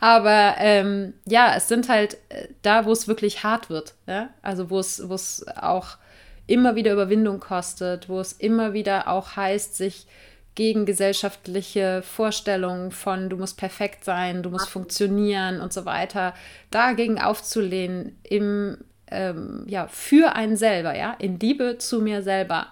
aber 0.00 0.54
ähm, 0.58 1.14
ja, 1.26 1.54
es 1.56 1.68
sind 1.68 1.88
halt 1.88 2.14
äh, 2.28 2.48
da, 2.62 2.86
wo 2.86 2.92
es 2.92 3.08
wirklich 3.08 3.42
hart 3.42 3.68
wird. 3.68 3.94
Ja? 4.06 4.30
Also 4.40 4.70
wo 4.70 4.78
es, 4.78 5.08
wo 5.08 5.14
es 5.14 5.44
auch 5.56 5.98
immer 6.46 6.74
wieder 6.74 6.92
Überwindung 6.92 7.40
kostet, 7.40 8.08
wo 8.08 8.20
es 8.20 8.32
immer 8.32 8.72
wieder 8.72 9.08
auch 9.08 9.36
heißt, 9.36 9.76
sich 9.76 10.06
gegen 10.54 10.84
gesellschaftliche 10.84 12.02
Vorstellungen 12.02 12.90
von 12.90 13.30
du 13.30 13.36
musst 13.36 13.56
perfekt 13.56 14.04
sein, 14.04 14.42
du 14.42 14.50
musst 14.50 14.68
funktionieren 14.68 15.60
und 15.60 15.72
so 15.72 15.84
weiter, 15.84 16.34
dagegen 16.70 17.20
aufzulehnen, 17.20 18.18
im, 18.22 18.78
ähm, 19.10 19.64
ja, 19.66 19.88
für 19.88 20.34
einen 20.34 20.56
selber, 20.56 20.94
ja, 20.96 21.16
in 21.18 21.38
Liebe 21.38 21.78
zu 21.78 22.00
mir 22.00 22.22
selber. 22.22 22.66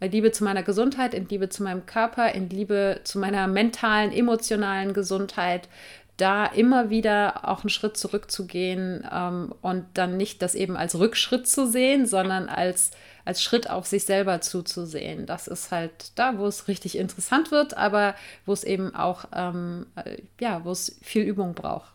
In 0.00 0.10
Liebe 0.10 0.32
zu 0.32 0.44
meiner 0.44 0.62
Gesundheit, 0.62 1.14
in 1.14 1.28
Liebe 1.28 1.48
zu 1.48 1.62
meinem 1.62 1.86
Körper, 1.86 2.32
in 2.32 2.50
Liebe 2.50 3.00
zu 3.04 3.18
meiner 3.18 3.46
mentalen, 3.46 4.12
emotionalen 4.12 4.92
Gesundheit, 4.92 5.68
da 6.16 6.46
immer 6.46 6.90
wieder 6.90 7.48
auch 7.48 7.62
einen 7.62 7.70
Schritt 7.70 7.96
zurückzugehen 7.96 9.06
ähm, 9.12 9.54
und 9.62 9.86
dann 9.94 10.16
nicht 10.16 10.42
das 10.42 10.54
eben 10.54 10.76
als 10.76 10.98
Rückschritt 10.98 11.48
zu 11.48 11.66
sehen, 11.66 12.06
sondern 12.06 12.48
als 12.48 12.92
als 13.24 13.42
Schritt 13.42 13.70
auf 13.70 13.86
sich 13.86 14.04
selber 14.04 14.40
zuzusehen. 14.40 15.26
Das 15.26 15.48
ist 15.48 15.70
halt 15.70 16.12
da, 16.16 16.38
wo 16.38 16.46
es 16.46 16.68
richtig 16.68 16.98
interessant 16.98 17.50
wird, 17.50 17.76
aber 17.76 18.14
wo 18.44 18.52
es 18.52 18.64
eben 18.64 18.94
auch, 18.94 19.24
ähm, 19.32 19.86
äh, 19.96 20.22
ja, 20.40 20.64
wo 20.64 20.70
es 20.70 20.98
viel 21.02 21.22
Übung 21.22 21.54
braucht. 21.54 21.94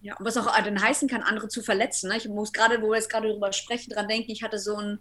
Ja, 0.00 0.16
und 0.18 0.26
was 0.26 0.36
auch 0.36 0.54
dann 0.62 0.82
heißen 0.82 1.08
kann, 1.08 1.22
andere 1.22 1.48
zu 1.48 1.62
verletzen. 1.62 2.10
Ne? 2.10 2.18
Ich 2.18 2.28
muss 2.28 2.52
gerade, 2.52 2.82
wo 2.82 2.90
wir 2.90 2.96
jetzt 2.96 3.10
gerade 3.10 3.28
darüber 3.28 3.52
sprechen, 3.52 3.90
dran 3.90 4.06
denken, 4.06 4.30
ich 4.30 4.42
hatte 4.42 4.58
so 4.58 4.76
einen 4.76 5.00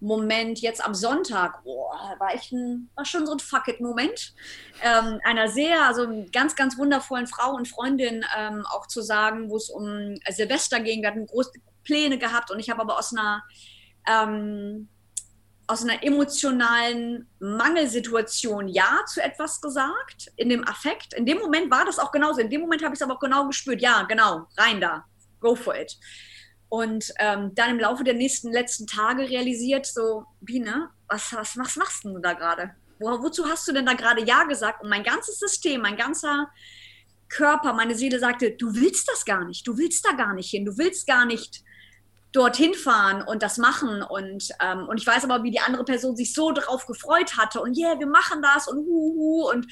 Moment 0.00 0.60
jetzt 0.60 0.84
am 0.84 0.94
Sonntag, 0.94 1.64
boah, 1.64 2.14
war 2.18 2.34
ich 2.34 2.52
ein, 2.52 2.88
war 2.94 3.04
schon 3.04 3.26
so 3.26 3.32
ein 3.32 3.40
Fuck 3.40 3.68
it-Moment. 3.68 4.34
Ähm, 4.82 5.20
einer 5.24 5.48
sehr, 5.48 5.86
also 5.86 6.26
ganz, 6.32 6.54
ganz 6.54 6.78
wundervollen 6.78 7.26
Frau 7.26 7.54
und 7.54 7.68
Freundin 7.68 8.24
ähm, 8.38 8.64
auch 8.70 8.86
zu 8.86 9.02
sagen, 9.02 9.50
wo 9.50 9.56
es 9.56 9.70
um 9.70 10.14
Silvester 10.28 10.80
ging. 10.80 11.02
Wir 11.02 11.08
hatten 11.08 11.26
große 11.26 11.52
Pläne 11.82 12.18
gehabt 12.18 12.50
und 12.50 12.60
ich 12.60 12.70
habe 12.70 12.80
aber 12.82 12.98
aus 12.98 13.12
einer 13.12 13.42
ähm, 14.06 14.88
aus 15.66 15.82
einer 15.82 16.02
emotionalen 16.02 17.26
Mangelsituation 17.38 18.68
Ja 18.68 19.00
zu 19.06 19.22
etwas 19.22 19.60
gesagt, 19.60 20.30
in 20.36 20.48
dem 20.48 20.66
Affekt. 20.66 21.14
In 21.14 21.26
dem 21.26 21.38
Moment 21.38 21.70
war 21.70 21.84
das 21.84 21.98
auch 21.98 22.12
genauso. 22.12 22.40
In 22.40 22.50
dem 22.50 22.60
Moment 22.60 22.82
habe 22.82 22.94
ich 22.94 23.00
es 23.00 23.02
aber 23.02 23.14
auch 23.14 23.20
genau 23.20 23.46
gespürt. 23.46 23.80
Ja, 23.80 24.02
genau, 24.02 24.46
rein 24.58 24.80
da, 24.80 25.04
go 25.40 25.54
for 25.54 25.74
it. 25.74 25.96
Und 26.68 27.12
ähm, 27.18 27.54
dann 27.54 27.70
im 27.70 27.78
Laufe 27.78 28.04
der 28.04 28.14
nächsten 28.14 28.52
letzten 28.52 28.86
Tage 28.86 29.28
realisiert, 29.28 29.86
so, 29.86 30.24
Biene, 30.40 30.90
was, 31.08 31.32
was, 31.32 31.56
was 31.56 31.76
machst 31.76 32.04
du 32.04 32.18
da 32.18 32.32
gerade? 32.32 32.74
Wo, 32.98 33.06
wozu 33.22 33.46
hast 33.46 33.66
du 33.68 33.72
denn 33.72 33.86
da 33.86 33.94
gerade 33.94 34.24
Ja 34.24 34.44
gesagt? 34.44 34.82
Und 34.82 34.88
mein 34.88 35.04
ganzes 35.04 35.38
System, 35.38 35.82
mein 35.82 35.96
ganzer 35.96 36.48
Körper, 37.28 37.72
meine 37.72 37.94
Seele 37.94 38.18
sagte, 38.18 38.52
du 38.52 38.74
willst 38.74 39.08
das 39.08 39.24
gar 39.24 39.44
nicht, 39.44 39.66
du 39.66 39.78
willst 39.78 40.04
da 40.06 40.12
gar 40.12 40.34
nicht 40.34 40.50
hin, 40.50 40.64
du 40.64 40.76
willst 40.76 41.06
gar 41.06 41.24
nicht 41.24 41.62
dorthin 42.34 42.74
fahren 42.74 43.22
und 43.22 43.42
das 43.42 43.56
machen. 43.58 44.02
Und, 44.02 44.50
ähm, 44.60 44.86
und 44.88 45.00
ich 45.00 45.06
weiß 45.06 45.24
aber, 45.24 45.42
wie 45.42 45.52
die 45.52 45.60
andere 45.60 45.84
Person 45.84 46.16
sich 46.16 46.34
so 46.34 46.50
darauf 46.52 46.86
gefreut 46.86 47.36
hatte 47.38 47.60
und 47.60 47.78
yeah, 47.78 47.98
wir 47.98 48.08
machen 48.08 48.42
das 48.42 48.68
und 48.68 48.78
huhu 48.84 49.48
und 49.48 49.66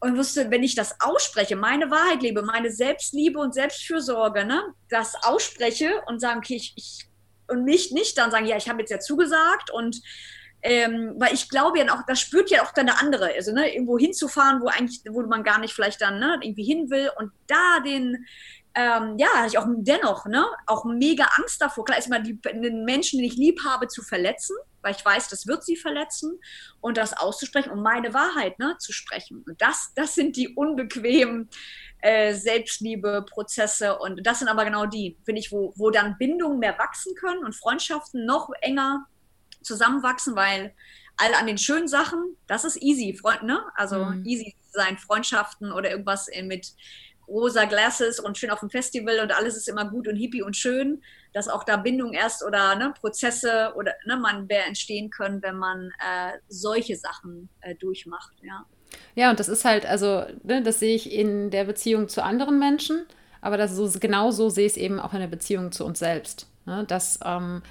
und 0.00 0.16
wusste, 0.16 0.48
wenn 0.52 0.62
ich 0.62 0.76
das 0.76 0.94
ausspreche, 1.00 1.56
meine 1.56 1.90
Wahrheit 1.90 2.22
lebe, 2.22 2.42
meine 2.42 2.70
Selbstliebe 2.70 3.40
und 3.40 3.52
Selbstfürsorge, 3.52 4.44
ne, 4.44 4.62
das 4.88 5.16
ausspreche 5.24 6.02
und 6.06 6.20
sagen, 6.20 6.38
okay, 6.38 6.54
ich, 6.54 6.72
ich 6.76 7.08
und 7.48 7.64
nicht, 7.64 7.92
nicht 7.92 8.16
dann 8.16 8.30
sagen, 8.30 8.46
ja, 8.46 8.56
ich 8.56 8.68
habe 8.68 8.80
jetzt 8.80 8.90
ja 8.90 9.00
zugesagt 9.00 9.72
und 9.72 10.00
ähm, 10.62 11.14
weil 11.18 11.34
ich 11.34 11.48
glaube 11.48 11.78
ja 11.78 11.94
auch, 11.94 12.02
das 12.06 12.20
spürt 12.20 12.50
ja 12.50 12.62
auch 12.62 12.72
dann 12.72 12.86
der 12.86 13.00
andere, 13.00 13.32
also 13.34 13.52
ne, 13.52 13.72
irgendwo 13.72 13.98
hinzufahren, 13.98 14.60
wo 14.60 14.66
eigentlich, 14.66 15.00
wo 15.08 15.22
man 15.22 15.44
gar 15.44 15.58
nicht 15.58 15.72
vielleicht 15.72 16.00
dann 16.00 16.18
ne, 16.18 16.38
irgendwie 16.42 16.64
hin 16.64 16.90
will 16.90 17.10
und 17.16 17.32
da 17.46 17.80
den 17.80 18.26
ähm, 18.78 19.18
ja, 19.18 19.26
hatte 19.34 19.48
ich 19.48 19.58
auch 19.58 19.66
dennoch, 19.68 20.26
ne, 20.26 20.46
auch 20.66 20.84
mega 20.84 21.24
Angst 21.36 21.60
davor. 21.60 21.84
Klar, 21.84 21.98
ist 21.98 22.08
mal 22.08 22.22
die, 22.22 22.40
den 22.40 22.84
Menschen, 22.84 23.18
den 23.18 23.26
ich 23.26 23.34
lieb 23.34 23.58
habe, 23.64 23.88
zu 23.88 24.02
verletzen, 24.02 24.54
weil 24.82 24.94
ich 24.94 25.04
weiß, 25.04 25.26
das 25.26 25.48
wird 25.48 25.64
sie 25.64 25.74
verletzen 25.74 26.38
und 26.80 26.96
das 26.96 27.12
auszusprechen 27.12 27.72
und 27.72 27.82
meine 27.82 28.14
Wahrheit, 28.14 28.60
ne, 28.60 28.76
zu 28.78 28.92
sprechen. 28.92 29.42
Und 29.48 29.60
das, 29.60 29.90
das 29.96 30.14
sind 30.14 30.36
die 30.36 30.54
unbequemen 30.54 31.48
äh, 32.02 32.34
Selbstliebe-Prozesse 32.34 33.98
und 33.98 34.24
das 34.24 34.38
sind 34.38 34.46
aber 34.46 34.64
genau 34.64 34.86
die, 34.86 35.18
finde 35.24 35.40
ich, 35.40 35.50
wo, 35.50 35.72
wo 35.74 35.90
dann 35.90 36.16
Bindungen 36.16 36.60
mehr 36.60 36.78
wachsen 36.78 37.16
können 37.16 37.44
und 37.44 37.56
Freundschaften 37.56 38.26
noch 38.26 38.48
enger 38.60 39.06
zusammenwachsen, 39.60 40.36
weil 40.36 40.72
all 41.16 41.34
an 41.34 41.48
den 41.48 41.58
schönen 41.58 41.88
Sachen, 41.88 42.36
das 42.46 42.64
ist 42.64 42.80
easy, 42.80 43.12
Freund, 43.12 43.42
ne? 43.42 43.60
Also 43.74 44.04
mhm. 44.04 44.24
easy 44.24 44.54
sein, 44.70 44.98
Freundschaften 44.98 45.72
oder 45.72 45.90
irgendwas 45.90 46.28
mit 46.44 46.74
rosa 47.28 47.66
Glasses 47.66 48.18
und 48.18 48.38
schön 48.38 48.50
auf 48.50 48.60
dem 48.60 48.70
Festival 48.70 49.20
und 49.20 49.32
alles 49.32 49.56
ist 49.56 49.68
immer 49.68 49.88
gut 49.88 50.08
und 50.08 50.16
hippie 50.16 50.42
und 50.42 50.56
schön, 50.56 51.02
dass 51.32 51.48
auch 51.48 51.64
da 51.64 51.76
Bindung 51.76 52.12
erst 52.12 52.44
oder 52.44 52.74
ne, 52.76 52.92
Prozesse 52.98 53.72
oder 53.76 53.92
ne, 54.06 54.16
man 54.16 54.46
mehr 54.46 54.66
entstehen 54.66 55.10
können, 55.10 55.42
wenn 55.42 55.56
man 55.56 55.90
äh, 55.98 56.38
solche 56.48 56.96
Sachen 56.96 57.48
äh, 57.60 57.74
durchmacht, 57.74 58.32
ja. 58.42 58.64
Ja, 59.14 59.30
und 59.30 59.38
das 59.38 59.48
ist 59.48 59.64
halt, 59.64 59.84
also, 59.84 60.24
ne, 60.42 60.62
das 60.62 60.80
sehe 60.80 60.94
ich 60.94 61.12
in 61.12 61.50
der 61.50 61.64
Beziehung 61.64 62.08
zu 62.08 62.22
anderen 62.22 62.58
Menschen, 62.58 63.04
aber 63.40 63.56
das 63.56 63.74
so, 63.74 63.90
genau 63.98 64.30
so 64.30 64.48
sehe 64.48 64.66
ich 64.66 64.72
es 64.72 64.78
eben 64.78 64.98
auch 64.98 65.12
in 65.12 65.20
der 65.20 65.26
Beziehung 65.26 65.72
zu 65.72 65.84
uns 65.84 65.98
selbst. 65.98 66.46
Ne? 66.64 66.84
Dass, 66.88 67.20
ähm, 67.24 67.62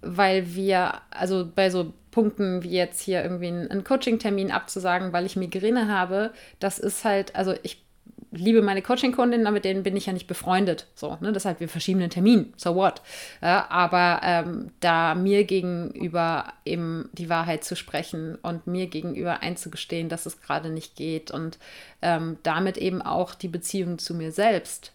weil 0.00 0.54
wir, 0.54 1.00
also 1.10 1.46
bei 1.52 1.70
so 1.70 1.92
Punkten 2.10 2.62
wie 2.62 2.70
jetzt 2.70 3.00
hier 3.00 3.22
irgendwie 3.22 3.48
einen 3.48 3.84
Coaching-Termin 3.84 4.50
abzusagen, 4.50 5.12
weil 5.12 5.26
ich 5.26 5.36
Migräne 5.36 5.88
habe, 5.88 6.32
das 6.58 6.78
ist 6.78 7.04
halt, 7.04 7.36
also 7.36 7.54
ich 7.62 7.84
liebe 8.32 8.62
meine 8.62 8.82
Coaching-Kundinnen, 8.82 9.52
mit 9.52 9.64
denen 9.64 9.82
bin 9.82 9.96
ich 9.96 10.06
ja 10.06 10.12
nicht 10.12 10.26
befreundet. 10.26 10.86
So, 10.94 11.18
ne? 11.20 11.32
Deshalb, 11.32 11.60
wir 11.60 11.68
verschieben 11.68 12.00
den 12.00 12.10
Termin. 12.10 12.52
So 12.56 12.74
what? 12.74 13.02
Ja, 13.42 13.66
aber 13.70 14.20
ähm, 14.22 14.70
da 14.80 15.14
mir 15.14 15.44
gegenüber 15.44 16.52
eben 16.64 17.10
die 17.12 17.28
Wahrheit 17.28 17.64
zu 17.64 17.74
sprechen 17.74 18.36
und 18.36 18.66
mir 18.66 18.86
gegenüber 18.86 19.42
einzugestehen, 19.42 20.08
dass 20.08 20.26
es 20.26 20.40
gerade 20.40 20.70
nicht 20.70 20.96
geht 20.96 21.30
und 21.30 21.58
ähm, 22.02 22.38
damit 22.42 22.76
eben 22.76 23.02
auch 23.02 23.34
die 23.34 23.48
Beziehung 23.48 23.98
zu 23.98 24.14
mir 24.14 24.32
selbst 24.32 24.92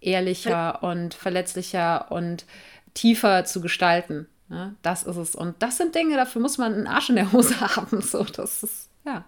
ehrlicher 0.00 0.82
und 0.82 1.12
verletzlicher 1.12 2.10
und 2.10 2.46
tiefer 2.94 3.44
zu 3.44 3.60
gestalten. 3.60 4.26
Ja, 4.48 4.74
das 4.82 5.02
ist 5.02 5.16
es. 5.16 5.34
Und 5.34 5.62
das 5.62 5.76
sind 5.76 5.94
Dinge, 5.94 6.16
dafür 6.16 6.40
muss 6.40 6.58
man 6.58 6.74
einen 6.74 6.86
Arsch 6.86 7.10
in 7.10 7.16
der 7.16 7.32
Hose 7.32 7.60
haben. 7.76 8.00
So, 8.00 8.24
das 8.24 8.62
ist, 8.62 8.88
ja. 9.04 9.24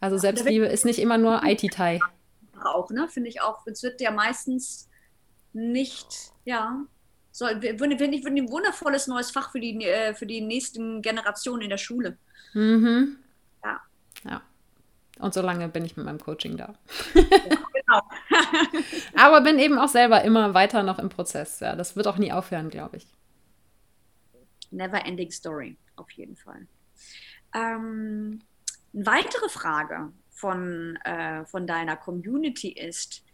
Also 0.00 0.18
Selbstliebe 0.18 0.66
ist 0.66 0.84
nicht 0.84 0.98
immer 0.98 1.18
nur 1.18 1.42
IT-Tai 1.44 2.00
auch, 2.66 2.90
ne? 2.90 3.08
Finde 3.08 3.28
ich 3.28 3.40
auch. 3.40 3.66
Es 3.66 3.82
wird 3.82 4.00
ja 4.00 4.10
meistens 4.10 4.88
nicht, 5.52 6.32
ja, 6.44 6.84
so, 7.30 7.46
finde 7.46 8.16
ich 8.16 8.24
ein 8.24 8.50
wundervolles 8.50 9.08
neues 9.08 9.30
Fach 9.32 9.50
für 9.50 9.58
die, 9.58 9.84
äh, 9.84 10.14
für 10.14 10.26
die 10.26 10.40
nächsten 10.40 11.02
Generationen 11.02 11.62
in 11.62 11.70
der 11.70 11.78
Schule. 11.78 12.16
Mhm. 12.52 13.16
Ja. 13.64 13.80
Ja. 14.24 14.42
Und 15.18 15.34
so 15.34 15.42
lange 15.42 15.68
bin 15.68 15.84
ich 15.84 15.96
mit 15.96 16.06
meinem 16.06 16.20
Coaching 16.20 16.56
da. 16.56 16.74
Ja, 17.14 17.22
genau. 17.22 18.02
Aber 19.16 19.40
bin 19.40 19.58
eben 19.58 19.78
auch 19.78 19.88
selber 19.88 20.22
immer 20.22 20.54
weiter 20.54 20.82
noch 20.82 20.98
im 20.98 21.08
Prozess. 21.08 21.60
Ja, 21.60 21.74
das 21.74 21.96
wird 21.96 22.06
auch 22.06 22.18
nie 22.18 22.32
aufhören, 22.32 22.70
glaube 22.70 22.98
ich. 22.98 23.06
Never 24.70 25.04
ending 25.04 25.30
story, 25.30 25.76
auf 25.96 26.10
jeden 26.12 26.36
Fall. 26.36 26.66
Ähm, 27.54 28.42
eine 28.92 29.06
weitere 29.06 29.48
Frage, 29.48 30.12
von, 30.34 30.96
äh, 31.04 31.46
von 31.46 31.66
deiner 31.66 31.96
Community 31.96 32.68
ist, 32.68 33.24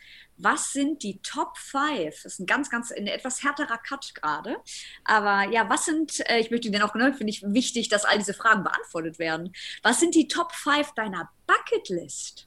was 0.43 0.73
sind 0.73 1.03
die 1.03 1.21
Top 1.23 1.57
5? 1.59 2.23
Das 2.23 2.25
ist 2.25 2.41
ein 2.41 2.47
ganz, 2.47 2.71
ganz, 2.71 2.93
ein 2.93 3.07
etwas 3.07 3.43
härterer 3.43 3.79
Cut 3.79 4.15
gerade. 4.15 4.57
Aber 5.05 5.51
ja, 5.51 5.69
was 5.69 5.85
sind, 5.85 6.21
äh, 6.31 6.39
ich 6.39 6.51
möchte 6.51 6.71
dir 6.71 6.85
auch, 6.85 6.95
ne, 6.95 7.13
finde 7.13 7.31
ich 7.31 7.43
wichtig, 7.43 7.89
dass 7.89 8.05
all 8.05 8.19
diese 8.19 8.35
Fragen 8.35 8.63
beantwortet 8.63 9.19
werden. 9.19 9.53
Was 9.83 10.01
sind 10.01 10.15
die 10.15 10.29
Top 10.29 10.53
5 10.53 10.93
deiner 10.93 11.31
Bucketlist? 11.47 12.47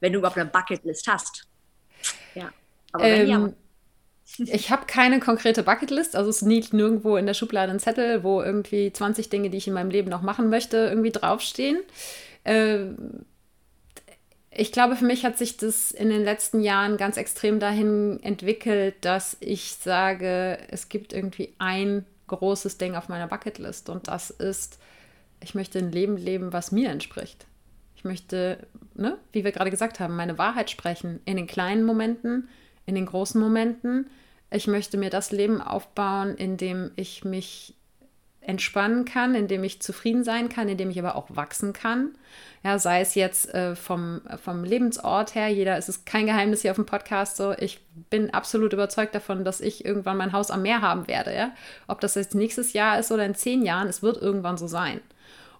Wenn 0.00 0.12
du 0.12 0.18
überhaupt 0.20 0.38
eine 0.38 0.50
Bucketlist 0.50 1.06
hast. 1.06 1.48
Ja. 2.34 2.50
Aber 2.92 3.04
wenn 3.04 3.20
ähm, 3.20 3.28
ja. 3.28 3.52
Ich 4.38 4.70
habe 4.70 4.84
keine 4.86 5.20
konkrete 5.20 5.62
Bucketlist, 5.62 6.14
also 6.14 6.28
es 6.28 6.42
liegt 6.42 6.74
nirgendwo 6.74 7.16
in 7.16 7.24
der 7.24 7.34
Schublade 7.34 7.72
ein 7.72 7.80
Zettel, 7.80 8.22
wo 8.22 8.42
irgendwie 8.42 8.92
20 8.92 9.30
Dinge, 9.30 9.48
die 9.48 9.56
ich 9.56 9.66
in 9.66 9.72
meinem 9.72 9.90
Leben 9.90 10.10
noch 10.10 10.20
machen 10.20 10.50
möchte, 10.50 10.76
irgendwie 10.76 11.10
draufstehen. 11.10 11.80
Ähm, 12.44 13.24
ich 14.50 14.72
glaube, 14.72 14.96
für 14.96 15.04
mich 15.04 15.24
hat 15.24 15.36
sich 15.36 15.56
das 15.56 15.90
in 15.90 16.08
den 16.08 16.24
letzten 16.24 16.60
Jahren 16.60 16.96
ganz 16.96 17.16
extrem 17.16 17.60
dahin 17.60 18.18
entwickelt, 18.22 18.96
dass 19.02 19.36
ich 19.40 19.74
sage, 19.74 20.58
es 20.70 20.88
gibt 20.88 21.12
irgendwie 21.12 21.54
ein 21.58 22.06
großes 22.28 22.78
Ding 22.78 22.94
auf 22.94 23.08
meiner 23.08 23.26
Bucketlist 23.26 23.88
und 23.88 24.08
das 24.08 24.30
ist, 24.30 24.78
ich 25.42 25.54
möchte 25.54 25.78
ein 25.78 25.92
Leben 25.92 26.16
leben, 26.16 26.52
was 26.52 26.72
mir 26.72 26.90
entspricht. 26.90 27.46
Ich 27.96 28.04
möchte, 28.04 28.66
ne, 28.94 29.18
wie 29.32 29.44
wir 29.44 29.52
gerade 29.52 29.70
gesagt 29.70 30.00
haben, 30.00 30.16
meine 30.16 30.38
Wahrheit 30.38 30.70
sprechen 30.70 31.20
in 31.24 31.36
den 31.36 31.46
kleinen 31.46 31.84
Momenten, 31.84 32.48
in 32.86 32.94
den 32.94 33.06
großen 33.06 33.40
Momenten. 33.40 34.08
Ich 34.50 34.66
möchte 34.66 34.96
mir 34.96 35.10
das 35.10 35.32
Leben 35.32 35.60
aufbauen, 35.60 36.36
in 36.36 36.56
dem 36.56 36.92
ich 36.96 37.24
mich 37.24 37.74
entspannen 38.48 39.04
kann, 39.04 39.34
in 39.34 39.46
dem 39.46 39.62
ich 39.62 39.82
zufrieden 39.82 40.24
sein 40.24 40.48
kann, 40.48 40.70
in 40.70 40.78
dem 40.78 40.88
ich 40.88 40.98
aber 40.98 41.16
auch 41.16 41.26
wachsen 41.28 41.74
kann. 41.74 42.16
Ja, 42.64 42.78
sei 42.78 43.02
es 43.02 43.14
jetzt 43.14 43.52
äh, 43.52 43.76
vom, 43.76 44.22
vom 44.42 44.64
Lebensort 44.64 45.34
her, 45.34 45.48
jeder, 45.48 45.76
es 45.76 45.90
ist 45.90 46.06
kein 46.06 46.24
Geheimnis 46.24 46.62
hier 46.62 46.70
auf 46.70 46.76
dem 46.76 46.86
Podcast 46.86 47.36
so, 47.36 47.52
ich 47.52 47.80
bin 48.08 48.30
absolut 48.32 48.72
überzeugt 48.72 49.14
davon, 49.14 49.44
dass 49.44 49.60
ich 49.60 49.84
irgendwann 49.84 50.16
mein 50.16 50.32
Haus 50.32 50.50
am 50.50 50.62
Meer 50.62 50.80
haben 50.80 51.06
werde. 51.08 51.34
Ja? 51.34 51.50
Ob 51.88 52.00
das 52.00 52.14
jetzt 52.14 52.34
nächstes 52.34 52.72
Jahr 52.72 52.98
ist 52.98 53.12
oder 53.12 53.26
in 53.26 53.34
zehn 53.34 53.62
Jahren, 53.62 53.86
es 53.86 54.02
wird 54.02 54.16
irgendwann 54.16 54.56
so 54.56 54.66
sein. 54.66 55.02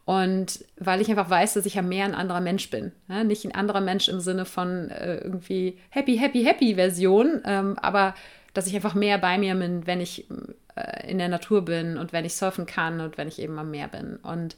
Und 0.07 0.65
weil 0.79 1.03
ich 1.03 1.11
einfach 1.11 1.29
weiß, 1.29 1.53
dass 1.53 1.67
ich 1.67 1.79
am 1.79 1.91
Meer 1.91 2.07
ein 2.07 2.15
anderer 2.15 2.41
Mensch 2.41 2.71
bin. 2.71 2.93
Ja? 3.11 3.23
Nicht 3.23 3.45
ein 3.45 3.55
anderer 3.55 3.83
Mensch 3.83 4.09
im 4.09 4.21
Sinne 4.21 4.47
von 4.47 4.89
äh, 4.89 5.19
irgendwie 5.19 5.79
happy, 5.91 6.17
happy, 6.17 6.43
happy 6.43 6.77
Version, 6.77 7.43
ähm, 7.45 7.79
aber 7.79 8.15
dass 8.55 8.67
ich 8.67 8.75
einfach 8.75 8.95
mehr 8.95 9.19
bei 9.19 9.37
mir 9.37 9.55
bin, 9.55 9.87
wenn 9.87 10.01
ich 10.01 10.27
in 11.07 11.19
der 11.19 11.29
Natur 11.29 11.65
bin 11.65 11.97
und 11.97 12.13
wenn 12.13 12.25
ich 12.25 12.35
surfen 12.35 12.67
kann 12.67 13.01
und 13.01 13.19
wenn 13.19 13.29
ich 13.29 13.39
eben 13.39 13.59
am 13.59 13.71
Meer 13.71 13.89
bin. 13.89 14.17
Und 14.17 14.57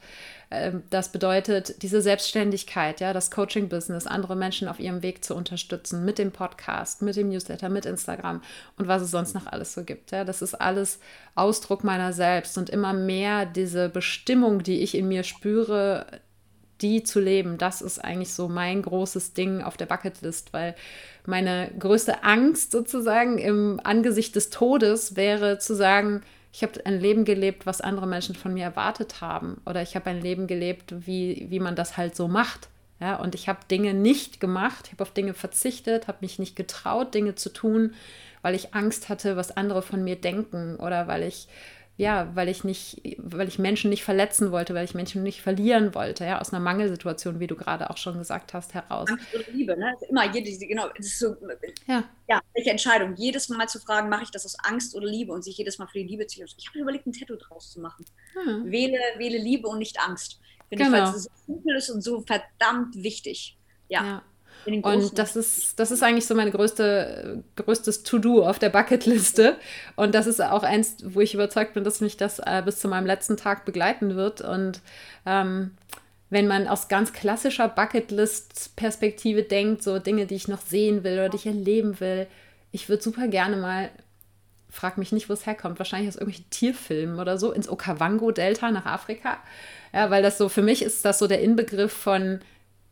äh, 0.51 0.73
das 0.91 1.13
bedeutet 1.13 1.83
diese 1.83 2.03
Selbstständigkeit, 2.03 3.01
ja, 3.01 3.13
das 3.13 3.31
Coaching-Business, 3.31 4.07
andere 4.07 4.37
Menschen 4.37 4.69
auf 4.69 4.81
ihrem 4.81 5.03
Weg 5.03 5.25
zu 5.25 5.35
unterstützen 5.35 6.05
mit 6.05 6.19
dem 6.19 6.33
Podcast, 6.33 7.03
mit 7.03 7.17
dem 7.17 7.29
Newsletter, 7.29 7.69
mit 7.69 7.87
Instagram 7.87 8.43
und 8.77 8.89
was 8.89 9.03
es 9.03 9.11
sonst 9.11 9.35
noch 9.35 9.47
alles 9.47 9.73
so 9.73 9.85
gibt. 9.85 10.11
Ja, 10.11 10.25
das 10.25 10.43
ist 10.43 10.55
alles 10.55 10.99
Ausdruck 11.35 11.85
meiner 11.85 12.13
selbst 12.13 12.59
und 12.59 12.71
immer 12.71 12.93
mehr 12.93 13.47
diese 13.47 13.89
Bestimmung, 13.89 14.63
die 14.63 14.81
ich 14.81 14.95
in 14.95 15.09
mir 15.09 15.23
spüre, 15.23 16.07
die 16.83 17.03
zu 17.03 17.21
leben, 17.21 17.59
das 17.59 17.83
ist 17.83 17.99
eigentlich 17.99 18.33
so 18.33 18.49
mein 18.49 18.83
großes 18.83 19.33
Ding 19.33 19.63
auf 19.63 19.77
der 19.77 19.87
Bucketlist, 19.87 20.53
weil 20.53 20.75
meine 21.27 21.71
größte 21.79 22.25
Angst 22.25 22.73
sozusagen 22.73 23.39
im 23.39 23.81
Angesicht 23.85 24.37
des 24.37 24.51
Todes 24.51 25.17
wäre 25.17 25.59
zu 25.59 25.75
sagen, 25.75 26.23
ich 26.53 26.63
habe 26.63 26.85
ein 26.85 26.99
Leben 26.99 27.25
gelebt, 27.25 27.67
was 27.67 27.81
andere 27.81 28.07
Menschen 28.07 28.35
von 28.35 28.53
mir 28.53 28.65
erwartet 28.65 29.21
haben. 29.21 29.61
Oder 29.67 29.83
ich 29.83 29.95
habe 29.95 30.11
ein 30.11 30.21
Leben 30.21 30.47
gelebt, 30.47 31.07
wie, 31.07 31.47
wie 31.49 31.61
man 31.61 31.77
das 31.77 31.97
halt 31.97 32.17
so 32.17 32.27
macht. 32.27 32.69
Ja, 33.01 33.17
und 33.17 33.35
ich 33.35 33.49
habe 33.49 33.61
Dinge 33.71 33.95
nicht 33.95 34.41
gemacht, 34.41 34.87
ich 34.87 34.93
habe 34.93 35.03
auf 35.03 35.13
Dinge 35.13 35.33
verzichtet, 35.33 36.07
habe 36.07 36.19
mich 36.21 36.39
nicht 36.39 36.55
getraut, 36.55 37.15
Dinge 37.15 37.35
zu 37.35 37.51
tun, 37.51 37.95
weil 38.43 38.55
ich 38.55 38.75
Angst 38.75 39.09
hatte, 39.09 39.37
was 39.37 39.57
andere 39.57 39.81
von 39.81 40.05
mir 40.05 40.17
denken 40.17 40.77
oder 40.77 41.07
weil 41.07 41.23
ich 41.23 41.49
ja, 42.01 42.35
weil 42.35 42.49
ich 42.49 42.65
nicht, 42.65 43.03
weil 43.19 43.47
ich 43.47 43.59
Menschen 43.59 43.91
nicht 43.91 44.05
verletzen 44.05 44.53
wollte, 44.53 44.75
weil 44.75 44.85
ich 44.85 44.95
Menschen 44.95 45.23
nicht 45.23 45.43
verlieren 45.43 45.95
wollte, 45.95 46.25
ja, 46.25 46.41
aus 46.41 46.53
einer 46.53 46.61
Mangelsituation, 46.61 47.41
wie 47.41 47.47
du 47.47 47.57
gerade 47.57 47.91
auch 47.91 47.99
schon 47.99 48.17
gesagt 48.19 48.55
hast, 48.55 48.73
heraus. 48.73 49.11
Angst 49.11 49.35
oder 49.35 49.45
Liebe, 49.53 49.77
ne? 49.77 49.95
Immer 50.09 50.33
jede, 50.33 50.67
genau, 50.67 50.87
so, 51.01 51.37
ja. 51.87 52.05
ja, 52.29 52.41
welche 52.55 52.71
Entscheidung. 52.71 53.15
Jedes 53.17 53.51
Mal 53.51 53.69
zu 53.69 53.79
fragen, 53.81 54.09
mache 54.09 54.23
ich 54.23 54.31
das 54.31 54.47
aus 54.47 54.57
Angst 54.65 54.95
oder 54.95 55.07
Liebe 55.07 55.33
und 55.33 55.45
sich 55.45 55.59
jedes 55.59 55.79
Mal 55.79 55.87
für 55.89 55.99
die 55.99 56.07
Liebe 56.07 56.27
zu 56.27 56.43
Ich 56.43 56.69
habe 56.69 56.79
überlegt, 56.79 57.07
ein 57.07 57.13
Tattoo 57.13 57.37
draus 57.37 57.71
zu 57.71 57.81
machen. 57.81 58.07
Hm. 58.33 58.71
Wähle, 58.71 58.99
wähle 59.19 59.39
Liebe 59.39 59.69
und 59.69 59.79
nicht 59.79 60.01
Angst. 60.01 60.41
Finde 60.69 60.85
genau. 60.85 60.97
ich, 60.97 61.03
weil 61.03 61.17
es 61.17 61.25
so 61.25 61.31
simpel 61.47 61.77
ist 61.77 61.91
und 61.91 62.01
so 62.01 62.23
verdammt 62.23 62.95
wichtig. 62.97 63.59
ja. 63.89 64.05
ja. 64.05 64.23
Und 64.67 65.19
das 65.19 65.37
ist, 65.37 65.79
das 65.79 65.91
ist 65.91 66.03
eigentlich 66.03 66.27
so 66.27 66.35
mein 66.35 66.51
größte, 66.51 67.43
größtes 67.57 68.03
To-Do 68.03 68.47
auf 68.47 68.59
der 68.59 68.69
Bucketliste. 68.69 69.57
Und 69.97 70.15
das 70.15 70.27
ist 70.27 70.43
auch 70.43 70.63
eins, 70.63 70.97
wo 71.03 71.21
ich 71.21 71.35
überzeugt 71.35 71.75
bin, 71.75 71.85
dass 71.85 72.01
mich 72.01 72.17
das 72.17 72.39
äh, 72.41 72.63
bis 72.65 72.79
zu 72.79 72.89
meinem 72.89 73.07
letzten 73.07 73.37
Tag 73.37 73.65
begleiten 73.65 74.17
wird. 74.17 74.41
Und 74.41 74.81
ähm, 75.27 75.73
wenn 76.31 76.47
man 76.47 76.69
aus 76.69 76.89
ganz 76.89 77.13
klassischer 77.13 77.69
Bucketlist-Perspektive 77.69 79.43
denkt, 79.43 79.83
so 79.83 79.99
Dinge, 79.99 80.27
die 80.27 80.37
ich 80.37 80.49
noch 80.49 80.61
sehen 80.61 81.05
will 81.05 81.15
oder 81.15 81.29
die 81.29 81.37
ich 81.37 81.47
erleben 81.47 81.99
will, 82.01 82.27
ich 82.73 82.89
würde 82.89 83.03
super 83.03 83.27
gerne 83.29 83.57
mal, 83.57 83.91
frag 84.71 84.97
mich 84.97 85.11
nicht, 85.11 85.29
wo 85.29 85.33
es 85.33 85.47
herkommt, 85.47 85.79
wahrscheinlich 85.79 86.09
aus 86.09 86.15
irgendwelchen 86.15 86.51
Tierfilmen 86.51 87.19
oder 87.19 87.37
so, 87.37 87.51
ins 87.51 87.69
Okavango-Delta 87.69 88.71
nach 88.71 88.87
Afrika. 88.87 89.39
Ja, 89.93 90.11
weil 90.11 90.23
das 90.23 90.39
so, 90.39 90.49
für 90.49 90.63
mich 90.63 90.83
ist 90.83 91.05
das 91.05 91.19
so 91.19 91.27
der 91.27 91.41
Inbegriff 91.41 91.93
von 91.93 92.41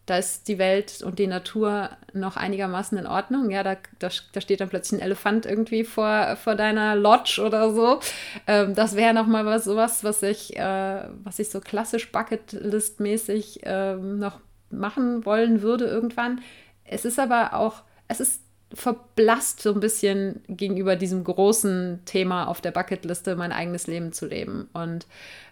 da 0.09 0.17
ist 0.17 0.49
die 0.49 0.59
Welt 0.59 1.03
und 1.03 1.19
die 1.19 1.27
Natur 1.27 1.91
noch 2.15 2.39
einigermaßen 2.39 2.97
in 2.97 3.07
Ordnung. 3.07 3.51
Ja, 3.51 3.63
da, 3.63 3.77
da, 3.99 4.09
da 4.33 4.41
steht 4.41 4.61
dann 4.61 4.71
plötzlich 4.71 5.01
ein 5.01 5.05
Elefant 5.05 5.45
irgendwie 5.45 5.85
vor, 5.85 6.37
vor 6.37 6.55
deiner 6.55 6.97
Lodge 6.97 7.43
oder 7.45 7.71
so. 7.73 8.01
Ähm, 8.47 8.75
das 8.75 8.97
wäre 8.97 9.13
nochmal 9.13 9.45
was, 9.45 9.65
sowas, 9.65 10.05
was 10.05 10.23
ich, 10.23 10.57
äh, 10.57 11.09
was 11.25 11.39
ich 11.39 11.51
so 11.51 11.61
klassisch 11.61 12.11
Bucketlist-mäßig 12.11 13.65
äh, 13.65 13.97
noch 13.97 14.41
machen 14.71 15.27
wollen 15.27 15.61
würde 15.61 15.85
irgendwann. 15.85 16.41
Es 16.85 17.05
ist 17.05 17.19
aber 17.19 17.53
auch, 17.53 17.83
es 18.09 18.21
ist 18.21 18.43
verblasst 18.73 19.61
so 19.61 19.73
ein 19.75 19.81
bisschen 19.81 20.43
gegenüber 20.49 20.97
diesem 20.97 21.25
großen 21.25 22.03
Thema 22.07 22.47
auf 22.47 22.63
der 22.63 22.71
Bucketliste, 22.71 23.37
mein 23.37 23.53
eigenes 23.53 23.87
Leben 23.87 24.13
zu 24.13 24.27
leben. 24.27 24.69
Und 24.73 25.07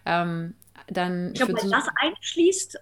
ähm, 0.05 0.55
dann. 0.87 1.31
Ich 1.33 1.39
glaube, 1.39 1.53
das 1.53 1.87
einschließt, 1.95 2.79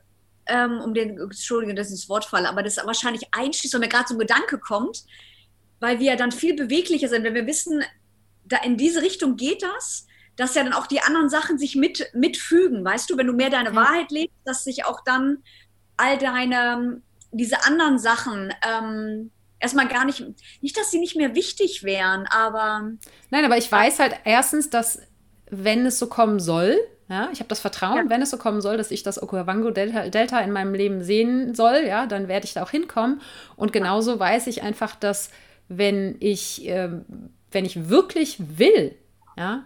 ähm, 0.47 0.79
um 0.81 0.93
den, 0.93 1.19
Entschuldigung, 1.19 1.75
das 1.75 1.91
ist 1.91 2.03
das 2.03 2.09
Wortfall, 2.09 2.45
aber 2.45 2.63
das 2.63 2.77
wahrscheinlich 2.77 3.23
einschließt, 3.31 3.73
wenn 3.73 3.81
mir 3.81 3.87
gerade 3.87 4.07
so 4.07 4.15
ein 4.15 4.19
Gedanke 4.19 4.59
kommt, 4.59 5.03
weil 5.79 5.99
wir 5.99 6.11
ja 6.11 6.15
dann 6.15 6.31
viel 6.31 6.55
beweglicher 6.55 7.07
sind, 7.07 7.23
wenn 7.23 7.33
wir 7.33 7.47
wissen, 7.47 7.83
da 8.43 8.57
in 8.57 8.77
diese 8.77 9.01
Richtung 9.01 9.35
geht 9.35 9.63
das, 9.63 10.07
dass 10.35 10.55
ja 10.55 10.63
dann 10.63 10.73
auch 10.73 10.87
die 10.87 11.01
anderen 11.01 11.29
Sachen 11.29 11.57
sich 11.57 11.75
mit, 11.75 12.09
mitfügen, 12.13 12.83
weißt 12.83 13.09
du, 13.09 13.17
wenn 13.17 13.27
du 13.27 13.33
mehr 13.33 13.49
deine 13.49 13.69
ja. 13.69 13.75
Wahrheit 13.75 14.11
lebst, 14.11 14.35
dass 14.43 14.63
sich 14.63 14.85
auch 14.85 15.01
dann 15.03 15.37
all 15.97 16.17
deine, 16.17 17.01
diese 17.31 17.63
anderen 17.65 17.99
Sachen, 17.99 18.53
ähm, 18.67 19.31
erstmal 19.59 19.87
gar 19.87 20.05
nicht, 20.05 20.23
nicht, 20.61 20.77
dass 20.77 20.91
sie 20.91 20.99
nicht 20.99 21.15
mehr 21.15 21.35
wichtig 21.35 21.83
wären, 21.83 22.27
aber. 22.27 22.91
Nein, 23.29 23.45
aber 23.45 23.57
ich 23.57 23.71
weiß 23.71 23.99
halt 23.99 24.15
erstens, 24.25 24.69
dass 24.69 24.99
wenn 25.49 25.85
es 25.85 25.99
so 25.99 26.07
kommen 26.07 26.39
soll, 26.39 26.77
ja, 27.07 27.29
ich 27.31 27.39
habe 27.39 27.49
das 27.49 27.59
Vertrauen, 27.59 28.05
ja. 28.05 28.09
wenn 28.09 28.21
es 28.21 28.31
so 28.31 28.37
kommen 28.37 28.61
soll, 28.61 28.77
dass 28.77 28.89
ich 28.89 29.03
das 29.03 29.21
Okavango 29.21 29.69
Delta, 29.69 30.09
Delta 30.09 30.39
in 30.39 30.51
meinem 30.51 30.73
Leben 30.73 31.03
sehen 31.03 31.53
soll, 31.53 31.83
ja, 31.87 32.07
dann 32.07 32.27
werde 32.27 32.45
ich 32.45 32.53
da 32.53 32.63
auch 32.63 32.71
hinkommen. 32.71 33.21
Und 33.55 33.73
genauso 33.73 34.19
weiß 34.19 34.47
ich 34.47 34.63
einfach, 34.63 34.95
dass 34.95 35.29
wenn 35.67 36.15
ich, 36.19 36.67
äh, 36.67 36.89
wenn 37.51 37.65
ich 37.65 37.89
wirklich 37.89 38.37
will, 38.57 38.95
ja, 39.37 39.65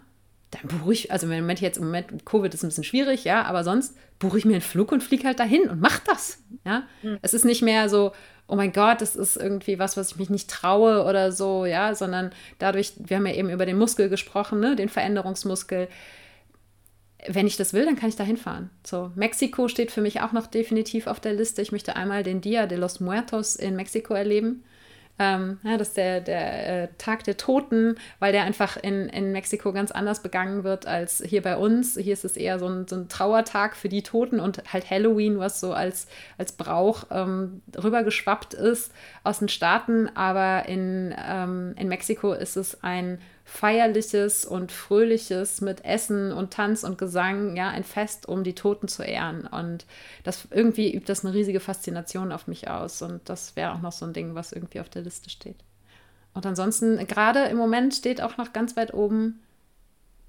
dann 0.51 0.79
buche 0.79 0.93
ich, 0.93 1.11
also 1.11 1.27
im 1.27 1.39
Moment 1.39 1.61
jetzt 1.61 1.77
im 1.77 1.85
Moment 1.85 2.25
Covid 2.25 2.53
ist 2.53 2.63
ein 2.63 2.69
bisschen 2.69 2.83
schwierig, 2.83 3.23
ja, 3.23 3.43
aber 3.43 3.63
sonst 3.63 3.95
buche 4.17 4.37
ich 4.37 4.45
mir 4.45 4.53
einen 4.53 4.61
Flug 4.61 4.91
und 4.91 5.03
fliege 5.03 5.25
halt 5.25 5.39
dahin 5.39 5.69
und 5.69 5.79
mach 5.79 5.99
das, 5.99 6.43
ja. 6.65 6.83
Mhm. 7.03 7.19
Es 7.21 7.33
ist 7.33 7.45
nicht 7.45 7.61
mehr 7.61 7.87
so, 7.87 8.11
oh 8.47 8.55
mein 8.55 8.73
Gott, 8.73 8.99
das 8.99 9.15
ist 9.15 9.37
irgendwie 9.37 9.79
was, 9.79 9.95
was 9.95 10.11
ich 10.11 10.17
mich 10.17 10.29
nicht 10.29 10.49
traue 10.49 11.05
oder 11.05 11.31
so, 11.31 11.65
ja, 11.65 11.93
sondern 11.95 12.31
dadurch, 12.57 12.93
wir 12.97 13.17
haben 13.17 13.27
ja 13.27 13.33
eben 13.33 13.49
über 13.49 13.65
den 13.65 13.77
Muskel 13.77 14.09
gesprochen, 14.09 14.59
ne, 14.59 14.75
den 14.75 14.89
Veränderungsmuskel. 14.89 15.87
Wenn 17.27 17.47
ich 17.47 17.57
das 17.57 17.73
will, 17.73 17.85
dann 17.85 17.95
kann 17.95 18.09
ich 18.09 18.15
da 18.15 18.23
hinfahren. 18.23 18.69
So, 18.85 19.11
Mexiko 19.15 19.67
steht 19.67 19.91
für 19.91 20.01
mich 20.01 20.21
auch 20.21 20.31
noch 20.31 20.47
definitiv 20.47 21.07
auf 21.07 21.19
der 21.19 21.33
Liste. 21.33 21.61
Ich 21.61 21.71
möchte 21.71 21.95
einmal 21.95 22.23
den 22.23 22.41
Dia 22.41 22.65
de 22.65 22.77
los 22.77 22.99
Muertos 22.99 23.55
in 23.55 23.75
Mexiko 23.75 24.13
erleben. 24.13 24.63
Ähm, 25.21 25.59
ja, 25.63 25.75
das 25.75 25.89
ist 25.89 25.97
der, 25.97 26.21
der 26.21 26.83
äh, 26.83 26.87
Tag 26.97 27.25
der 27.25 27.35
Toten, 27.35 27.95
weil 28.19 28.31
der 28.31 28.43
einfach 28.43 28.77
in, 28.77 29.09
in 29.09 29.33
Mexiko 29.33 29.73
ganz 29.73 29.91
anders 29.91 30.21
begangen 30.21 30.63
wird 30.63 30.87
als 30.87 31.21
hier 31.25 31.41
bei 31.41 31.57
uns. 31.57 31.97
Hier 31.97 32.13
ist 32.13 32.23
es 32.23 32.37
eher 32.37 32.57
so 32.57 32.67
ein, 32.67 32.87
so 32.87 32.95
ein 32.95 33.09
Trauertag 33.09 33.75
für 33.75 33.89
die 33.89 34.01
Toten 34.01 34.39
und 34.39 34.63
halt 34.71 34.89
Halloween, 34.89 35.37
was 35.37 35.59
so 35.59 35.73
als, 35.73 36.07
als 36.37 36.53
Brauch 36.53 37.03
ähm, 37.11 37.61
rübergeschwappt 37.77 38.53
ist 38.53 38.93
aus 39.25 39.39
den 39.39 39.49
Staaten. 39.49 40.09
Aber 40.15 40.69
in, 40.69 41.13
ähm, 41.27 41.75
in 41.77 41.89
Mexiko 41.89 42.31
ist 42.31 42.55
es 42.55 42.81
ein 42.81 43.19
feierliches 43.49 44.45
und 44.45 44.71
fröhliches 44.71 45.59
mit 45.59 45.83
Essen 45.83 46.31
und 46.31 46.53
Tanz 46.53 46.83
und 46.83 46.97
Gesang, 46.97 47.55
ja, 47.55 47.69
ein 47.69 47.83
Fest, 47.83 48.27
um 48.27 48.43
die 48.43 48.55
Toten 48.55 48.87
zu 48.87 49.03
ehren. 49.03 49.47
Und 49.47 49.85
das 50.23 50.47
irgendwie 50.51 50.93
übt 50.93 51.07
das 51.07 51.25
eine 51.25 51.33
riesige 51.33 51.59
Faszination 51.59 52.31
auf 52.31 52.47
mich 52.47 52.69
aus. 52.69 53.01
Und 53.01 53.27
das 53.27 53.55
wäre 53.55 53.73
auch 53.73 53.81
noch 53.81 53.91
so 53.91 54.05
ein 54.05 54.13
Ding, 54.13 54.35
was 54.35 54.53
irgendwie 54.53 54.79
auf 54.79 54.89
der 54.89 55.01
Liste 55.01 55.29
steht. 55.29 55.57
Und 56.33 56.45
ansonsten, 56.45 57.05
gerade 57.07 57.45
im 57.45 57.57
Moment 57.57 57.95
steht 57.95 58.21
auch 58.21 58.37
noch 58.37 58.53
ganz 58.53 58.77
weit 58.77 58.93
oben 58.93 59.41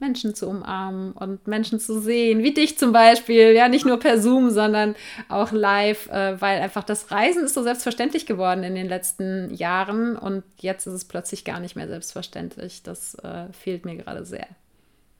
Menschen 0.00 0.34
zu 0.34 0.48
umarmen 0.48 1.12
und 1.12 1.46
Menschen 1.46 1.78
zu 1.78 2.00
sehen, 2.00 2.42
wie 2.42 2.54
dich 2.54 2.78
zum 2.78 2.92
Beispiel, 2.92 3.52
ja, 3.52 3.68
nicht 3.68 3.86
nur 3.86 3.98
per 3.98 4.20
Zoom, 4.20 4.50
sondern 4.50 4.96
auch 5.28 5.52
live, 5.52 6.08
äh, 6.08 6.40
weil 6.40 6.60
einfach 6.60 6.84
das 6.84 7.10
Reisen 7.10 7.44
ist 7.44 7.54
so 7.54 7.62
selbstverständlich 7.62 8.26
geworden 8.26 8.64
in 8.64 8.74
den 8.74 8.88
letzten 8.88 9.54
Jahren 9.54 10.16
und 10.16 10.42
jetzt 10.58 10.86
ist 10.86 10.94
es 10.94 11.04
plötzlich 11.04 11.44
gar 11.44 11.60
nicht 11.60 11.76
mehr 11.76 11.88
selbstverständlich. 11.88 12.82
Das 12.82 13.14
äh, 13.16 13.52
fehlt 13.52 13.84
mir 13.84 13.96
gerade 13.96 14.24
sehr. 14.24 14.48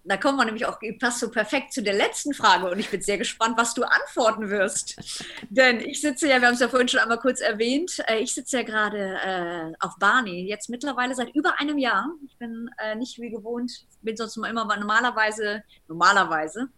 Da 0.05 0.17
kommen 0.17 0.39
wir 0.39 0.45
nämlich 0.45 0.67
auch, 0.67 0.79
passt 0.99 1.21
so 1.21 1.31
perfekt 1.31 1.73
zu 1.73 1.83
der 1.83 1.95
letzten 1.95 2.33
Frage 2.33 2.71
und 2.71 2.79
ich 2.79 2.91
bin 2.91 3.03
sehr 3.03 3.19
gespannt, 3.19 3.59
was 3.59 3.75
du 3.75 3.83
antworten 3.83 4.51
wirst. 4.51 4.97
Denn 5.51 5.81
ich 5.81 6.01
sitze 6.01 6.29
ja, 6.29 6.41
wir 6.41 6.47
haben 6.47 6.55
es 6.55 6.61
ja 6.61 6.69
vorhin 6.69 6.89
schon 6.89 7.01
einmal 7.01 7.19
kurz 7.19 7.41
erwähnt, 7.41 8.03
äh, 8.07 8.19
ich 8.19 8.35
sitze 8.35 8.59
ja 8.59 8.63
gerade 8.63 9.19
äh, 9.25 9.73
auf 9.81 9.99
Barney, 9.99 10.49
jetzt 10.49 10.71
mittlerweile 10.71 11.15
seit 11.15 11.35
über 11.35 11.61
einem 11.61 11.79
Jahr. 11.79 12.09
Ich 12.27 12.37
bin 12.39 12.71
äh, 12.79 12.95
nicht 12.95 13.19
wie 13.19 13.31
gewohnt, 13.31 13.71
bin 14.03 14.17
sonst 14.17 14.37
immer 14.37 14.77
normalerweise, 14.77 15.63
normalerweise 15.89 16.69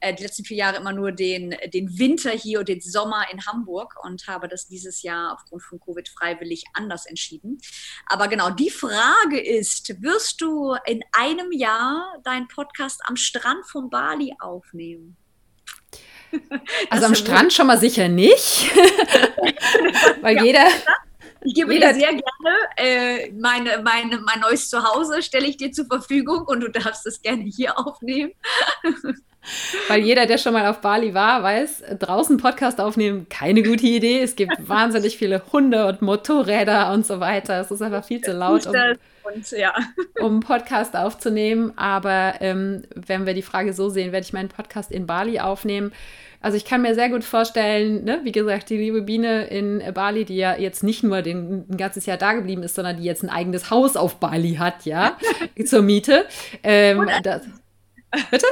äh, 0.00 0.14
die 0.14 0.22
letzten 0.22 0.44
vier 0.44 0.58
Jahre 0.58 0.76
immer 0.76 0.92
nur 0.92 1.12
den, 1.12 1.54
den 1.72 1.98
Winter 1.98 2.30
hier 2.30 2.60
und 2.60 2.68
den 2.68 2.80
Sommer 2.80 3.26
in 3.32 3.44
Hamburg 3.46 3.94
und 4.02 4.26
habe 4.26 4.48
das 4.48 4.66
dieses 4.66 5.02
Jahr 5.02 5.34
aufgrund 5.34 5.62
von 5.62 5.80
Covid 5.80 6.08
freiwillig 6.08 6.64
anders 6.74 7.06
entschieden. 7.06 7.58
Aber 8.06 8.28
genau, 8.28 8.50
die 8.50 8.70
Frage 8.70 9.40
ist, 9.40 10.02
wirst 10.02 10.40
du 10.40 10.76
in 10.86 11.02
einem 11.12 11.52
Jahr 11.52 12.18
deinen 12.24 12.48
Podcast 12.48 13.00
am 13.04 13.16
Strand 13.16 13.66
von 13.66 13.90
Bali 13.90 14.34
aufnehmen? 14.38 15.16
Also 16.90 17.06
am 17.06 17.14
Strand 17.14 17.52
schon 17.52 17.68
mal 17.68 17.78
sicher 17.78 18.08
nicht, 18.08 18.70
weil 20.20 20.36
ja. 20.36 20.44
jeder 20.44 20.66
ich 21.46 21.54
gebe 21.54 21.78
dir 21.78 21.94
sehr 21.94 22.12
gerne 22.12 22.22
äh, 22.76 23.30
meine, 23.30 23.80
meine, 23.82 24.18
mein 24.18 24.40
neues 24.40 24.68
Zuhause, 24.68 25.22
stelle 25.22 25.46
ich 25.46 25.56
dir 25.56 25.70
zur 25.70 25.86
Verfügung 25.86 26.44
und 26.46 26.60
du 26.60 26.68
darfst 26.68 27.06
es 27.06 27.22
gerne 27.22 27.44
hier 27.44 27.78
aufnehmen. 27.78 28.32
Weil 29.88 30.00
jeder, 30.00 30.26
der 30.26 30.38
schon 30.38 30.52
mal 30.52 30.66
auf 30.66 30.80
Bali 30.80 31.14
war, 31.14 31.42
weiß, 31.42 31.84
draußen 31.98 32.36
Podcast 32.36 32.80
aufnehmen, 32.80 33.28
keine 33.28 33.62
gute 33.62 33.86
Idee. 33.86 34.20
Es 34.20 34.36
gibt 34.36 34.56
wahnsinnig 34.68 35.16
viele 35.16 35.42
Hunde 35.52 35.86
und 35.86 36.02
Motorräder 36.02 36.92
und 36.92 37.06
so 37.06 37.20
weiter. 37.20 37.60
Es 37.60 37.70
ist 37.70 37.82
einfach 37.82 38.04
viel 38.04 38.20
zu 38.20 38.32
laut, 38.32 38.66
um, 38.66 38.74
und, 39.24 39.50
ja. 39.52 39.74
um 40.20 40.32
einen 40.32 40.40
Podcast 40.40 40.96
aufzunehmen. 40.96 41.72
Aber 41.76 42.34
ähm, 42.40 42.82
wenn 42.94 43.26
wir 43.26 43.34
die 43.34 43.42
Frage 43.42 43.72
so 43.72 43.88
sehen, 43.88 44.12
werde 44.12 44.24
ich 44.24 44.32
meinen 44.32 44.48
Podcast 44.48 44.90
in 44.90 45.06
Bali 45.06 45.40
aufnehmen. 45.40 45.92
Also 46.40 46.56
ich 46.56 46.64
kann 46.64 46.82
mir 46.82 46.94
sehr 46.94 47.08
gut 47.08 47.24
vorstellen, 47.24 48.04
ne, 48.04 48.20
wie 48.22 48.30
gesagt, 48.30 48.70
die 48.70 48.76
liebe 48.76 49.02
Biene 49.02 49.46
in 49.46 49.82
Bali, 49.94 50.24
die 50.24 50.36
ja 50.36 50.54
jetzt 50.56 50.84
nicht 50.84 51.02
nur 51.02 51.22
den, 51.22 51.64
ein 51.68 51.76
ganzes 51.76 52.06
Jahr 52.06 52.18
da 52.18 52.34
geblieben 52.34 52.62
ist, 52.62 52.74
sondern 52.74 52.98
die 52.98 53.04
jetzt 53.04 53.24
ein 53.24 53.30
eigenes 53.30 53.70
Haus 53.70 53.96
auf 53.96 54.20
Bali 54.20 54.54
hat, 54.54 54.84
ja, 54.84 55.16
zur 55.64 55.82
Miete. 55.82 56.26
Ähm, 56.62 57.08
das, 57.22 57.42
bitte? 58.30 58.46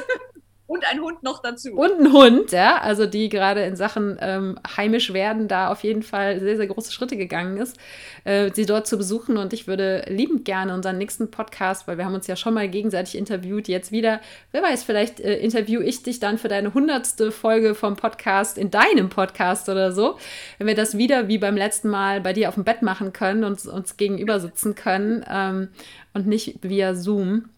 Und 0.66 0.82
ein 0.90 1.02
Hund 1.02 1.22
noch 1.22 1.42
dazu. 1.42 1.74
Und 1.74 2.00
ein 2.00 2.12
Hund, 2.12 2.50
ja, 2.52 2.78
also 2.78 3.04
die 3.04 3.28
gerade 3.28 3.64
in 3.64 3.76
Sachen 3.76 4.16
ähm, 4.20 4.58
heimisch 4.78 5.12
werden 5.12 5.46
da 5.46 5.70
auf 5.70 5.84
jeden 5.84 6.02
Fall 6.02 6.40
sehr, 6.40 6.56
sehr 6.56 6.66
große 6.66 6.90
Schritte 6.90 7.18
gegangen 7.18 7.58
ist, 7.58 7.76
äh, 8.24 8.50
sie 8.50 8.64
dort 8.64 8.86
zu 8.86 8.96
besuchen. 8.96 9.36
Und 9.36 9.52
ich 9.52 9.66
würde 9.66 10.06
liebend 10.08 10.46
gerne 10.46 10.72
unseren 10.72 10.96
nächsten 10.96 11.30
Podcast, 11.30 11.86
weil 11.86 11.98
wir 11.98 12.06
haben 12.06 12.14
uns 12.14 12.28
ja 12.28 12.36
schon 12.36 12.54
mal 12.54 12.66
gegenseitig 12.66 13.16
interviewt, 13.16 13.68
jetzt 13.68 13.92
wieder, 13.92 14.20
wer 14.52 14.62
weiß, 14.62 14.84
vielleicht 14.84 15.20
äh, 15.20 15.36
interview 15.36 15.82
ich 15.82 16.02
dich 16.02 16.18
dann 16.18 16.38
für 16.38 16.48
deine 16.48 16.72
hundertste 16.72 17.30
Folge 17.30 17.74
vom 17.74 17.96
Podcast 17.96 18.56
in 18.56 18.70
deinem 18.70 19.10
Podcast 19.10 19.68
oder 19.68 19.92
so. 19.92 20.16
Wenn 20.56 20.66
wir 20.66 20.74
das 20.74 20.96
wieder 20.96 21.28
wie 21.28 21.36
beim 21.36 21.58
letzten 21.58 21.90
Mal 21.90 22.22
bei 22.22 22.32
dir 22.32 22.48
auf 22.48 22.54
dem 22.54 22.64
Bett 22.64 22.80
machen 22.80 23.12
können 23.12 23.44
und 23.44 23.66
uns 23.66 23.98
gegenüber 23.98 24.40
sitzen 24.40 24.74
können 24.74 25.26
ähm, 25.30 25.68
und 26.14 26.26
nicht 26.26 26.60
via 26.62 26.94
Zoom. 26.94 27.50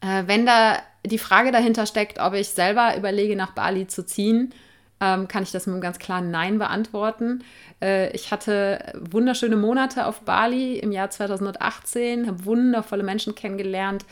Äh, 0.00 0.24
wenn 0.26 0.46
da 0.46 0.78
die 1.04 1.18
Frage 1.18 1.52
dahinter 1.52 1.86
steckt, 1.86 2.18
ob 2.18 2.34
ich 2.34 2.48
selber 2.48 2.96
überlege, 2.96 3.36
nach 3.36 3.52
Bali 3.52 3.86
zu 3.86 4.04
ziehen, 4.04 4.52
ähm, 5.00 5.28
kann 5.28 5.42
ich 5.42 5.50
das 5.50 5.66
mit 5.66 5.74
einem 5.74 5.82
ganz 5.82 5.98
klaren 5.98 6.30
Nein 6.30 6.58
beantworten. 6.58 7.42
Äh, 7.80 8.10
ich 8.12 8.30
hatte 8.30 8.92
wunderschöne 8.98 9.56
Monate 9.56 10.06
auf 10.06 10.20
Bali 10.20 10.78
im 10.78 10.92
Jahr 10.92 11.10
2018, 11.10 12.26
habe 12.26 12.44
wundervolle 12.44 13.02
Menschen 13.02 13.34
kennengelernt, 13.34 14.04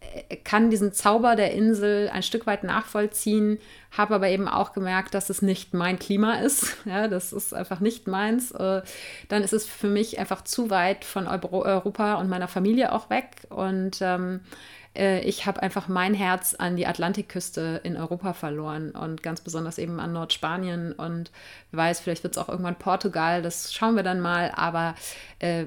äh, 0.00 0.36
kann 0.36 0.68
diesen 0.68 0.92
Zauber 0.92 1.34
der 1.34 1.52
Insel 1.54 2.10
ein 2.12 2.22
Stück 2.22 2.46
weit 2.46 2.62
nachvollziehen, 2.62 3.58
habe 3.90 4.16
aber 4.16 4.28
eben 4.28 4.46
auch 4.46 4.74
gemerkt, 4.74 5.14
dass 5.14 5.30
es 5.30 5.40
nicht 5.40 5.72
mein 5.72 5.98
Klima 5.98 6.34
ist. 6.34 6.76
Ja, 6.84 7.08
das 7.08 7.32
ist 7.32 7.54
einfach 7.54 7.80
nicht 7.80 8.06
meins. 8.06 8.50
Äh, 8.50 8.82
dann 9.28 9.42
ist 9.42 9.54
es 9.54 9.66
für 9.66 9.86
mich 9.86 10.18
einfach 10.18 10.44
zu 10.44 10.68
weit 10.68 11.06
von 11.06 11.26
Europa 11.26 12.14
und 12.16 12.28
meiner 12.28 12.48
Familie 12.48 12.92
auch 12.92 13.08
weg. 13.08 13.46
Und 13.48 13.98
ähm, 14.02 14.40
äh, 14.94 15.20
ich 15.20 15.46
habe 15.46 15.62
einfach 15.62 15.88
mein 15.88 16.14
Herz 16.14 16.54
an 16.54 16.76
die 16.76 16.86
Atlantikküste 16.86 17.80
in 17.82 17.96
Europa 17.96 18.32
verloren 18.32 18.90
und 18.90 19.22
ganz 19.22 19.40
besonders 19.40 19.78
eben 19.78 20.00
an 20.00 20.12
Nordspanien 20.12 20.92
und 20.92 21.30
wer 21.70 21.84
weiß, 21.84 22.00
vielleicht 22.00 22.22
wird 22.22 22.36
es 22.36 22.42
auch 22.42 22.48
irgendwann 22.48 22.78
Portugal, 22.78 23.42
das 23.42 23.72
schauen 23.72 23.96
wir 23.96 24.02
dann 24.02 24.20
mal, 24.20 24.52
aber 24.54 24.94
äh, 25.40 25.64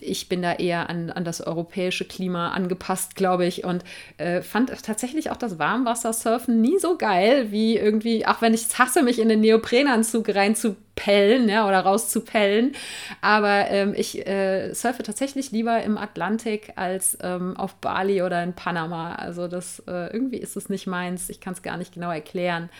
ich 0.00 0.28
bin 0.28 0.42
da 0.42 0.54
eher 0.54 0.90
an, 0.90 1.10
an 1.10 1.24
das 1.24 1.40
europäische 1.40 2.04
Klima 2.04 2.50
angepasst, 2.50 3.16
glaube 3.16 3.46
ich 3.46 3.64
und 3.64 3.84
äh, 4.18 4.42
fand 4.42 4.70
tatsächlich 4.82 5.30
auch 5.30 5.36
das 5.36 5.58
Warmwassersurfen 5.58 6.60
nie 6.60 6.78
so 6.78 6.96
geil 6.96 7.50
wie 7.50 7.76
irgendwie, 7.76 8.26
auch 8.26 8.42
wenn 8.42 8.54
ich 8.54 8.62
es 8.62 8.78
hasse, 8.78 9.02
mich 9.02 9.18
in 9.18 9.28
den 9.28 9.40
Neoprenanzug 9.40 10.34
reinzu 10.34 10.76
pellen 10.96 11.48
ja, 11.48 11.68
oder 11.68 11.80
rauszupellen. 11.80 12.72
Aber 13.20 13.70
ähm, 13.70 13.94
ich 13.96 14.26
äh, 14.26 14.74
surfe 14.74 15.04
tatsächlich 15.04 15.52
lieber 15.52 15.80
im 15.82 15.96
Atlantik 15.96 16.72
als 16.74 17.16
ähm, 17.22 17.56
auf 17.56 17.76
Bali 17.76 18.22
oder 18.22 18.42
in 18.42 18.54
Panama. 18.54 19.14
Also 19.14 19.46
das 19.46 19.80
äh, 19.86 20.12
irgendwie 20.12 20.38
ist 20.38 20.56
es 20.56 20.68
nicht 20.68 20.88
meins. 20.88 21.28
Ich 21.28 21.40
kann 21.40 21.52
es 21.52 21.62
gar 21.62 21.76
nicht 21.76 21.94
genau 21.94 22.10
erklären. 22.10 22.70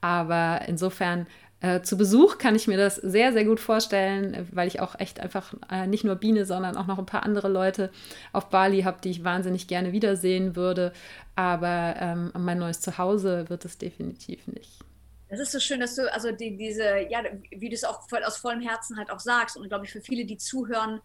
Aber 0.00 0.62
insofern 0.66 1.26
äh, 1.60 1.82
zu 1.82 1.96
Besuch 1.96 2.38
kann 2.38 2.54
ich 2.54 2.66
mir 2.66 2.76
das 2.76 2.96
sehr, 2.96 3.32
sehr 3.32 3.44
gut 3.44 3.60
vorstellen, 3.60 4.48
weil 4.52 4.68
ich 4.68 4.80
auch 4.80 4.98
echt 4.98 5.20
einfach 5.20 5.54
äh, 5.70 5.86
nicht 5.86 6.04
nur 6.04 6.16
Biene, 6.16 6.44
sondern 6.44 6.76
auch 6.76 6.86
noch 6.86 6.98
ein 6.98 7.06
paar 7.06 7.22
andere 7.22 7.48
Leute 7.48 7.90
auf 8.32 8.48
Bali 8.50 8.82
habe, 8.82 8.98
die 9.02 9.10
ich 9.10 9.24
wahnsinnig 9.24 9.68
gerne 9.68 9.92
wiedersehen 9.92 10.56
würde. 10.56 10.92
Aber 11.34 11.94
ähm, 11.98 12.32
mein 12.38 12.58
neues 12.58 12.80
Zuhause 12.80 13.48
wird 13.48 13.64
es 13.64 13.78
definitiv 13.78 14.46
nicht. 14.48 14.85
Das 15.28 15.40
ist 15.40 15.52
so 15.52 15.58
schön, 15.58 15.80
dass 15.80 15.96
du, 15.96 16.12
also 16.12 16.30
die, 16.30 16.56
diese, 16.56 17.00
ja, 17.10 17.22
wie 17.50 17.68
du 17.68 17.74
es 17.74 17.84
auch 17.84 18.08
voll, 18.08 18.22
aus 18.22 18.36
vollem 18.36 18.60
Herzen 18.60 18.96
halt 18.96 19.10
auch 19.10 19.20
sagst. 19.20 19.56
Und 19.56 19.68
glaube 19.68 19.84
ich, 19.84 19.92
für 19.92 20.00
viele, 20.00 20.24
die 20.24 20.36
zuhören, 20.36 21.00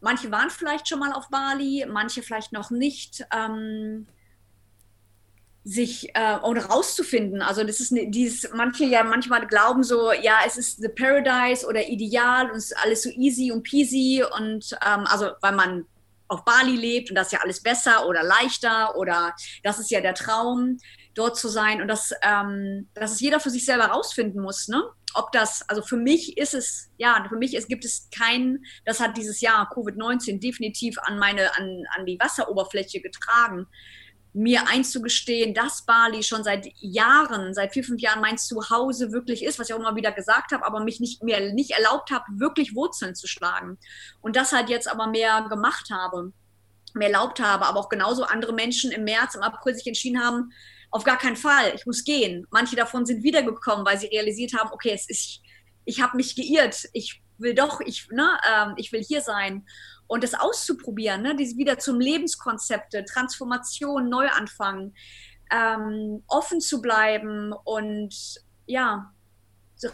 manche 0.00 0.30
waren 0.30 0.50
vielleicht 0.50 0.88
schon 0.88 1.00
mal 1.00 1.12
auf 1.12 1.28
Bali, 1.28 1.84
manche 1.88 2.22
vielleicht 2.22 2.52
noch 2.52 2.70
nicht. 2.70 3.26
Ähm, 3.34 4.06
sich 5.68 6.08
äh, 6.14 6.38
oder 6.42 6.64
rauszufinden. 6.66 7.42
Also 7.42 7.62
das 7.62 7.80
ist 7.80 7.92
ne, 7.92 8.10
dieses, 8.10 8.50
manche 8.54 8.84
ja 8.84 9.04
manchmal 9.04 9.46
glauben 9.46 9.82
so, 9.82 10.12
ja, 10.12 10.38
es 10.46 10.56
ist 10.56 10.80
the 10.80 10.88
Paradise 10.88 11.66
oder 11.66 11.86
ideal 11.88 12.50
und 12.50 12.56
es 12.56 12.70
ist 12.70 12.78
alles 12.78 13.02
so 13.02 13.10
easy 13.10 13.52
und 13.52 13.64
peasy 13.64 14.24
und 14.38 14.72
ähm, 14.86 15.06
also 15.06 15.32
weil 15.42 15.52
man 15.52 15.84
auf 16.28 16.44
Bali 16.44 16.74
lebt 16.74 17.10
und 17.10 17.16
das 17.16 17.28
ist 17.28 17.32
ja 17.34 17.40
alles 17.42 17.62
besser 17.62 18.06
oder 18.06 18.22
leichter 18.22 18.96
oder 18.96 19.34
das 19.62 19.78
ist 19.78 19.90
ja 19.90 20.00
der 20.00 20.14
Traum 20.14 20.78
dort 21.18 21.36
zu 21.36 21.48
sein 21.48 21.82
und 21.82 21.88
das, 21.88 22.12
ähm, 22.22 22.88
dass 22.94 23.12
es 23.12 23.20
jeder 23.20 23.40
für 23.40 23.50
sich 23.50 23.64
selber 23.64 23.86
rausfinden 23.86 24.42
muss, 24.42 24.68
ne? 24.68 24.82
Ob 25.14 25.32
das, 25.32 25.66
also 25.68 25.82
für 25.82 25.96
mich 25.96 26.36
ist 26.36 26.52
es, 26.52 26.90
ja, 26.98 27.24
für 27.28 27.38
mich 27.38 27.54
ist, 27.54 27.68
gibt 27.68 27.84
es 27.84 28.08
keinen, 28.16 28.64
das 28.84 29.00
hat 29.00 29.16
dieses 29.16 29.40
Jahr 29.40 29.72
Covid-19 29.72 30.38
definitiv 30.38 30.98
an 31.02 31.18
meine, 31.18 31.56
an, 31.56 31.84
an 31.96 32.04
die 32.04 32.18
Wasseroberfläche 32.20 33.00
getragen, 33.00 33.66
mir 34.34 34.68
einzugestehen, 34.68 35.54
dass 35.54 35.84
Bali 35.84 36.22
schon 36.22 36.44
seit 36.44 36.68
Jahren, 36.76 37.54
seit 37.54 37.72
vier, 37.72 37.82
fünf 37.82 38.00
Jahren 38.00 38.20
mein 38.20 38.38
Zuhause 38.38 39.10
wirklich 39.10 39.42
ist, 39.42 39.58
was 39.58 39.68
ich 39.68 39.74
auch 39.74 39.80
immer 39.80 39.96
wieder 39.96 40.12
gesagt 40.12 40.52
habe, 40.52 40.64
aber 40.64 40.80
mich 40.80 41.00
nicht 41.00 41.22
mehr 41.22 41.52
nicht 41.52 41.70
erlaubt 41.70 42.10
habe, 42.10 42.24
wirklich 42.36 42.74
Wurzeln 42.74 43.14
zu 43.14 43.26
schlagen. 43.26 43.78
Und 44.20 44.36
das 44.36 44.52
halt 44.52 44.68
jetzt 44.68 44.88
aber 44.88 45.06
mehr 45.06 45.46
gemacht 45.48 45.90
habe, 45.90 46.32
mehr 46.94 47.08
erlaubt 47.08 47.40
habe, 47.40 47.66
aber 47.66 47.80
auch 47.80 47.88
genauso 47.88 48.24
andere 48.24 48.52
Menschen 48.52 48.92
im 48.92 49.04
März, 49.04 49.34
im 49.34 49.42
April 49.42 49.74
sich 49.74 49.86
entschieden 49.86 50.22
haben, 50.22 50.52
auf 50.90 51.04
gar 51.04 51.18
keinen 51.18 51.36
Fall, 51.36 51.72
ich 51.74 51.86
muss 51.86 52.04
gehen. 52.04 52.46
Manche 52.50 52.76
davon 52.76 53.04
sind 53.04 53.22
wiedergekommen, 53.22 53.84
weil 53.84 53.98
sie 53.98 54.06
realisiert 54.06 54.54
haben, 54.54 54.70
okay, 54.72 54.92
es 54.94 55.08
ist, 55.08 55.40
ich 55.84 56.00
habe 56.00 56.16
mich 56.16 56.34
geirrt, 56.34 56.88
ich 56.92 57.22
will 57.38 57.54
doch, 57.54 57.80
ich, 57.80 58.08
ne, 58.10 58.38
ähm, 58.50 58.74
ich 58.76 58.92
will 58.92 59.02
hier 59.02 59.20
sein. 59.20 59.66
Und 60.06 60.24
das 60.24 60.34
auszuprobieren, 60.34 61.22
ne, 61.22 61.36
diese 61.36 61.56
wieder 61.56 61.78
zum 61.78 62.00
Lebenskonzepte, 62.00 63.04
Transformation, 63.04 64.08
Neuanfang, 64.08 64.94
ähm, 65.50 66.22
offen 66.26 66.60
zu 66.60 66.80
bleiben 66.80 67.52
und 67.64 68.14
ja, 68.66 69.12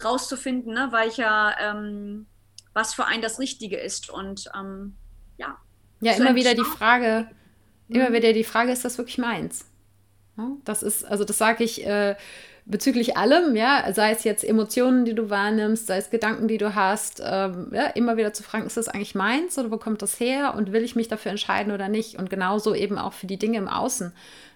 rauszufinden, 0.03 0.73
ne, 0.73 0.89
welcher, 0.91 1.55
ähm, 1.59 2.27
was 2.73 2.93
für 2.93 3.05
einen 3.05 3.21
das 3.21 3.39
Richtige 3.39 3.77
ist. 3.77 4.09
Und 4.09 4.49
ähm, 4.57 4.95
ja. 5.37 5.57
Ja, 6.01 6.13
immer 6.13 6.35
wieder 6.35 6.55
die 6.55 6.63
Frage, 6.63 7.29
immer 7.89 8.09
mhm. 8.09 8.13
wieder 8.13 8.33
die 8.33 8.43
Frage, 8.43 8.71
ist 8.71 8.85
das 8.85 8.97
wirklich 8.97 9.17
meins? 9.17 9.65
Das 10.65 10.83
ist, 10.83 11.05
also 11.05 11.23
das 11.23 11.37
sage 11.37 11.63
ich 11.63 11.85
äh, 11.85 12.15
bezüglich 12.65 13.15
allem, 13.15 13.55
ja, 13.55 13.85
sei 13.93 14.11
es 14.11 14.23
jetzt 14.23 14.43
Emotionen, 14.43 15.05
die 15.05 15.13
du 15.13 15.29
wahrnimmst, 15.29 15.85
sei 15.87 15.97
es 15.97 16.09
Gedanken, 16.09 16.47
die 16.47 16.57
du 16.57 16.73
hast, 16.73 17.21
ähm, 17.23 17.69
ja, 17.71 17.85
immer 17.87 18.17
wieder 18.17 18.33
zu 18.33 18.41
fragen, 18.41 18.65
ist 18.65 18.77
das 18.77 18.87
eigentlich 18.87 19.13
meins 19.13 19.57
oder 19.57 19.69
wo 19.69 19.77
kommt 19.77 20.01
das 20.01 20.19
her 20.19 20.55
und 20.55 20.71
will 20.73 20.83
ich 20.83 20.95
mich 20.95 21.07
dafür 21.07 21.31
entscheiden 21.31 21.71
oder 21.71 21.89
nicht? 21.89 22.17
Und 22.17 22.29
genauso 22.29 22.73
eben 22.73 22.97
auch 22.97 23.13
für 23.13 23.27
die 23.27 23.37
Dinge 23.37 23.59
im 23.59 23.67
Außen. 23.67 24.11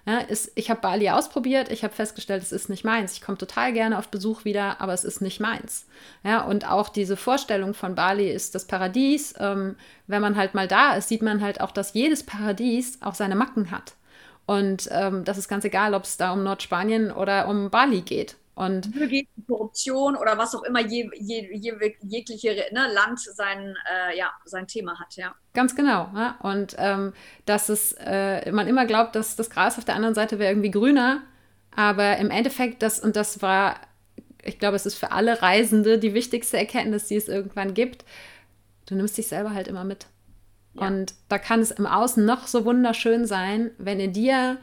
Ja, 0.07 0.19
ist, 0.19 0.51
ich 0.56 0.72
habe 0.72 0.81
Bali 0.81 1.10
ausprobiert, 1.10 1.72
ich 1.72 1.84
habe 1.84 1.93
festgestellt, 1.93 2.41
es 2.41 2.51
ist 2.51 2.68
nicht 2.68 2.84
meins. 2.84 3.14
Ich 3.14 3.22
komme 3.22 3.38
total 3.38 3.73
gerne 3.73 3.99
auf 3.99 4.07
Besuch 4.07 4.43
wieder, 4.43 4.81
aber 4.81 4.93
es 4.93 5.03
ist 5.03 5.22
nicht 5.22 5.39
meins. 5.39 5.85
Ja, 6.23 6.41
und 6.41 6.68
auch 6.68 6.89
diese 6.89 7.15
Vorstellung 7.15 7.76
von 7.76 7.93
Bali 7.93 8.31
ist 8.31 8.56
das 8.56 8.65
Paradies. 8.65 9.35
Ähm, 9.38 9.76
wenn 10.07 10.22
man 10.22 10.35
halt 10.35 10.56
mal 10.56 10.68
da 10.68 10.95
ist, 10.95 11.10
sieht 11.10 11.22
man 11.22 11.43
halt 11.43 11.61
auch, 11.61 11.72
dass 11.72 11.93
jedes 11.93 12.23
Paradies 12.23 12.97
auch 13.03 13.14
seine 13.14 13.35
Macken 13.35 13.69
hat. 13.69 13.93
Und 14.49 14.89
ähm, 14.91 15.26
das 15.26 15.38
ist 15.38 15.47
ganz 15.47 15.63
egal, 15.63 15.93
ob 15.93 16.05
es 16.05 16.17
da 16.17 16.34
um 16.34 16.41
Nordspanien 16.41 17.11
oder 17.11 17.47
um 17.47 17.69
Bali 17.69 18.01
geht. 18.01 18.35
Und 18.55 18.89
Korruption 19.45 20.15
oder 20.15 20.39
was 20.39 20.55
auch 20.55 20.63
immer 20.63 20.81
je, 20.81 21.07
je, 21.19 21.55
je, 21.55 21.95
jegliche 22.01 22.65
ne, 22.71 22.91
Land 22.91 23.19
sein, 23.19 23.76
äh, 23.88 24.17
ja, 24.17 24.31
sein 24.45 24.65
Thema 24.65 24.99
hat, 24.99 25.15
ja. 25.17 25.35
Ganz 25.53 25.76
genau. 25.76 26.09
Ja? 26.15 26.39
Und 26.41 26.76
ähm, 26.80 27.13
dass 27.45 27.69
es, 27.69 27.95
äh, 27.99 28.51
man 28.51 28.67
immer 28.67 28.88
glaubt, 28.88 29.15
dass 29.15 29.35
das 29.35 29.51
Gras 29.51 29.77
auf 29.77 29.85
der 29.85 29.93
anderen 29.93 30.15
Seite 30.15 30.39
wäre 30.39 30.51
irgendwie 30.51 30.71
grüner, 30.71 31.21
aber 31.76 32.17
im 32.17 32.31
Endeffekt, 32.31 32.81
das, 32.81 32.99
und 32.99 33.15
das 33.15 33.43
war, 33.43 33.76
ich 34.41 34.57
glaube, 34.57 34.77
es 34.77 34.88
ist 34.88 34.95
für 34.95 35.11
alle 35.11 35.43
Reisende 35.43 35.99
die 35.99 36.15
wichtigste 36.15 36.57
Erkenntnis, 36.57 37.05
die 37.05 37.17
es 37.17 37.27
irgendwann 37.27 37.76
gibt, 37.76 38.03
du 38.88 38.95
nimmst 38.95 39.15
dich 39.15 39.27
selber 39.27 39.53
halt 39.53 39.67
immer 39.67 39.84
mit. 39.84 40.07
Und 40.80 41.14
da 41.27 41.38
kann 41.38 41.60
es 41.60 41.72
im 41.72 41.85
Außen 41.85 42.26
noch 42.26 42.47
so 42.47 42.65
wunderschön 42.65 43.26
sein, 43.26 43.72
wenn 43.77 43.99
in 43.99 44.14
dir 44.14 44.57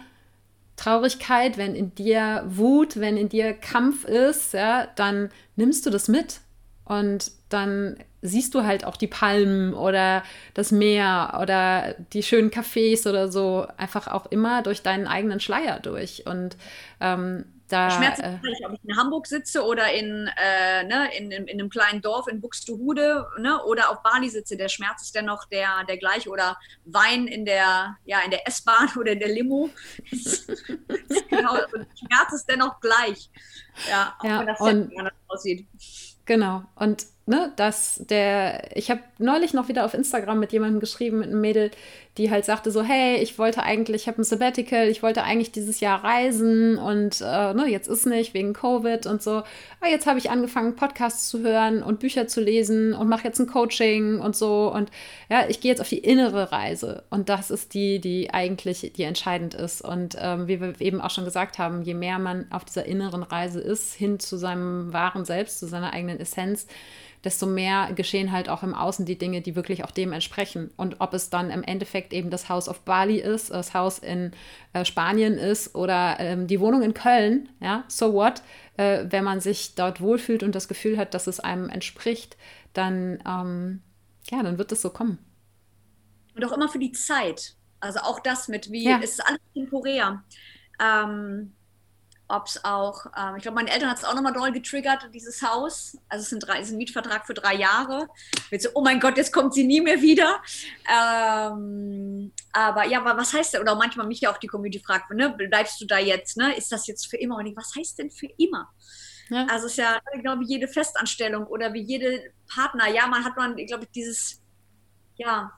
Traurigkeit, 0.76 1.56
wenn 1.59 1.74
in 1.74 1.94
dir 1.94 2.44
Wut, 2.48 3.01
wenn 3.01 3.16
in 3.16 3.28
dir 3.28 3.55
Kampf 3.55 4.05
ist, 4.05 4.52
ja, 4.52 4.88
dann 4.97 5.30
nimmst 5.56 5.86
du 5.86 5.90
das 5.90 6.09
mit. 6.09 6.40
Und 6.84 7.32
dann 7.48 7.97
siehst 8.22 8.55
du 8.55 8.64
halt 8.64 8.84
auch 8.84 8.97
die 8.97 9.06
Palmen 9.06 9.74
oder 9.74 10.22
das 10.55 10.72
Meer 10.72 11.38
oder 11.43 11.94
die 12.12 12.22
schönen 12.22 12.51
Cafés 12.51 13.09
oder 13.09 13.30
so 13.30 13.66
einfach 13.76 14.09
auch 14.09 14.26
immer 14.26 14.62
durch 14.62 14.82
deinen 14.82 15.06
eigenen 15.06 15.40
Schleier 15.40 15.80
durch. 15.80 16.26
Und 16.26 16.56
ähm, 17.01 17.44
da, 17.68 17.90
Schmerzen, 17.90 18.22
äh, 18.22 18.38
ob 18.64 18.72
ich 18.72 18.84
in 18.84 18.97
Hamburg 18.97 19.26
sitze 19.26 19.64
oder 19.64 19.93
in, 19.93 20.30
äh, 20.36 20.84
ne, 20.84 21.10
in, 21.16 21.30
in, 21.30 21.47
in, 21.47 21.60
einem 21.60 21.68
kleinen 21.68 22.01
Dorf 22.01 22.28
in 22.28 22.40
Buxtehude 22.40 23.26
ne, 23.38 23.62
oder 23.64 23.90
auf 23.90 24.02
Bali 24.02 24.28
sitze, 24.28 24.56
der 24.56 24.68
Schmerz 24.68 25.02
ist 25.02 25.14
dennoch 25.14 25.44
der, 25.47 25.84
der 25.88 25.97
gleiche 25.98 26.30
oder 26.30 26.56
Wein 26.84 27.26
in 27.26 27.44
der, 27.44 27.97
ja, 28.05 28.20
in 28.24 28.30
der 28.30 28.47
S-Bahn 28.47 28.90
oder 28.98 29.12
in 29.12 29.18
der 29.18 29.28
Limo. 29.28 29.70
genau, 31.28 31.56
der 31.56 31.86
Schmerz 31.97 32.32
ist 32.34 32.47
dennoch 32.48 32.80
gleich. 32.80 33.30
Ja, 33.88 34.14
auch 34.18 34.24
ja, 34.24 34.40
wenn 34.40 34.47
das 34.47 34.60
und, 34.60 34.98
anders 34.98 35.14
aussieht. 35.28 35.66
Genau. 36.24 36.64
Und 36.76 37.06
ne, 37.27 37.53
dass 37.57 38.01
der, 38.09 38.77
ich 38.77 38.90
habe 38.90 39.01
neulich 39.19 39.53
noch 39.53 39.69
wieder 39.69 39.85
auf 39.85 39.94
Instagram 39.94 40.39
mit 40.39 40.53
jemandem 40.53 40.78
geschrieben, 40.78 41.19
mit 41.19 41.28
einem 41.28 41.40
Mädel, 41.40 41.73
die 42.19 42.31
halt 42.31 42.44
sagte 42.44 42.70
so, 42.70 42.82
hey, 42.82 43.16
ich 43.16 43.39
wollte 43.39 43.62
eigentlich, 43.62 44.03
ich 44.03 44.09
habe 44.09 44.23
ein 44.23 44.24
Sabbatical, 44.24 44.89
ich 44.89 45.03
wollte 45.03 45.23
eigentlich 45.23 45.53
dieses 45.53 45.81
Jahr 45.81 46.03
reisen 46.03 46.78
und 46.78 47.20
äh, 47.20 47.53
ne, 47.53 47.66
jetzt 47.69 47.89
ist 47.89 48.07
nicht 48.07 48.32
wegen 48.32 48.53
Covid 48.53 49.07
und 49.07 49.23
so. 49.23 49.32
Aber 49.32 49.44
ah, 49.81 49.89
jetzt 49.89 50.07
habe 50.07 50.19
ich 50.19 50.31
angefangen, 50.31 50.77
Podcasts 50.77 51.28
zu 51.28 51.40
hören 51.40 51.82
und 51.82 52.01
Bücher 52.01 52.27
zu 52.28 52.40
lesen 52.40 52.94
und 52.94 53.09
mache 53.09 53.24
jetzt 53.24 53.40
ein 53.40 53.48
Coaching 53.48 54.20
und 54.20 54.35
so. 54.35 54.73
Und 54.73 54.90
ja, 55.28 55.47
ich 55.48 55.61
gehe 55.61 55.70
jetzt 55.70 55.81
auf 55.81 55.89
die 55.89 55.98
innere 55.98 56.53
Reise. 56.53 57.03
Und 57.11 57.28
das 57.28 57.51
ist 57.51 57.74
die, 57.74 58.01
die 58.01 58.32
eigentlich, 58.32 58.93
die 58.97 59.03
entscheidend 59.03 59.55
ist. 59.55 59.82
Und 59.82 60.16
ähm, 60.19 60.48
wie 60.48 60.61
wir 60.61 60.81
eben 60.81 61.01
auch 61.01 61.11
schon 61.11 61.24
gesagt 61.24 61.59
haben, 61.59 61.82
je 61.82 61.94
mehr 61.94 62.19
man 62.19 62.47
auf 62.51 62.65
dieser 62.65 62.86
inneren 62.86 63.24
Reise 63.24 63.61
ist, 63.61 63.93
hin 63.93 64.20
zu 64.20 64.39
seinem 64.39 64.93
wahren 64.93 65.24
Selbst, 65.27 65.59
zu 65.59 65.66
seiner 65.66 65.93
eigenen 65.93 66.20
Essenz, 66.20 66.66
desto 67.27 67.44
mehr 67.44 67.90
geschehen 67.93 68.31
halt 68.31 68.48
auch 68.48 68.62
im 68.62 68.73
Außen 68.73 69.05
die 69.05 69.19
Dinge, 69.19 69.40
die 69.40 69.57
wirklich 69.57 69.82
auch 69.82 69.90
dem 69.90 70.12
entsprechen. 70.12 70.70
Und 70.77 71.01
ob 71.01 71.12
es 71.12 71.28
dann 71.28 71.51
im 71.51 71.65
Endeffekt 71.65 72.12
eben 72.12 72.31
das 72.31 72.48
Haus 72.48 72.69
auf 72.69 72.82
Bali 72.82 73.19
ist, 73.19 73.51
das 73.51 73.74
Haus 73.74 73.98
in 73.98 74.31
äh, 74.73 74.85
Spanien 74.85 75.36
ist 75.36 75.74
oder 75.74 76.20
ähm, 76.20 76.47
die 76.47 76.61
Wohnung 76.61 76.82
in 76.82 76.94
Köln, 76.94 77.48
ja, 77.59 77.82
so 77.89 78.15
what, 78.15 78.43
äh, 78.77 79.07
wenn 79.09 79.24
man 79.24 79.40
sich 79.40 79.74
dort 79.74 80.01
wohlfühlt 80.01 80.44
und 80.44 80.55
das 80.55 80.69
Gefühl 80.69 80.97
hat, 80.97 81.15
dass 81.15 81.27
es 81.27 81.40
einem 81.40 81.69
entspricht, 81.69 82.36
dann, 82.74 83.19
ähm, 83.27 83.82
ja, 84.31 84.40
dann 84.44 84.57
wird 84.57 84.70
es 84.70 84.81
so 84.81 84.90
kommen. 84.90 85.19
Und 86.36 86.44
auch 86.44 86.53
immer 86.53 86.69
für 86.69 86.78
die 86.78 86.93
Zeit. 86.93 87.57
Also 87.81 87.98
auch 88.01 88.20
das 88.20 88.47
mit, 88.47 88.70
wie, 88.70 88.85
ja. 88.85 89.01
es 89.03 89.11
ist 89.11 89.27
alles 89.27 89.40
temporär. 89.53 90.23
Ähm, 90.81 91.55
ob 92.28 92.47
es 92.47 92.65
auch, 92.65 93.07
ähm, 93.16 93.36
ich 93.36 93.43
glaube, 93.43 93.55
meine 93.55 93.70
Eltern 93.70 93.89
hat 93.89 93.98
es 93.98 94.05
auch 94.05 94.15
nochmal 94.15 94.32
doll 94.32 94.51
getriggert, 94.51 95.09
dieses 95.15 95.43
Haus. 95.43 95.97
Also 96.09 96.23
es 96.23 96.32
ist 96.32 96.48
ein, 96.48 96.61
ist 96.61 96.70
ein 96.73 96.77
Mietvertrag 96.77 97.27
für 97.27 97.35
drei 97.35 97.55
Jahre. 97.55 98.09
Jetzt 98.51 98.65
so, 98.65 98.70
oh 98.74 98.82
mein 98.82 98.98
Gott, 98.98 99.16
jetzt 99.16 99.32
kommt 99.32 99.55
sie 99.55 99.65
nie 99.65 99.81
mehr 99.81 100.03
wieder. 100.03 100.43
Ähm, 100.90 102.32
aber 102.53 102.85
ja, 102.86 103.05
was 103.05 103.32
heißt 103.32 103.55
denn? 103.55 103.61
Oder 103.61 103.77
manchmal 103.77 104.07
mich 104.07 104.20
ja 104.20 104.32
auch 104.32 104.39
die 104.39 104.48
Community 104.48 104.82
fragt, 104.85 105.11
ne, 105.11 105.31
bleibst 105.31 105.81
du 105.81 105.86
da 105.86 105.98
jetzt? 105.98 106.36
Ne? 106.36 106.57
Ist 106.57 106.73
das 106.73 106.86
jetzt 106.86 107.09
für 107.09 107.16
immer? 107.16 107.36
Und 107.36 107.47
ich, 107.47 107.57
was 107.57 107.73
heißt 107.77 107.98
denn 107.98 108.11
für 108.11 108.28
immer? 108.39 108.70
Ja. 109.28 109.47
Also 109.47 109.66
es 109.66 109.73
ist 109.73 109.78
ja, 109.78 110.01
glaube 110.20 110.43
ich, 110.43 110.48
jede 110.48 110.69
Festanstellung 110.69 111.47
oder 111.47 111.73
wie 111.73 111.82
jede 111.82 112.32
Partner. 112.53 112.89
Ja, 112.89 113.07
man 113.07 113.24
hat 113.24 113.36
man, 113.36 113.57
ich 113.59 113.69
glaube, 113.69 113.86
dieses, 113.94 114.40
ja. 115.16 115.53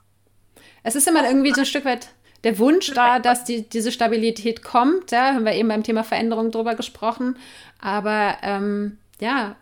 Es 0.83 0.95
ist 0.95 1.07
immer 1.07 1.27
irgendwie 1.27 1.53
so 1.53 1.61
ein 1.61 1.65
Stück 1.65 1.85
weit 1.85 2.09
der 2.43 2.59
Wunsch 2.59 2.91
da, 2.93 3.19
dass 3.19 3.43
die, 3.43 3.67
diese 3.67 3.91
Stabilität 3.91 4.63
kommt. 4.63 5.11
Ja, 5.11 5.33
haben 5.33 5.45
wir 5.45 5.53
eben 5.53 5.69
beim 5.69 5.83
Thema 5.83 6.03
Veränderung 6.03 6.51
drüber 6.51 6.75
gesprochen. 6.75 7.37
Aber 7.81 8.37
ähm, 8.41 8.97
ja, 9.19 9.55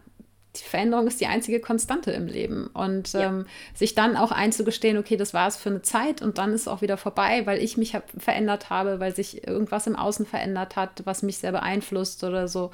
die 0.60 0.68
Veränderung 0.68 1.08
ist 1.08 1.22
die 1.22 1.28
einzige 1.28 1.60
Konstante 1.60 2.12
im 2.12 2.28
Leben. 2.28 2.68
Und 2.68 3.14
ja. 3.14 3.30
ähm, 3.30 3.46
sich 3.74 3.96
dann 3.96 4.18
auch 4.18 4.32
einzugestehen, 4.32 4.98
okay, 4.98 5.18
das 5.18 5.34
war 5.34 5.48
es 5.48 5.58
für 5.58 5.70
eine 5.70 5.82
Zeit 5.82 6.22
und 6.22 6.38
dann 6.38 6.52
ist 6.54 6.62
es 6.62 6.68
auch 6.68 6.82
wieder 6.82 6.98
vorbei, 6.98 7.46
weil 7.46 7.62
ich 7.62 7.78
mich 7.78 7.96
hab 7.96 8.10
verändert 8.18 8.70
habe, 8.70 9.00
weil 9.00 9.16
sich 9.16 9.48
irgendwas 9.48 9.88
im 9.88 9.96
Außen 9.96 10.26
verändert 10.26 10.76
hat, 10.76 11.02
was 11.06 11.24
mich 11.24 11.38
sehr 11.38 11.52
beeinflusst 11.52 12.24
oder 12.24 12.48
so. 12.48 12.72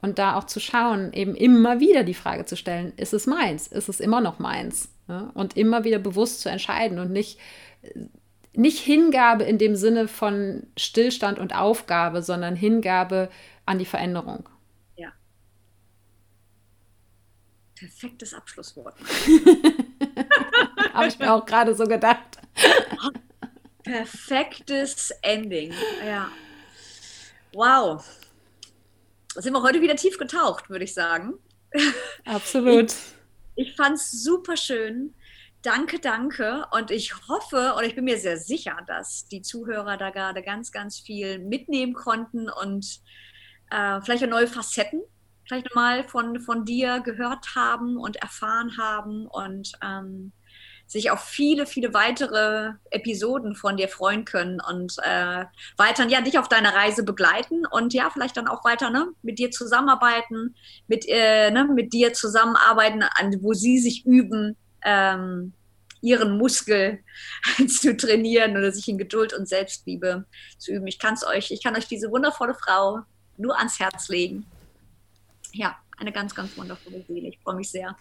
Und 0.00 0.18
da 0.18 0.36
auch 0.36 0.44
zu 0.44 0.60
schauen, 0.60 1.12
eben 1.12 1.34
immer 1.34 1.80
wieder 1.80 2.04
die 2.04 2.14
Frage 2.14 2.44
zu 2.44 2.56
stellen, 2.56 2.92
ist 2.96 3.12
es 3.12 3.26
meins? 3.26 3.66
Ist 3.66 3.88
es 3.88 4.00
immer 4.00 4.20
noch 4.20 4.38
meins? 4.38 4.88
Ja? 5.08 5.30
Und 5.34 5.56
immer 5.56 5.84
wieder 5.84 5.98
bewusst 5.98 6.40
zu 6.40 6.48
entscheiden 6.48 6.98
und 6.98 7.10
nicht 7.10 7.38
nicht 8.56 8.78
Hingabe 8.78 9.44
in 9.44 9.58
dem 9.58 9.76
Sinne 9.76 10.08
von 10.08 10.66
Stillstand 10.76 11.38
und 11.38 11.54
Aufgabe, 11.54 12.22
sondern 12.22 12.56
Hingabe 12.56 13.30
an 13.64 13.78
die 13.78 13.84
Veränderung. 13.84 14.48
Perfektes 17.76 18.32
Abschlusswort. 18.32 18.94
Habe 20.94 21.08
ich 21.08 21.18
mir 21.18 21.30
auch 21.32 21.44
gerade 21.44 21.74
so 21.74 21.84
gedacht. 21.84 22.38
Perfektes 23.82 25.10
Ending. 25.20 25.74
Ja. 26.04 26.30
Wow. 27.52 28.02
Da 29.34 29.42
sind 29.42 29.52
wir 29.52 29.62
heute 29.62 29.82
wieder 29.82 29.94
tief 29.94 30.16
getaucht, 30.16 30.70
würde 30.70 30.84
ich 30.84 30.94
sagen. 30.94 31.34
Absolut. 32.24 32.94
Ich, 33.56 33.68
ich 33.68 33.76
fand 33.76 33.96
es 33.96 34.10
super 34.10 34.56
schön. 34.56 35.14
Danke, 35.62 35.98
danke. 35.98 36.66
Und 36.70 36.90
ich 36.90 37.14
hoffe 37.28 37.74
und 37.74 37.84
ich 37.84 37.94
bin 37.94 38.04
mir 38.04 38.18
sehr 38.18 38.38
sicher, 38.38 38.76
dass 38.86 39.26
die 39.26 39.42
Zuhörer 39.42 39.96
da 39.96 40.10
gerade 40.10 40.42
ganz, 40.42 40.70
ganz 40.70 40.98
viel 41.00 41.38
mitnehmen 41.38 41.92
konnten 41.92 42.48
und 42.48 43.00
äh, 43.70 44.00
vielleicht 44.00 44.22
auch 44.24 44.28
neue 44.28 44.46
Facetten 44.46 45.02
vielleicht 45.46 45.74
mal 45.74 46.06
von, 46.08 46.40
von 46.40 46.64
dir 46.64 47.00
gehört 47.00 47.54
haben 47.54 47.96
und 47.96 48.16
erfahren 48.16 48.76
haben 48.78 49.26
und 49.26 49.72
ähm, 49.82 50.32
sich 50.86 51.10
auf 51.10 51.20
viele, 51.20 51.66
viele 51.66 51.94
weitere 51.94 52.72
Episoden 52.90 53.56
von 53.56 53.76
dir 53.76 53.88
freuen 53.88 54.24
können 54.24 54.60
und 54.60 54.96
äh, 55.02 55.44
weiter, 55.76 56.06
ja, 56.06 56.20
dich 56.20 56.38
auf 56.38 56.48
deiner 56.48 56.74
Reise 56.74 57.02
begleiten 57.02 57.66
und 57.66 57.92
ja, 57.92 58.08
vielleicht 58.10 58.36
dann 58.36 58.46
auch 58.46 58.64
weiter 58.64 58.90
ne, 58.90 59.08
mit 59.22 59.38
dir 59.38 59.50
zusammenarbeiten, 59.50 60.54
mit, 60.86 61.04
äh, 61.08 61.50
ne, 61.50 61.64
mit 61.64 61.92
dir 61.92 62.12
zusammenarbeiten, 62.12 63.02
an, 63.02 63.36
wo 63.42 63.52
sie 63.52 63.78
sich 63.78 64.06
üben, 64.06 64.56
ähm, 64.86 65.52
ihren 66.00 66.38
Muskel 66.38 67.00
zu 67.68 67.94
trainieren 67.94 68.56
oder 68.56 68.72
sich 68.72 68.88
in 68.88 68.96
Geduld 68.96 69.34
und 69.34 69.46
Selbstliebe 69.46 70.24
zu 70.56 70.72
üben. 70.72 70.86
Ich 70.86 70.98
kann 70.98 71.14
euch, 71.34 71.50
ich 71.50 71.62
kann 71.62 71.76
euch 71.76 71.86
diese 71.86 72.10
wundervolle 72.10 72.54
Frau 72.54 73.00
nur 73.36 73.58
ans 73.58 73.78
Herz 73.78 74.08
legen 74.08 74.46
ja, 75.56 75.76
eine 75.98 76.12
ganz, 76.12 76.34
ganz 76.34 76.56
wundervolle 76.56 77.02
Seele. 77.08 77.28
Ich 77.28 77.38
freue 77.40 77.56
mich 77.56 77.70
sehr, 77.70 77.96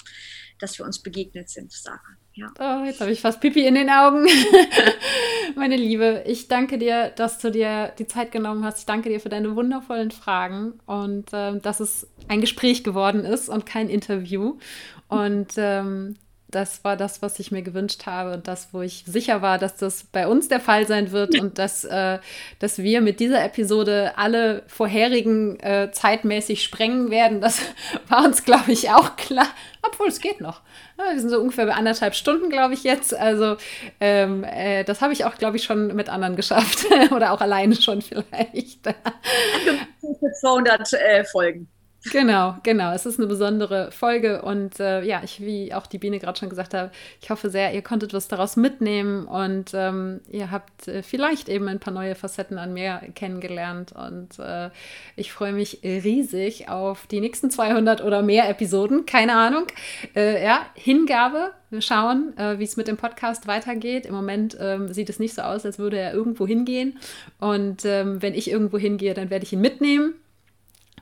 dass 0.60 0.78
wir 0.78 0.86
uns 0.86 1.00
begegnet 1.00 1.50
sind, 1.50 1.72
Sarah. 1.72 2.00
Ja. 2.34 2.52
Oh, 2.60 2.86
jetzt 2.86 3.00
habe 3.00 3.12
ich 3.12 3.22
fast 3.22 3.40
Pipi 3.40 3.66
in 3.66 3.76
den 3.76 3.90
Augen. 3.90 4.28
Meine 5.56 5.78
Liebe, 5.78 6.24
ich 6.28 6.50
danke 6.50 6.78
dir, 6.78 7.10
dass 7.12 7.40
du 7.40 7.50
dir 7.50 7.94
die 7.98 8.08
Zeit 8.08 8.34
genommen 8.34 8.66
hast. 8.66 8.80
Ich 8.80 8.86
danke 8.86 9.08
dir 9.08 9.22
für 9.22 9.30
deine 9.30 9.56
wundervollen 9.56 10.12
Fragen 10.12 10.80
und 10.86 11.32
äh, 11.32 11.58
dass 11.60 11.80
es 11.80 12.10
ein 12.28 12.42
Gespräch 12.42 12.84
geworden 12.84 13.24
ist 13.24 13.48
und 13.48 13.66
kein 13.66 13.88
Interview. 13.88 14.58
Und 15.08 15.54
ähm, 15.56 16.18
das 16.56 16.86
war 16.86 16.96
das, 16.96 17.22
was 17.22 17.38
ich 17.40 17.52
mir 17.52 17.62
gewünscht 17.62 18.06
habe 18.06 18.34
und 18.34 18.48
das, 18.48 18.70
wo 18.72 18.82
ich 18.82 19.04
sicher 19.06 19.42
war, 19.42 19.58
dass 19.58 19.76
das 19.76 20.06
bei 20.06 20.26
uns 20.26 20.48
der 20.48 20.62
Fall 20.62 20.88
sein 20.88 21.12
wird 21.12 21.38
und 21.38 21.60
dass, 21.60 21.84
äh, 21.84 22.20
dass 22.60 22.78
wir 22.78 23.02
mit 23.02 23.20
dieser 23.20 23.44
Episode 23.44 24.14
alle 24.16 24.64
vorherigen 24.68 25.60
äh, 25.60 25.92
zeitmäßig 25.92 26.64
sprengen 26.64 27.12
werden. 27.12 27.42
Das 27.42 27.60
war 28.08 28.24
uns, 28.24 28.46
glaube 28.46 28.72
ich, 28.72 28.90
auch 28.90 29.18
klar. 29.18 29.48
Obwohl 29.82 30.08
es 30.08 30.22
geht 30.22 30.40
noch. 30.40 30.62
Ja, 30.98 31.12
wir 31.12 31.20
sind 31.20 31.30
so 31.30 31.42
ungefähr 31.42 31.66
bei 31.66 31.74
anderthalb 31.74 32.16
Stunden, 32.16 32.50
glaube 32.50 32.74
ich, 32.74 32.84
jetzt. 32.84 33.14
Also 33.14 33.58
ähm, 34.00 34.46
äh, 34.46 34.86
das 34.86 35.02
habe 35.02 35.12
ich 35.12 35.26
auch, 35.26 35.36
glaube 35.36 35.58
ich, 35.58 35.64
schon 35.66 35.94
mit 35.94 36.08
anderen 36.08 36.38
geschafft. 36.38 36.86
Oder 37.12 37.34
auch 37.34 37.42
alleine 37.42 37.76
schon 37.76 38.02
vielleicht. 38.02 38.86
200 40.42 40.94
äh, 40.94 41.26
Folgen. 41.26 41.68
Genau, 42.12 42.56
genau. 42.62 42.94
Es 42.94 43.06
ist 43.08 43.18
eine 43.20 43.28
besondere 43.28 43.92
Folge 43.92 44.44
und 44.44 44.80
äh, 44.80 45.04
ja, 45.04 45.22
ich, 45.24 45.42
wie 45.42 45.74
auch 45.74 45.88
die 45.88 45.98
Biene 45.98 46.20
gerade 46.20 46.38
schon 46.38 46.50
gesagt 46.50 46.76
hat, 46.76 46.92
ich 47.20 47.32
hoffe 47.32 47.50
sehr, 47.50 47.74
ihr 47.74 47.82
konntet 47.82 48.14
was 48.14 48.28
daraus 48.28 48.56
mitnehmen 48.58 49.26
und 49.26 49.72
ähm, 49.74 50.22
ihr 50.30 50.52
habt 50.52 50.88
äh, 50.88 51.02
vielleicht 51.02 51.50
eben 51.50 51.68
ein 51.68 51.80
paar 51.80 51.94
neue 51.94 52.14
Facetten 52.14 52.60
an 52.60 52.74
mir 52.74 53.02
kennengelernt 53.16 53.92
und 53.94 54.38
äh, 54.38 54.70
ich 55.16 55.32
freue 55.34 55.52
mich 55.52 55.80
riesig 55.84 56.70
auf 56.70 57.08
die 57.08 57.22
nächsten 57.22 57.50
200 57.50 58.04
oder 58.04 58.22
mehr 58.22 58.50
Episoden. 58.50 59.08
Keine 59.08 59.34
Ahnung. 59.34 59.66
Äh, 60.16 60.44
ja, 60.44 60.66
Hingabe. 60.76 61.52
Wir 61.72 61.82
schauen, 61.82 62.38
äh, 62.38 62.60
wie 62.60 62.64
es 62.64 62.78
mit 62.78 62.88
dem 62.88 62.98
Podcast 62.98 63.48
weitergeht. 63.48 64.06
Im 64.06 64.14
Moment 64.14 64.56
ähm, 64.60 64.94
sieht 64.94 65.10
es 65.10 65.18
nicht 65.18 65.34
so 65.34 65.42
aus, 65.42 65.66
als 65.66 65.80
würde 65.80 65.98
er 65.98 66.14
irgendwo 66.14 66.46
hingehen. 66.46 67.00
Und 67.40 67.84
ähm, 67.84 68.22
wenn 68.22 68.36
ich 68.36 68.50
irgendwo 68.50 68.78
hingehe, 68.78 69.16
dann 69.16 69.32
werde 69.32 69.44
ich 69.44 69.54
ihn 69.54 69.62
mitnehmen 69.62 70.14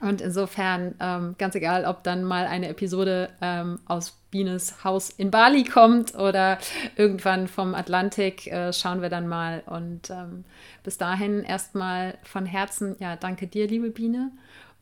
und 0.03 0.19
insofern, 0.19 0.95
ähm, 0.99 1.35
ganz 1.37 1.55
egal, 1.55 1.85
ob 1.85 2.03
dann 2.03 2.25
mal 2.25 2.45
eine 2.45 2.67
Episode 2.67 3.29
ähm, 3.41 3.79
aus 3.85 4.19
Bienes 4.31 4.83
Haus 4.83 5.09
in 5.09 5.31
Bali 5.31 5.63
kommt 5.63 6.13
oder 6.15 6.57
irgendwann 6.97 7.47
vom 7.47 7.73
Atlantik, 7.73 8.47
äh, 8.47 8.73
schauen 8.73 9.01
wir 9.01 9.07
dann 9.07 9.29
mal. 9.29 9.63
Und 9.65 10.09
ähm, 10.09 10.43
bis 10.83 10.97
dahin 10.97 11.43
erstmal 11.43 12.17
von 12.23 12.45
Herzen, 12.45 12.97
ja, 12.99 13.15
danke 13.15 13.47
dir, 13.47 13.65
liebe 13.65 13.91
Biene. 13.91 14.31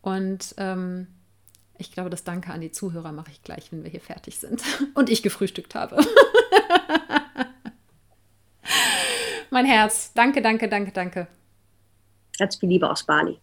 Und 0.02 0.56
ähm, 0.57 1.06
ich 1.77 1.91
glaube, 1.91 2.10
das 2.10 2.23
Danke 2.23 2.52
an 2.52 2.61
die 2.61 2.72
Zuhörer 2.72 3.11
mache 3.11 3.30
ich 3.30 3.43
gleich, 3.43 3.72
wenn 3.72 3.84
wir 3.84 3.91
hier 3.91 4.02
fertig 4.02 4.39
sind 4.39 4.64
und 4.95 5.11
ich 5.11 5.22
gefrühstückt 5.22 5.76
habe. 5.76 5.98
mein 9.52 9.65
Herz, 9.68 10.14
danke, 10.14 10.41
danke, 10.41 10.68
danke, 10.68 10.91
danke. 10.91 11.27
Ganz 12.39 12.56
viel 12.56 12.69
Liebe 12.69 12.89
aus 12.89 13.03
Bali. 13.03 13.39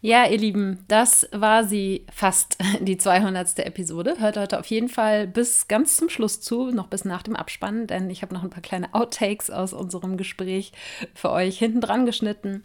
Ja, 0.00 0.26
ihr 0.26 0.38
Lieben, 0.38 0.84
das 0.86 1.28
war 1.32 1.64
sie 1.64 2.06
fast, 2.12 2.56
die 2.80 2.98
200. 2.98 3.58
Episode. 3.58 4.14
Hört 4.20 4.36
heute 4.36 4.60
auf 4.60 4.66
jeden 4.66 4.88
Fall 4.88 5.26
bis 5.26 5.66
ganz 5.66 5.96
zum 5.96 6.08
Schluss 6.08 6.40
zu, 6.40 6.70
noch 6.70 6.86
bis 6.86 7.04
nach 7.04 7.24
dem 7.24 7.34
Abspann, 7.34 7.88
denn 7.88 8.08
ich 8.08 8.22
habe 8.22 8.32
noch 8.32 8.44
ein 8.44 8.50
paar 8.50 8.62
kleine 8.62 8.94
Outtakes 8.94 9.50
aus 9.50 9.72
unserem 9.72 10.16
Gespräch 10.16 10.70
für 11.14 11.32
euch 11.32 11.58
hinten 11.58 11.80
dran 11.80 12.06
geschnitten. 12.06 12.62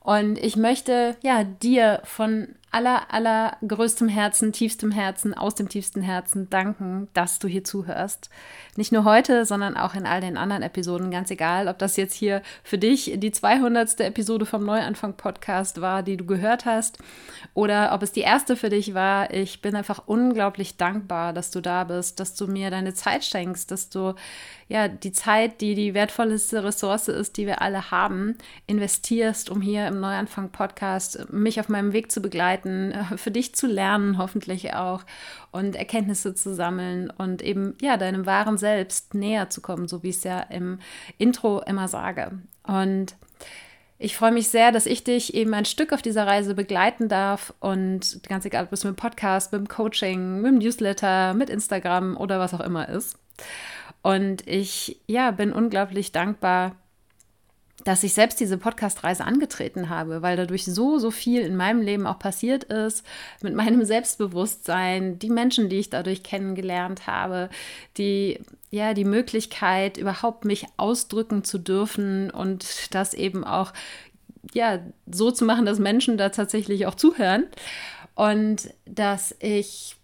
Und 0.00 0.36
ich 0.36 0.56
möchte 0.56 1.16
ja 1.22 1.44
dir 1.44 2.02
von 2.02 2.56
aller, 2.74 3.12
aller 3.12 3.56
größtem 3.66 4.08
Herzen, 4.08 4.52
tiefstem 4.52 4.90
Herzen, 4.90 5.32
aus 5.32 5.54
dem 5.54 5.68
tiefsten 5.68 6.02
Herzen 6.02 6.50
danken, 6.50 7.06
dass 7.14 7.38
du 7.38 7.46
hier 7.46 7.62
zuhörst. 7.62 8.30
Nicht 8.74 8.90
nur 8.90 9.04
heute, 9.04 9.44
sondern 9.44 9.76
auch 9.76 9.94
in 9.94 10.06
all 10.06 10.20
den 10.20 10.36
anderen 10.36 10.64
Episoden, 10.64 11.12
ganz 11.12 11.30
egal, 11.30 11.68
ob 11.68 11.78
das 11.78 11.96
jetzt 11.96 12.14
hier 12.14 12.42
für 12.64 12.76
dich 12.76 13.12
die 13.16 13.30
200. 13.30 14.00
Episode 14.00 14.44
vom 14.44 14.64
Neuanfang 14.64 15.16
Podcast 15.16 15.80
war, 15.80 16.02
die 16.02 16.16
du 16.16 16.26
gehört 16.26 16.64
hast, 16.64 16.98
oder 17.54 17.92
ob 17.94 18.02
es 18.02 18.10
die 18.10 18.22
erste 18.22 18.56
für 18.56 18.70
dich 18.70 18.92
war. 18.92 19.32
Ich 19.32 19.62
bin 19.62 19.76
einfach 19.76 20.02
unglaublich 20.06 20.76
dankbar, 20.76 21.32
dass 21.32 21.52
du 21.52 21.60
da 21.60 21.84
bist, 21.84 22.18
dass 22.18 22.34
du 22.34 22.48
mir 22.48 22.70
deine 22.70 22.94
Zeit 22.94 23.24
schenkst, 23.24 23.70
dass 23.70 23.88
du 23.88 24.14
ja 24.66 24.88
die 24.88 25.12
Zeit, 25.12 25.60
die 25.60 25.76
die 25.76 25.94
wertvollste 25.94 26.64
Ressource 26.64 27.06
ist, 27.06 27.36
die 27.36 27.46
wir 27.46 27.62
alle 27.62 27.92
haben, 27.92 28.36
investierst, 28.66 29.50
um 29.50 29.60
hier 29.60 29.86
im 29.86 30.00
Neuanfang 30.00 30.50
Podcast 30.50 31.30
mich 31.30 31.60
auf 31.60 31.68
meinem 31.68 31.92
Weg 31.92 32.10
zu 32.10 32.20
begleiten 32.20 32.63
begleiten, 32.64 32.92
äh, 32.92 33.16
für 33.16 33.30
dich 33.30 33.54
zu 33.54 33.66
lernen, 33.66 34.18
hoffentlich 34.18 34.74
auch 34.74 35.04
und 35.52 35.76
Erkenntnisse 35.76 36.34
zu 36.34 36.54
sammeln 36.54 37.10
und 37.10 37.42
eben 37.42 37.76
ja 37.80 37.96
deinem 37.96 38.26
wahren 38.26 38.58
Selbst 38.58 39.14
näher 39.14 39.50
zu 39.50 39.60
kommen, 39.60 39.88
so 39.88 40.02
wie 40.02 40.10
ich 40.10 40.16
es 40.16 40.24
ja 40.24 40.40
im 40.40 40.78
Intro 41.18 41.60
immer 41.60 41.88
sage. 41.88 42.32
Und 42.66 43.16
ich 43.98 44.16
freue 44.16 44.32
mich 44.32 44.48
sehr, 44.48 44.72
dass 44.72 44.86
ich 44.86 45.04
dich 45.04 45.34
eben 45.34 45.54
ein 45.54 45.64
Stück 45.64 45.92
auf 45.92 46.02
dieser 46.02 46.26
Reise 46.26 46.54
begleiten 46.54 47.08
darf 47.08 47.54
und 47.60 48.20
ganz 48.28 48.44
egal, 48.44 48.64
ob 48.64 48.72
es 48.72 48.84
mit 48.84 48.94
dem 48.94 48.96
Podcast, 48.96 49.52
mit 49.52 49.60
dem 49.60 49.68
Coaching, 49.68 50.40
mit 50.40 50.52
dem 50.52 50.58
Newsletter, 50.58 51.34
mit 51.34 51.48
Instagram 51.48 52.16
oder 52.16 52.40
was 52.40 52.54
auch 52.54 52.60
immer 52.60 52.88
ist. 52.88 53.16
Und 54.02 54.46
ich 54.46 55.00
ja, 55.06 55.30
bin 55.30 55.52
unglaublich 55.52 56.12
dankbar, 56.12 56.76
dass 57.84 58.02
ich 58.02 58.14
selbst 58.14 58.40
diese 58.40 58.58
Podcast-Reise 58.58 59.24
angetreten 59.24 59.88
habe, 59.90 60.22
weil 60.22 60.36
dadurch 60.36 60.64
so, 60.64 60.98
so 60.98 61.10
viel 61.10 61.42
in 61.42 61.54
meinem 61.54 61.82
Leben 61.82 62.06
auch 62.06 62.18
passiert 62.18 62.64
ist, 62.64 63.04
mit 63.42 63.54
meinem 63.54 63.84
Selbstbewusstsein, 63.84 65.18
die 65.18 65.30
Menschen, 65.30 65.68
die 65.68 65.78
ich 65.78 65.90
dadurch 65.90 66.22
kennengelernt 66.22 67.06
habe, 67.06 67.50
die, 67.98 68.40
ja, 68.70 68.94
die 68.94 69.04
Möglichkeit, 69.04 69.98
überhaupt 69.98 70.44
mich 70.44 70.66
ausdrücken 70.78 71.44
zu 71.44 71.58
dürfen 71.58 72.30
und 72.30 72.94
das 72.94 73.14
eben 73.14 73.44
auch, 73.44 73.72
ja, 74.52 74.80
so 75.10 75.30
zu 75.30 75.44
machen, 75.44 75.66
dass 75.66 75.78
Menschen 75.78 76.16
da 76.16 76.30
tatsächlich 76.30 76.86
auch 76.86 76.94
zuhören. 76.94 77.44
Und 78.14 78.70
dass 78.86 79.34
ich 79.40 79.96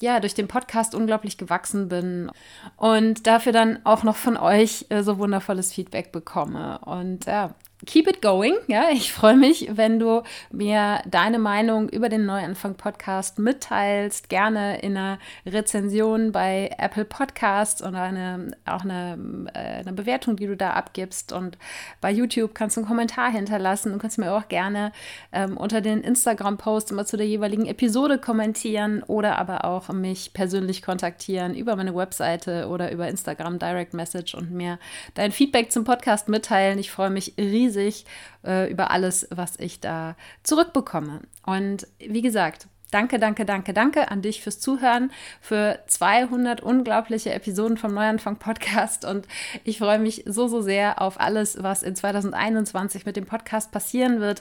ja, 0.00 0.20
durch 0.20 0.34
den 0.34 0.48
Podcast 0.48 0.94
unglaublich 0.94 1.38
gewachsen 1.38 1.88
bin 1.88 2.30
und 2.76 3.26
dafür 3.26 3.52
dann 3.52 3.80
auch 3.84 4.04
noch 4.04 4.16
von 4.16 4.36
euch 4.36 4.86
äh, 4.90 5.02
so 5.02 5.18
wundervolles 5.18 5.72
Feedback 5.72 6.12
bekomme. 6.12 6.78
Und 6.80 7.26
ja, 7.26 7.54
keep 7.86 8.08
it 8.08 8.20
going. 8.20 8.56
Ja, 8.66 8.90
ich 8.92 9.12
freue 9.12 9.36
mich, 9.36 9.68
wenn 9.72 9.98
du 9.98 10.22
mir 10.50 11.00
deine 11.06 11.38
Meinung 11.38 11.88
über 11.88 12.08
den 12.08 12.26
Neuanfang 12.26 12.74
Podcast 12.74 13.38
mitteilst. 13.38 14.28
Gerne 14.28 14.80
in 14.80 14.96
einer 14.96 15.18
Rezension 15.46 16.32
bei 16.32 16.74
Apple 16.78 17.04
Podcasts 17.04 17.82
oder 17.82 18.02
eine, 18.02 18.52
auch 18.66 18.82
eine, 18.82 19.50
äh, 19.54 19.80
eine 19.80 19.92
Bewertung, 19.92 20.36
die 20.36 20.46
du 20.46 20.56
da 20.56 20.72
abgibst. 20.72 21.32
Und 21.32 21.56
bei 22.00 22.10
YouTube 22.10 22.54
kannst 22.54 22.76
du 22.76 22.80
einen 22.80 22.88
Kommentar 22.88 23.30
hinterlassen. 23.30 23.92
Du 23.92 23.98
kannst 23.98 24.18
mir 24.18 24.32
auch 24.32 24.48
gerne 24.48 24.92
ähm, 25.32 25.56
unter 25.56 25.80
den 25.80 26.02
Instagram-Post 26.02 26.90
immer 26.90 27.06
zu 27.06 27.16
der 27.16 27.26
jeweiligen 27.26 27.66
Episode 27.66 28.18
kommentieren 28.18 29.02
oder 29.04 29.38
aber 29.38 29.64
auch 29.64 29.88
mich 29.90 30.32
persönlich 30.32 30.82
kontaktieren 30.82 31.54
über 31.54 31.76
meine 31.76 31.94
Webseite 31.94 32.68
oder 32.68 32.90
über 32.90 33.08
Instagram 33.08 33.58
Direct 33.58 33.94
Message 33.94 34.34
und 34.34 34.50
mir 34.50 34.78
dein 35.14 35.30
Feedback 35.30 35.70
zum 35.70 35.84
Podcast 35.84 36.28
mitteilen. 36.28 36.78
Ich 36.78 36.90
freue 36.90 37.10
mich 37.10 37.34
riesig 37.38 37.67
riesig 37.68 38.04
äh, 38.44 38.70
über 38.70 38.90
alles, 38.90 39.28
was 39.30 39.58
ich 39.58 39.80
da 39.80 40.16
zurückbekomme. 40.42 41.20
Und 41.44 41.86
wie 41.98 42.22
gesagt, 42.22 42.68
Danke, 42.90 43.18
danke, 43.18 43.44
danke, 43.44 43.74
danke 43.74 44.10
an 44.10 44.22
dich 44.22 44.42
fürs 44.42 44.60
Zuhören, 44.60 45.12
für 45.42 45.78
200 45.88 46.62
unglaubliche 46.62 47.34
Episoden 47.34 47.76
vom 47.76 47.92
Neuanfang 47.92 48.36
Podcast 48.36 49.04
und 49.04 49.28
ich 49.64 49.76
freue 49.76 49.98
mich 49.98 50.24
so, 50.24 50.48
so 50.48 50.62
sehr 50.62 51.02
auf 51.02 51.20
alles, 51.20 51.62
was 51.62 51.82
in 51.82 51.94
2021 51.94 53.04
mit 53.04 53.16
dem 53.16 53.26
Podcast 53.26 53.72
passieren 53.72 54.20
wird. 54.20 54.40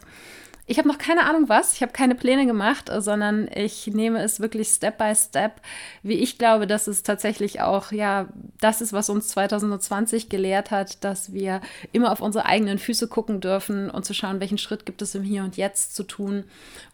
Ich 0.70 0.78
habe 0.78 0.90
noch 0.90 0.98
keine 0.98 1.26
Ahnung 1.26 1.48
was, 1.48 1.72
ich 1.72 1.82
habe 1.82 1.94
keine 1.94 2.14
Pläne 2.14 2.46
gemacht, 2.46 2.92
sondern 2.98 3.48
ich 3.56 3.88
nehme 3.88 4.22
es 4.22 4.42
wirklich 4.42 4.68
Step 4.68 4.98
by 4.98 5.16
Step, 5.16 5.62
wie 6.04 6.16
ich 6.16 6.38
glaube, 6.38 6.68
dass 6.68 6.88
es 6.88 7.04
tatsächlich 7.04 7.62
auch, 7.62 7.94
ja, 7.94 8.28
das 8.60 8.82
ist, 8.82 8.92
was 8.92 9.10
uns 9.10 9.30
2020 9.30 10.28
gelehrt 10.28 10.70
hat, 10.70 11.06
dass 11.06 11.32
wir 11.32 11.62
immer 11.94 12.12
auf 12.12 12.20
unsere 12.20 12.46
eigenen 12.46 12.80
Füße 12.80 13.08
gucken 13.08 13.40
dürfen 13.40 13.90
und 13.90 14.04
zu 14.04 14.14
schauen, 14.14 14.42
welchen 14.42 14.58
Schritt 14.58 14.86
gibt 14.86 15.02
es 15.02 15.16
im 15.16 15.24
Hier 15.24 15.46
und 15.46 15.56
Jetzt 15.56 15.96
zu 15.96 16.04
tun, 16.04 16.44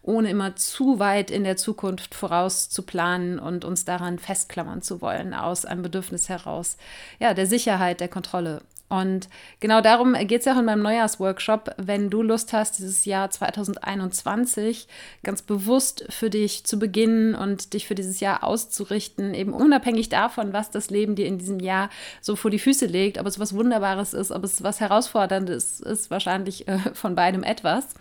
ohne 0.02 0.30
immer 0.30 0.54
zu 0.54 1.00
weit 1.00 1.32
in 1.32 1.42
der 1.42 1.56
Zukunft 1.56 2.14
voraus 2.14 2.70
zu 2.70 2.82
planen 2.82 3.40
und 3.40 3.64
uns 3.64 3.84
daran 3.84 4.20
festklammern 4.20 4.82
zu 4.82 5.00
wollen, 5.00 5.34
aus 5.34 5.64
einem 5.64 5.82
Bedürfnis 5.82 6.28
heraus, 6.28 6.76
ja, 7.18 7.34
der 7.34 7.48
Sicherheit, 7.48 7.98
der 7.98 8.08
Kontrolle 8.08 8.62
und 8.88 9.28
genau 9.60 9.80
darum 9.80 10.14
geht 10.14 10.40
es 10.40 10.44
ja 10.44 10.54
auch 10.54 10.58
in 10.58 10.66
meinem 10.66 10.82
Neujahrsworkshop, 10.82 11.74
wenn 11.78 12.10
du 12.10 12.22
Lust 12.22 12.52
hast, 12.52 12.78
dieses 12.78 13.06
Jahr 13.06 13.30
2021 13.30 14.86
ganz 15.22 15.42
bewusst 15.42 16.04
für 16.10 16.28
dich 16.28 16.64
zu 16.64 16.78
beginnen 16.78 17.34
und 17.34 17.72
dich 17.72 17.86
für 17.86 17.94
dieses 17.94 18.20
Jahr 18.20 18.44
auszurichten, 18.44 19.32
eben 19.32 19.54
unabhängig 19.54 20.10
davon, 20.10 20.52
was 20.52 20.70
das 20.70 20.90
Leben 20.90 21.14
dir 21.14 21.26
in 21.26 21.38
diesem 21.38 21.60
Jahr 21.60 21.88
so 22.20 22.36
vor 22.36 22.50
die 22.50 22.58
Füße 22.58 22.86
legt, 22.86 23.18
ob 23.18 23.26
es 23.26 23.38
was 23.38 23.54
Wunderbares 23.54 24.12
ist, 24.12 24.30
ob 24.30 24.44
es 24.44 24.62
was 24.62 24.80
Herausforderndes 24.80 25.80
ist, 25.80 26.10
wahrscheinlich 26.10 26.68
äh, 26.68 26.78
von 26.92 27.14
beidem 27.14 27.42
etwas. 27.42 27.94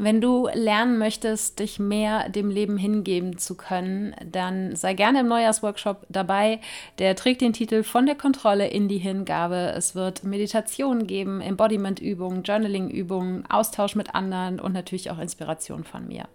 Wenn 0.00 0.20
du 0.20 0.48
lernen 0.54 0.96
möchtest, 0.96 1.58
dich 1.58 1.80
mehr 1.80 2.28
dem 2.28 2.50
Leben 2.50 2.78
hingeben 2.78 3.36
zu 3.36 3.56
können, 3.56 4.14
dann 4.24 4.76
sei 4.76 4.94
gerne 4.94 5.20
im 5.20 5.26
Neujahrsworkshop 5.26 6.06
dabei. 6.08 6.60
Der 7.00 7.16
trägt 7.16 7.40
den 7.40 7.52
Titel 7.52 7.82
Von 7.82 8.06
der 8.06 8.14
Kontrolle 8.14 8.68
in 8.68 8.86
die 8.86 8.98
Hingabe. 8.98 9.72
Es 9.76 9.96
wird 9.96 10.22
Meditation 10.22 11.08
geben, 11.08 11.40
Embodiment-Übungen, 11.40 12.44
Journaling-Übungen, 12.44 13.44
Austausch 13.50 13.96
mit 13.96 14.14
anderen 14.14 14.60
und 14.60 14.72
natürlich 14.72 15.10
auch 15.10 15.18
Inspiration 15.18 15.82
von 15.82 16.06
mir. 16.06 16.28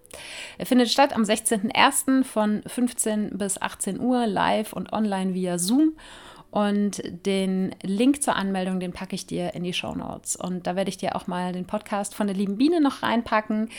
Er 0.57 0.65
findet 0.65 0.90
statt 0.90 1.15
am 1.15 1.23
16.01. 1.23 2.26
von 2.26 2.64
15 2.68 3.38
bis 3.38 3.61
18 3.61 3.98
Uhr 4.02 4.27
live 4.27 4.73
und 4.73 4.91
online 4.91 5.34
via 5.34 5.57
Zoom. 5.57 5.94
Und 6.53 7.01
den 7.25 7.73
Link 7.81 8.21
zur 8.21 8.35
Anmeldung, 8.35 8.80
den 8.80 8.93
packe 8.93 9.15
ich 9.15 9.25
dir 9.25 9.55
in 9.55 9.63
die 9.63 9.73
Show 9.73 9.95
Notes. 9.95 10.35
Und 10.35 10.67
da 10.67 10.75
werde 10.75 10.89
ich 10.89 10.97
dir 10.97 11.15
auch 11.15 11.25
mal 11.25 11.51
den 11.51 11.65
Podcast 11.65 12.13
von 12.13 12.27
der 12.27 12.35
lieben 12.35 12.57
Biene 12.57 12.80
noch 12.80 13.01
reinpacken, 13.01 13.69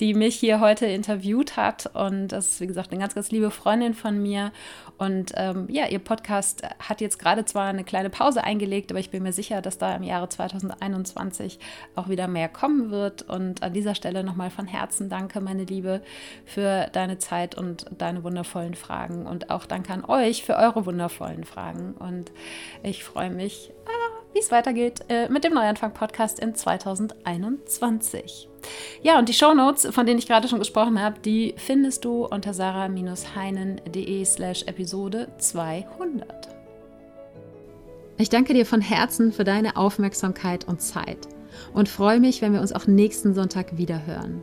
die 0.00 0.14
mich 0.14 0.34
hier 0.34 0.58
heute 0.58 0.86
interviewt 0.86 1.56
hat. 1.56 1.86
Und 1.94 2.28
das 2.28 2.48
ist, 2.48 2.60
wie 2.60 2.66
gesagt, 2.66 2.90
eine 2.90 3.00
ganz, 3.00 3.14
ganz 3.14 3.30
liebe 3.30 3.52
Freundin 3.52 3.94
von 3.94 4.20
mir. 4.20 4.50
Und 4.98 5.30
ähm, 5.36 5.68
ja, 5.70 5.86
ihr 5.86 6.00
Podcast 6.00 6.62
hat 6.80 7.00
jetzt 7.00 7.20
gerade 7.20 7.44
zwar 7.44 7.66
eine 7.66 7.84
kleine 7.84 8.10
Pause 8.10 8.42
eingelegt, 8.42 8.90
aber 8.90 8.98
ich 8.98 9.10
bin 9.10 9.22
mir 9.22 9.32
sicher, 9.32 9.62
dass 9.62 9.78
da 9.78 9.94
im 9.94 10.02
Jahre 10.02 10.28
2021 10.28 11.60
auch 11.94 12.08
wieder 12.08 12.26
mehr 12.26 12.48
kommen 12.48 12.90
wird. 12.90 13.22
Und 13.22 13.62
an 13.62 13.72
dieser 13.72 13.94
Stelle 13.94 14.24
nochmal 14.24 14.50
von 14.50 14.66
Herzen 14.66 15.08
danke, 15.08 15.40
meine 15.40 15.66
Liebe, 15.66 16.02
für 16.44 16.88
deine 16.92 17.18
Zeit 17.18 17.54
und 17.54 17.86
deine 17.96 18.24
wundervollen 18.24 18.74
Fragen. 18.74 19.24
Und 19.24 19.50
auch 19.50 19.66
danke 19.66 19.92
an 19.92 20.04
euch 20.04 20.42
für 20.42 20.56
eure 20.56 20.84
wundervollen 20.84 21.44
Fragen. 21.44 21.92
Und 21.92 22.23
und 22.82 22.90
ich 22.90 23.04
freue 23.04 23.30
mich, 23.30 23.72
ah, 23.86 23.90
wie 24.32 24.40
es 24.40 24.50
weitergeht 24.50 25.04
äh, 25.08 25.28
mit 25.28 25.44
dem 25.44 25.54
Neuanfang-Podcast 25.54 26.40
in 26.40 26.54
2021. 26.54 28.48
Ja, 29.02 29.18
und 29.18 29.28
die 29.28 29.34
Shownotes, 29.34 29.88
von 29.90 30.06
denen 30.06 30.18
ich 30.18 30.26
gerade 30.26 30.48
schon 30.48 30.58
gesprochen 30.58 31.00
habe, 31.00 31.20
die 31.20 31.54
findest 31.56 32.04
du 32.04 32.26
unter 32.26 32.54
sarah-heinen.de 32.54 34.24
slash 34.24 34.64
Episode 34.64 35.28
200. 35.38 36.48
Ich 38.16 38.28
danke 38.28 38.54
dir 38.54 38.64
von 38.64 38.80
Herzen 38.80 39.32
für 39.32 39.44
deine 39.44 39.76
Aufmerksamkeit 39.76 40.66
und 40.66 40.80
Zeit 40.80 41.28
und 41.72 41.88
freue 41.88 42.20
mich, 42.20 42.42
wenn 42.42 42.52
wir 42.52 42.60
uns 42.60 42.72
auch 42.72 42.86
nächsten 42.86 43.34
Sonntag 43.34 43.76
wieder 43.76 44.06
hören. 44.06 44.42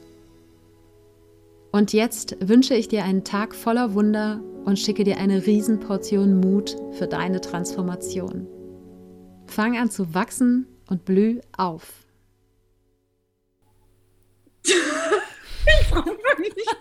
Und 1.71 1.93
jetzt 1.93 2.35
wünsche 2.41 2.73
ich 2.75 2.89
dir 2.89 3.05
einen 3.05 3.23
Tag 3.23 3.55
voller 3.55 3.93
Wunder 3.93 4.41
und 4.65 4.77
schicke 4.77 5.05
dir 5.05 5.17
eine 5.17 5.45
Riesenportion 5.45 6.41
Mut 6.41 6.75
für 6.91 7.07
deine 7.07 7.39
Transformation. 7.39 8.45
Fang 9.47 9.77
an 9.77 9.89
zu 9.89 10.13
wachsen 10.13 10.67
und 10.89 11.05
blüh 11.05 11.39
auf. 11.57 12.05
ich 14.63 14.73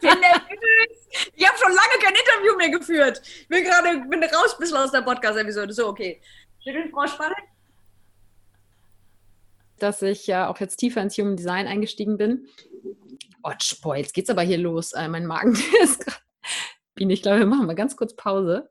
bin 0.00 0.20
nervös. 0.20 1.08
Ich 1.34 1.48
habe 1.48 1.58
schon 1.58 1.72
lange 1.72 2.02
kein 2.02 2.14
Interview 2.14 2.56
mehr 2.56 2.70
geführt. 2.70 3.22
Ich 3.24 3.48
bin 3.48 3.62
gerade 3.62 4.00
bin 4.08 4.22
raus 4.24 4.54
ein 4.54 4.60
bisschen 4.60 4.76
aus 4.76 4.90
der 4.90 5.02
Podcast-Episode. 5.02 5.72
So, 5.72 5.86
okay. 5.86 6.20
Schön, 6.64 6.90
Frau 6.90 7.06
Spanne. 7.06 7.36
Dass 9.78 10.02
ich 10.02 10.26
ja 10.26 10.48
auch 10.48 10.58
jetzt 10.58 10.76
tiefer 10.78 11.00
ins 11.00 11.16
Human 11.16 11.36
Design 11.36 11.68
eingestiegen 11.68 12.18
bin 12.18 12.48
Otsch, 13.42 13.80
boah, 13.80 13.96
jetzt 13.96 14.14
geht's 14.14 14.30
aber 14.30 14.42
hier 14.42 14.58
los. 14.58 14.92
Äh, 14.92 15.08
mein 15.08 15.26
Magen 15.26 15.52
ist 15.82 16.00
gerade. 16.00 16.18
Biene, 16.94 17.12
ich 17.12 17.22
glaube, 17.22 17.40
wir 17.40 17.46
machen 17.46 17.66
mal 17.66 17.74
ganz 17.74 17.96
kurz 17.96 18.14
Pause. 18.14 18.70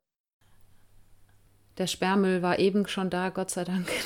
Der 1.77 1.87
Sperrmüll 1.87 2.41
war 2.41 2.59
eben 2.59 2.87
schon 2.87 3.09
da, 3.09 3.29
Gott 3.29 3.51
sei 3.51 3.63
Dank. 3.63 3.87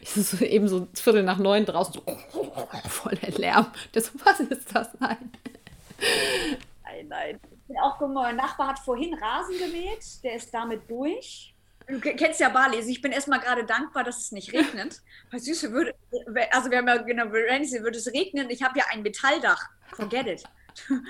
Das 0.00 0.16
ist 0.16 0.30
so 0.32 0.44
eben 0.44 0.66
so 0.66 0.88
Viertel 0.92 1.22
nach 1.22 1.38
neun 1.38 1.64
draußen, 1.64 1.94
so 1.94 2.02
voll 2.88 3.14
der 3.14 3.30
Lärm. 3.30 3.66
Das, 3.92 4.10
was 4.24 4.40
ist 4.40 4.74
das? 4.74 4.88
Nein. 4.98 5.30
Nein, 6.82 7.06
nein. 7.06 7.40
Auch 7.80 8.00
mein 8.00 8.34
Nachbar 8.34 8.70
hat 8.70 8.80
vorhin 8.80 9.14
Rasen 9.14 9.56
gemäht, 9.58 10.04
der 10.24 10.34
ist 10.34 10.52
damit 10.52 10.90
durch. 10.90 11.51
Du 11.88 12.00
kennst 12.00 12.40
ja 12.40 12.48
Bali. 12.48 12.76
Also 12.76 12.88
ich 12.88 13.02
bin 13.02 13.12
erstmal 13.12 13.40
gerade 13.40 13.64
dankbar, 13.64 14.04
dass 14.04 14.18
es 14.18 14.32
nicht 14.32 14.52
regnet. 14.52 15.00
Weil 15.30 15.40
Süße 15.40 15.72
würde, 15.72 15.94
also 16.50 16.70
wir 16.70 16.78
haben 16.78 16.88
ja 16.88 16.96
genau, 16.98 17.32
würde 17.32 17.98
es 17.98 18.12
regnen. 18.12 18.50
Ich 18.50 18.62
habe 18.62 18.78
ja 18.78 18.86
ein 18.90 19.02
Metalldach. 19.02 19.68
Forget 19.94 20.26
it. 20.26 20.44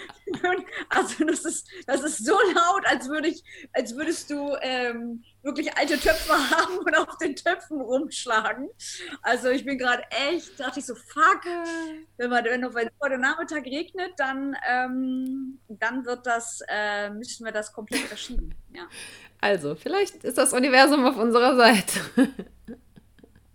Also 0.89 1.25
das 1.25 1.45
ist, 1.45 1.69
das 1.87 2.03
ist 2.03 2.25
so 2.25 2.33
laut, 2.33 2.85
als 2.87 3.09
würde 3.09 3.29
ich, 3.29 3.45
als 3.73 3.97
würdest 3.97 4.31
du 4.31 4.57
ähm, 4.61 5.23
wirklich 5.43 5.77
alte 5.77 5.99
Töpfe 5.99 6.33
haben 6.51 6.79
und 6.79 6.95
auf 6.97 7.17
den 7.19 7.37
Töpfen 7.37 7.81
rumschlagen. 7.81 8.69
Also 9.23 9.51
ich 9.51 9.65
bin 9.65 9.79
gerade 9.79 10.03
echt, 10.11 10.59
dachte 10.59 10.81
ich 10.81 10.87
so, 10.87 10.95
fuck, 10.95 11.43
wenn 12.17 12.31
man 12.31 12.45
wenn 12.45 12.61
noch 12.61 12.75
heute 12.75 13.19
Nachmittag 13.19 13.65
regnet, 13.65 14.13
dann, 14.17 14.57
ähm, 14.69 15.61
dann 15.69 16.05
wird 16.05 16.27
das, 16.27 16.61
äh, 16.69 17.11
müssen 17.11 17.45
wir 17.45 17.53
das 17.53 17.73
komplett 17.73 18.03
verschieben. 18.03 18.55
Ja. 18.75 18.89
Also, 19.43 19.75
vielleicht 19.75 20.23
ist 20.23 20.39
das 20.39 20.53
Universum 20.53 21.05
auf 21.05 21.17
unserer 21.17 21.57
Seite. 21.57 22.01